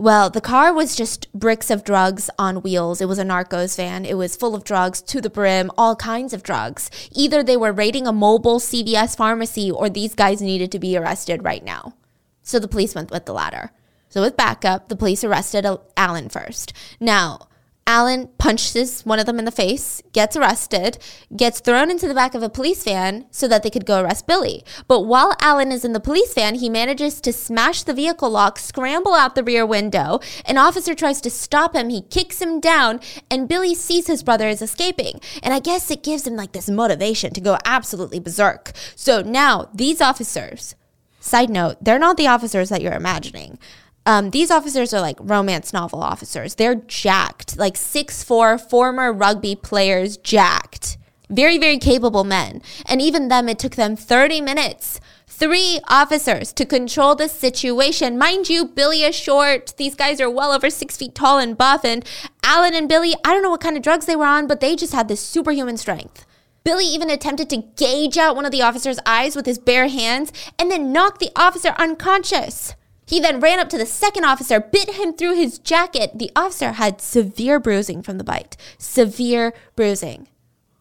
well, 0.02 0.32
the 0.32 0.42
car 0.42 0.74
was 0.74 0.96
just 0.96 1.32
bricks 1.32 1.70
of 1.70 1.84
drugs 1.84 2.28
on 2.40 2.64
wheels. 2.64 3.02
It 3.02 3.08
was 3.08 3.20
a 3.20 3.24
Narcos 3.24 3.78
van. 3.78 4.04
It 4.04 4.16
was 4.16 4.36
full 4.36 4.56
of 4.56 4.64
drugs 4.64 5.00
to 5.04 5.22
the 5.22 5.30
brim, 5.30 5.70
all 5.78 5.96
kinds 5.96 6.34
of 6.34 6.42
drugs. 6.42 6.90
Either 7.12 7.44
they 7.44 7.56
were 7.56 7.72
raiding 7.72 8.08
a 8.08 8.12
mobile 8.12 8.60
CVS 8.60 9.16
pharmacy 9.16 9.70
or 9.70 9.90
these 9.90 10.16
guys 10.16 10.42
needed 10.42 10.72
to 10.72 10.80
be 10.80 10.98
arrested 10.98 11.44
right 11.44 11.64
now. 11.64 11.94
So 12.42 12.58
the 12.58 12.68
police 12.68 12.96
went 12.96 13.12
with 13.12 13.26
the 13.26 13.34
latter. 13.34 13.74
So 14.10 14.22
with 14.22 14.36
backup, 14.36 14.90
the 14.90 14.96
police 14.96 15.24
arrested 15.24 15.68
Alan 15.96 16.30
first. 16.30 16.74
Now, 17.00 17.48
Alan 17.92 18.30
punches 18.38 19.06
one 19.06 19.20
of 19.20 19.26
them 19.26 19.38
in 19.38 19.44
the 19.44 19.52
face, 19.52 20.02
gets 20.14 20.38
arrested, 20.38 20.98
gets 21.36 21.60
thrown 21.60 21.92
into 21.92 22.08
the 22.08 22.14
back 22.14 22.34
of 22.34 22.42
a 22.42 22.48
police 22.48 22.86
van 22.86 23.26
so 23.32 23.50
that 23.50 23.64
they 23.64 23.70
could 23.70 23.86
go 23.86 24.02
arrest 24.02 24.26
Billy. 24.26 24.64
But 24.88 25.02
while 25.02 25.36
Alan 25.42 25.74
is 25.74 25.84
in 25.84 25.92
the 25.92 26.00
police 26.00 26.34
van, 26.34 26.56
he 26.56 26.70
manages 26.70 27.20
to 27.20 27.34
smash 27.34 27.84
the 27.84 27.94
vehicle 27.94 28.30
lock, 28.30 28.60
scramble 28.60 29.14
out 29.14 29.36
the 29.36 29.44
rear 29.44 29.66
window. 29.66 30.22
An 30.46 30.58
officer 30.58 30.96
tries 30.96 31.20
to 31.20 31.30
stop 31.30 31.76
him, 31.76 31.90
he 31.90 32.02
kicks 32.04 32.42
him 32.42 32.62
down, 32.62 33.02
and 33.30 33.50
Billy 33.50 33.76
sees 33.76 34.08
his 34.08 34.24
brother 34.24 34.48
is 34.48 34.62
escaping. 34.62 35.20
And 35.44 35.54
I 35.54 35.60
guess 35.60 35.92
it 35.92 36.02
gives 36.02 36.26
him 36.26 36.38
like 36.38 36.54
this 36.54 36.70
motivation 36.70 37.34
to 37.34 37.42
go 37.42 37.58
absolutely 37.66 38.22
berserk. 38.22 38.72
So 38.96 39.22
now 39.22 39.68
these 39.74 40.00
officers, 40.00 40.76
side 41.20 41.50
note, 41.50 41.84
they're 41.84 42.00
not 42.00 42.16
the 42.16 42.28
officers 42.28 42.70
that 42.70 42.82
you're 42.82 42.94
imagining. 42.94 43.60
Um, 44.06 44.32
these 44.32 44.50
officers 44.50 44.94
are 44.94 45.02
like 45.02 45.18
romance 45.20 45.74
novel 45.74 46.02
officers. 46.02 46.56
They're 46.56 46.76
jacked, 46.76 47.58
like 47.58 47.78
six 47.78 48.24
four 48.24 48.58
former 48.58 49.14
rugby 49.14 49.56
players, 49.56 50.18
jacked. 50.18 50.98
Very, 51.30 51.58
very 51.58 51.78
capable 51.78 52.24
men. 52.24 52.62
And 52.86 53.02
even 53.02 53.30
them, 53.30 53.48
it 53.48 53.58
took 53.58 53.76
them 53.76 53.96
30 53.96 54.42
minutes, 54.42 55.00
three 55.28 55.80
officers 55.88 56.52
to 56.54 56.66
control 56.66 57.16
the 57.16 57.30
situation. 57.30 58.18
Mind 58.18 58.50
you, 58.50 58.66
Billy 58.66 59.04
is 59.04 59.16
short. 59.16 59.74
These 59.78 59.96
guys 59.96 60.20
are 60.20 60.30
well 60.30 60.52
over 60.52 60.70
six 60.70 60.98
feet 60.98 61.16
tall 61.16 61.40
and 61.40 61.58
buff. 61.58 61.86
And 61.86 62.06
Alan 62.44 62.76
and 62.76 62.90
Billy, 62.90 63.16
I 63.24 63.34
don't 63.34 63.44
know 63.44 63.50
what 63.50 63.62
kind 63.62 63.78
of 63.78 63.84
drugs 63.84 64.08
they 64.08 64.16
were 64.16 64.26
on, 64.26 64.46
but 64.46 64.60
they 64.60 64.76
just 64.76 64.94
had 64.94 65.08
this 65.08 65.22
superhuman 65.22 65.78
strength. 65.78 66.26
Billy 66.64 66.86
even 66.86 67.10
attempted 67.10 67.50
to 67.50 67.64
gauge 67.78 68.18
out 68.18 68.36
one 68.36 68.46
of 68.46 68.52
the 68.52 68.62
officer's 68.62 69.00
eyes 69.06 69.36
with 69.36 69.46
his 69.46 69.58
bare 69.58 69.88
hands 69.88 70.34
and 70.60 70.70
then 70.70 70.92
knock 70.92 71.20
the 71.20 71.32
officer 71.36 71.74
unconscious. 71.78 72.76
He 73.12 73.20
then 73.20 73.42
ran 73.42 73.60
up 73.60 73.68
to 73.72 73.78
the 73.78 73.86
second 73.86 74.24
officer, 74.24 74.62
bit 74.62 74.92
him 74.92 75.12
through 75.12 75.36
his 75.36 75.60
jacket. 75.60 76.18
The 76.18 76.32
officer 76.34 76.72
had 76.72 77.02
severe 77.02 77.60
bruising 77.60 78.02
from 78.04 78.18
the 78.18 78.24
bite. 78.24 78.56
Severe 78.78 79.54
bruising. 79.76 80.30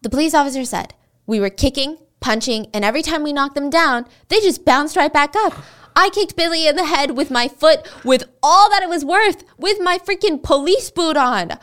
The 0.01 0.09
police 0.09 0.33
officer 0.33 0.63
said, 0.63 0.93
We 1.25 1.41
were 1.41 1.49
kicking, 1.49 1.97
punching, 2.21 2.67
and 2.73 2.85
every 2.85 3.01
time 3.01 3.23
we 3.23 3.33
knocked 3.33 3.55
them 3.55 3.69
down, 3.69 4.05
they 4.29 4.39
just 4.39 4.63
bounced 4.63 4.95
right 4.95 5.11
back 5.11 5.35
up. 5.35 5.55
I 5.93 6.09
kicked 6.09 6.37
Billy 6.37 6.69
in 6.69 6.77
the 6.77 6.85
head 6.85 7.17
with 7.17 7.31
my 7.31 7.49
foot 7.49 7.85
with 8.05 8.23
all 8.41 8.69
that 8.69 8.81
it 8.81 8.87
was 8.87 9.03
worth, 9.03 9.43
with 9.57 9.81
my 9.81 9.97
freaking 9.97 10.41
police 10.41 10.89
boot 10.89 11.17
on. 11.17 11.59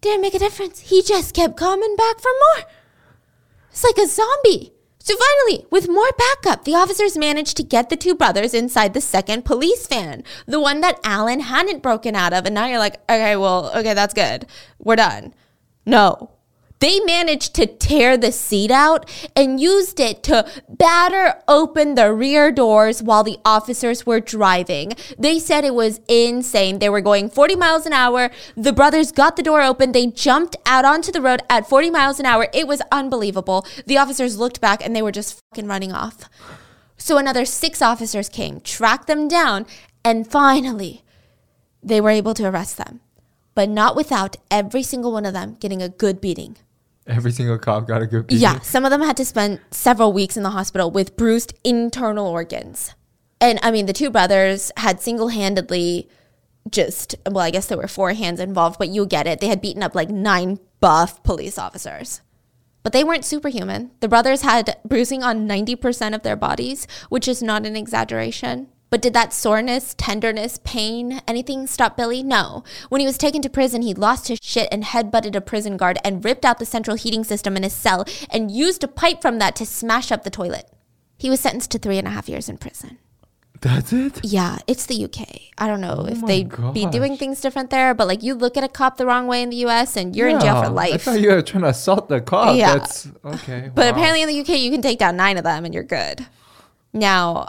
Didn't 0.00 0.22
make 0.22 0.32
a 0.32 0.38
difference. 0.38 0.80
He 0.80 1.02
just 1.02 1.34
kept 1.34 1.58
coming 1.58 1.96
back 1.96 2.18
for 2.18 2.30
more. 2.56 2.64
It's 3.70 3.84
like 3.84 3.98
a 3.98 4.06
zombie. 4.06 4.72
So 5.08 5.16
finally, 5.16 5.64
with 5.70 5.88
more 5.88 6.10
backup, 6.18 6.64
the 6.64 6.74
officers 6.74 7.16
managed 7.16 7.56
to 7.56 7.62
get 7.62 7.88
the 7.88 7.96
two 7.96 8.14
brothers 8.14 8.52
inside 8.52 8.92
the 8.92 9.00
second 9.00 9.46
police 9.46 9.86
van, 9.86 10.22
the 10.44 10.60
one 10.60 10.82
that 10.82 11.00
Alan 11.02 11.40
hadn't 11.40 11.82
broken 11.82 12.14
out 12.14 12.34
of. 12.34 12.44
And 12.44 12.54
now 12.54 12.66
you're 12.66 12.78
like, 12.78 12.96
okay, 13.04 13.34
well, 13.34 13.70
okay, 13.74 13.94
that's 13.94 14.12
good. 14.12 14.44
We're 14.78 14.96
done. 14.96 15.32
No, 15.86 16.32
they 16.80 17.00
managed 17.00 17.54
to 17.54 17.66
tear 17.66 18.16
the 18.16 18.32
seat 18.32 18.70
out 18.70 19.08
and 19.34 19.60
used 19.60 19.98
it 19.98 20.22
to 20.24 20.48
batter 20.68 21.42
open 21.48 21.94
the 21.94 22.12
rear 22.12 22.52
doors 22.52 23.02
while 23.02 23.24
the 23.24 23.38
officers 23.44 24.06
were 24.06 24.20
driving. 24.20 24.92
They 25.18 25.38
said 25.38 25.64
it 25.64 25.74
was 25.74 26.00
insane. 26.08 26.78
They 26.78 26.88
were 26.88 27.00
going 27.00 27.30
40 27.30 27.56
miles 27.56 27.86
an 27.86 27.92
hour. 27.92 28.30
The 28.56 28.72
brothers 28.72 29.12
got 29.12 29.36
the 29.36 29.42
door 29.42 29.62
open. 29.62 29.92
They 29.92 30.06
jumped 30.06 30.56
out 30.66 30.84
onto 30.84 31.10
the 31.10 31.20
road 31.20 31.42
at 31.50 31.68
40 31.68 31.90
miles 31.90 32.20
an 32.20 32.26
hour. 32.26 32.48
It 32.52 32.68
was 32.68 32.82
unbelievable. 32.92 33.66
The 33.86 33.98
officers 33.98 34.38
looked 34.38 34.60
back 34.60 34.84
and 34.84 34.94
they 34.94 35.02
were 35.02 35.12
just 35.12 35.40
fucking 35.50 35.68
running 35.68 35.92
off. 35.92 36.28
So 36.96 37.16
another 37.16 37.44
six 37.44 37.80
officers 37.80 38.28
came, 38.28 38.60
tracked 38.60 39.06
them 39.06 39.28
down, 39.28 39.66
and 40.04 40.28
finally, 40.28 41.04
they 41.82 42.00
were 42.00 42.10
able 42.10 42.34
to 42.34 42.44
arrest 42.44 42.76
them. 42.76 43.00
But 43.54 43.68
not 43.68 43.96
without 43.96 44.36
every 44.50 44.82
single 44.82 45.12
one 45.12 45.24
of 45.24 45.32
them 45.32 45.56
getting 45.60 45.82
a 45.82 45.88
good 45.88 46.20
beating. 46.20 46.56
Every 47.08 47.32
single 47.32 47.58
cop 47.58 47.86
got 47.88 48.02
a 48.02 48.06
good 48.06 48.26
beating. 48.26 48.42
Yeah, 48.42 48.60
some 48.60 48.84
of 48.84 48.90
them 48.90 49.00
had 49.00 49.16
to 49.16 49.24
spend 49.24 49.60
several 49.70 50.12
weeks 50.12 50.36
in 50.36 50.42
the 50.42 50.50
hospital 50.50 50.90
with 50.90 51.16
bruised 51.16 51.54
internal 51.64 52.26
organs. 52.26 52.94
And 53.40 53.58
I 53.62 53.70
mean, 53.70 53.86
the 53.86 53.92
two 53.92 54.10
brothers 54.10 54.70
had 54.76 55.00
single 55.00 55.28
handedly 55.28 56.08
just, 56.70 57.14
well, 57.24 57.38
I 57.44 57.50
guess 57.50 57.66
there 57.66 57.78
were 57.78 57.88
four 57.88 58.12
hands 58.12 58.40
involved, 58.40 58.78
but 58.78 58.88
you 58.88 59.06
get 59.06 59.26
it. 59.26 59.40
They 59.40 59.48
had 59.48 59.62
beaten 59.62 59.82
up 59.82 59.94
like 59.94 60.10
nine 60.10 60.58
buff 60.80 61.22
police 61.22 61.58
officers. 61.58 62.20
But 62.82 62.92
they 62.92 63.04
weren't 63.04 63.24
superhuman. 63.24 63.90
The 64.00 64.08
brothers 64.08 64.42
had 64.42 64.76
bruising 64.84 65.22
on 65.22 65.48
90% 65.48 66.14
of 66.14 66.22
their 66.22 66.36
bodies, 66.36 66.86
which 67.08 67.26
is 67.26 67.42
not 67.42 67.66
an 67.66 67.76
exaggeration. 67.76 68.68
But 68.90 69.02
did 69.02 69.12
that 69.12 69.32
soreness, 69.34 69.94
tenderness, 69.98 70.58
pain, 70.64 71.20
anything 71.28 71.66
stop 71.66 71.96
Billy? 71.96 72.22
No. 72.22 72.64
When 72.88 73.00
he 73.00 73.06
was 73.06 73.18
taken 73.18 73.42
to 73.42 73.50
prison, 73.50 73.82
he 73.82 73.92
lost 73.92 74.28
his 74.28 74.38
shit 74.42 74.68
and 74.72 74.82
headbutted 74.82 75.34
a 75.34 75.40
prison 75.40 75.76
guard 75.76 75.98
and 76.04 76.24
ripped 76.24 76.44
out 76.44 76.58
the 76.58 76.64
central 76.66 76.96
heating 76.96 77.24
system 77.24 77.56
in 77.56 77.62
his 77.62 77.74
cell 77.74 78.04
and 78.30 78.50
used 78.50 78.82
a 78.82 78.88
pipe 78.88 79.20
from 79.20 79.38
that 79.38 79.56
to 79.56 79.66
smash 79.66 80.10
up 80.10 80.24
the 80.24 80.30
toilet. 80.30 80.70
He 81.18 81.28
was 81.28 81.40
sentenced 81.40 81.70
to 81.72 81.78
three 81.78 81.98
and 81.98 82.06
a 82.06 82.10
half 82.10 82.28
years 82.28 82.48
in 82.48 82.56
prison. 82.58 82.98
That's 83.60 83.92
it? 83.92 84.20
Yeah, 84.24 84.58
it's 84.68 84.86
the 84.86 85.04
UK. 85.04 85.26
I 85.58 85.66
don't 85.66 85.80
know 85.80 85.96
Oh 85.98 86.06
if 86.06 86.24
they'd 86.24 86.48
be 86.72 86.86
doing 86.86 87.16
things 87.16 87.40
different 87.40 87.70
there, 87.70 87.92
but 87.92 88.06
like 88.06 88.22
you 88.22 88.34
look 88.34 88.56
at 88.56 88.62
a 88.62 88.68
cop 88.68 88.98
the 88.98 89.06
wrong 89.06 89.26
way 89.26 89.42
in 89.42 89.50
the 89.50 89.56
US 89.66 89.96
and 89.96 90.14
you're 90.14 90.28
in 90.28 90.38
jail 90.38 90.54
Yeah, 90.54 90.60
for 90.62 90.66
I 90.68 90.70
life. 90.70 91.02
thought 91.02 91.20
you 91.20 91.30
were 91.30 91.42
trying 91.42 91.64
to 91.64 91.70
assault 91.70 92.08
the 92.08 92.20
cop. 92.20 92.56
Yeah. 92.56 92.74
That's 92.78 93.08
okay. 93.24 93.70
But 93.74 93.86
wow. 93.86 93.90
apparently 93.90 94.22
in 94.22 94.28
the 94.28 94.40
UK, 94.40 94.60
you 94.60 94.70
can 94.70 94.80
take 94.80 94.98
down 95.00 95.16
nine 95.16 95.36
of 95.38 95.44
them 95.44 95.64
and 95.64 95.74
you're 95.74 95.82
good. 95.82 96.24
Now, 96.92 97.48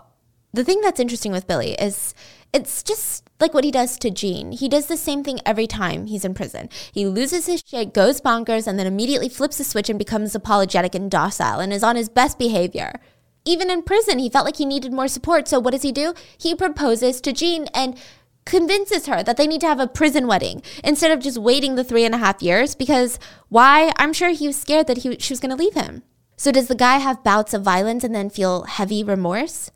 the 0.53 0.63
thing 0.63 0.81
that's 0.81 0.99
interesting 0.99 1.31
with 1.31 1.47
Billy 1.47 1.73
is 1.73 2.13
it's 2.51 2.81
just 2.81 3.29
like 3.39 3.53
what 3.53 3.63
he 3.63 3.71
does 3.71 3.97
to 3.99 4.09
Jean. 4.09 4.51
He 4.51 4.67
does 4.67 4.87
the 4.87 4.97
same 4.97 5.23
thing 5.23 5.39
every 5.45 5.67
time 5.67 6.07
he's 6.07 6.25
in 6.25 6.33
prison. 6.33 6.69
He 6.91 7.05
loses 7.05 7.45
his 7.45 7.63
shit, 7.65 7.93
goes 7.93 8.19
bonkers, 8.19 8.65
and 8.65 8.79
then 8.79 8.87
immediately 8.87 9.29
flips 9.29 9.57
the 9.57 9.63
switch 9.63 9.89
and 9.89 9.99
becomes 9.99 10.33
apologetic 10.33 10.95
and 10.95 11.11
docile 11.11 11.59
and 11.59 11.71
is 11.71 11.83
on 11.83 11.95
his 11.95 12.09
best 12.09 12.39
behavior. 12.39 12.99
Even 13.45 13.69
in 13.69 13.83
prison, 13.83 14.19
he 14.19 14.29
felt 14.29 14.45
like 14.45 14.57
he 14.57 14.65
needed 14.65 14.91
more 14.91 15.07
support. 15.07 15.47
So 15.47 15.59
what 15.59 15.71
does 15.71 15.83
he 15.83 15.91
do? 15.91 16.13
He 16.37 16.55
proposes 16.55 17.21
to 17.21 17.31
Jean 17.31 17.67
and 17.73 17.97
convinces 18.45 19.05
her 19.05 19.21
that 19.21 19.37
they 19.37 19.47
need 19.47 19.61
to 19.61 19.67
have 19.67 19.79
a 19.79 19.87
prison 19.87 20.25
wedding 20.27 20.63
instead 20.83 21.11
of 21.11 21.19
just 21.19 21.37
waiting 21.37 21.75
the 21.75 21.83
three 21.83 22.03
and 22.03 22.15
a 22.15 22.19
half 22.19 22.41
years. 22.41 22.73
Because 22.73 23.19
why? 23.49 23.93
I'm 23.97 24.13
sure 24.13 24.29
he 24.29 24.47
was 24.47 24.59
scared 24.59 24.87
that 24.87 24.99
he, 24.99 25.17
she 25.19 25.31
was 25.31 25.39
going 25.39 25.55
to 25.55 25.63
leave 25.63 25.75
him. 25.75 26.01
So 26.35 26.51
does 26.51 26.67
the 26.67 26.75
guy 26.75 26.97
have 26.97 27.23
bouts 27.23 27.53
of 27.53 27.63
violence 27.63 28.03
and 28.03 28.15
then 28.15 28.29
feel 28.29 28.63
heavy 28.63 29.03
remorse? 29.03 29.71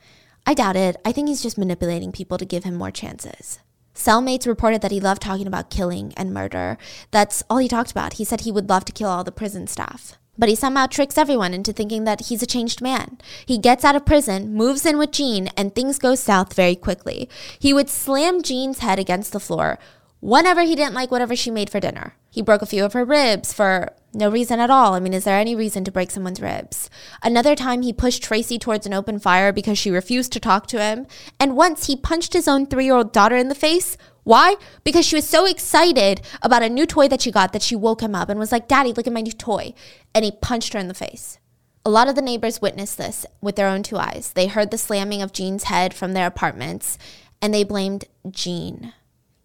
I 0.46 0.54
doubt 0.54 0.76
it. 0.76 0.98
I 1.06 1.12
think 1.12 1.30
he's 1.30 1.42
just 1.42 1.58
manipulating 1.58 2.12
people 2.12 2.38
to 2.38 2.46
give 2.46 2.66
him 2.66 2.76
more 2.76 2.92
chances. 2.92 3.60
Cellmates 3.96 4.48
reported 4.48 4.82
that 4.82 4.92
he 4.92 5.00
loved 5.00 5.22
talking 5.22 5.48
about 5.48 5.70
killing 5.70 6.14
and 6.18 6.34
murder. 6.34 6.78
That's 7.12 7.44
all 7.50 7.60
he 7.60 7.68
talked 7.68 7.92
about. 7.92 8.14
He 8.14 8.26
said 8.26 8.42
he 8.42 8.52
would 8.52 8.70
love 8.70 8.86
to 8.86 8.92
kill 8.92 9.08
all 9.10 9.24
the 9.24 9.32
prison 9.32 9.68
staff. 9.68 10.18
But 10.38 10.50
he 10.50 10.56
somehow 10.56 10.88
tricks 10.88 11.18
everyone 11.18 11.54
into 11.54 11.72
thinking 11.72 12.06
that 12.06 12.22
he's 12.26 12.42
a 12.42 12.48
changed 12.48 12.82
man. 12.82 13.20
He 13.46 13.60
gets 13.60 13.86
out 13.86 13.96
of 13.96 14.06
prison, 14.06 14.54
moves 14.56 14.86
in 14.86 14.98
with 14.98 15.12
Jean, 15.12 15.48
and 15.56 15.74
things 15.74 16.00
go 16.00 16.16
south 16.16 16.54
very 16.54 16.76
quickly. 16.76 17.30
He 17.60 17.72
would 17.72 17.90
slam 17.90 18.42
Jean's 18.42 18.80
head 18.80 18.98
against 18.98 19.32
the 19.32 19.40
floor 19.40 19.78
whenever 20.20 20.64
he 20.64 20.76
didn't 20.76 20.96
like 20.96 21.12
whatever 21.12 21.36
she 21.36 21.52
made 21.52 21.70
for 21.70 21.80
dinner. 21.80 22.16
He 22.32 22.42
broke 22.42 22.64
a 22.64 22.66
few 22.66 22.84
of 22.84 22.94
her 22.94 23.06
ribs 23.06 23.54
for 23.54 23.94
no 24.14 24.30
reason 24.30 24.60
at 24.60 24.70
all. 24.70 24.94
I 24.94 25.00
mean, 25.00 25.14
is 25.14 25.24
there 25.24 25.40
any 25.40 25.56
reason 25.56 25.84
to 25.84 25.92
break 25.92 26.12
someone's 26.12 26.42
ribs? 26.42 26.90
Another 27.22 27.56
time, 27.56 27.82
he 27.82 27.94
pushed 27.94 28.24
Tracy 28.24 28.60
towards 28.60 28.86
an 28.86 28.94
open 28.94 29.20
fire 29.20 29.52
because 29.52 29.78
she 29.78 29.90
refused 29.90 30.32
to 30.34 30.40
talk 30.40 30.68
to 30.68 30.82
him. 30.82 31.08
And 31.40 31.58
once, 31.58 31.88
he 31.88 31.96
punched 31.96 32.34
his 32.34 32.48
own 32.48 32.66
three 32.66 32.86
year 32.86 32.96
old 32.96 33.12
daughter 33.12 33.36
in 33.36 33.50
the 33.50 33.56
face. 33.56 33.98
Why? 34.24 34.56
Because 34.84 35.06
she 35.06 35.16
was 35.16 35.28
so 35.28 35.46
excited 35.46 36.22
about 36.42 36.64
a 36.64 36.70
new 36.70 36.86
toy 36.86 37.08
that 37.10 37.22
she 37.22 37.32
got 37.32 37.52
that 37.54 37.62
she 37.62 37.76
woke 37.76 38.02
him 38.02 38.16
up 38.16 38.30
and 38.30 38.40
was 38.40 38.52
like, 38.52 38.68
Daddy, 38.68 38.94
look 38.94 39.08
at 39.08 39.14
my 39.14 39.22
new 39.22 39.32
toy. 39.32 39.74
And 40.14 40.24
he 40.24 40.32
punched 40.32 40.74
her 40.74 40.80
in 40.80 40.88
the 40.88 40.94
face. 40.94 41.40
A 41.86 41.90
lot 41.90 42.08
of 42.08 42.16
the 42.16 42.22
neighbors 42.22 42.62
witnessed 42.62 42.98
this 42.98 43.26
with 43.42 43.58
their 43.58 43.68
own 43.68 43.84
two 43.84 43.98
eyes. 43.98 44.32
They 44.34 44.48
heard 44.48 44.72
the 44.72 44.78
slamming 44.78 45.22
of 45.22 45.34
Jean's 45.34 45.66
head 45.66 45.94
from 45.94 46.14
their 46.14 46.28
apartments 46.28 46.98
and 47.42 47.54
they 47.54 47.66
blamed 47.66 48.06
Jean. 48.32 48.94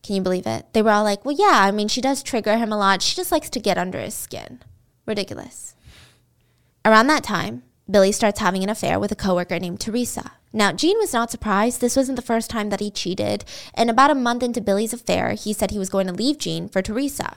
Can 0.08 0.16
you 0.16 0.22
believe 0.22 0.46
it? 0.46 0.64
They 0.72 0.80
were 0.80 0.90
all 0.90 1.04
like, 1.04 1.26
well, 1.26 1.36
yeah, 1.38 1.64
I 1.64 1.70
mean, 1.70 1.86
she 1.86 2.00
does 2.00 2.22
trigger 2.22 2.56
him 2.56 2.72
a 2.72 2.78
lot. 2.78 3.02
She 3.02 3.14
just 3.14 3.30
likes 3.30 3.50
to 3.50 3.60
get 3.60 3.76
under 3.76 4.00
his 4.00 4.14
skin. 4.14 4.62
Ridiculous. 5.04 5.74
Around 6.82 7.08
that 7.08 7.22
time, 7.22 7.62
Billy 7.90 8.10
starts 8.10 8.40
having 8.40 8.62
an 8.62 8.70
affair 8.70 8.98
with 8.98 9.12
a 9.12 9.14
coworker 9.14 9.58
named 9.58 9.80
Teresa. 9.80 10.32
Now, 10.50 10.72
Jean 10.72 10.96
was 10.96 11.12
not 11.12 11.30
surprised. 11.30 11.82
This 11.82 11.94
wasn't 11.94 12.16
the 12.16 12.22
first 12.22 12.48
time 12.48 12.70
that 12.70 12.80
he 12.80 12.90
cheated. 12.90 13.44
And 13.74 13.90
about 13.90 14.10
a 14.10 14.14
month 14.14 14.42
into 14.42 14.62
Billy's 14.62 14.94
affair, 14.94 15.34
he 15.34 15.52
said 15.52 15.72
he 15.72 15.78
was 15.78 15.90
going 15.90 16.06
to 16.06 16.14
leave 16.14 16.38
Jean 16.38 16.70
for 16.70 16.80
Teresa. 16.80 17.36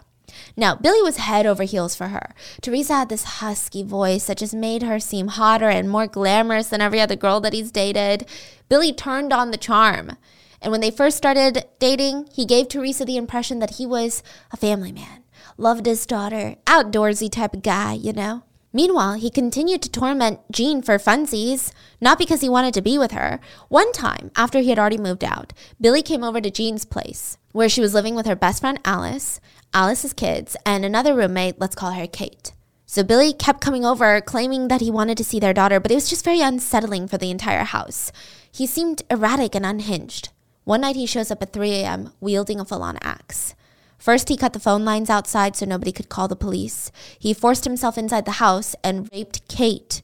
Now, 0.56 0.76
Billy 0.76 1.02
was 1.02 1.18
head 1.18 1.46
over 1.46 1.64
heels 1.64 1.94
for 1.94 2.08
her. 2.08 2.34
Teresa 2.62 2.94
had 2.94 3.10
this 3.10 3.42
husky 3.42 3.84
voice 3.84 4.28
that 4.28 4.38
just 4.38 4.54
made 4.54 4.84
her 4.84 4.98
seem 4.98 5.28
hotter 5.28 5.68
and 5.68 5.90
more 5.90 6.08
glamorous 6.08 6.70
than 6.70 6.80
every 6.80 7.02
other 7.02 7.18
girl 7.18 7.42
that 7.42 7.52
he's 7.52 7.70
dated. 7.70 8.26
Billy 8.70 8.94
turned 8.94 9.34
on 9.34 9.52
the 9.52 9.58
charm. 9.58 10.16
And 10.62 10.72
when 10.72 10.82
they 10.82 10.92
first 10.92 11.18
started 11.18 11.66
dating, 11.80 12.28
he 12.32 12.46
gave 12.46 12.68
Teresa 12.68 13.04
the 13.04 13.18
impression 13.18 13.60
that 13.60 13.76
he 13.76 13.86
was 13.86 14.22
a 14.52 14.58
family 14.58 14.92
man, 14.92 15.24
loved 15.58 15.86
his 15.86 16.06
daughter, 16.06 16.56
outdoorsy 16.66 17.32
type 17.32 17.54
of 17.54 17.64
guy, 17.64 17.94
you 17.94 18.14
know? 18.14 18.44
Meanwhile, 18.74 19.16
he 19.16 19.30
continued 19.30 19.82
to 19.82 19.90
torment 19.90 20.40
Jean 20.50 20.82
for 20.82 20.98
funsies, 20.98 21.74
not 22.00 22.18
because 22.18 22.40
he 22.40 22.48
wanted 22.48 22.74
to 22.76 22.82
be 22.82 22.98
with 22.98 23.12
her. 23.12 23.42
One 23.68 23.92
time, 23.92 24.32
after 24.36 24.60
he 24.60 24.70
had 24.70 24.80
already 24.80 24.98
moved 24.98 25.26
out, 25.26 25.52
Billy 25.80 26.02
came 26.02 26.24
over 26.24 26.40
to 26.40 26.50
Jean's 26.50 26.86
place, 26.86 27.38
where 27.52 27.68
she 27.68 27.82
was 27.82 27.94
living 27.94 28.16
with 28.16 28.26
her 28.28 28.36
best 28.36 28.62
friend 28.62 28.80
Alice, 28.86 29.42
Alice's 29.74 30.14
kids, 30.14 30.56
and 30.66 30.86
another 30.86 31.14
roommate, 31.14 31.60
let's 31.60 31.76
call 31.76 31.92
her 31.92 32.08
Kate. 32.08 32.54
So 32.86 33.04
Billy 33.04 33.34
kept 33.34 33.62
coming 33.62 33.86
over, 33.86 34.22
claiming 34.22 34.68
that 34.70 34.82
he 34.82 34.92
wanted 34.92 35.18
to 35.18 35.24
see 35.24 35.40
their 35.40 35.54
daughter, 35.54 35.80
but 35.80 35.92
it 35.92 35.96
was 35.96 36.10
just 36.10 36.26
very 36.26 36.42
unsettling 36.42 37.08
for 37.08 37.18
the 37.18 37.32
entire 37.32 37.64
house. 37.64 38.12
He 38.52 38.68
seemed 38.68 39.02
erratic 39.10 39.56
and 39.56 39.66
unhinged. 39.66 40.30
One 40.64 40.82
night 40.82 40.96
he 40.96 41.06
shows 41.06 41.32
up 41.32 41.42
at 41.42 41.54
3 41.54 41.72
a.m. 41.72 42.14
wielding 42.20 42.60
a 42.60 42.66
full 42.66 42.84
on 42.84 42.98
axe. 43.02 43.56
First, 43.98 44.30
he 44.30 44.38
cut 44.38 44.54
the 44.54 44.60
phone 44.60 44.84
lines 44.84 45.10
outside 45.10 45.56
so 45.56 45.66
nobody 45.66 45.92
could 45.92 46.10
call 46.10 46.28
the 46.28 46.36
police. 46.36 46.92
He 47.20 47.34
forced 47.34 47.66
himself 47.66 47.98
inside 47.98 48.26
the 48.26 48.42
house 48.42 48.76
and 48.84 49.10
raped 49.12 49.48
Kate. 49.48 50.02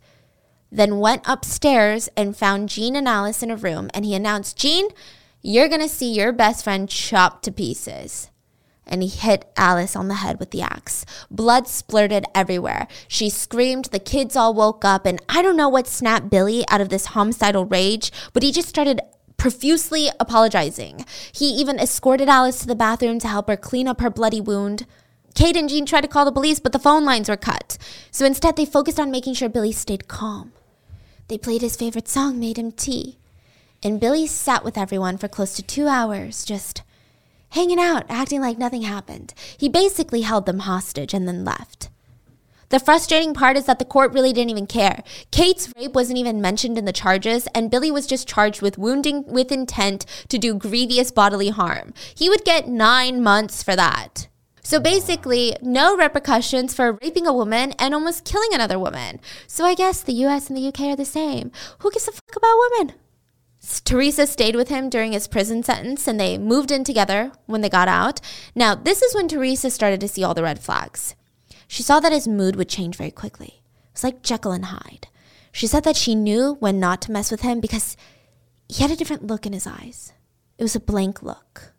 Then 0.72 0.99
went 0.99 1.24
upstairs 1.26 2.10
and 2.16 2.38
found 2.38 2.70
Jean 2.70 2.95
and 2.95 3.08
Alice 3.08 3.41
in 3.41 3.49
a 3.49 3.55
room 3.55 3.89
and 3.93 4.05
he 4.05 4.14
announced, 4.14 4.58
Jean, 4.58 4.89
you're 5.41 5.70
to 5.70 5.88
see 5.88 6.14
your 6.14 6.32
best 6.32 6.64
friend 6.64 6.89
chopped 6.89 7.43
to 7.45 7.51
pieces. 7.51 8.30
And 8.86 9.03
he 9.03 9.10
hit 9.10 9.51
Alice 9.58 9.95
on 9.95 10.08
the 10.08 10.16
head 10.16 10.39
with 10.39 10.51
the 10.51 10.62
axe. 10.62 11.05
Blood 11.30 11.66
splurted 11.66 12.24
everywhere. 12.34 12.88
She 13.08 13.30
screamed, 13.30 13.86
the 13.86 13.99
kids 13.99 14.36
all 14.36 14.53
woke 14.53 14.86
up, 14.86 15.05
and 15.05 15.22
I 15.28 15.41
don't 15.41 15.58
know 15.58 15.70
what 15.70 15.88
snapped 15.88 16.30
Billy 16.30 16.66
out 16.70 16.82
of 16.82 16.89
this 16.89 17.08
homicidal 17.08 17.66
rage, 17.66 18.12
but 18.32 18.43
he 18.43 18.51
just 18.51 18.70
started 18.70 19.01
profusely 19.38 20.10
apologizing. 20.20 21.06
He 21.32 21.46
even 21.50 21.80
escorted 21.80 22.28
Alice 22.28 22.60
to 22.60 22.68
the 22.68 22.76
bathroom 22.76 23.20
to 23.20 23.28
help 23.28 23.48
her 23.48 23.58
clean 23.58 23.88
up 23.88 24.02
her 24.02 24.10
bloody 24.10 24.42
wound. 24.42 24.86
Kate 25.36 25.56
and 25.56 25.70
Jean 25.70 25.86
tried 25.86 26.02
to 26.02 26.08
call 26.08 26.26
the 26.26 26.32
police, 26.32 26.60
but 26.60 26.72
the 26.72 26.80
phone 26.80 27.06
lines 27.06 27.30
were 27.30 27.38
cut. 27.38 27.78
So 28.12 28.26
instead, 28.26 28.56
they 28.56 28.66
focused 28.66 29.00
on 29.00 29.12
making 29.12 29.36
sure 29.36 29.50
Billy 29.50 29.72
stayed 29.72 30.08
calm. 30.08 30.52
They 31.28 31.38
played 31.38 31.62
his 31.62 31.76
favorite 31.76 32.08
song, 32.08 32.40
made 32.40 32.58
him 32.58 32.72
tea. 32.72 33.18
And 33.84 34.00
Billy 34.00 34.26
sat 34.26 34.64
with 34.64 34.78
everyone 34.78 35.18
for 35.18 35.28
close 35.28 35.54
to 35.56 35.62
two 35.62 35.88
hours, 35.88 36.44
just 36.44 36.82
hanging 37.50 37.80
out, 37.80 38.06
acting 38.10 38.42
like 38.42 38.58
nothing 38.58 38.82
happened. 38.82 39.34
He 39.58 39.70
basically 39.70 40.22
held 40.22 40.46
them 40.46 40.60
hostage 40.60 41.14
and 41.14 41.28
then 41.28 41.46
left. 41.46 41.90
The 42.70 42.80
frustrating 42.80 43.34
part 43.34 43.55
is 43.55 43.65
that 43.65 43.80
the 43.80 43.86
court 43.86 44.11
really 44.11 44.34
didn't 44.34 44.49
even 44.49 44.68
care. 44.68 45.01
Kate's 45.32 45.72
rape 45.78 45.93
wasn't 45.93 46.20
even 46.20 46.41
mentioned 46.41 46.78
in 46.78 46.86
the 46.86 46.91
charges, 46.91 47.47
and 47.55 47.72
Billy 47.72 47.91
was 47.91 48.05
just 48.05 48.28
charged 48.28 48.61
with 48.61 48.78
wounding 48.78 49.24
with 49.26 49.51
intent 49.51 50.05
to 50.28 50.38
do 50.38 50.53
grievous 50.53 51.11
bodily 51.11 51.49
harm. 51.49 51.93
He 52.13 52.30
would 52.30 52.43
get 52.43 52.68
nine 52.68 53.24
months 53.24 53.63
for 53.63 53.76
that. 53.78 54.28
So 54.63 54.82
basically, 54.82 55.55
no 55.61 55.95
repercussions 55.95 56.74
for 56.74 56.99
raping 57.01 57.26
a 57.26 57.32
woman 57.32 57.72
and 57.80 57.93
almost 57.93 58.26
killing 58.26 58.53
another 58.53 58.78
woman. 58.78 59.22
So 59.47 59.63
I 59.63 59.74
guess 59.74 60.01
the 60.01 60.26
US 60.26 60.49
and 60.49 60.57
the 60.57 60.68
UK 60.68 60.82
are 60.82 60.95
the 60.97 61.05
same. 61.05 61.53
Who 61.80 61.89
gives 61.89 62.09
a 62.09 62.11
fuck 62.11 62.36
about 62.36 62.57
women? 62.72 62.95
Teresa 63.86 64.28
stayed 64.28 64.57
with 64.57 64.68
him 64.68 64.89
during 64.89 65.13
his 65.13 65.28
prison 65.28 65.63
sentence 65.63 66.05
and 66.05 66.20
they 66.20 66.38
moved 66.38 66.72
in 66.72 66.84
together 66.84 67.32
when 67.45 67.61
they 67.61 67.70
got 67.70 67.88
out. 67.88 68.20
Now, 68.55 68.76
this 68.76 69.01
is 69.01 69.15
when 69.15 69.30
Teresa 69.30 69.70
started 69.70 70.01
to 70.01 70.07
see 70.09 70.24
all 70.24 70.34
the 70.34 70.43
red 70.43 70.59
flags. 70.59 71.15
She 71.68 71.84
saw 71.84 71.99
that 71.99 72.11
his 72.11 72.28
mood 72.28 72.55
would 72.55 72.70
change 72.70 72.95
very 72.95 73.11
quickly. 73.11 73.61
It 73.86 73.93
was 73.93 74.03
like 74.03 74.24
Jekyll 74.24 74.53
and 74.53 74.65
Hyde. 74.65 75.07
She 75.51 75.68
said 75.68 75.84
that 75.84 75.97
she 75.97 76.15
knew 76.15 76.55
when 76.59 76.80
not 76.80 77.01
to 77.03 77.11
mess 77.11 77.32
with 77.32 77.41
him 77.41 77.59
because 77.59 77.97
he 78.70 78.82
had 78.82 78.91
a 78.91 78.95
different 78.95 79.28
look 79.28 79.45
in 79.45 79.53
his 79.53 79.68
eyes. 79.68 80.13
It 80.57 80.63
was 80.63 80.76
a 80.76 80.80
blank 80.80 81.22
look, 81.22 81.74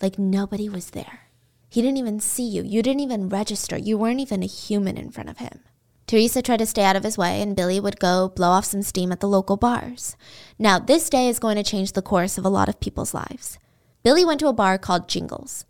like 0.00 0.18
nobody 0.18 0.68
was 0.68 0.90
there. 0.90 1.20
He 1.68 1.80
didn't 1.80 1.98
even 1.98 2.20
see 2.20 2.46
you. 2.46 2.62
You 2.62 2.82
didn't 2.82 3.00
even 3.00 3.28
register. 3.28 3.78
You 3.78 3.96
weren't 3.96 4.20
even 4.20 4.42
a 4.42 4.46
human 4.46 4.98
in 4.98 5.10
front 5.10 5.30
of 5.30 5.38
him. 5.38 5.60
Teresa 6.06 6.42
tried 6.42 6.58
to 6.58 6.66
stay 6.66 6.84
out 6.84 6.96
of 6.96 7.04
his 7.04 7.16
way, 7.16 7.40
and 7.40 7.56
Billy 7.56 7.80
would 7.80 7.98
go 7.98 8.28
blow 8.28 8.48
off 8.48 8.66
some 8.66 8.82
steam 8.82 9.12
at 9.12 9.20
the 9.20 9.28
local 9.28 9.56
bars. 9.56 10.16
Now, 10.58 10.78
this 10.78 11.08
day 11.08 11.28
is 11.28 11.38
going 11.38 11.56
to 11.56 11.62
change 11.62 11.92
the 11.92 12.02
course 12.02 12.36
of 12.36 12.44
a 12.44 12.50
lot 12.50 12.68
of 12.68 12.80
people's 12.80 13.14
lives. 13.14 13.58
Billy 14.02 14.24
went 14.24 14.40
to 14.40 14.48
a 14.48 14.52
bar 14.52 14.76
called 14.76 15.08
Jingles 15.08 15.64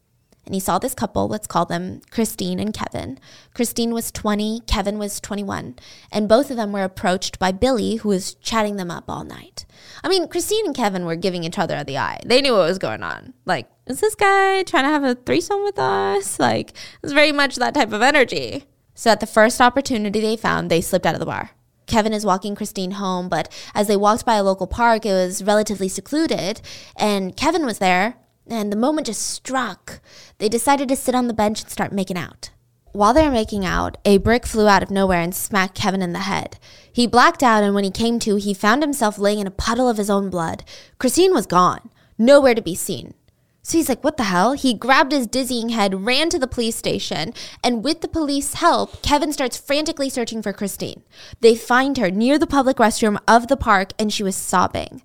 and 0.44 0.54
he 0.54 0.60
saw 0.60 0.78
this 0.78 0.94
couple, 0.94 1.28
let's 1.28 1.46
call 1.46 1.64
them 1.64 2.00
Christine 2.10 2.58
and 2.58 2.74
Kevin. 2.74 3.18
Christine 3.54 3.92
was 3.92 4.10
20, 4.10 4.60
Kevin 4.66 4.98
was 4.98 5.20
21, 5.20 5.76
and 6.10 6.28
both 6.28 6.50
of 6.50 6.56
them 6.56 6.72
were 6.72 6.82
approached 6.82 7.38
by 7.38 7.52
Billy, 7.52 7.96
who 7.96 8.08
was 8.08 8.34
chatting 8.34 8.76
them 8.76 8.90
up 8.90 9.04
all 9.08 9.24
night. 9.24 9.64
I 10.02 10.08
mean, 10.08 10.28
Christine 10.28 10.66
and 10.66 10.74
Kevin 10.74 11.04
were 11.04 11.16
giving 11.16 11.44
each 11.44 11.58
other 11.58 11.82
the 11.84 11.98
eye. 11.98 12.20
They 12.26 12.40
knew 12.40 12.52
what 12.52 12.68
was 12.68 12.78
going 12.78 13.02
on. 13.02 13.34
Like, 13.44 13.68
is 13.86 14.00
this 14.00 14.14
guy 14.14 14.62
trying 14.64 14.84
to 14.84 14.90
have 14.90 15.04
a 15.04 15.14
threesome 15.14 15.62
with 15.62 15.78
us? 15.78 16.38
Like, 16.38 16.70
it 16.70 17.02
was 17.02 17.12
very 17.12 17.32
much 17.32 17.56
that 17.56 17.74
type 17.74 17.92
of 17.92 18.02
energy. 18.02 18.64
So 18.94 19.10
at 19.10 19.20
the 19.20 19.26
first 19.26 19.60
opportunity 19.60 20.20
they 20.20 20.36
found, 20.36 20.70
they 20.70 20.80
slipped 20.80 21.06
out 21.06 21.14
of 21.14 21.20
the 21.20 21.26
bar. 21.26 21.50
Kevin 21.86 22.12
is 22.12 22.24
walking 22.24 22.54
Christine 22.54 22.92
home, 22.92 23.28
but 23.28 23.52
as 23.74 23.86
they 23.86 23.96
walked 23.96 24.24
by 24.24 24.36
a 24.36 24.42
local 24.42 24.66
park, 24.66 25.04
it 25.04 25.12
was 25.12 25.42
relatively 25.42 25.88
secluded, 25.88 26.60
and 26.96 27.36
Kevin 27.36 27.66
was 27.66 27.78
there 27.78 28.16
and 28.48 28.72
the 28.72 28.76
moment 28.76 29.06
just 29.06 29.22
struck. 29.22 30.00
They 30.38 30.48
decided 30.48 30.88
to 30.88 30.96
sit 30.96 31.14
on 31.14 31.28
the 31.28 31.34
bench 31.34 31.62
and 31.62 31.70
start 31.70 31.92
making 31.92 32.18
out. 32.18 32.50
While 32.92 33.14
they 33.14 33.24
were 33.24 33.32
making 33.32 33.64
out, 33.64 33.96
a 34.04 34.18
brick 34.18 34.44
flew 34.44 34.68
out 34.68 34.82
of 34.82 34.90
nowhere 34.90 35.20
and 35.20 35.34
smacked 35.34 35.74
Kevin 35.74 36.02
in 36.02 36.12
the 36.12 36.20
head. 36.20 36.58
He 36.92 37.06
blacked 37.06 37.42
out, 37.42 37.62
and 37.62 37.74
when 37.74 37.84
he 37.84 37.90
came 37.90 38.18
to, 38.20 38.36
he 38.36 38.52
found 38.52 38.82
himself 38.82 39.18
laying 39.18 39.38
in 39.38 39.46
a 39.46 39.50
puddle 39.50 39.88
of 39.88 39.96
his 39.96 40.10
own 40.10 40.28
blood. 40.28 40.62
Christine 40.98 41.32
was 41.32 41.46
gone, 41.46 41.90
nowhere 42.18 42.54
to 42.54 42.60
be 42.60 42.74
seen. 42.74 43.14
So 43.62 43.78
he's 43.78 43.88
like, 43.88 44.04
what 44.04 44.18
the 44.18 44.24
hell? 44.24 44.52
He 44.52 44.74
grabbed 44.74 45.12
his 45.12 45.26
dizzying 45.26 45.70
head, 45.70 46.04
ran 46.04 46.28
to 46.30 46.38
the 46.38 46.46
police 46.46 46.76
station, 46.76 47.32
and 47.64 47.82
with 47.82 48.02
the 48.02 48.08
police 48.08 48.54
help, 48.54 49.00
Kevin 49.02 49.32
starts 49.32 49.56
frantically 49.56 50.10
searching 50.10 50.42
for 50.42 50.52
Christine. 50.52 51.02
They 51.40 51.54
find 51.54 51.96
her 51.96 52.10
near 52.10 52.38
the 52.38 52.46
public 52.46 52.76
restroom 52.76 53.18
of 53.26 53.48
the 53.48 53.56
park, 53.56 53.92
and 53.98 54.12
she 54.12 54.22
was 54.22 54.36
sobbing. 54.36 55.00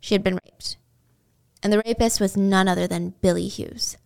She 0.00 0.14
had 0.14 0.24
been 0.24 0.40
raped 0.44 0.78
and 1.62 1.72
the 1.72 1.82
rapist 1.84 2.20
was 2.20 2.36
none 2.36 2.68
other 2.68 2.86
than 2.86 3.14
Billy 3.20 3.48
Hughes. 3.48 3.96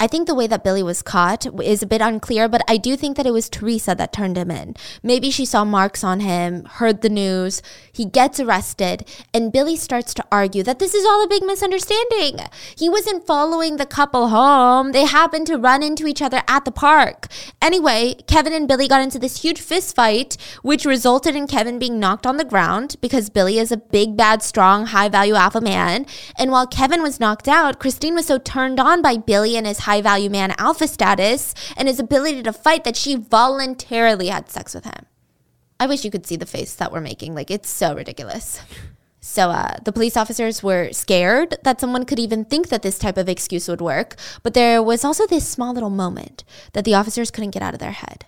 I 0.00 0.08
think 0.08 0.26
the 0.26 0.34
way 0.34 0.48
that 0.48 0.64
Billy 0.64 0.82
was 0.82 1.02
caught 1.02 1.46
is 1.62 1.80
a 1.80 1.86
bit 1.86 2.00
unclear, 2.00 2.48
but 2.48 2.62
I 2.66 2.78
do 2.78 2.96
think 2.96 3.16
that 3.16 3.26
it 3.26 3.32
was 3.32 3.48
Teresa 3.48 3.94
that 3.94 4.12
turned 4.12 4.36
him 4.36 4.50
in. 4.50 4.74
Maybe 5.04 5.30
she 5.30 5.44
saw 5.44 5.64
marks 5.64 6.02
on 6.02 6.18
him, 6.18 6.64
heard 6.64 7.00
the 7.00 7.08
news, 7.08 7.62
he 7.92 8.04
gets 8.04 8.40
arrested, 8.40 9.08
and 9.32 9.52
Billy 9.52 9.76
starts 9.76 10.12
to 10.14 10.24
argue 10.32 10.64
that 10.64 10.80
this 10.80 10.94
is 10.94 11.06
all 11.06 11.22
a 11.22 11.28
big 11.28 11.44
misunderstanding. 11.44 12.40
He 12.76 12.88
wasn't 12.88 13.24
following 13.24 13.76
the 13.76 13.86
couple 13.86 14.28
home, 14.28 14.90
they 14.90 15.04
happened 15.04 15.46
to 15.46 15.58
run 15.58 15.80
into 15.84 16.08
each 16.08 16.20
other 16.20 16.42
at 16.48 16.64
the 16.64 16.72
park. 16.72 17.28
Anyway, 17.62 18.14
Kevin 18.26 18.52
and 18.52 18.66
Billy 18.66 18.88
got 18.88 19.00
into 19.00 19.20
this 19.20 19.42
huge 19.42 19.60
fist 19.60 19.94
fight, 19.94 20.36
which 20.62 20.84
resulted 20.84 21.36
in 21.36 21.46
Kevin 21.46 21.78
being 21.78 22.00
knocked 22.00 22.26
on 22.26 22.36
the 22.36 22.44
ground 22.44 22.96
because 23.00 23.30
Billy 23.30 23.60
is 23.60 23.70
a 23.70 23.76
big, 23.76 24.16
bad, 24.16 24.42
strong, 24.42 24.86
high 24.86 25.08
value 25.08 25.34
alpha 25.34 25.60
man. 25.60 26.04
And 26.36 26.50
while 26.50 26.66
Kevin 26.66 27.00
was 27.00 27.20
knocked 27.20 27.46
out, 27.46 27.78
Christine 27.78 28.16
was 28.16 28.26
so 28.26 28.38
turned 28.38 28.80
on 28.80 29.00
by 29.00 29.16
Billy 29.16 29.56
and 29.56 29.68
his 29.68 29.84
high 29.84 29.93
value 30.00 30.30
man 30.30 30.54
alpha 30.58 30.88
status 30.88 31.54
and 31.76 31.88
his 31.88 32.00
ability 32.00 32.42
to 32.42 32.52
fight 32.52 32.84
that 32.84 32.96
she 32.96 33.14
voluntarily 33.14 34.28
had 34.28 34.50
sex 34.50 34.74
with 34.74 34.84
him. 34.84 35.06
I 35.78 35.86
wish 35.86 36.04
you 36.04 36.10
could 36.10 36.26
see 36.26 36.36
the 36.36 36.46
face 36.46 36.74
that 36.76 36.92
we're 36.92 37.00
making. 37.00 37.34
Like, 37.34 37.50
it's 37.50 37.68
so 37.68 37.94
ridiculous. 37.94 38.60
So 39.20 39.48
uh, 39.48 39.78
the 39.82 39.92
police 39.92 40.18
officers 40.18 40.62
were 40.62 40.92
scared 40.92 41.56
that 41.64 41.80
someone 41.80 42.04
could 42.04 42.18
even 42.18 42.44
think 42.44 42.68
that 42.68 42.82
this 42.82 42.98
type 42.98 43.16
of 43.16 43.26
excuse 43.26 43.68
would 43.68 43.80
work. 43.80 44.16
But 44.42 44.52
there 44.52 44.82
was 44.82 45.02
also 45.02 45.26
this 45.26 45.48
small 45.48 45.72
little 45.72 45.88
moment 45.88 46.44
that 46.74 46.84
the 46.84 46.94
officers 46.94 47.30
couldn't 47.30 47.52
get 47.52 47.62
out 47.62 47.72
of 47.72 47.80
their 47.80 47.92
head. 47.92 48.26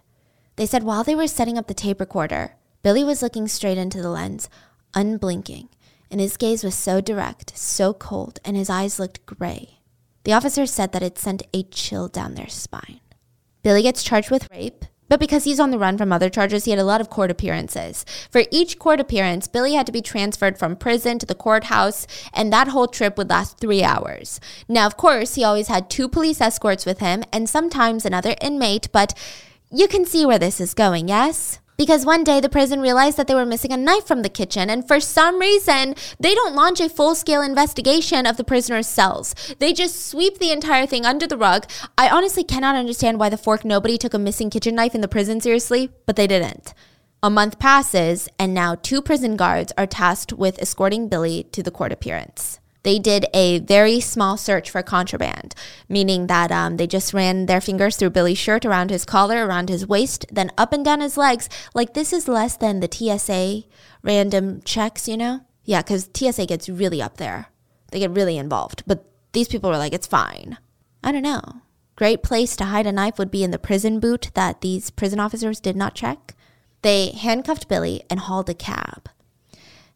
They 0.57 0.64
said 0.64 0.85
while 0.85 1.05
they 1.05 1.14
were 1.14 1.29
setting 1.29 1.59
up 1.59 1.67
the 1.67 1.75
tape 1.75 2.01
recorder, 2.01 2.57
Billy 2.83 3.05
was 3.05 3.21
looking 3.21 3.47
straight 3.47 3.77
into 3.77 4.01
the 4.01 4.09
lens, 4.09 4.49
unblinking, 4.95 5.69
and 6.11 6.19
his 6.19 6.39
gaze 6.39 6.64
was 6.64 6.75
so 6.75 7.03
direct, 7.03 7.57
so 7.59 7.93
cold, 7.93 8.41
and 8.43 8.57
his 8.57 8.71
eyes 8.71 8.99
looked 8.99 9.27
gray. 9.27 9.76
The 10.27 10.33
officer 10.33 10.66
said 10.66 10.91
that 10.91 11.05
it 11.05 11.18
sent 11.18 11.45
a 11.55 11.62
chill 11.62 12.09
down 12.09 12.35
their 12.35 12.49
spine. 12.49 12.99
Billy 13.62 13.83
gets 13.83 14.03
charged 14.03 14.29
with 14.29 14.51
rape, 14.51 14.85
but 15.09 15.20
because 15.20 15.44
he's 15.44 15.61
on 15.61 15.70
the 15.70 15.78
run 15.78 15.97
from 15.97 16.12
other 16.12 16.28
charges, 16.28 16.65
he 16.65 16.73
had 16.73 16.81
a 16.81 16.85
lot 16.85 17.01
of 17.01 17.09
court 17.09 17.31
appearances. 17.31 18.05
For 18.28 18.43
each 18.51 18.77
court 18.77 18.98
appearance, 18.98 19.47
Billy 19.47 19.74
had 19.74 19.86
to 19.86 19.93
be 19.93 20.03
transferred 20.03 20.59
from 20.59 20.74
prison 20.74 21.20
to 21.20 21.27
the 21.27 21.36
courthouse, 21.36 22.09
and 22.35 22.53
that 22.53 22.66
whole 22.66 22.89
trip 22.89 23.16
would 23.16 23.31
last 23.31 23.61
three 23.61 23.85
hours. 23.85 24.40
Now, 24.69 24.86
of 24.86 24.97
course, 24.97 25.36
he 25.36 25.44
always 25.44 25.69
had 25.69 25.89
two 25.89 26.09
police 26.09 26.40
escorts 26.40 26.85
with 26.85 26.98
him 26.98 27.23
and 27.32 27.48
sometimes 27.48 28.05
another 28.05 28.35
inmate, 28.40 28.90
but 28.90 29.16
you 29.70 29.86
can 29.86 30.05
see 30.05 30.27
where 30.27 30.40
this 30.40 30.61
is 30.61 30.74
going, 30.74 31.07
yes? 31.07 31.61
Because 31.77 32.07
one 32.07 32.24
day 32.24 32.40
the 32.40 32.48
prison 32.48 32.81
realized 32.81 33.16
that 33.16 33.27
they 33.27 33.35
were 33.35 33.47
missing 33.47 33.73
a 33.73 33.77
knife 33.77 34.07
from 34.07 34.23
the 34.23 34.28
kitchen, 34.28 34.70
and 34.70 34.86
for 34.86 35.01
some 35.01 35.39
reason, 35.39 35.94
they 36.19 36.35
don't 36.35 36.55
launch 36.55 36.81
a 36.81 36.89
full 36.89 37.15
scale 37.15 37.43
investigation 37.43 38.27
of 38.27 38.36
the 38.36 38.44
prisoner's 38.44 38.86
cells. 38.86 39.35
They 39.59 39.73
just 39.73 40.07
sweep 40.07 40.39
the 40.39 40.51
entire 40.51 40.86
thing 40.86 41.05
under 41.05 41.27
the 41.27 41.36
rug. 41.36 41.66
I 41.98 42.09
honestly 42.09 42.44
cannot 42.44 42.77
understand 42.77 43.19
why 43.19 43.28
the 43.28 43.36
fork 43.36 43.65
nobody 43.65 43.98
took 43.98 44.15
a 44.15 44.19
missing 44.19 44.51
kitchen 44.51 44.74
knife 44.74 44.94
in 44.94 45.01
the 45.01 45.09
prison 45.09 45.40
seriously, 45.40 45.90
but 46.07 46.16
they 46.16 46.27
didn't. 46.27 46.74
A 47.23 47.31
month 47.31 47.59
passes, 47.59 48.28
and 48.39 48.55
now 48.55 48.74
two 48.74 49.03
prison 49.03 49.36
guards 49.36 49.73
are 49.77 49.86
tasked 49.86 50.32
with 50.32 50.61
escorting 50.61 51.09
Billy 51.09 51.44
to 51.53 51.62
the 51.62 51.70
court 51.70 51.93
appearance 51.93 52.61
they 52.87 53.01
did 53.01 53.27
a 53.35 53.59
very 53.59 53.99
small 53.99 54.37
search 54.37 54.71
for 54.71 54.81
contraband, 54.81 55.57
meaning 55.89 56.29
that 56.29 56.53
um, 56.53 56.77
they 56.77 56.87
just 56.87 57.13
ran 57.13 57.47
their 57.47 57.61
fingers 57.61 57.97
through 57.97 58.11
Billy's 58.11 58.39
shirt, 58.39 58.65
around 58.65 58.91
his 58.91 59.05
collar, 59.05 59.45
around 59.45 59.69
his 59.69 59.89
waist, 59.89 60.25
then 60.31 60.53
up 60.57 60.73
and 60.73 60.85
down 60.85 61.01
his 61.01 61.17
legs. 61.17 61.49
Like 61.75 61.95
this 61.95 62.13
is 62.13 62.29
less 62.29 62.57
than 62.57 62.79
the 62.79 62.89
TSA 62.89 63.65
random 64.03 64.63
checks, 64.63 65.09
you 65.09 65.17
know? 65.17 65.41
Yeah, 65.65 65.83
because 65.83 66.09
TSA 66.15 66.47
gets 66.47 66.69
really 66.69 67.03
up 67.03 67.17
there. 67.17 67.49
They 67.91 67.99
get 67.99 68.13
really 68.13 68.39
involved. 68.39 68.85
But 68.87 69.05
these 69.33 69.49
people 69.49 69.69
were 69.69 69.79
like, 69.79 69.93
it's 69.93 70.07
fine. 70.07 70.57
I 71.03 71.11
don't 71.11 71.23
know. 71.23 71.63
Great 71.97 72.23
place 72.23 72.55
to 72.55 72.67
hide 72.67 72.87
a 72.87 72.93
knife 72.93 73.19
would 73.19 73.33
be 73.33 73.43
in 73.43 73.51
the 73.51 73.59
prison 73.59 73.99
boot 73.99 74.31
that 74.35 74.61
these 74.61 74.91
prison 74.91 75.19
officers 75.19 75.59
did 75.59 75.75
not 75.75 75.97
check. 75.97 76.37
They 76.83 77.11
handcuffed 77.11 77.67
Billy 77.67 78.05
and 78.09 78.21
hauled 78.21 78.49
a 78.49 78.55
cab. 78.55 79.09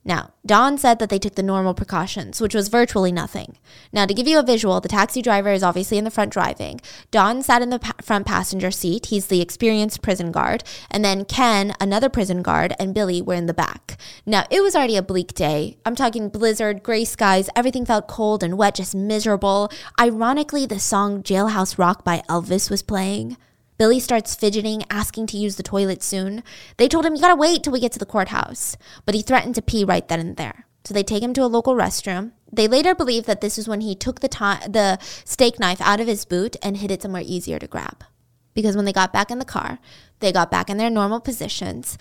Now, 0.05 0.33
Don 0.47 0.79
said 0.79 0.99
that 0.99 1.11
they 1.11 1.19
took 1.19 1.35
the 1.35 1.43
normal 1.43 1.75
precautions, 1.75 2.41
which 2.41 2.55
was 2.55 2.69
virtually 2.69 3.13
nothing. 3.13 3.59
Now, 3.93 4.07
to 4.07 4.15
give 4.15 4.27
you 4.27 4.39
a 4.39 4.43
visual, 4.43 4.81
the 4.81 4.89
taxi 4.89 5.21
driver 5.21 5.53
is 5.53 5.63
obviously 5.63 5.99
in 5.99 6.05
the 6.05 6.11
front 6.11 6.33
driving. 6.33 6.81
Don 7.11 7.43
sat 7.43 7.61
in 7.61 7.69
the 7.69 7.79
pa- 7.79 7.93
front 8.01 8.27
passenger 8.27 8.71
seat. 8.71 9.07
He's 9.07 9.27
the 9.27 9.43
experienced 9.43 10.01
prison 10.01 10.33
guard. 10.33 10.65
And 10.91 11.05
then 11.05 11.27
Ken, 11.27 11.75
another 11.81 12.09
prison 12.09 12.41
guard, 12.41 12.75
and 12.79 12.95
Billy 12.95 13.21
were 13.21 13.35
in 13.35 13.45
the 13.45 13.53
back. 13.53 13.99
Now, 14.25 14.47
it 14.51 14.63
was 14.63 14.75
already 14.75 14.97
a 14.97 15.03
bleak 15.03 15.35
day. 15.35 15.77
I'm 15.85 15.95
talking 15.95 16.31
blizzard, 16.31 16.83
gray 16.83 17.05
skies. 17.05 17.51
Everything 17.55 17.85
felt 17.85 18.09
cold 18.09 18.43
and 18.43 18.57
wet, 18.57 18.77
just 18.77 18.95
miserable. 18.95 19.71
Ironically, 20.01 20.65
the 20.65 20.81
song 20.81 21.23
Jailhouse 21.23 21.77
Rock 21.77 22.05
by 22.05 22.23
Elvis 22.29 22.71
was 22.71 22.83
playing. 22.83 23.37
Billy 23.81 23.99
starts 23.99 24.35
fidgeting, 24.35 24.85
asking 24.91 25.27
to 25.29 25.39
use 25.39 25.57
the 25.57 25.63
toilet 25.63 26.03
soon. 26.03 26.43
They 26.77 26.87
told 26.87 27.07
him, 27.07 27.15
You 27.15 27.23
gotta 27.23 27.35
wait 27.35 27.63
till 27.63 27.73
we 27.73 27.81
get 27.81 27.93
to 27.93 27.99
the 27.99 28.05
courthouse. 28.05 28.77
But 29.07 29.15
he 29.15 29.23
threatened 29.23 29.55
to 29.55 29.63
pee 29.63 29.87
right 29.87 30.07
then 30.07 30.21
and 30.21 30.37
there. 30.37 30.67
So 30.85 30.93
they 30.93 31.03
take 31.03 31.23
him 31.23 31.33
to 31.33 31.45
a 31.45 31.47
local 31.47 31.75
restroom. 31.75 32.33
They 32.53 32.69
later 32.69 32.95
believe 32.95 33.25
that 33.25 33.41
this 33.41 33.57
is 33.57 33.67
when 33.67 33.81
he 33.81 33.95
took 33.95 34.21
the, 34.21 34.29
to- 34.29 34.69
the 34.69 34.99
steak 35.25 35.59
knife 35.59 35.81
out 35.81 35.99
of 35.99 36.07
his 36.09 36.27
boot 36.27 36.57
and 36.63 36.77
hid 36.77 36.91
it 36.91 37.01
somewhere 37.01 37.23
easier 37.25 37.59
to 37.59 37.67
grab. 37.67 38.05
Because 38.53 38.77
when 38.77 38.85
they 38.85 38.93
got 38.93 39.15
back 39.15 39.31
in 39.31 39.39
the 39.39 39.47
car, 39.47 39.79
they 40.19 40.31
got 40.31 40.51
back 40.51 40.69
in 40.69 40.77
their 40.77 40.91
normal 40.91 41.19
positions. 41.19 41.97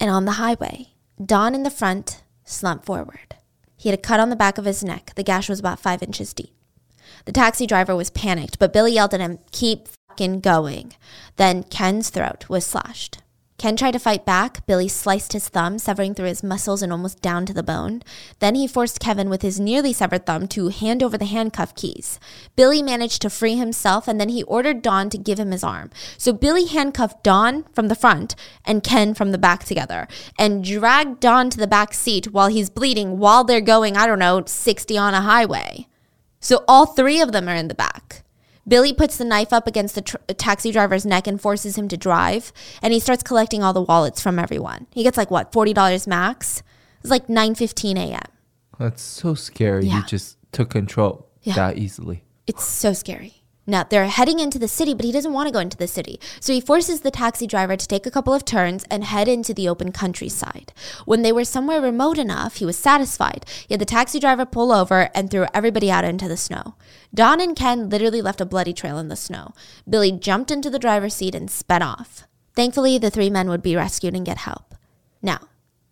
And 0.00 0.10
on 0.10 0.24
the 0.24 0.32
highway, 0.32 0.94
Don 1.24 1.54
in 1.54 1.62
the 1.62 1.70
front 1.70 2.24
slumped 2.42 2.86
forward. 2.86 3.36
He 3.76 3.88
had 3.88 3.96
a 3.96 4.02
cut 4.02 4.18
on 4.18 4.30
the 4.30 4.34
back 4.34 4.58
of 4.58 4.64
his 4.64 4.82
neck. 4.82 5.12
The 5.14 5.22
gash 5.22 5.48
was 5.48 5.60
about 5.60 5.78
five 5.78 6.02
inches 6.02 6.34
deep. 6.34 6.52
The 7.24 7.32
taxi 7.32 7.68
driver 7.68 7.94
was 7.94 8.10
panicked, 8.10 8.58
but 8.58 8.72
Billy 8.72 8.94
yelled 8.94 9.14
at 9.14 9.20
him, 9.20 9.38
Keep 9.52 9.86
fucking 10.10 10.40
going. 10.40 10.92
Then 11.36 11.62
Ken's 11.62 12.10
throat 12.10 12.48
was 12.48 12.66
slashed. 12.66 13.18
Ken 13.58 13.76
tried 13.76 13.92
to 13.92 13.98
fight 13.98 14.24
back. 14.24 14.66
Billy 14.66 14.88
sliced 14.88 15.34
his 15.34 15.48
thumb, 15.48 15.78
severing 15.78 16.14
through 16.14 16.28
his 16.28 16.42
muscles 16.42 16.80
and 16.82 16.90
almost 16.90 17.20
down 17.20 17.44
to 17.44 17.52
the 17.52 17.62
bone. 17.62 18.02
Then 18.38 18.54
he 18.54 18.66
forced 18.66 19.00
Kevin 19.00 19.28
with 19.28 19.42
his 19.42 19.60
nearly 19.60 19.92
severed 19.92 20.24
thumb 20.24 20.48
to 20.48 20.68
hand 20.68 21.02
over 21.02 21.18
the 21.18 21.26
handcuff 21.26 21.74
keys. 21.74 22.18
Billy 22.56 22.82
managed 22.82 23.20
to 23.22 23.30
free 23.30 23.56
himself 23.56 24.08
and 24.08 24.18
then 24.18 24.30
he 24.30 24.42
ordered 24.44 24.80
Don 24.80 25.10
to 25.10 25.18
give 25.18 25.38
him 25.38 25.50
his 25.50 25.62
arm. 25.62 25.90
So 26.16 26.32
Billy 26.32 26.66
handcuffed 26.66 27.22
Don 27.22 27.64
from 27.74 27.88
the 27.88 27.94
front 27.94 28.34
and 28.64 28.82
Ken 28.82 29.12
from 29.12 29.30
the 29.30 29.38
back 29.38 29.64
together 29.64 30.08
and 30.38 30.64
dragged 30.64 31.20
Don 31.20 31.50
to 31.50 31.58
the 31.58 31.66
back 31.66 31.92
seat 31.92 32.32
while 32.32 32.48
he's 32.48 32.70
bleeding 32.70 33.18
while 33.18 33.44
they're 33.44 33.60
going, 33.60 33.94
I 33.94 34.06
don't 34.06 34.18
know, 34.18 34.42
60 34.44 34.96
on 34.96 35.12
a 35.12 35.20
highway. 35.20 35.86
So 36.40 36.64
all 36.66 36.86
three 36.86 37.20
of 37.20 37.32
them 37.32 37.46
are 37.46 37.54
in 37.54 37.68
the 37.68 37.74
back. 37.74 38.24
Billy 38.70 38.94
puts 38.94 39.16
the 39.18 39.24
knife 39.24 39.52
up 39.52 39.66
against 39.66 39.96
the 39.96 40.00
tr- 40.02 40.16
taxi 40.38 40.70
driver's 40.70 41.04
neck 41.04 41.26
and 41.26 41.40
forces 41.40 41.76
him 41.76 41.88
to 41.88 41.96
drive. 41.96 42.52
And 42.80 42.92
he 42.94 43.00
starts 43.00 43.22
collecting 43.24 43.62
all 43.64 43.72
the 43.72 43.82
wallets 43.82 44.20
from 44.22 44.38
everyone. 44.38 44.86
He 44.94 45.02
gets 45.02 45.18
like 45.18 45.30
what, 45.30 45.50
$40 45.52 46.06
max? 46.06 46.62
It's 47.00 47.10
like 47.10 47.26
9:15 47.26 47.96
a.m. 47.98 48.20
That's 48.78 49.02
so 49.02 49.34
scary. 49.34 49.86
Yeah. 49.86 49.96
You 49.98 50.04
just 50.06 50.38
took 50.52 50.70
control 50.70 51.26
Yeah. 51.42 51.54
that 51.54 51.78
easily. 51.78 52.24
It's 52.46 52.64
so 52.64 52.92
scary. 52.92 53.39
Now, 53.70 53.84
they're 53.84 54.08
heading 54.08 54.40
into 54.40 54.58
the 54.58 54.66
city, 54.66 54.94
but 54.94 55.04
he 55.04 55.12
doesn't 55.12 55.32
want 55.32 55.46
to 55.46 55.52
go 55.52 55.60
into 55.60 55.76
the 55.76 55.86
city. 55.86 56.18
So 56.40 56.52
he 56.52 56.60
forces 56.60 57.00
the 57.00 57.12
taxi 57.12 57.46
driver 57.46 57.76
to 57.76 57.86
take 57.86 58.04
a 58.04 58.10
couple 58.10 58.34
of 58.34 58.44
turns 58.44 58.84
and 58.90 59.04
head 59.04 59.28
into 59.28 59.54
the 59.54 59.68
open 59.68 59.92
countryside. 59.92 60.72
When 61.04 61.22
they 61.22 61.30
were 61.30 61.44
somewhere 61.44 61.80
remote 61.80 62.18
enough, 62.18 62.56
he 62.56 62.66
was 62.66 62.76
satisfied. 62.76 63.46
He 63.68 63.74
had 63.74 63.80
the 63.80 63.84
taxi 63.84 64.18
driver 64.18 64.44
pull 64.44 64.72
over 64.72 65.08
and 65.14 65.30
threw 65.30 65.46
everybody 65.54 65.88
out 65.88 66.04
into 66.04 66.26
the 66.26 66.36
snow. 66.36 66.74
Don 67.14 67.40
and 67.40 67.54
Ken 67.54 67.88
literally 67.88 68.20
left 68.20 68.40
a 68.40 68.44
bloody 68.44 68.72
trail 68.72 68.98
in 68.98 69.06
the 69.06 69.14
snow. 69.14 69.54
Billy 69.88 70.10
jumped 70.10 70.50
into 70.50 70.68
the 70.68 70.80
driver's 70.80 71.14
seat 71.14 71.36
and 71.36 71.48
sped 71.48 71.80
off. 71.80 72.24
Thankfully, 72.56 72.98
the 72.98 73.10
three 73.10 73.30
men 73.30 73.48
would 73.48 73.62
be 73.62 73.76
rescued 73.76 74.16
and 74.16 74.26
get 74.26 74.38
help. 74.38 74.74
Now, 75.22 75.38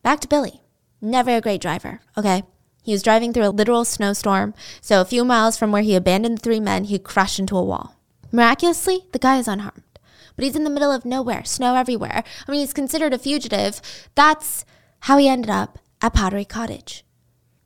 back 0.03 0.19
to 0.21 0.29
Billy. 0.29 0.63
Never 1.01 1.37
a 1.37 1.41
great 1.41 1.61
driver, 1.61 2.01
okay? 2.17 2.43
He 2.89 2.95
was 2.95 3.03
driving 3.03 3.35
through 3.35 3.47
a 3.47 3.51
literal 3.51 3.85
snowstorm, 3.85 4.55
so 4.81 5.03
a 5.03 5.05
few 5.05 5.23
miles 5.23 5.59
from 5.59 5.73
where 5.73 5.83
he 5.83 5.95
abandoned 5.95 6.39
the 6.39 6.41
three 6.41 6.59
men, 6.59 6.85
he 6.85 6.99
crashed 6.99 7.39
into 7.39 7.55
a 7.55 7.63
wall. 7.63 7.97
Miraculously, 8.33 9.01
the 9.13 9.19
guy 9.19 9.37
is 9.37 9.47
unharmed. 9.47 9.83
But 10.35 10.47
he's 10.47 10.57
in 10.57 10.65
the 10.65 10.71
middle 10.71 10.91
of 10.91 11.05
nowhere, 11.05 11.45
snow 11.45 11.75
everywhere. 11.75 12.25
I 12.47 12.51
mean, 12.51 12.61
he's 12.61 12.73
considered 12.73 13.13
a 13.13 13.19
fugitive. 13.19 13.83
That's 14.15 14.65
how 15.01 15.19
he 15.19 15.29
ended 15.29 15.51
up 15.51 15.79
at 16.01 16.15
Pottery 16.15 16.47
Cottage. 16.47 17.05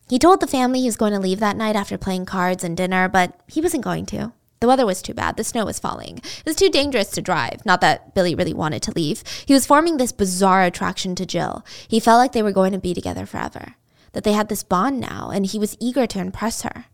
He 0.09 0.19
told 0.19 0.40
the 0.40 0.49
family 0.49 0.81
he 0.81 0.86
was 0.86 0.97
going 0.97 1.12
to 1.12 1.20
leave 1.20 1.39
that 1.39 1.57
night 1.57 1.77
after 1.77 1.97
playing 1.97 2.27
cards 2.27 2.65
and 2.65 2.77
dinner, 2.77 3.09
but 3.09 3.39
he 3.47 3.61
wasn't 3.61 3.85
going 3.85 4.07
to. 4.07 4.32
The 4.59 4.66
weather 4.66 4.86
was 4.86 5.03
too 5.03 5.15
bad. 5.15 5.36
The 5.36 5.44
snow 5.44 5.66
was 5.66 5.78
falling. 5.78 6.19
It 6.19 6.47
was 6.47 6.57
too 6.57 6.69
dangerous 6.69 7.11
to 7.12 7.23
drive. 7.23 7.65
Not 7.65 7.81
that 7.81 8.12
Billy 8.12 8.35
really 8.35 8.55
wanted 8.55 8.82
to 8.82 8.93
leave. 8.97 9.23
He 9.47 9.55
was 9.55 9.66
forming 9.66 9.99
this 9.99 10.11
bizarre 10.11 10.65
attraction 10.65 11.15
to 11.15 11.24
Jill. 11.24 11.65
He 11.86 12.01
felt 12.01 12.19
like 12.19 12.32
they 12.32 12.43
were 12.43 12.51
going 12.51 12.73
to 12.73 12.81
be 12.81 12.93
together 12.93 13.24
forever 13.24 13.77
that 14.12 14.24
they 14.24 14.32
had 14.32 14.48
this 14.48 14.62
bond 14.62 15.01
now, 15.01 15.30
and 15.32 15.47
he 15.47 15.59
was 15.59 15.76
eager 15.80 16.06
to 16.06 16.18
impress 16.18 16.62
her. 16.62 16.86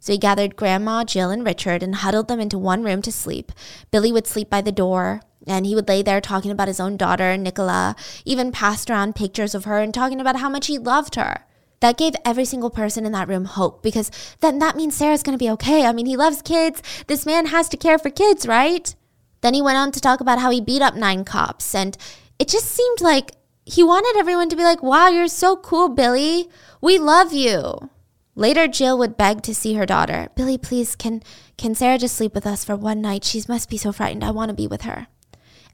So 0.00 0.12
he 0.12 0.18
gathered 0.18 0.56
Grandma, 0.56 1.04
Jill, 1.04 1.30
and 1.30 1.44
Richard 1.44 1.82
and 1.82 1.94
huddled 1.94 2.26
them 2.28 2.40
into 2.40 2.58
one 2.58 2.82
room 2.82 3.02
to 3.02 3.12
sleep. 3.12 3.52
Billy 3.92 4.10
would 4.10 4.26
sleep 4.26 4.50
by 4.50 4.60
the 4.60 4.72
door, 4.72 5.20
and 5.46 5.64
he 5.64 5.74
would 5.74 5.88
lay 5.88 6.02
there 6.02 6.20
talking 6.20 6.50
about 6.50 6.68
his 6.68 6.80
own 6.80 6.96
daughter, 6.96 7.36
Nicola, 7.36 7.94
even 8.24 8.50
passed 8.50 8.90
around 8.90 9.14
pictures 9.14 9.54
of 9.54 9.64
her 9.64 9.78
and 9.78 9.94
talking 9.94 10.20
about 10.20 10.36
how 10.36 10.48
much 10.48 10.66
he 10.66 10.78
loved 10.78 11.14
her. 11.14 11.44
That 11.80 11.98
gave 11.98 12.14
every 12.24 12.44
single 12.44 12.70
person 12.70 13.04
in 13.06 13.12
that 13.12 13.28
room 13.28 13.44
hope 13.44 13.82
because 13.82 14.10
then 14.40 14.58
that 14.60 14.76
means 14.76 14.96
Sarah's 14.96 15.22
going 15.22 15.38
to 15.38 15.44
be 15.44 15.50
okay. 15.50 15.84
I 15.84 15.92
mean, 15.92 16.06
he 16.06 16.16
loves 16.16 16.42
kids. 16.42 16.82
This 17.06 17.26
man 17.26 17.46
has 17.46 17.68
to 17.70 17.76
care 17.76 17.98
for 17.98 18.10
kids, 18.10 18.46
right? 18.46 18.94
Then 19.40 19.54
he 19.54 19.62
went 19.62 19.78
on 19.78 19.90
to 19.92 20.00
talk 20.00 20.20
about 20.20 20.38
how 20.38 20.50
he 20.50 20.60
beat 20.60 20.82
up 20.82 20.94
nine 20.94 21.24
cops, 21.24 21.74
and 21.74 21.96
it 22.38 22.48
just 22.48 22.66
seemed 22.66 23.00
like 23.00 23.32
he 23.64 23.82
wanted 23.82 24.18
everyone 24.18 24.48
to 24.48 24.56
be 24.56 24.64
like, 24.64 24.82
wow, 24.82 25.08
you're 25.08 25.28
so 25.28 25.56
cool, 25.56 25.88
Billy. 25.88 26.48
We 26.80 26.98
love 26.98 27.32
you. 27.32 27.90
Later, 28.34 28.66
Jill 28.66 28.98
would 28.98 29.16
beg 29.16 29.42
to 29.42 29.54
see 29.54 29.74
her 29.74 29.86
daughter. 29.86 30.28
Billy, 30.34 30.56
please, 30.58 30.96
can, 30.96 31.22
can 31.58 31.74
Sarah 31.74 31.98
just 31.98 32.16
sleep 32.16 32.34
with 32.34 32.46
us 32.46 32.64
for 32.64 32.74
one 32.74 33.00
night? 33.00 33.24
She 33.24 33.42
must 33.46 33.68
be 33.68 33.76
so 33.76 33.92
frightened. 33.92 34.24
I 34.24 34.30
want 34.30 34.48
to 34.48 34.54
be 34.54 34.66
with 34.66 34.82
her. 34.82 35.06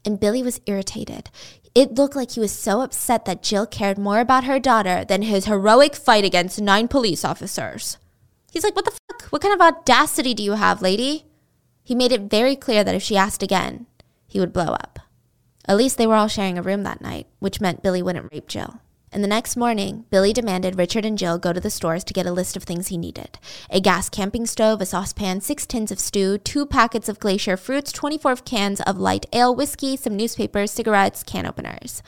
And 0.05 0.19
Billy 0.19 0.43
was 0.43 0.61
irritated. 0.65 1.29
It 1.73 1.95
looked 1.95 2.15
like 2.15 2.31
he 2.31 2.39
was 2.39 2.51
so 2.51 2.81
upset 2.81 3.25
that 3.25 3.43
Jill 3.43 3.65
cared 3.65 3.97
more 3.97 4.19
about 4.19 4.43
her 4.43 4.59
daughter 4.59 5.05
than 5.05 5.21
his 5.21 5.45
heroic 5.45 5.95
fight 5.95 6.25
against 6.25 6.61
nine 6.61 6.87
police 6.87 7.23
officers. 7.23 7.97
He's 8.51 8.63
like, 8.63 8.75
What 8.75 8.85
the 8.85 8.91
fuck? 8.91 9.23
What 9.29 9.41
kind 9.41 9.53
of 9.53 9.61
audacity 9.61 10.33
do 10.33 10.43
you 10.43 10.53
have, 10.53 10.81
lady? 10.81 11.25
He 11.83 11.95
made 11.95 12.11
it 12.11 12.29
very 12.29 12.55
clear 12.55 12.83
that 12.83 12.95
if 12.95 13.03
she 13.03 13.17
asked 13.17 13.43
again, 13.43 13.87
he 14.27 14.39
would 14.39 14.53
blow 14.53 14.73
up. 14.73 14.99
At 15.67 15.77
least 15.77 15.97
they 15.97 16.07
were 16.07 16.15
all 16.15 16.27
sharing 16.27 16.57
a 16.57 16.61
room 16.63 16.83
that 16.83 17.01
night, 17.01 17.27
which 17.39 17.61
meant 17.61 17.83
Billy 17.83 18.01
wouldn't 18.01 18.31
rape 18.31 18.47
Jill. 18.47 18.81
And 19.11 19.23
the 19.23 19.27
next 19.27 19.57
morning, 19.57 20.05
Billy 20.11 20.33
demanded 20.33 20.77
Richard 20.77 21.03
and 21.03 21.17
Jill 21.17 21.39
go 21.39 21.51
to 21.51 21.59
the 21.59 21.71
stores 21.71 22.03
to 22.05 22.13
get 22.13 22.27
a 22.27 22.31
list 22.31 22.55
of 22.55 22.63
things 22.63 22.87
he 22.87 22.97
needed 22.97 23.39
a 23.69 23.79
gas 23.79 24.09
camping 24.09 24.45
stove, 24.45 24.81
a 24.81 24.85
saucepan, 24.85 25.41
six 25.41 25.65
tins 25.65 25.91
of 25.91 25.99
stew, 25.99 26.37
two 26.37 26.65
packets 26.65 27.09
of 27.09 27.19
glacier 27.19 27.57
fruits, 27.57 27.91
24 27.91 28.37
cans 28.37 28.81
of 28.81 28.97
light 28.99 29.25
ale, 29.33 29.55
whiskey, 29.55 29.97
some 29.97 30.15
newspapers, 30.15 30.71
cigarettes, 30.71 31.23
can 31.23 31.45
openers. 31.45 32.03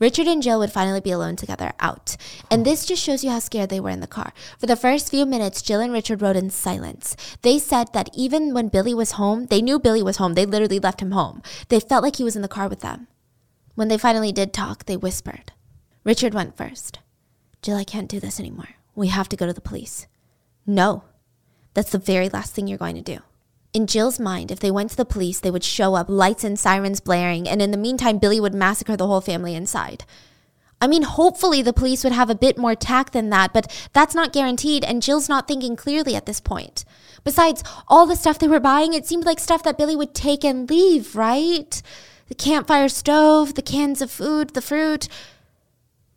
Richard 0.00 0.26
and 0.26 0.42
Jill 0.42 0.58
would 0.60 0.72
finally 0.72 1.02
be 1.02 1.10
alone 1.10 1.36
together 1.36 1.72
out. 1.78 2.16
And 2.50 2.64
this 2.64 2.86
just 2.86 3.02
shows 3.02 3.22
you 3.22 3.28
how 3.28 3.38
scared 3.38 3.68
they 3.68 3.80
were 3.80 3.90
in 3.90 4.00
the 4.00 4.06
car. 4.06 4.32
For 4.58 4.64
the 4.64 4.74
first 4.74 5.10
few 5.10 5.26
minutes, 5.26 5.60
Jill 5.60 5.80
and 5.80 5.92
Richard 5.92 6.22
rode 6.22 6.36
in 6.36 6.48
silence. 6.48 7.14
They 7.42 7.58
said 7.58 7.92
that 7.92 8.08
even 8.14 8.54
when 8.54 8.68
Billy 8.68 8.94
was 8.94 9.12
home, 9.12 9.46
they 9.46 9.60
knew 9.60 9.78
Billy 9.78 10.02
was 10.02 10.16
home. 10.16 10.32
They 10.32 10.46
literally 10.46 10.78
left 10.78 11.02
him 11.02 11.10
home. 11.10 11.42
They 11.68 11.80
felt 11.80 12.02
like 12.02 12.16
he 12.16 12.24
was 12.24 12.34
in 12.34 12.40
the 12.40 12.48
car 12.48 12.66
with 12.66 12.80
them. 12.80 13.08
When 13.74 13.88
they 13.88 13.98
finally 13.98 14.32
did 14.32 14.54
talk, 14.54 14.86
they 14.86 14.96
whispered. 14.96 15.52
Richard 16.02 16.32
went 16.32 16.56
first. 16.56 17.00
Jill, 17.60 17.76
I 17.76 17.84
can't 17.84 18.08
do 18.08 18.20
this 18.20 18.40
anymore. 18.40 18.70
We 18.94 19.08
have 19.08 19.28
to 19.28 19.36
go 19.36 19.46
to 19.46 19.52
the 19.52 19.60
police. 19.60 20.06
No. 20.66 21.04
That's 21.74 21.92
the 21.92 21.98
very 21.98 22.30
last 22.30 22.54
thing 22.54 22.66
you're 22.66 22.78
going 22.78 22.96
to 22.96 23.02
do. 23.02 23.18
In 23.72 23.86
Jill's 23.86 24.18
mind, 24.18 24.50
if 24.50 24.58
they 24.58 24.70
went 24.70 24.90
to 24.90 24.96
the 24.96 25.04
police, 25.04 25.38
they 25.38 25.50
would 25.50 25.62
show 25.62 25.94
up, 25.94 26.08
lights 26.08 26.42
and 26.42 26.58
sirens 26.58 27.00
blaring, 27.00 27.48
and 27.48 27.62
in 27.62 27.70
the 27.70 27.76
meantime, 27.76 28.18
Billy 28.18 28.40
would 28.40 28.54
massacre 28.54 28.96
the 28.96 29.06
whole 29.06 29.20
family 29.20 29.54
inside. 29.54 30.04
I 30.80 30.88
mean, 30.88 31.02
hopefully 31.02 31.62
the 31.62 31.72
police 31.72 32.02
would 32.02 32.12
have 32.12 32.30
a 32.30 32.34
bit 32.34 32.58
more 32.58 32.74
tact 32.74 33.12
than 33.12 33.30
that, 33.30 33.52
but 33.52 33.88
that's 33.92 34.14
not 34.14 34.32
guaranteed, 34.32 34.82
and 34.82 35.02
Jill's 35.02 35.28
not 35.28 35.46
thinking 35.46 35.76
clearly 35.76 36.16
at 36.16 36.26
this 36.26 36.40
point. 36.40 36.84
Besides, 37.22 37.62
all 37.86 38.06
the 38.06 38.16
stuff 38.16 38.38
they 38.38 38.48
were 38.48 38.60
buying, 38.60 38.92
it 38.92 39.06
seemed 39.06 39.24
like 39.24 39.38
stuff 39.38 39.62
that 39.62 39.78
Billy 39.78 39.94
would 39.94 40.14
take 40.14 40.42
and 40.42 40.68
leave, 40.68 41.14
right? 41.14 41.80
The 42.26 42.34
campfire 42.34 42.88
stove, 42.88 43.54
the 43.54 43.62
cans 43.62 44.02
of 44.02 44.10
food, 44.10 44.54
the 44.54 44.62
fruit. 44.62 45.06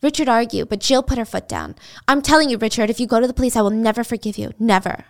Richard 0.01 0.29
argued, 0.29 0.69
but 0.69 0.79
Jill 0.79 1.03
put 1.03 1.17
her 1.17 1.25
foot 1.25 1.47
down. 1.47 1.75
I'm 2.07 2.21
telling 2.21 2.49
you, 2.49 2.57
Richard, 2.57 2.89
if 2.89 2.99
you 2.99 3.05
go 3.05 3.19
to 3.19 3.27
the 3.27 3.33
police, 3.33 3.55
I 3.55 3.61
will 3.61 3.69
never 3.69 4.03
forgive 4.03 4.37
you. 4.37 4.53
Never. 4.57 5.05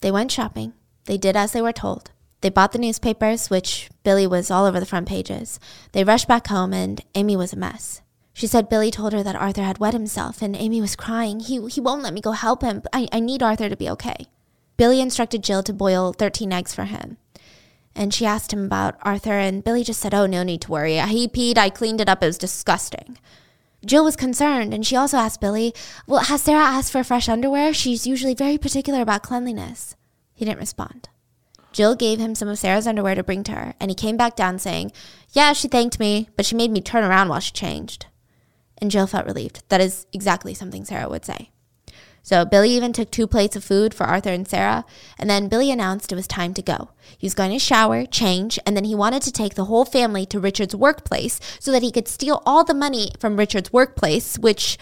They 0.00 0.10
went 0.10 0.32
shopping. 0.32 0.72
They 1.06 1.18
did 1.18 1.36
as 1.36 1.52
they 1.52 1.62
were 1.62 1.72
told. 1.72 2.10
They 2.40 2.50
bought 2.50 2.72
the 2.72 2.78
newspapers, 2.78 3.48
which 3.48 3.88
Billy 4.02 4.26
was 4.26 4.50
all 4.50 4.66
over 4.66 4.78
the 4.78 4.86
front 4.86 5.08
pages. 5.08 5.58
They 5.92 6.04
rushed 6.04 6.28
back 6.28 6.46
home, 6.48 6.72
and 6.72 7.02
Amy 7.14 7.36
was 7.36 7.52
a 7.52 7.56
mess. 7.56 8.02
She 8.34 8.46
said 8.46 8.68
Billy 8.68 8.90
told 8.90 9.12
her 9.12 9.22
that 9.22 9.36
Arthur 9.36 9.62
had 9.62 9.78
wet 9.78 9.94
himself, 9.94 10.42
and 10.42 10.56
Amy 10.56 10.80
was 10.80 10.96
crying. 10.96 11.40
He, 11.40 11.66
he 11.68 11.80
won't 11.80 12.02
let 12.02 12.12
me 12.12 12.20
go 12.20 12.32
help 12.32 12.62
him. 12.62 12.82
I, 12.92 13.08
I 13.12 13.20
need 13.20 13.42
Arthur 13.42 13.68
to 13.68 13.76
be 13.76 13.88
okay. 13.90 14.26
Billy 14.76 15.00
instructed 15.00 15.44
Jill 15.44 15.62
to 15.62 15.72
boil 15.72 16.12
13 16.12 16.52
eggs 16.52 16.74
for 16.74 16.84
him. 16.84 17.16
And 17.94 18.12
she 18.12 18.26
asked 18.26 18.52
him 18.52 18.64
about 18.64 18.96
Arthur, 19.02 19.38
and 19.38 19.62
Billy 19.62 19.84
just 19.84 20.00
said, 20.00 20.12
Oh, 20.12 20.26
no 20.26 20.42
need 20.42 20.62
to 20.62 20.70
worry. 20.70 20.98
He 20.98 21.28
peed, 21.28 21.56
I 21.56 21.70
cleaned 21.70 22.00
it 22.00 22.08
up, 22.08 22.22
it 22.22 22.26
was 22.26 22.36
disgusting. 22.36 23.18
Jill 23.86 24.04
was 24.04 24.16
concerned, 24.16 24.74
and 24.74 24.84
she 24.84 24.96
also 24.96 25.16
asked 25.16 25.40
Billy, 25.40 25.72
Well, 26.06 26.24
has 26.24 26.42
Sarah 26.42 26.60
asked 26.60 26.90
for 26.90 27.04
fresh 27.04 27.28
underwear? 27.28 27.72
She's 27.72 28.06
usually 28.06 28.34
very 28.34 28.58
particular 28.58 29.00
about 29.00 29.22
cleanliness. 29.22 29.94
He 30.44 30.50
didn't 30.50 30.60
respond. 30.60 31.08
Jill 31.72 31.94
gave 31.94 32.18
him 32.18 32.34
some 32.34 32.48
of 32.48 32.58
Sarah's 32.58 32.86
underwear 32.86 33.14
to 33.14 33.22
bring 33.22 33.44
to 33.44 33.52
her, 33.52 33.72
and 33.80 33.90
he 33.90 33.94
came 33.94 34.18
back 34.18 34.36
down 34.36 34.58
saying, 34.58 34.92
Yeah, 35.32 35.54
she 35.54 35.68
thanked 35.68 35.98
me, 35.98 36.28
but 36.36 36.44
she 36.44 36.54
made 36.54 36.70
me 36.70 36.82
turn 36.82 37.02
around 37.02 37.30
while 37.30 37.40
she 37.40 37.50
changed. 37.50 38.04
And 38.76 38.90
Jill 38.90 39.06
felt 39.06 39.24
relieved. 39.24 39.62
That 39.70 39.80
is 39.80 40.06
exactly 40.12 40.52
something 40.52 40.84
Sarah 40.84 41.08
would 41.08 41.24
say. 41.24 41.48
So 42.22 42.44
Billy 42.44 42.68
even 42.72 42.92
took 42.92 43.10
two 43.10 43.26
plates 43.26 43.56
of 43.56 43.64
food 43.64 43.94
for 43.94 44.04
Arthur 44.04 44.28
and 44.28 44.46
Sarah, 44.46 44.84
and 45.18 45.30
then 45.30 45.48
Billy 45.48 45.70
announced 45.70 46.12
it 46.12 46.14
was 46.14 46.26
time 46.26 46.52
to 46.52 46.62
go. 46.62 46.90
He 47.16 47.24
was 47.24 47.32
going 47.32 47.52
to 47.52 47.58
shower, 47.58 48.04
change, 48.04 48.58
and 48.66 48.76
then 48.76 48.84
he 48.84 48.94
wanted 48.94 49.22
to 49.22 49.32
take 49.32 49.54
the 49.54 49.64
whole 49.64 49.86
family 49.86 50.26
to 50.26 50.38
Richard's 50.38 50.76
workplace 50.76 51.40
so 51.58 51.72
that 51.72 51.82
he 51.82 51.90
could 51.90 52.06
steal 52.06 52.42
all 52.44 52.64
the 52.64 52.74
money 52.74 53.12
from 53.18 53.38
Richard's 53.38 53.72
workplace, 53.72 54.38
which 54.38 54.76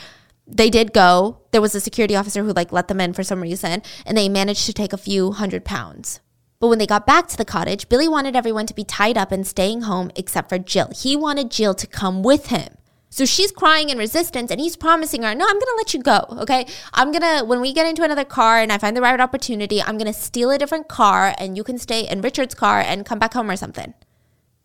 they 0.53 0.71
did 0.71 0.93
go. 0.93 1.39
There 1.51 1.61
was 1.61 1.75
a 1.75 1.81
security 1.81 2.15
officer 2.15 2.45
who 2.45 2.53
like 2.53 2.73
let 2.73 2.89
them 2.89 3.01
in 3.01 3.13
for 3.13 3.23
some 3.23 3.41
reason, 3.41 3.83
and 4.07 4.17
they 4.17 4.29
managed 4.29 4.67
to 4.67 4.73
take 4.73 4.93
a 4.93 4.99
few 4.99 5.33
hundred 5.33 5.65
pounds. 5.65 6.21
But 6.61 6.69
when 6.69 6.79
they 6.79 6.87
got 6.87 7.07
back 7.07 7.27
to 7.29 7.37
the 7.37 7.45
cottage, 7.45 7.89
Billy 7.89 8.07
wanted 8.07 8.37
everyone 8.37 8.67
to 8.67 8.75
be 8.75 8.85
tied 8.85 9.19
up 9.19 9.33
and 9.33 9.47
staying 9.47 9.83
home 9.83 10.13
except 10.15 10.49
for 10.49 10.59
Jill. 10.59 10.91
He 10.95 11.17
wanted 11.17 11.51
Jill 11.51 11.75
to 11.75 11.87
come 11.87 12.23
with 12.23 12.47
him. 12.47 12.77
So 13.11 13.25
she's 13.25 13.51
crying 13.51 13.91
in 13.91 13.99
resistance, 13.99 14.51
and 14.51 14.61
he's 14.61 14.77
promising 14.77 15.23
her, 15.23 15.35
No, 15.35 15.45
I'm 15.45 15.59
gonna 15.59 15.77
let 15.77 15.93
you 15.93 16.03
go, 16.03 16.25
okay? 16.43 16.67
I'm 16.95 17.13
gonna, 17.13 17.45
when 17.45 17.61
we 17.61 17.73
get 17.73 17.87
into 17.87 18.05
another 18.05 18.25
car 18.25 18.61
and 18.61 18.73
I 18.73 18.79
find 18.79 18.97
the 18.97 19.03
right 19.03 19.21
opportunity, 19.21 19.83
I'm 19.83 19.99
gonna 19.99 20.13
steal 20.13 20.51
a 20.51 20.59
different 20.59 20.89
car 20.89 21.35
and 21.37 21.57
you 21.57 21.65
can 21.65 21.79
stay 21.79 22.09
in 22.09 22.23
Richard's 22.23 22.55
car 22.55 22.81
and 22.81 23.05
come 23.05 23.19
back 23.19 23.35
home 23.35 23.51
or 23.51 23.57
something. 23.57 23.93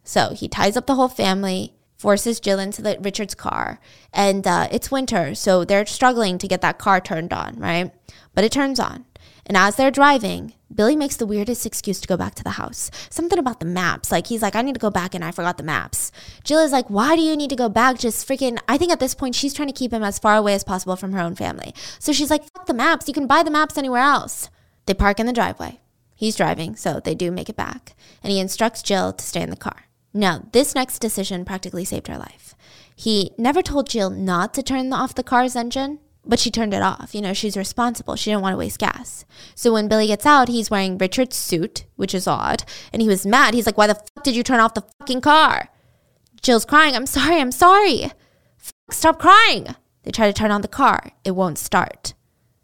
So 0.03 0.29
he 0.33 0.47
ties 0.47 0.77
up 0.77 0.85
the 0.85 0.95
whole 0.95 1.09
family, 1.09 1.73
forces 1.97 2.39
Jill 2.39 2.59
into 2.59 2.81
the 2.81 2.97
Richard's 3.01 3.35
car, 3.35 3.79
and 4.13 4.47
uh, 4.47 4.67
it's 4.71 4.91
winter, 4.91 5.35
so 5.35 5.65
they're 5.65 5.85
struggling 5.85 6.37
to 6.37 6.47
get 6.47 6.61
that 6.61 6.77
car 6.77 7.01
turned 7.01 7.33
on, 7.33 7.55
right? 7.57 7.91
But 8.33 8.43
it 8.43 8.51
turns 8.51 8.79
on. 8.79 9.05
And 9.47 9.55
as 9.55 9.75
they're 9.77 9.91
driving, 9.91 10.53
Billy 10.73 10.95
makes 10.97 11.15
the 11.15 11.25
weirdest 11.25 11.65
excuse 11.65 12.01
to 12.01 12.07
go 12.07 12.17
back 12.17 12.35
to 12.35 12.43
the 12.43 12.51
house. 12.51 12.91
Something 13.09 13.39
about 13.39 13.61
the 13.61 13.65
maps. 13.65 14.11
Like, 14.11 14.27
he's 14.27 14.41
like, 14.41 14.55
I 14.55 14.61
need 14.61 14.73
to 14.73 14.79
go 14.79 14.89
back 14.89 15.15
and 15.15 15.23
I 15.23 15.31
forgot 15.31 15.57
the 15.57 15.63
maps. 15.63 16.11
Jill 16.43 16.59
is 16.59 16.73
like, 16.73 16.89
Why 16.89 17.15
do 17.15 17.21
you 17.21 17.37
need 17.37 17.49
to 17.49 17.55
go 17.55 17.69
back? 17.69 17.97
Just 17.97 18.27
freaking. 18.27 18.59
I 18.67 18.77
think 18.77 18.91
at 18.91 18.99
this 18.99 19.15
point, 19.15 19.35
she's 19.35 19.53
trying 19.53 19.69
to 19.69 19.73
keep 19.73 19.93
him 19.93 20.03
as 20.03 20.19
far 20.19 20.35
away 20.35 20.53
as 20.53 20.65
possible 20.65 20.97
from 20.97 21.13
her 21.13 21.21
own 21.21 21.35
family. 21.35 21.73
So 21.97 22.11
she's 22.11 22.29
like, 22.29 22.43
Fuck 22.51 22.65
the 22.65 22.73
maps. 22.73 23.07
You 23.07 23.13
can 23.13 23.27
buy 23.27 23.41
the 23.41 23.51
maps 23.51 23.77
anywhere 23.77 24.01
else. 24.01 24.49
They 24.85 24.93
park 24.93 25.19
in 25.19 25.25
the 25.25 25.33
driveway. 25.33 25.79
He's 26.13 26.35
driving, 26.35 26.75
so 26.75 26.99
they 26.99 27.15
do 27.15 27.31
make 27.31 27.47
it 27.47 27.55
back. 27.55 27.95
And 28.21 28.31
he 28.31 28.39
instructs 28.39 28.81
Jill 28.81 29.13
to 29.13 29.23
stay 29.23 29.41
in 29.41 29.49
the 29.49 29.55
car. 29.55 29.86
Now, 30.17 30.45
this 30.51 30.73
next 30.73 30.97
decision 30.97 31.45
practically 31.45 31.85
saved 31.85 32.07
her 32.07 32.17
life. 32.17 32.55
He 32.95 33.33
never 33.37 33.61
told 33.61 33.87
Jill 33.87 34.09
not 34.09 34.51
to 34.55 34.63
turn 34.63 34.91
off 34.91 35.13
the 35.13 35.21
car's 35.21 35.55
engine, 35.55 35.99
but 36.25 36.39
she 36.39 36.49
turned 36.49 36.73
it 36.73 36.81
off. 36.81 37.13
You 37.13 37.21
know, 37.21 37.33
she's 37.33 37.55
responsible. 37.55 38.15
She 38.15 38.31
didn't 38.31 38.41
want 38.41 38.53
to 38.53 38.57
waste 38.57 38.79
gas. 38.79 39.25
So 39.53 39.71
when 39.71 39.87
Billy 39.87 40.07
gets 40.07 40.25
out, 40.25 40.47
he's 40.47 40.71
wearing 40.71 40.97
Richard's 40.97 41.35
suit, 41.35 41.85
which 41.97 42.15
is 42.15 42.25
odd. 42.25 42.63
And 42.91 42.99
he 42.99 43.07
was 43.07 43.27
mad. 43.27 43.53
He's 43.53 43.67
like, 43.67 43.77
Why 43.77 43.85
the 43.85 43.93
fuck 43.93 44.23
did 44.23 44.35
you 44.35 44.41
turn 44.41 44.59
off 44.59 44.73
the 44.73 44.87
fucking 44.99 45.21
car? 45.21 45.69
Jill's 46.41 46.65
crying. 46.65 46.95
I'm 46.95 47.05
sorry. 47.05 47.39
I'm 47.39 47.51
sorry. 47.51 48.11
Fuck, 48.57 48.93
stop 48.93 49.19
crying. 49.19 49.67
They 50.01 50.09
try 50.09 50.25
to 50.25 50.33
turn 50.33 50.49
on 50.49 50.61
the 50.61 50.67
car. 50.67 51.11
It 51.23 51.31
won't 51.31 51.59
start. 51.59 52.15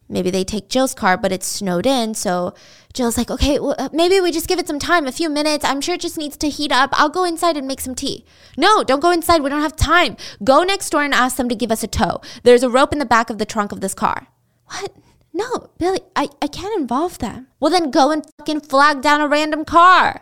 Maybe 0.09 0.29
they 0.29 0.43
take 0.43 0.69
Jill's 0.69 0.93
car, 0.93 1.17
but 1.17 1.31
it's 1.31 1.47
snowed 1.47 1.85
in. 1.85 2.13
So 2.13 2.53
Jill's 2.93 3.17
like, 3.17 3.31
okay, 3.31 3.59
well, 3.59 3.75
uh, 3.79 3.89
maybe 3.91 4.19
we 4.19 4.31
just 4.31 4.47
give 4.47 4.59
it 4.59 4.67
some 4.67 4.79
time, 4.79 5.07
a 5.07 5.11
few 5.11 5.29
minutes. 5.29 5.65
I'm 5.65 5.81
sure 5.81 5.95
it 5.95 6.01
just 6.01 6.17
needs 6.17 6.37
to 6.37 6.49
heat 6.49 6.71
up. 6.71 6.89
I'll 6.93 7.09
go 7.09 7.23
inside 7.23 7.57
and 7.57 7.67
make 7.67 7.81
some 7.81 7.95
tea. 7.95 8.25
No, 8.57 8.83
don't 8.83 8.99
go 8.99 9.11
inside. 9.11 9.41
We 9.41 9.49
don't 9.49 9.61
have 9.61 9.75
time. 9.75 10.17
Go 10.43 10.63
next 10.63 10.89
door 10.89 11.03
and 11.03 11.13
ask 11.13 11.37
them 11.37 11.49
to 11.49 11.55
give 11.55 11.71
us 11.71 11.83
a 11.83 11.87
tow. 11.87 12.21
There's 12.43 12.63
a 12.63 12.69
rope 12.69 12.93
in 12.93 12.99
the 12.99 13.05
back 13.05 13.29
of 13.29 13.37
the 13.37 13.45
trunk 13.45 13.71
of 13.71 13.81
this 13.81 13.93
car. 13.93 14.27
What? 14.67 14.93
No, 15.33 15.71
Billy, 15.79 16.01
I, 16.15 16.29
I 16.41 16.47
can't 16.47 16.79
involve 16.79 17.17
them. 17.17 17.47
Well, 17.59 17.71
then 17.71 17.89
go 17.89 18.11
and 18.11 18.23
fucking 18.37 18.61
flag 18.61 19.01
down 19.01 19.19
a 19.19 19.27
random 19.27 19.65
car. 19.65 20.21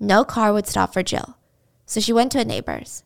No 0.00 0.24
car 0.24 0.52
would 0.52 0.66
stop 0.66 0.94
for 0.94 1.02
Jill. 1.02 1.36
So 1.84 2.00
she 2.00 2.12
went 2.12 2.32
to 2.32 2.40
a 2.40 2.44
neighbor's. 2.44 3.04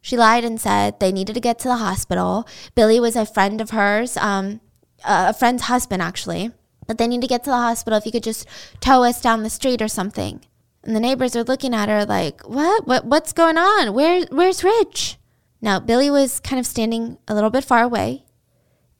She 0.00 0.16
lied 0.16 0.44
and 0.44 0.60
said 0.60 0.98
they 0.98 1.12
needed 1.12 1.34
to 1.34 1.40
get 1.40 1.58
to 1.60 1.68
the 1.68 1.76
hospital. 1.76 2.46
Billy 2.74 2.98
was 2.98 3.16
a 3.16 3.26
friend 3.26 3.60
of 3.60 3.70
hers, 3.70 4.16
um, 4.16 4.60
a 5.04 5.32
friend's 5.34 5.64
husband, 5.64 6.02
actually 6.02 6.52
but 6.86 6.98
they 6.98 7.08
need 7.08 7.20
to 7.20 7.26
get 7.26 7.44
to 7.44 7.50
the 7.50 7.56
hospital 7.56 7.98
if 7.98 8.06
you 8.06 8.12
could 8.12 8.22
just 8.22 8.46
tow 8.80 9.02
us 9.02 9.20
down 9.20 9.42
the 9.42 9.50
street 9.50 9.82
or 9.82 9.88
something. 9.88 10.40
And 10.82 10.94
the 10.94 11.00
neighbors 11.00 11.34
are 11.34 11.42
looking 11.42 11.74
at 11.74 11.88
her 11.88 12.04
like, 12.04 12.42
what? 12.42 12.86
What 12.86 13.04
what's 13.04 13.32
going 13.32 13.58
on? 13.58 13.92
Where 13.92 14.24
where's 14.30 14.62
Rich? 14.62 15.18
Now 15.60 15.80
Billy 15.80 16.10
was 16.10 16.40
kind 16.40 16.60
of 16.60 16.66
standing 16.66 17.18
a 17.26 17.34
little 17.34 17.50
bit 17.50 17.64
far 17.64 17.82
away, 17.82 18.24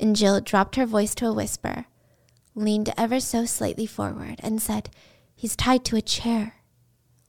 and 0.00 0.16
Jill 0.16 0.40
dropped 0.40 0.76
her 0.76 0.86
voice 0.86 1.14
to 1.16 1.26
a 1.26 1.32
whisper, 1.32 1.86
leaned 2.54 2.92
ever 2.98 3.20
so 3.20 3.44
slightly 3.44 3.86
forward, 3.86 4.40
and 4.42 4.60
said, 4.60 4.90
He's 5.34 5.54
tied 5.54 5.84
to 5.86 5.96
a 5.96 6.02
chair. 6.02 6.54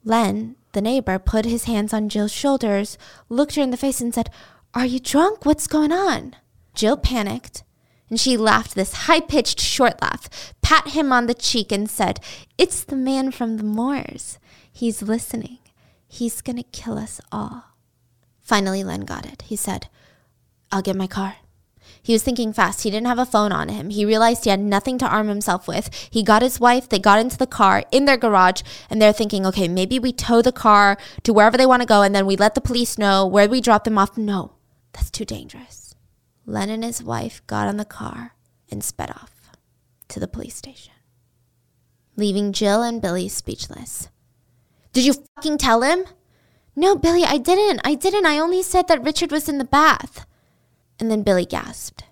Len, 0.03 0.55
the 0.71 0.81
neighbor, 0.81 1.19
put 1.19 1.45
his 1.45 1.65
hands 1.65 1.93
on 1.93 2.09
Jill's 2.09 2.31
shoulders, 2.31 2.97
looked 3.29 3.55
her 3.55 3.61
in 3.61 3.71
the 3.71 3.77
face, 3.77 4.01
and 4.01 4.15
said, 4.15 4.31
Are 4.73 4.85
you 4.85 4.99
drunk? 4.99 5.45
What's 5.45 5.67
going 5.67 5.91
on? 5.91 6.35
Jill 6.73 6.97
panicked 6.97 7.63
and 8.09 8.19
she 8.19 8.37
laughed 8.37 8.75
this 8.75 8.93
high 8.93 9.19
pitched 9.19 9.59
short 9.59 10.01
laugh, 10.01 10.53
pat 10.61 10.89
him 10.89 11.11
on 11.11 11.27
the 11.27 11.33
cheek, 11.33 11.71
and 11.71 11.89
said, 11.89 12.19
It's 12.57 12.83
the 12.83 12.95
man 12.95 13.31
from 13.31 13.57
the 13.57 13.63
moors. 13.63 14.39
He's 14.71 15.01
listening. 15.01 15.59
He's 16.07 16.41
going 16.41 16.57
to 16.57 16.63
kill 16.63 16.97
us 16.97 17.19
all. 17.31 17.63
Finally, 18.39 18.83
Len 18.83 19.01
got 19.01 19.25
it. 19.25 19.41
He 19.43 19.55
said, 19.55 19.89
I'll 20.71 20.81
get 20.81 20.95
my 20.95 21.07
car. 21.07 21.37
He 22.01 22.13
was 22.13 22.23
thinking 22.23 22.53
fast. 22.53 22.83
He 22.83 22.89
didn't 22.89 23.07
have 23.07 23.19
a 23.19 23.25
phone 23.25 23.51
on 23.51 23.67
him. 23.69 23.89
He 23.89 24.05
realized 24.05 24.43
he 24.43 24.49
had 24.49 24.61
nothing 24.61 24.97
to 24.99 25.07
arm 25.07 25.27
himself 25.27 25.67
with. 25.67 25.89
He 26.09 26.23
got 26.23 26.41
his 26.41 26.59
wife, 26.59 26.87
they 26.87 26.99
got 26.99 27.19
into 27.19 27.37
the 27.37 27.47
car 27.47 27.83
in 27.91 28.05
their 28.05 28.15
garage, 28.15 28.61
and 28.89 29.01
they're 29.01 29.11
thinking, 29.11 29.45
okay, 29.45 29.67
maybe 29.67 29.99
we 29.99 30.13
tow 30.13 30.41
the 30.41 30.53
car 30.53 30.97
to 31.23 31.33
wherever 31.33 31.57
they 31.57 31.65
want 31.65 31.81
to 31.81 31.87
go, 31.87 32.01
and 32.01 32.15
then 32.15 32.25
we 32.25 32.37
let 32.37 32.55
the 32.55 32.61
police 32.61 32.97
know 32.97 33.25
where 33.25 33.49
we 33.49 33.59
drop 33.59 33.83
them 33.83 33.97
off. 33.97 34.17
No, 34.17 34.53
that's 34.93 35.11
too 35.11 35.25
dangerous. 35.25 35.86
Len 36.49 36.69
and 36.69 36.83
his 36.83 37.03
wife 37.03 37.45
got 37.45 37.67
on 37.67 37.75
the 37.75 37.85
car 37.85 38.33
and 38.71 38.81
sped 38.81 39.11
off 39.11 39.51
to 40.07 40.19
the 40.19 40.29
police 40.29 40.55
station, 40.55 40.93
leaving 42.15 42.53
Jill 42.53 42.81
and 42.81 43.01
Billy 43.01 43.27
speechless. 43.27 44.07
Did 44.93 45.05
you 45.05 45.13
fucking 45.35 45.57
tell 45.57 45.81
him? 45.81 46.05
No, 46.73 46.95
Billy, 46.95 47.25
I 47.25 47.37
didn't. 47.37 47.81
I 47.83 47.95
didn't. 47.95 48.25
I 48.25 48.39
only 48.39 48.63
said 48.63 48.87
that 48.87 49.03
Richard 49.03 49.29
was 49.29 49.49
in 49.49 49.57
the 49.57 49.65
bath. 49.65 50.25
And 50.99 51.11
then 51.11 51.21
Billy 51.21 51.45
gasped. 51.45 52.05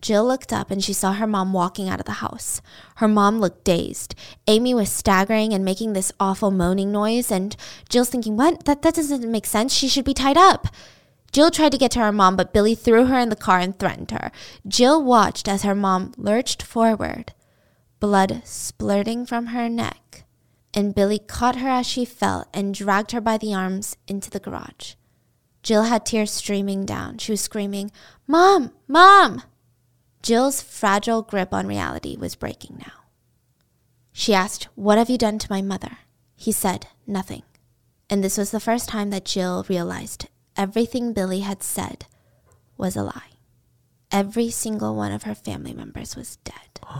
Jill 0.00 0.26
looked 0.26 0.52
up 0.52 0.70
and 0.70 0.82
she 0.82 0.92
saw 0.92 1.12
her 1.12 1.26
mom 1.26 1.52
walking 1.52 1.88
out 1.88 2.00
of 2.00 2.06
the 2.06 2.12
house. 2.12 2.60
Her 2.96 3.08
mom 3.08 3.40
looked 3.40 3.64
dazed. 3.64 4.14
Amy 4.46 4.74
was 4.74 4.90
staggering 4.90 5.52
and 5.52 5.64
making 5.64 5.92
this 5.92 6.12
awful 6.18 6.50
moaning 6.50 6.92
noise, 6.92 7.30
and 7.30 7.56
Jill's 7.88 8.10
thinking, 8.10 8.36
What? 8.36 8.64
That, 8.64 8.82
that 8.82 8.94
doesn't 8.94 9.30
make 9.30 9.46
sense. 9.46 9.72
She 9.72 9.88
should 9.88 10.04
be 10.04 10.14
tied 10.14 10.36
up. 10.36 10.68
Jill 11.36 11.50
tried 11.50 11.72
to 11.72 11.76
get 11.76 11.90
to 11.90 11.98
her 11.98 12.12
mom, 12.12 12.34
but 12.34 12.54
Billy 12.54 12.74
threw 12.74 13.04
her 13.04 13.18
in 13.18 13.28
the 13.28 13.36
car 13.36 13.58
and 13.58 13.78
threatened 13.78 14.10
her. 14.10 14.32
Jill 14.66 15.04
watched 15.04 15.48
as 15.48 15.64
her 15.64 15.74
mom 15.74 16.14
lurched 16.16 16.62
forward, 16.62 17.34
blood 18.00 18.40
splurting 18.46 19.26
from 19.26 19.48
her 19.48 19.68
neck, 19.68 20.24
and 20.72 20.94
Billy 20.94 21.18
caught 21.18 21.56
her 21.56 21.68
as 21.68 21.86
she 21.86 22.06
fell 22.06 22.48
and 22.54 22.72
dragged 22.72 23.10
her 23.12 23.20
by 23.20 23.36
the 23.36 23.52
arms 23.52 23.98
into 24.08 24.30
the 24.30 24.40
garage. 24.40 24.94
Jill 25.62 25.82
had 25.82 26.06
tears 26.06 26.30
streaming 26.30 26.86
down. 26.86 27.18
She 27.18 27.32
was 27.32 27.42
screaming, 27.42 27.90
Mom! 28.26 28.72
Mom! 28.88 29.42
Jill's 30.22 30.62
fragile 30.62 31.20
grip 31.20 31.52
on 31.52 31.66
reality 31.66 32.16
was 32.16 32.34
breaking 32.34 32.78
now. 32.78 33.04
She 34.10 34.32
asked, 34.32 34.68
What 34.74 34.96
have 34.96 35.10
you 35.10 35.18
done 35.18 35.38
to 35.40 35.52
my 35.52 35.60
mother? 35.60 35.98
He 36.34 36.50
said, 36.50 36.86
Nothing. 37.06 37.42
And 38.08 38.24
this 38.24 38.38
was 38.38 38.52
the 38.52 38.58
first 38.58 38.88
time 38.88 39.10
that 39.10 39.26
Jill 39.26 39.66
realized 39.68 40.28
everything 40.56 41.12
Billy 41.12 41.40
had 41.40 41.62
said 41.62 42.06
was 42.76 42.96
a 42.96 43.02
lie. 43.02 43.32
Every 44.10 44.50
single 44.50 44.94
one 44.94 45.12
of 45.12 45.24
her 45.24 45.34
family 45.34 45.74
members 45.74 46.16
was 46.16 46.36
dead. 46.36 46.80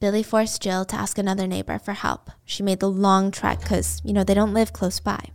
Billy 0.00 0.22
forced 0.22 0.60
Jill 0.60 0.84
to 0.86 0.96
ask 0.96 1.16
another 1.16 1.46
neighbor 1.46 1.78
for 1.78 1.92
help. 1.92 2.30
She 2.44 2.62
made 2.62 2.80
the 2.80 2.90
long 2.90 3.30
trek 3.30 3.60
because, 3.60 4.02
you 4.04 4.12
know, 4.12 4.24
they 4.24 4.34
don't 4.34 4.52
live 4.52 4.72
close 4.72 5.00
by. 5.00 5.30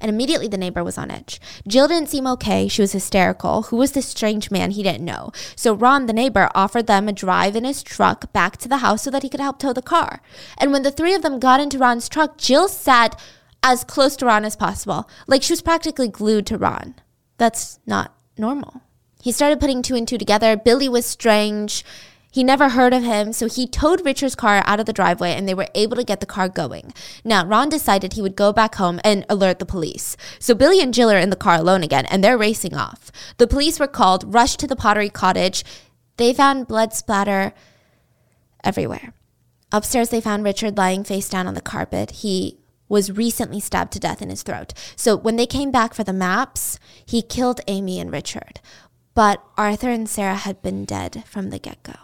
And 0.00 0.10
immediately 0.10 0.48
the 0.48 0.58
neighbor 0.58 0.82
was 0.82 0.98
on 0.98 1.10
edge. 1.10 1.40
Jill 1.66 1.88
didn't 1.88 2.08
seem 2.08 2.26
okay. 2.26 2.68
She 2.68 2.82
was 2.82 2.92
hysterical. 2.92 3.62
Who 3.62 3.76
was 3.76 3.92
this 3.92 4.06
strange 4.06 4.50
man 4.50 4.72
he 4.72 4.82
didn't 4.82 5.04
know? 5.04 5.30
So 5.56 5.74
Ron, 5.74 6.06
the 6.06 6.12
neighbor, 6.12 6.50
offered 6.54 6.86
them 6.86 7.08
a 7.08 7.12
drive 7.12 7.56
in 7.56 7.64
his 7.64 7.82
truck 7.82 8.32
back 8.32 8.56
to 8.58 8.68
the 8.68 8.78
house 8.78 9.02
so 9.02 9.10
that 9.10 9.22
he 9.22 9.28
could 9.28 9.40
help 9.40 9.58
tow 9.58 9.72
the 9.72 9.80
car. 9.80 10.20
And 10.58 10.72
when 10.72 10.82
the 10.82 10.90
three 10.90 11.14
of 11.14 11.22
them 11.22 11.38
got 11.38 11.60
into 11.60 11.78
Ron's 11.78 12.08
truck, 12.08 12.36
Jill 12.36 12.68
sat 12.68 13.18
as 13.64 13.82
close 13.82 14.14
to 14.16 14.26
Ron 14.26 14.44
as 14.44 14.54
possible, 14.54 15.08
like 15.26 15.42
she 15.42 15.54
was 15.54 15.62
practically 15.62 16.06
glued 16.06 16.46
to 16.46 16.58
Ron. 16.58 16.94
That's 17.38 17.80
not 17.86 18.14
normal. 18.36 18.82
He 19.22 19.32
started 19.32 19.58
putting 19.58 19.80
two 19.80 19.96
and 19.96 20.06
two 20.06 20.18
together. 20.18 20.54
Billy 20.54 20.88
was 20.88 21.06
strange. 21.06 21.82
He 22.30 22.44
never 22.44 22.70
heard 22.70 22.92
of 22.92 23.02
him, 23.02 23.32
so 23.32 23.48
he 23.48 23.66
towed 23.66 24.04
Richard's 24.04 24.34
car 24.34 24.62
out 24.66 24.80
of 24.80 24.86
the 24.86 24.92
driveway 24.92 25.32
and 25.32 25.48
they 25.48 25.54
were 25.54 25.68
able 25.74 25.96
to 25.96 26.04
get 26.04 26.20
the 26.20 26.26
car 26.26 26.48
going. 26.48 26.92
Now, 27.24 27.46
Ron 27.46 27.70
decided 27.70 28.12
he 28.12 28.22
would 28.22 28.36
go 28.36 28.52
back 28.52 28.74
home 28.74 29.00
and 29.02 29.24
alert 29.30 29.60
the 29.60 29.64
police. 29.66 30.14
So 30.38 30.54
Billy 30.54 30.80
and 30.80 30.92
Jill 30.92 31.10
are 31.10 31.18
in 31.18 31.30
the 31.30 31.36
car 31.36 31.56
alone 31.56 31.82
again 31.82 32.04
and 32.06 32.22
they're 32.22 32.36
racing 32.36 32.74
off. 32.74 33.10
The 33.38 33.46
police 33.46 33.80
were 33.80 33.86
called, 33.86 34.34
rushed 34.34 34.60
to 34.60 34.66
the 34.66 34.76
pottery 34.76 35.08
cottage. 35.08 35.64
They 36.18 36.34
found 36.34 36.68
blood 36.68 36.92
splatter 36.92 37.54
everywhere. 38.62 39.14
Upstairs, 39.72 40.10
they 40.10 40.20
found 40.20 40.44
Richard 40.44 40.76
lying 40.76 41.02
face 41.02 41.30
down 41.30 41.46
on 41.46 41.54
the 41.54 41.60
carpet. 41.62 42.10
He 42.10 42.58
was 42.88 43.12
recently 43.12 43.60
stabbed 43.60 43.92
to 43.92 43.98
death 43.98 44.20
in 44.20 44.30
his 44.30 44.42
throat. 44.42 44.72
So 44.96 45.16
when 45.16 45.36
they 45.36 45.46
came 45.46 45.70
back 45.70 45.94
for 45.94 46.04
the 46.04 46.12
maps, 46.12 46.78
he 47.04 47.22
killed 47.22 47.60
Amy 47.66 47.98
and 47.98 48.12
Richard. 48.12 48.60
But 49.14 49.42
Arthur 49.56 49.90
and 49.90 50.08
Sarah 50.08 50.34
had 50.34 50.60
been 50.62 50.84
dead 50.84 51.24
from 51.26 51.50
the 51.50 51.58
get 51.58 51.82
go. 51.82 51.94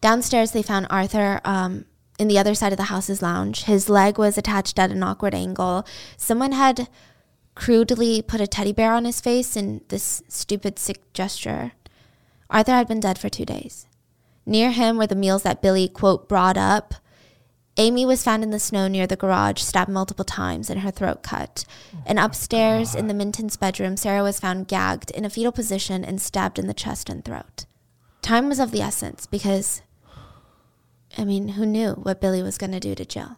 Downstairs, 0.00 0.52
they 0.52 0.62
found 0.62 0.86
Arthur 0.90 1.40
um, 1.44 1.84
in 2.18 2.28
the 2.28 2.38
other 2.38 2.54
side 2.54 2.72
of 2.72 2.76
the 2.76 2.84
house's 2.84 3.22
lounge. 3.22 3.64
His 3.64 3.88
leg 3.88 4.18
was 4.18 4.38
attached 4.38 4.78
at 4.78 4.90
an 4.90 5.02
awkward 5.02 5.34
angle. 5.34 5.86
Someone 6.16 6.52
had 6.52 6.88
crudely 7.54 8.22
put 8.22 8.40
a 8.40 8.46
teddy 8.46 8.72
bear 8.72 8.92
on 8.94 9.04
his 9.04 9.20
face 9.20 9.56
in 9.56 9.82
this 9.88 10.22
stupid, 10.28 10.78
sick 10.78 11.12
gesture. 11.12 11.72
Arthur 12.48 12.72
had 12.72 12.88
been 12.88 13.00
dead 13.00 13.18
for 13.18 13.28
two 13.28 13.44
days. 13.44 13.86
Near 14.44 14.70
him 14.70 14.96
were 14.96 15.06
the 15.06 15.14
meals 15.14 15.42
that 15.42 15.62
Billy, 15.62 15.88
quote, 15.88 16.28
brought 16.28 16.56
up 16.56 16.94
Amy 17.78 18.04
was 18.04 18.22
found 18.22 18.42
in 18.42 18.50
the 18.50 18.58
snow 18.58 18.86
near 18.86 19.06
the 19.06 19.16
garage, 19.16 19.60
stabbed 19.60 19.90
multiple 19.90 20.24
times 20.24 20.68
and 20.68 20.80
her 20.80 20.90
throat 20.90 21.22
cut. 21.22 21.64
And 22.04 22.18
upstairs 22.18 22.94
in 22.94 23.08
the 23.08 23.14
Mintons' 23.14 23.58
bedroom, 23.58 23.96
Sarah 23.96 24.22
was 24.22 24.38
found 24.38 24.68
gagged 24.68 25.10
in 25.10 25.24
a 25.24 25.30
fetal 25.30 25.52
position 25.52 26.04
and 26.04 26.20
stabbed 26.20 26.58
in 26.58 26.66
the 26.66 26.74
chest 26.74 27.08
and 27.08 27.24
throat. 27.24 27.64
Time 28.20 28.48
was 28.48 28.60
of 28.60 28.72
the 28.72 28.82
essence 28.82 29.26
because, 29.26 29.82
I 31.16 31.24
mean, 31.24 31.48
who 31.48 31.64
knew 31.64 31.92
what 31.92 32.20
Billy 32.20 32.42
was 32.42 32.58
going 32.58 32.72
to 32.72 32.80
do 32.80 32.94
to 32.94 33.04
Jill? 33.06 33.36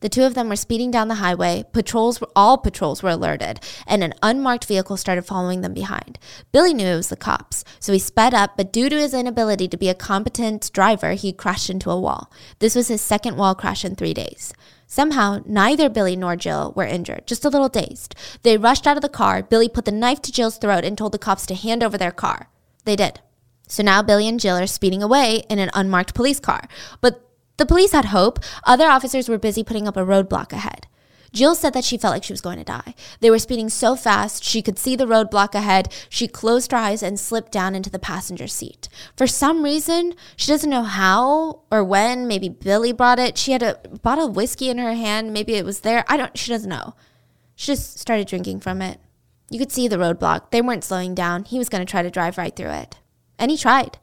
The 0.00 0.08
two 0.08 0.24
of 0.24 0.34
them 0.34 0.48
were 0.48 0.56
speeding 0.56 0.90
down 0.90 1.08
the 1.08 1.16
highway. 1.16 1.64
Patrols, 1.72 2.20
were, 2.20 2.28
all 2.36 2.58
patrols 2.58 3.02
were 3.02 3.10
alerted, 3.10 3.60
and 3.86 4.04
an 4.04 4.14
unmarked 4.22 4.66
vehicle 4.66 4.96
started 4.96 5.22
following 5.22 5.60
them 5.60 5.74
behind. 5.74 6.18
Billy 6.52 6.74
knew 6.74 6.86
it 6.86 6.96
was 6.96 7.08
the 7.08 7.16
cops, 7.16 7.64
so 7.80 7.92
he 7.92 7.98
sped 7.98 8.34
up, 8.34 8.56
but 8.56 8.72
due 8.72 8.88
to 8.88 8.98
his 8.98 9.14
inability 9.14 9.68
to 9.68 9.76
be 9.76 9.88
a 9.88 9.94
competent 9.94 10.70
driver, 10.72 11.12
he 11.12 11.32
crashed 11.32 11.70
into 11.70 11.90
a 11.90 12.00
wall. 12.00 12.30
This 12.58 12.74
was 12.74 12.88
his 12.88 13.00
second 13.00 13.36
wall 13.36 13.54
crash 13.54 13.84
in 13.84 13.96
three 13.96 14.14
days. 14.14 14.52
Somehow, 14.86 15.40
neither 15.46 15.88
Billy 15.88 16.14
nor 16.14 16.36
Jill 16.36 16.72
were 16.76 16.84
injured, 16.84 17.26
just 17.26 17.44
a 17.44 17.48
little 17.48 17.68
dazed. 17.68 18.14
They 18.42 18.56
rushed 18.56 18.86
out 18.86 18.96
of 18.96 19.02
the 19.02 19.08
car. 19.08 19.42
Billy 19.42 19.68
put 19.68 19.86
the 19.86 19.92
knife 19.92 20.20
to 20.22 20.32
Jill's 20.32 20.58
throat 20.58 20.84
and 20.84 20.96
told 20.96 21.12
the 21.12 21.18
cops 21.18 21.46
to 21.46 21.54
hand 21.54 21.82
over 21.82 21.96
their 21.98 22.12
car. 22.12 22.48
They 22.84 22.96
did. 22.96 23.20
So 23.66 23.82
now 23.82 24.02
Billy 24.02 24.28
and 24.28 24.38
Jill 24.38 24.58
are 24.58 24.66
speeding 24.66 25.02
away 25.02 25.42
in 25.48 25.58
an 25.58 25.70
unmarked 25.72 26.14
police 26.14 26.38
car. 26.38 26.68
But 27.00 27.23
the 27.56 27.66
police 27.66 27.92
had 27.92 28.06
hope. 28.06 28.40
Other 28.64 28.86
officers 28.86 29.28
were 29.28 29.38
busy 29.38 29.62
putting 29.62 29.86
up 29.86 29.96
a 29.96 30.04
roadblock 30.04 30.52
ahead. 30.52 30.86
Jill 31.34 31.56
said 31.56 31.72
that 31.72 31.82
she 31.82 31.98
felt 31.98 32.12
like 32.12 32.22
she 32.22 32.32
was 32.32 32.40
going 32.40 32.58
to 32.58 32.64
die. 32.64 32.94
They 33.18 33.28
were 33.28 33.40
speeding 33.40 33.68
so 33.68 33.96
fast, 33.96 34.44
she 34.44 34.62
could 34.62 34.78
see 34.78 34.94
the 34.94 35.04
roadblock 35.06 35.54
ahead. 35.54 35.92
She 36.08 36.28
closed 36.28 36.70
her 36.70 36.78
eyes 36.78 37.02
and 37.02 37.18
slipped 37.18 37.50
down 37.50 37.74
into 37.74 37.90
the 37.90 37.98
passenger 37.98 38.46
seat. 38.46 38.88
For 39.16 39.26
some 39.26 39.64
reason, 39.64 40.14
she 40.36 40.52
doesn't 40.52 40.70
know 40.70 40.84
how 40.84 41.62
or 41.72 41.82
when, 41.82 42.28
maybe 42.28 42.48
Billy 42.48 42.92
brought 42.92 43.18
it. 43.18 43.36
She 43.36 43.50
had 43.50 43.64
a 43.64 43.80
bottle 44.02 44.28
of 44.28 44.36
whiskey 44.36 44.70
in 44.70 44.78
her 44.78 44.94
hand, 44.94 45.32
maybe 45.32 45.56
it 45.56 45.64
was 45.64 45.80
there. 45.80 46.04
I 46.08 46.16
don't 46.16 46.38
she 46.38 46.52
doesn't 46.52 46.70
know. 46.70 46.94
She 47.56 47.72
just 47.72 47.98
started 47.98 48.28
drinking 48.28 48.60
from 48.60 48.80
it. 48.80 49.00
You 49.50 49.58
could 49.58 49.72
see 49.72 49.88
the 49.88 49.96
roadblock. 49.96 50.50
They 50.52 50.62
weren't 50.62 50.84
slowing 50.84 51.14
down. 51.14 51.44
He 51.44 51.58
was 51.58 51.68
going 51.68 51.84
to 51.84 51.90
try 51.90 52.02
to 52.02 52.10
drive 52.10 52.38
right 52.38 52.54
through 52.54 52.70
it. 52.70 52.98
And 53.38 53.50
he 53.50 53.56
tried. 53.56 53.98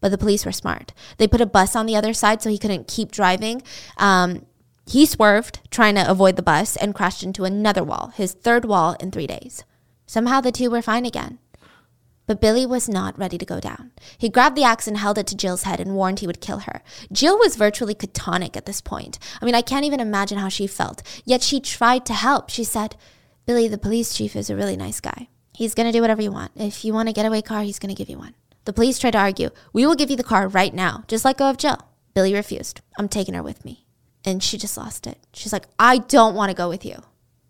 But 0.00 0.10
the 0.10 0.18
police 0.18 0.46
were 0.46 0.52
smart. 0.52 0.92
They 1.16 1.26
put 1.26 1.40
a 1.40 1.46
bus 1.46 1.74
on 1.74 1.86
the 1.86 1.96
other 1.96 2.12
side 2.12 2.40
so 2.40 2.50
he 2.50 2.58
couldn't 2.58 2.88
keep 2.88 3.10
driving. 3.10 3.62
Um, 3.96 4.46
he 4.86 5.04
swerved, 5.04 5.60
trying 5.70 5.96
to 5.96 6.10
avoid 6.10 6.36
the 6.36 6.42
bus, 6.42 6.76
and 6.76 6.94
crashed 6.94 7.22
into 7.22 7.44
another 7.44 7.84
wall, 7.84 8.12
his 8.14 8.32
third 8.32 8.64
wall 8.64 8.96
in 9.00 9.10
three 9.10 9.26
days. 9.26 9.64
Somehow 10.06 10.40
the 10.40 10.52
two 10.52 10.70
were 10.70 10.80
fine 10.80 11.04
again. 11.04 11.38
But 12.26 12.42
Billy 12.42 12.66
was 12.66 12.88
not 12.88 13.18
ready 13.18 13.38
to 13.38 13.46
go 13.46 13.58
down. 13.58 13.90
He 14.18 14.28
grabbed 14.28 14.54
the 14.54 14.62
axe 14.62 14.86
and 14.86 14.98
held 14.98 15.16
it 15.16 15.26
to 15.28 15.36
Jill's 15.36 15.62
head 15.62 15.80
and 15.80 15.94
warned 15.94 16.20
he 16.20 16.26
would 16.26 16.42
kill 16.42 16.60
her. 16.60 16.82
Jill 17.10 17.38
was 17.38 17.56
virtually 17.56 17.94
catonic 17.94 18.54
at 18.54 18.66
this 18.66 18.82
point. 18.82 19.18
I 19.40 19.46
mean, 19.46 19.54
I 19.54 19.62
can't 19.62 19.86
even 19.86 19.98
imagine 19.98 20.36
how 20.36 20.50
she 20.50 20.66
felt. 20.66 21.02
Yet 21.24 21.42
she 21.42 21.58
tried 21.58 22.04
to 22.06 22.12
help. 22.12 22.50
She 22.50 22.64
said, 22.64 22.96
Billy, 23.46 23.66
the 23.66 23.78
police 23.78 24.14
chief, 24.14 24.36
is 24.36 24.50
a 24.50 24.56
really 24.56 24.76
nice 24.76 25.00
guy. 25.00 25.28
He's 25.54 25.74
going 25.74 25.86
to 25.86 25.92
do 25.92 26.02
whatever 26.02 26.20
you 26.20 26.30
want. 26.30 26.52
If 26.54 26.84
you 26.84 26.92
want 26.92 27.08
a 27.08 27.14
getaway 27.14 27.40
car, 27.40 27.62
he's 27.62 27.78
going 27.78 27.94
to 27.94 27.98
give 27.98 28.10
you 28.10 28.18
one. 28.18 28.34
The 28.68 28.74
police 28.74 28.98
tried 28.98 29.12
to 29.12 29.18
argue, 29.18 29.48
We 29.72 29.86
will 29.86 29.94
give 29.94 30.10
you 30.10 30.16
the 30.16 30.22
car 30.22 30.46
right 30.46 30.74
now. 30.74 31.04
Just 31.08 31.24
let 31.24 31.38
go 31.38 31.48
of 31.48 31.56
Jill. 31.56 31.78
Billy 32.12 32.34
refused. 32.34 32.82
I'm 32.98 33.08
taking 33.08 33.32
her 33.32 33.42
with 33.42 33.64
me. 33.64 33.86
And 34.26 34.42
she 34.42 34.58
just 34.58 34.76
lost 34.76 35.06
it. 35.06 35.16
She's 35.32 35.54
like, 35.54 35.64
I 35.78 35.96
don't 35.96 36.34
want 36.34 36.50
to 36.50 36.54
go 36.54 36.68
with 36.68 36.84
you. 36.84 37.02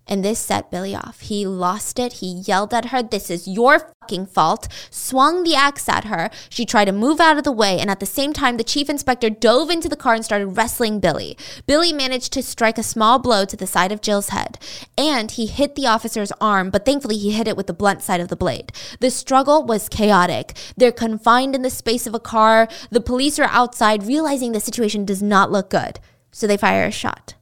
And 0.09 0.25
this 0.25 0.39
set 0.39 0.71
Billy 0.71 0.95
off. 0.95 1.21
He 1.21 1.47
lost 1.47 1.99
it. 1.99 2.15
He 2.15 2.43
yelled 2.47 2.73
at 2.73 2.87
her, 2.87 3.03
This 3.03 3.31
is 3.31 3.47
your 3.47 3.79
fucking 3.79 4.27
fault. 4.27 4.67
Swung 4.91 5.45
the 5.45 5.55
axe 5.55 5.87
at 5.87 6.05
her. 6.05 6.31
She 6.49 6.65
tried 6.65 6.87
to 6.87 6.93
move 6.93 7.21
out 7.21 7.37
of 7.37 7.45
the 7.45 7.53
way. 7.53 7.79
And 7.79 7.91
at 7.91 8.01
the 8.01 8.07
same 8.07 8.33
time, 8.33 8.57
the 8.57 8.65
chief 8.65 8.89
inspector 8.89 9.29
dove 9.29 9.69
into 9.69 9.89
the 9.89 9.97
car 9.97 10.15
and 10.15 10.25
started 10.25 10.47
wrestling 10.47 10.99
Billy. 10.99 11.37
Billy 11.67 11.93
managed 11.93 12.33
to 12.33 12.43
strike 12.43 12.79
a 12.79 12.83
small 12.83 13.19
blow 13.19 13.45
to 13.45 13.57
the 13.57 13.67
side 13.67 13.93
of 13.93 14.01
Jill's 14.01 14.31
head. 14.31 14.59
And 14.97 15.31
he 15.31 15.47
hit 15.47 15.75
the 15.75 15.87
officer's 15.87 16.33
arm, 16.41 16.71
but 16.71 16.87
thankfully 16.87 17.19
he 17.19 17.33
hit 17.33 17.47
it 17.47 17.57
with 17.57 17.67
the 17.67 17.75
blunt 17.75 18.03
side 18.03 18.21
of 18.21 18.29
the 18.29 18.37
blade. 18.37 18.73
The 19.01 19.11
struggle 19.11 19.63
was 19.63 19.91
chaotic. 19.91 20.57
They're 20.77 20.91
confined 20.91 21.55
in 21.55 21.61
the 21.61 21.71
space 21.71 22.07
of 22.07 22.15
a 22.15 22.21
car. 22.21 22.67
The 22.91 23.03
police 23.03 23.39
are 23.39 23.51
outside, 23.51 24.07
realizing 24.07 24.53
the 24.53 24.61
situation 24.61 25.05
does 25.05 25.23
not 25.23 25.53
look 25.53 25.69
good. 25.69 26.01
So 26.31 26.47
they 26.47 26.57
fire 26.57 26.85
a 26.85 26.91
shot. 26.91 27.35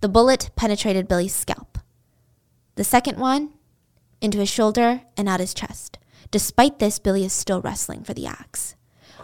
The 0.00 0.08
bullet 0.08 0.50
penetrated 0.56 1.08
Billy's 1.08 1.34
scalp. 1.34 1.78
The 2.74 2.84
second 2.84 3.18
one 3.18 3.54
into 4.20 4.38
his 4.38 4.48
shoulder 4.48 5.02
and 5.16 5.28
out 5.28 5.40
his 5.40 5.54
chest. 5.54 5.98
Despite 6.30 6.78
this, 6.78 6.98
Billy 6.98 7.24
is 7.24 7.32
still 7.32 7.62
wrestling 7.62 8.04
for 8.04 8.12
the 8.12 8.26
axe. 8.26 8.74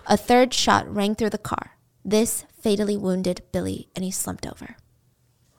A 0.06 0.16
third 0.16 0.54
shot 0.54 0.92
rang 0.92 1.14
through 1.14 1.30
the 1.30 1.38
car. 1.38 1.72
This 2.04 2.46
fatally 2.58 2.96
wounded 2.96 3.42
Billy 3.52 3.88
and 3.94 4.04
he 4.04 4.10
slumped 4.10 4.46
over. 4.46 4.76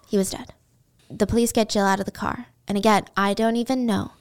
He 0.07 0.17
was 0.17 0.31
dead. 0.31 0.53
The 1.09 1.27
police 1.27 1.51
get 1.51 1.69
Jill 1.69 1.85
out 1.85 1.99
of 1.99 2.05
the 2.05 2.11
car. 2.11 2.47
And 2.67 2.77
again, 2.77 3.05
I 3.15 3.33
don't 3.33 3.55
even 3.55 3.85
know 3.85 4.13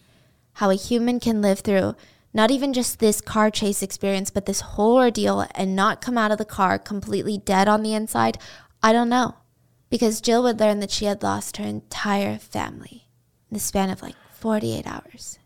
how 0.55 0.71
a 0.71 0.75
human 0.75 1.21
can 1.21 1.41
live 1.41 1.61
through 1.61 1.95
not 2.35 2.51
even 2.51 2.73
just 2.73 2.99
this 2.99 3.21
car 3.21 3.51
chase 3.51 3.83
experience, 3.83 4.31
but 4.31 4.47
this 4.47 4.61
whole 4.61 4.97
ordeal 4.97 5.47
and 5.55 5.77
not 5.77 6.01
come 6.01 6.17
out 6.17 6.33
of 6.33 6.39
the 6.39 6.45
car 6.45 6.79
completely 6.79 7.39
dead 7.39 7.69
on 7.69 7.83
the 7.83 7.95
inside. 7.95 8.39
I 8.83 8.93
don't 8.93 9.11
know 9.11 9.37
because 9.93 10.23
Jill 10.23 10.43
would 10.43 10.59
learn 10.59 10.81
that 10.81 10.91
she 10.91 11.05
had 11.05 11.23
lost 11.23 11.59
her 11.59 11.67
entire 11.67 12.39
family 12.39 13.09
in 13.51 13.55
the 13.55 13.61
span 13.61 13.91
of 13.91 14.01
like 14.01 14.15
48 14.31 14.87
hours. 14.87 15.39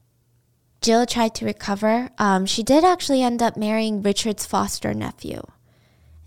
Jill 0.80 1.04
tried 1.04 1.34
to 1.34 1.44
recover. 1.44 2.10
Um, 2.16 2.46
she 2.46 2.62
did 2.62 2.84
actually 2.84 3.22
end 3.22 3.42
up 3.42 3.56
marrying 3.56 4.02
Richard's 4.02 4.46
foster 4.46 4.94
nephew. 4.94 5.42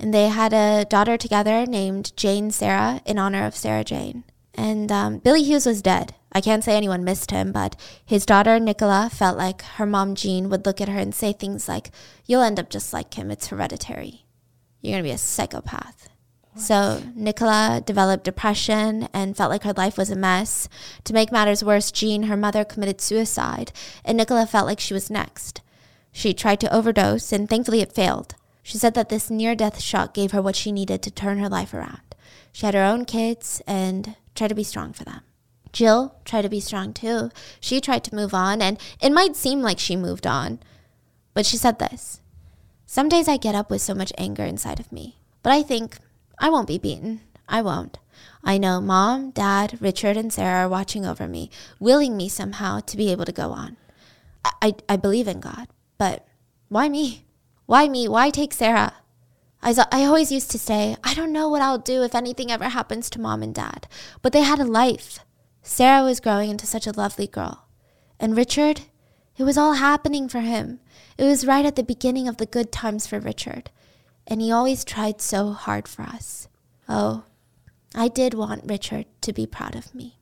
And 0.02 0.14
they 0.14 0.28
had 0.28 0.52
a 0.52 0.84
daughter 0.84 1.16
together 1.16 1.66
named 1.66 2.12
Jane 2.18 2.52
Sarah 2.52 3.00
in 3.06 3.18
honor 3.18 3.46
of 3.46 3.56
Sarah 3.56 3.86
Jane. 3.86 4.26
And 4.54 4.92
um, 4.92 5.20
Billy 5.20 5.42
Hughes 5.42 5.66
was 5.66 5.82
dead. 5.82 6.14
I 6.34 6.42
can't 6.42 6.66
say 6.66 6.76
anyone 6.76 7.06
missed 7.06 7.32
him, 7.32 7.54
but 7.54 7.80
his 8.06 8.26
daughter 8.26 8.60
Nicola 8.60 9.10
felt 9.10 9.38
like 9.38 9.62
her 9.62 9.86
mom 9.86 10.16
Jean 10.16 10.50
would 10.50 10.66
look 10.66 10.82
at 10.82 10.90
her 10.90 11.00
and 11.00 11.16
say 11.16 11.32
things 11.32 11.70
like, 11.70 11.92
You'll 12.26 12.42
end 12.42 12.60
up 12.60 12.70
just 12.70 12.92
like 12.92 13.14
him. 13.14 13.32
It's 13.32 13.48
hereditary. 13.48 14.26
You're 14.82 14.92
going 14.92 15.04
to 15.04 15.08
be 15.08 15.14
a 15.14 15.18
psychopath. 15.18 16.09
So 16.60 17.02
Nicola 17.16 17.82
developed 17.86 18.26
depression 18.26 19.08
and 19.14 19.36
felt 19.36 19.50
like 19.50 19.64
her 19.64 19.74
life 19.74 19.98
was 19.98 20.12
a 20.12 20.16
mess. 20.16 20.68
To 21.06 21.14
make 21.14 21.32
matters 21.32 21.64
worse, 21.64 21.90
Jean, 21.90 22.24
her 22.24 22.36
mother, 22.36 22.66
committed 22.66 23.00
suicide, 23.00 23.72
and 24.04 24.18
Nicola 24.18 24.46
felt 24.46 24.68
like 24.68 24.80
she 24.80 24.94
was 24.94 25.10
next. 25.10 25.62
She 26.12 26.34
tried 26.34 26.60
to 26.60 26.76
overdose, 26.76 27.32
and 27.32 27.50
thankfully 27.50 27.80
it 27.80 27.94
failed. 27.94 28.36
She 28.62 28.78
said 28.78 28.94
that 28.96 29.08
this 29.08 29.30
near 29.30 29.56
death 29.56 29.80
shock 29.80 30.14
gave 30.14 30.32
her 30.32 30.42
what 30.42 30.58
she 30.58 30.72
needed 30.72 31.02
to 31.04 31.12
turn 31.12 31.40
her 31.40 31.50
life 31.50 31.74
around. 31.74 32.02
She 32.52 32.66
had 32.66 32.76
her 32.76 32.84
own 32.84 33.06
kids 33.06 33.62
and 33.66 34.16
tried 34.36 34.50
to 34.50 34.56
be 34.56 34.64
strong 34.64 34.92
for 34.92 35.06
them. 35.06 35.22
Jill 35.72 36.16
tried 36.26 36.42
to 36.42 36.50
be 36.50 36.60
strong 36.60 36.94
too. 36.94 37.30
She 37.62 37.80
tried 37.80 38.04
to 38.04 38.16
move 38.16 38.34
on, 38.34 38.62
and 38.62 38.78
it 39.02 39.12
might 39.12 39.36
seem 39.36 39.62
like 39.62 39.80
she 39.80 39.96
moved 39.96 40.28
on. 40.28 40.60
But 41.34 41.46
she 41.46 41.58
said 41.58 41.80
this 41.80 42.20
Some 42.86 43.08
days 43.08 43.30
I 43.30 43.38
get 43.38 43.56
up 43.56 43.72
with 43.72 43.82
so 43.82 43.94
much 43.94 44.12
anger 44.18 44.44
inside 44.44 44.80
of 44.80 44.92
me, 44.92 45.20
but 45.42 45.54
I 45.54 45.64
think 45.64 45.98
I 46.40 46.50
won't 46.50 46.68
be 46.68 46.78
beaten. 46.78 47.22
I 47.48 47.62
won't. 47.62 48.00
I 48.44 48.58
know 48.58 48.80
mom, 48.80 49.32
dad, 49.32 49.78
Richard, 49.82 50.16
and 50.16 50.32
Sarah 50.32 50.66
are 50.66 50.70
watching 50.70 51.06
over 51.06 51.28
me, 51.28 51.52
willing 51.80 52.16
me 52.16 52.30
somehow 52.30 52.80
to 52.80 52.98
be 52.98 53.12
able 53.12 53.26
to 53.26 53.32
go 53.32 53.52
on. 53.52 53.76
I, 54.46 54.52
I, 54.62 54.74
I 54.90 54.96
believe 54.96 55.28
in 55.28 55.42
God, 55.42 55.68
but 55.98 56.26
why 56.70 56.88
me? 56.88 57.26
Why 57.66 57.90
me? 57.90 58.08
Why 58.08 58.30
take 58.30 58.54
Sarah? 58.54 58.94
I, 59.62 59.76
I 59.92 60.06
always 60.06 60.32
used 60.32 60.52
to 60.52 60.60
say, 60.60 60.96
I 61.04 61.14
don't 61.14 61.34
know 61.34 61.50
what 61.50 61.62
I'll 61.62 61.80
do 61.80 62.04
if 62.04 62.16
anything 62.16 62.52
ever 62.52 62.70
happens 62.70 63.10
to 63.10 63.22
mom 63.22 63.44
and 63.44 63.54
dad, 63.54 63.88
but 64.22 64.32
they 64.32 64.42
had 64.42 64.60
a 64.60 64.66
life. 64.66 65.20
Sarah 65.62 66.04
was 66.04 66.22
growing 66.22 66.50
into 66.50 66.66
such 66.66 66.88
a 66.88 66.94
lovely 66.94 67.28
girl. 67.28 67.66
And 68.20 68.38
Richard, 68.38 68.82
it 69.38 69.44
was 69.44 69.58
all 69.58 69.74
happening 69.74 70.30
for 70.30 70.40
him. 70.40 70.80
It 71.18 71.26
was 71.26 71.46
right 71.46 71.66
at 71.66 71.76
the 71.76 71.84
beginning 71.84 72.28
of 72.28 72.38
the 72.38 72.46
good 72.46 72.72
times 72.72 73.06
for 73.06 73.20
Richard. 73.20 73.70
And 74.30 74.42
he 74.42 74.52
always 74.52 74.86
tried 74.86 75.20
so 75.20 75.52
hard 75.52 75.88
for 75.88 76.04
us. 76.04 76.48
Oh, 76.88 77.24
I 77.94 78.08
did 78.08 78.34
want 78.34 78.64
Richard 78.66 79.08
to 79.22 79.34
be 79.34 79.46
proud 79.46 79.76
of 79.76 79.94
me. 79.94 80.20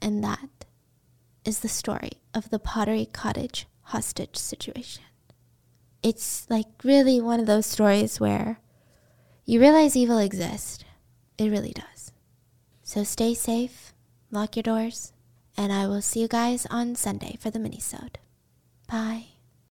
And 0.00 0.24
that 0.24 0.64
is 1.44 1.60
the 1.60 1.68
story 1.68 2.12
of 2.32 2.48
the 2.48 2.58
Pottery 2.58 3.06
Cottage 3.06 3.66
hostage 3.82 4.36
situation 4.36 5.04
it's 6.04 6.48
like 6.50 6.66
really 6.84 7.18
one 7.18 7.40
of 7.40 7.46
those 7.46 7.64
stories 7.64 8.20
where 8.20 8.60
you 9.46 9.58
realize 9.58 9.96
evil 9.96 10.18
exists. 10.18 10.84
It 11.38 11.50
really 11.50 11.72
does. 11.72 12.12
So 12.82 13.02
stay 13.02 13.32
safe, 13.32 13.94
lock 14.30 14.54
your 14.54 14.62
doors, 14.62 15.14
and 15.56 15.72
I 15.72 15.86
will 15.86 16.02
see 16.02 16.20
you 16.20 16.28
guys 16.28 16.66
on 16.70 16.94
Sunday 16.94 17.36
for 17.40 17.50
the 17.50 17.58
minisode. 17.58 18.16
Bye. 18.86 19.33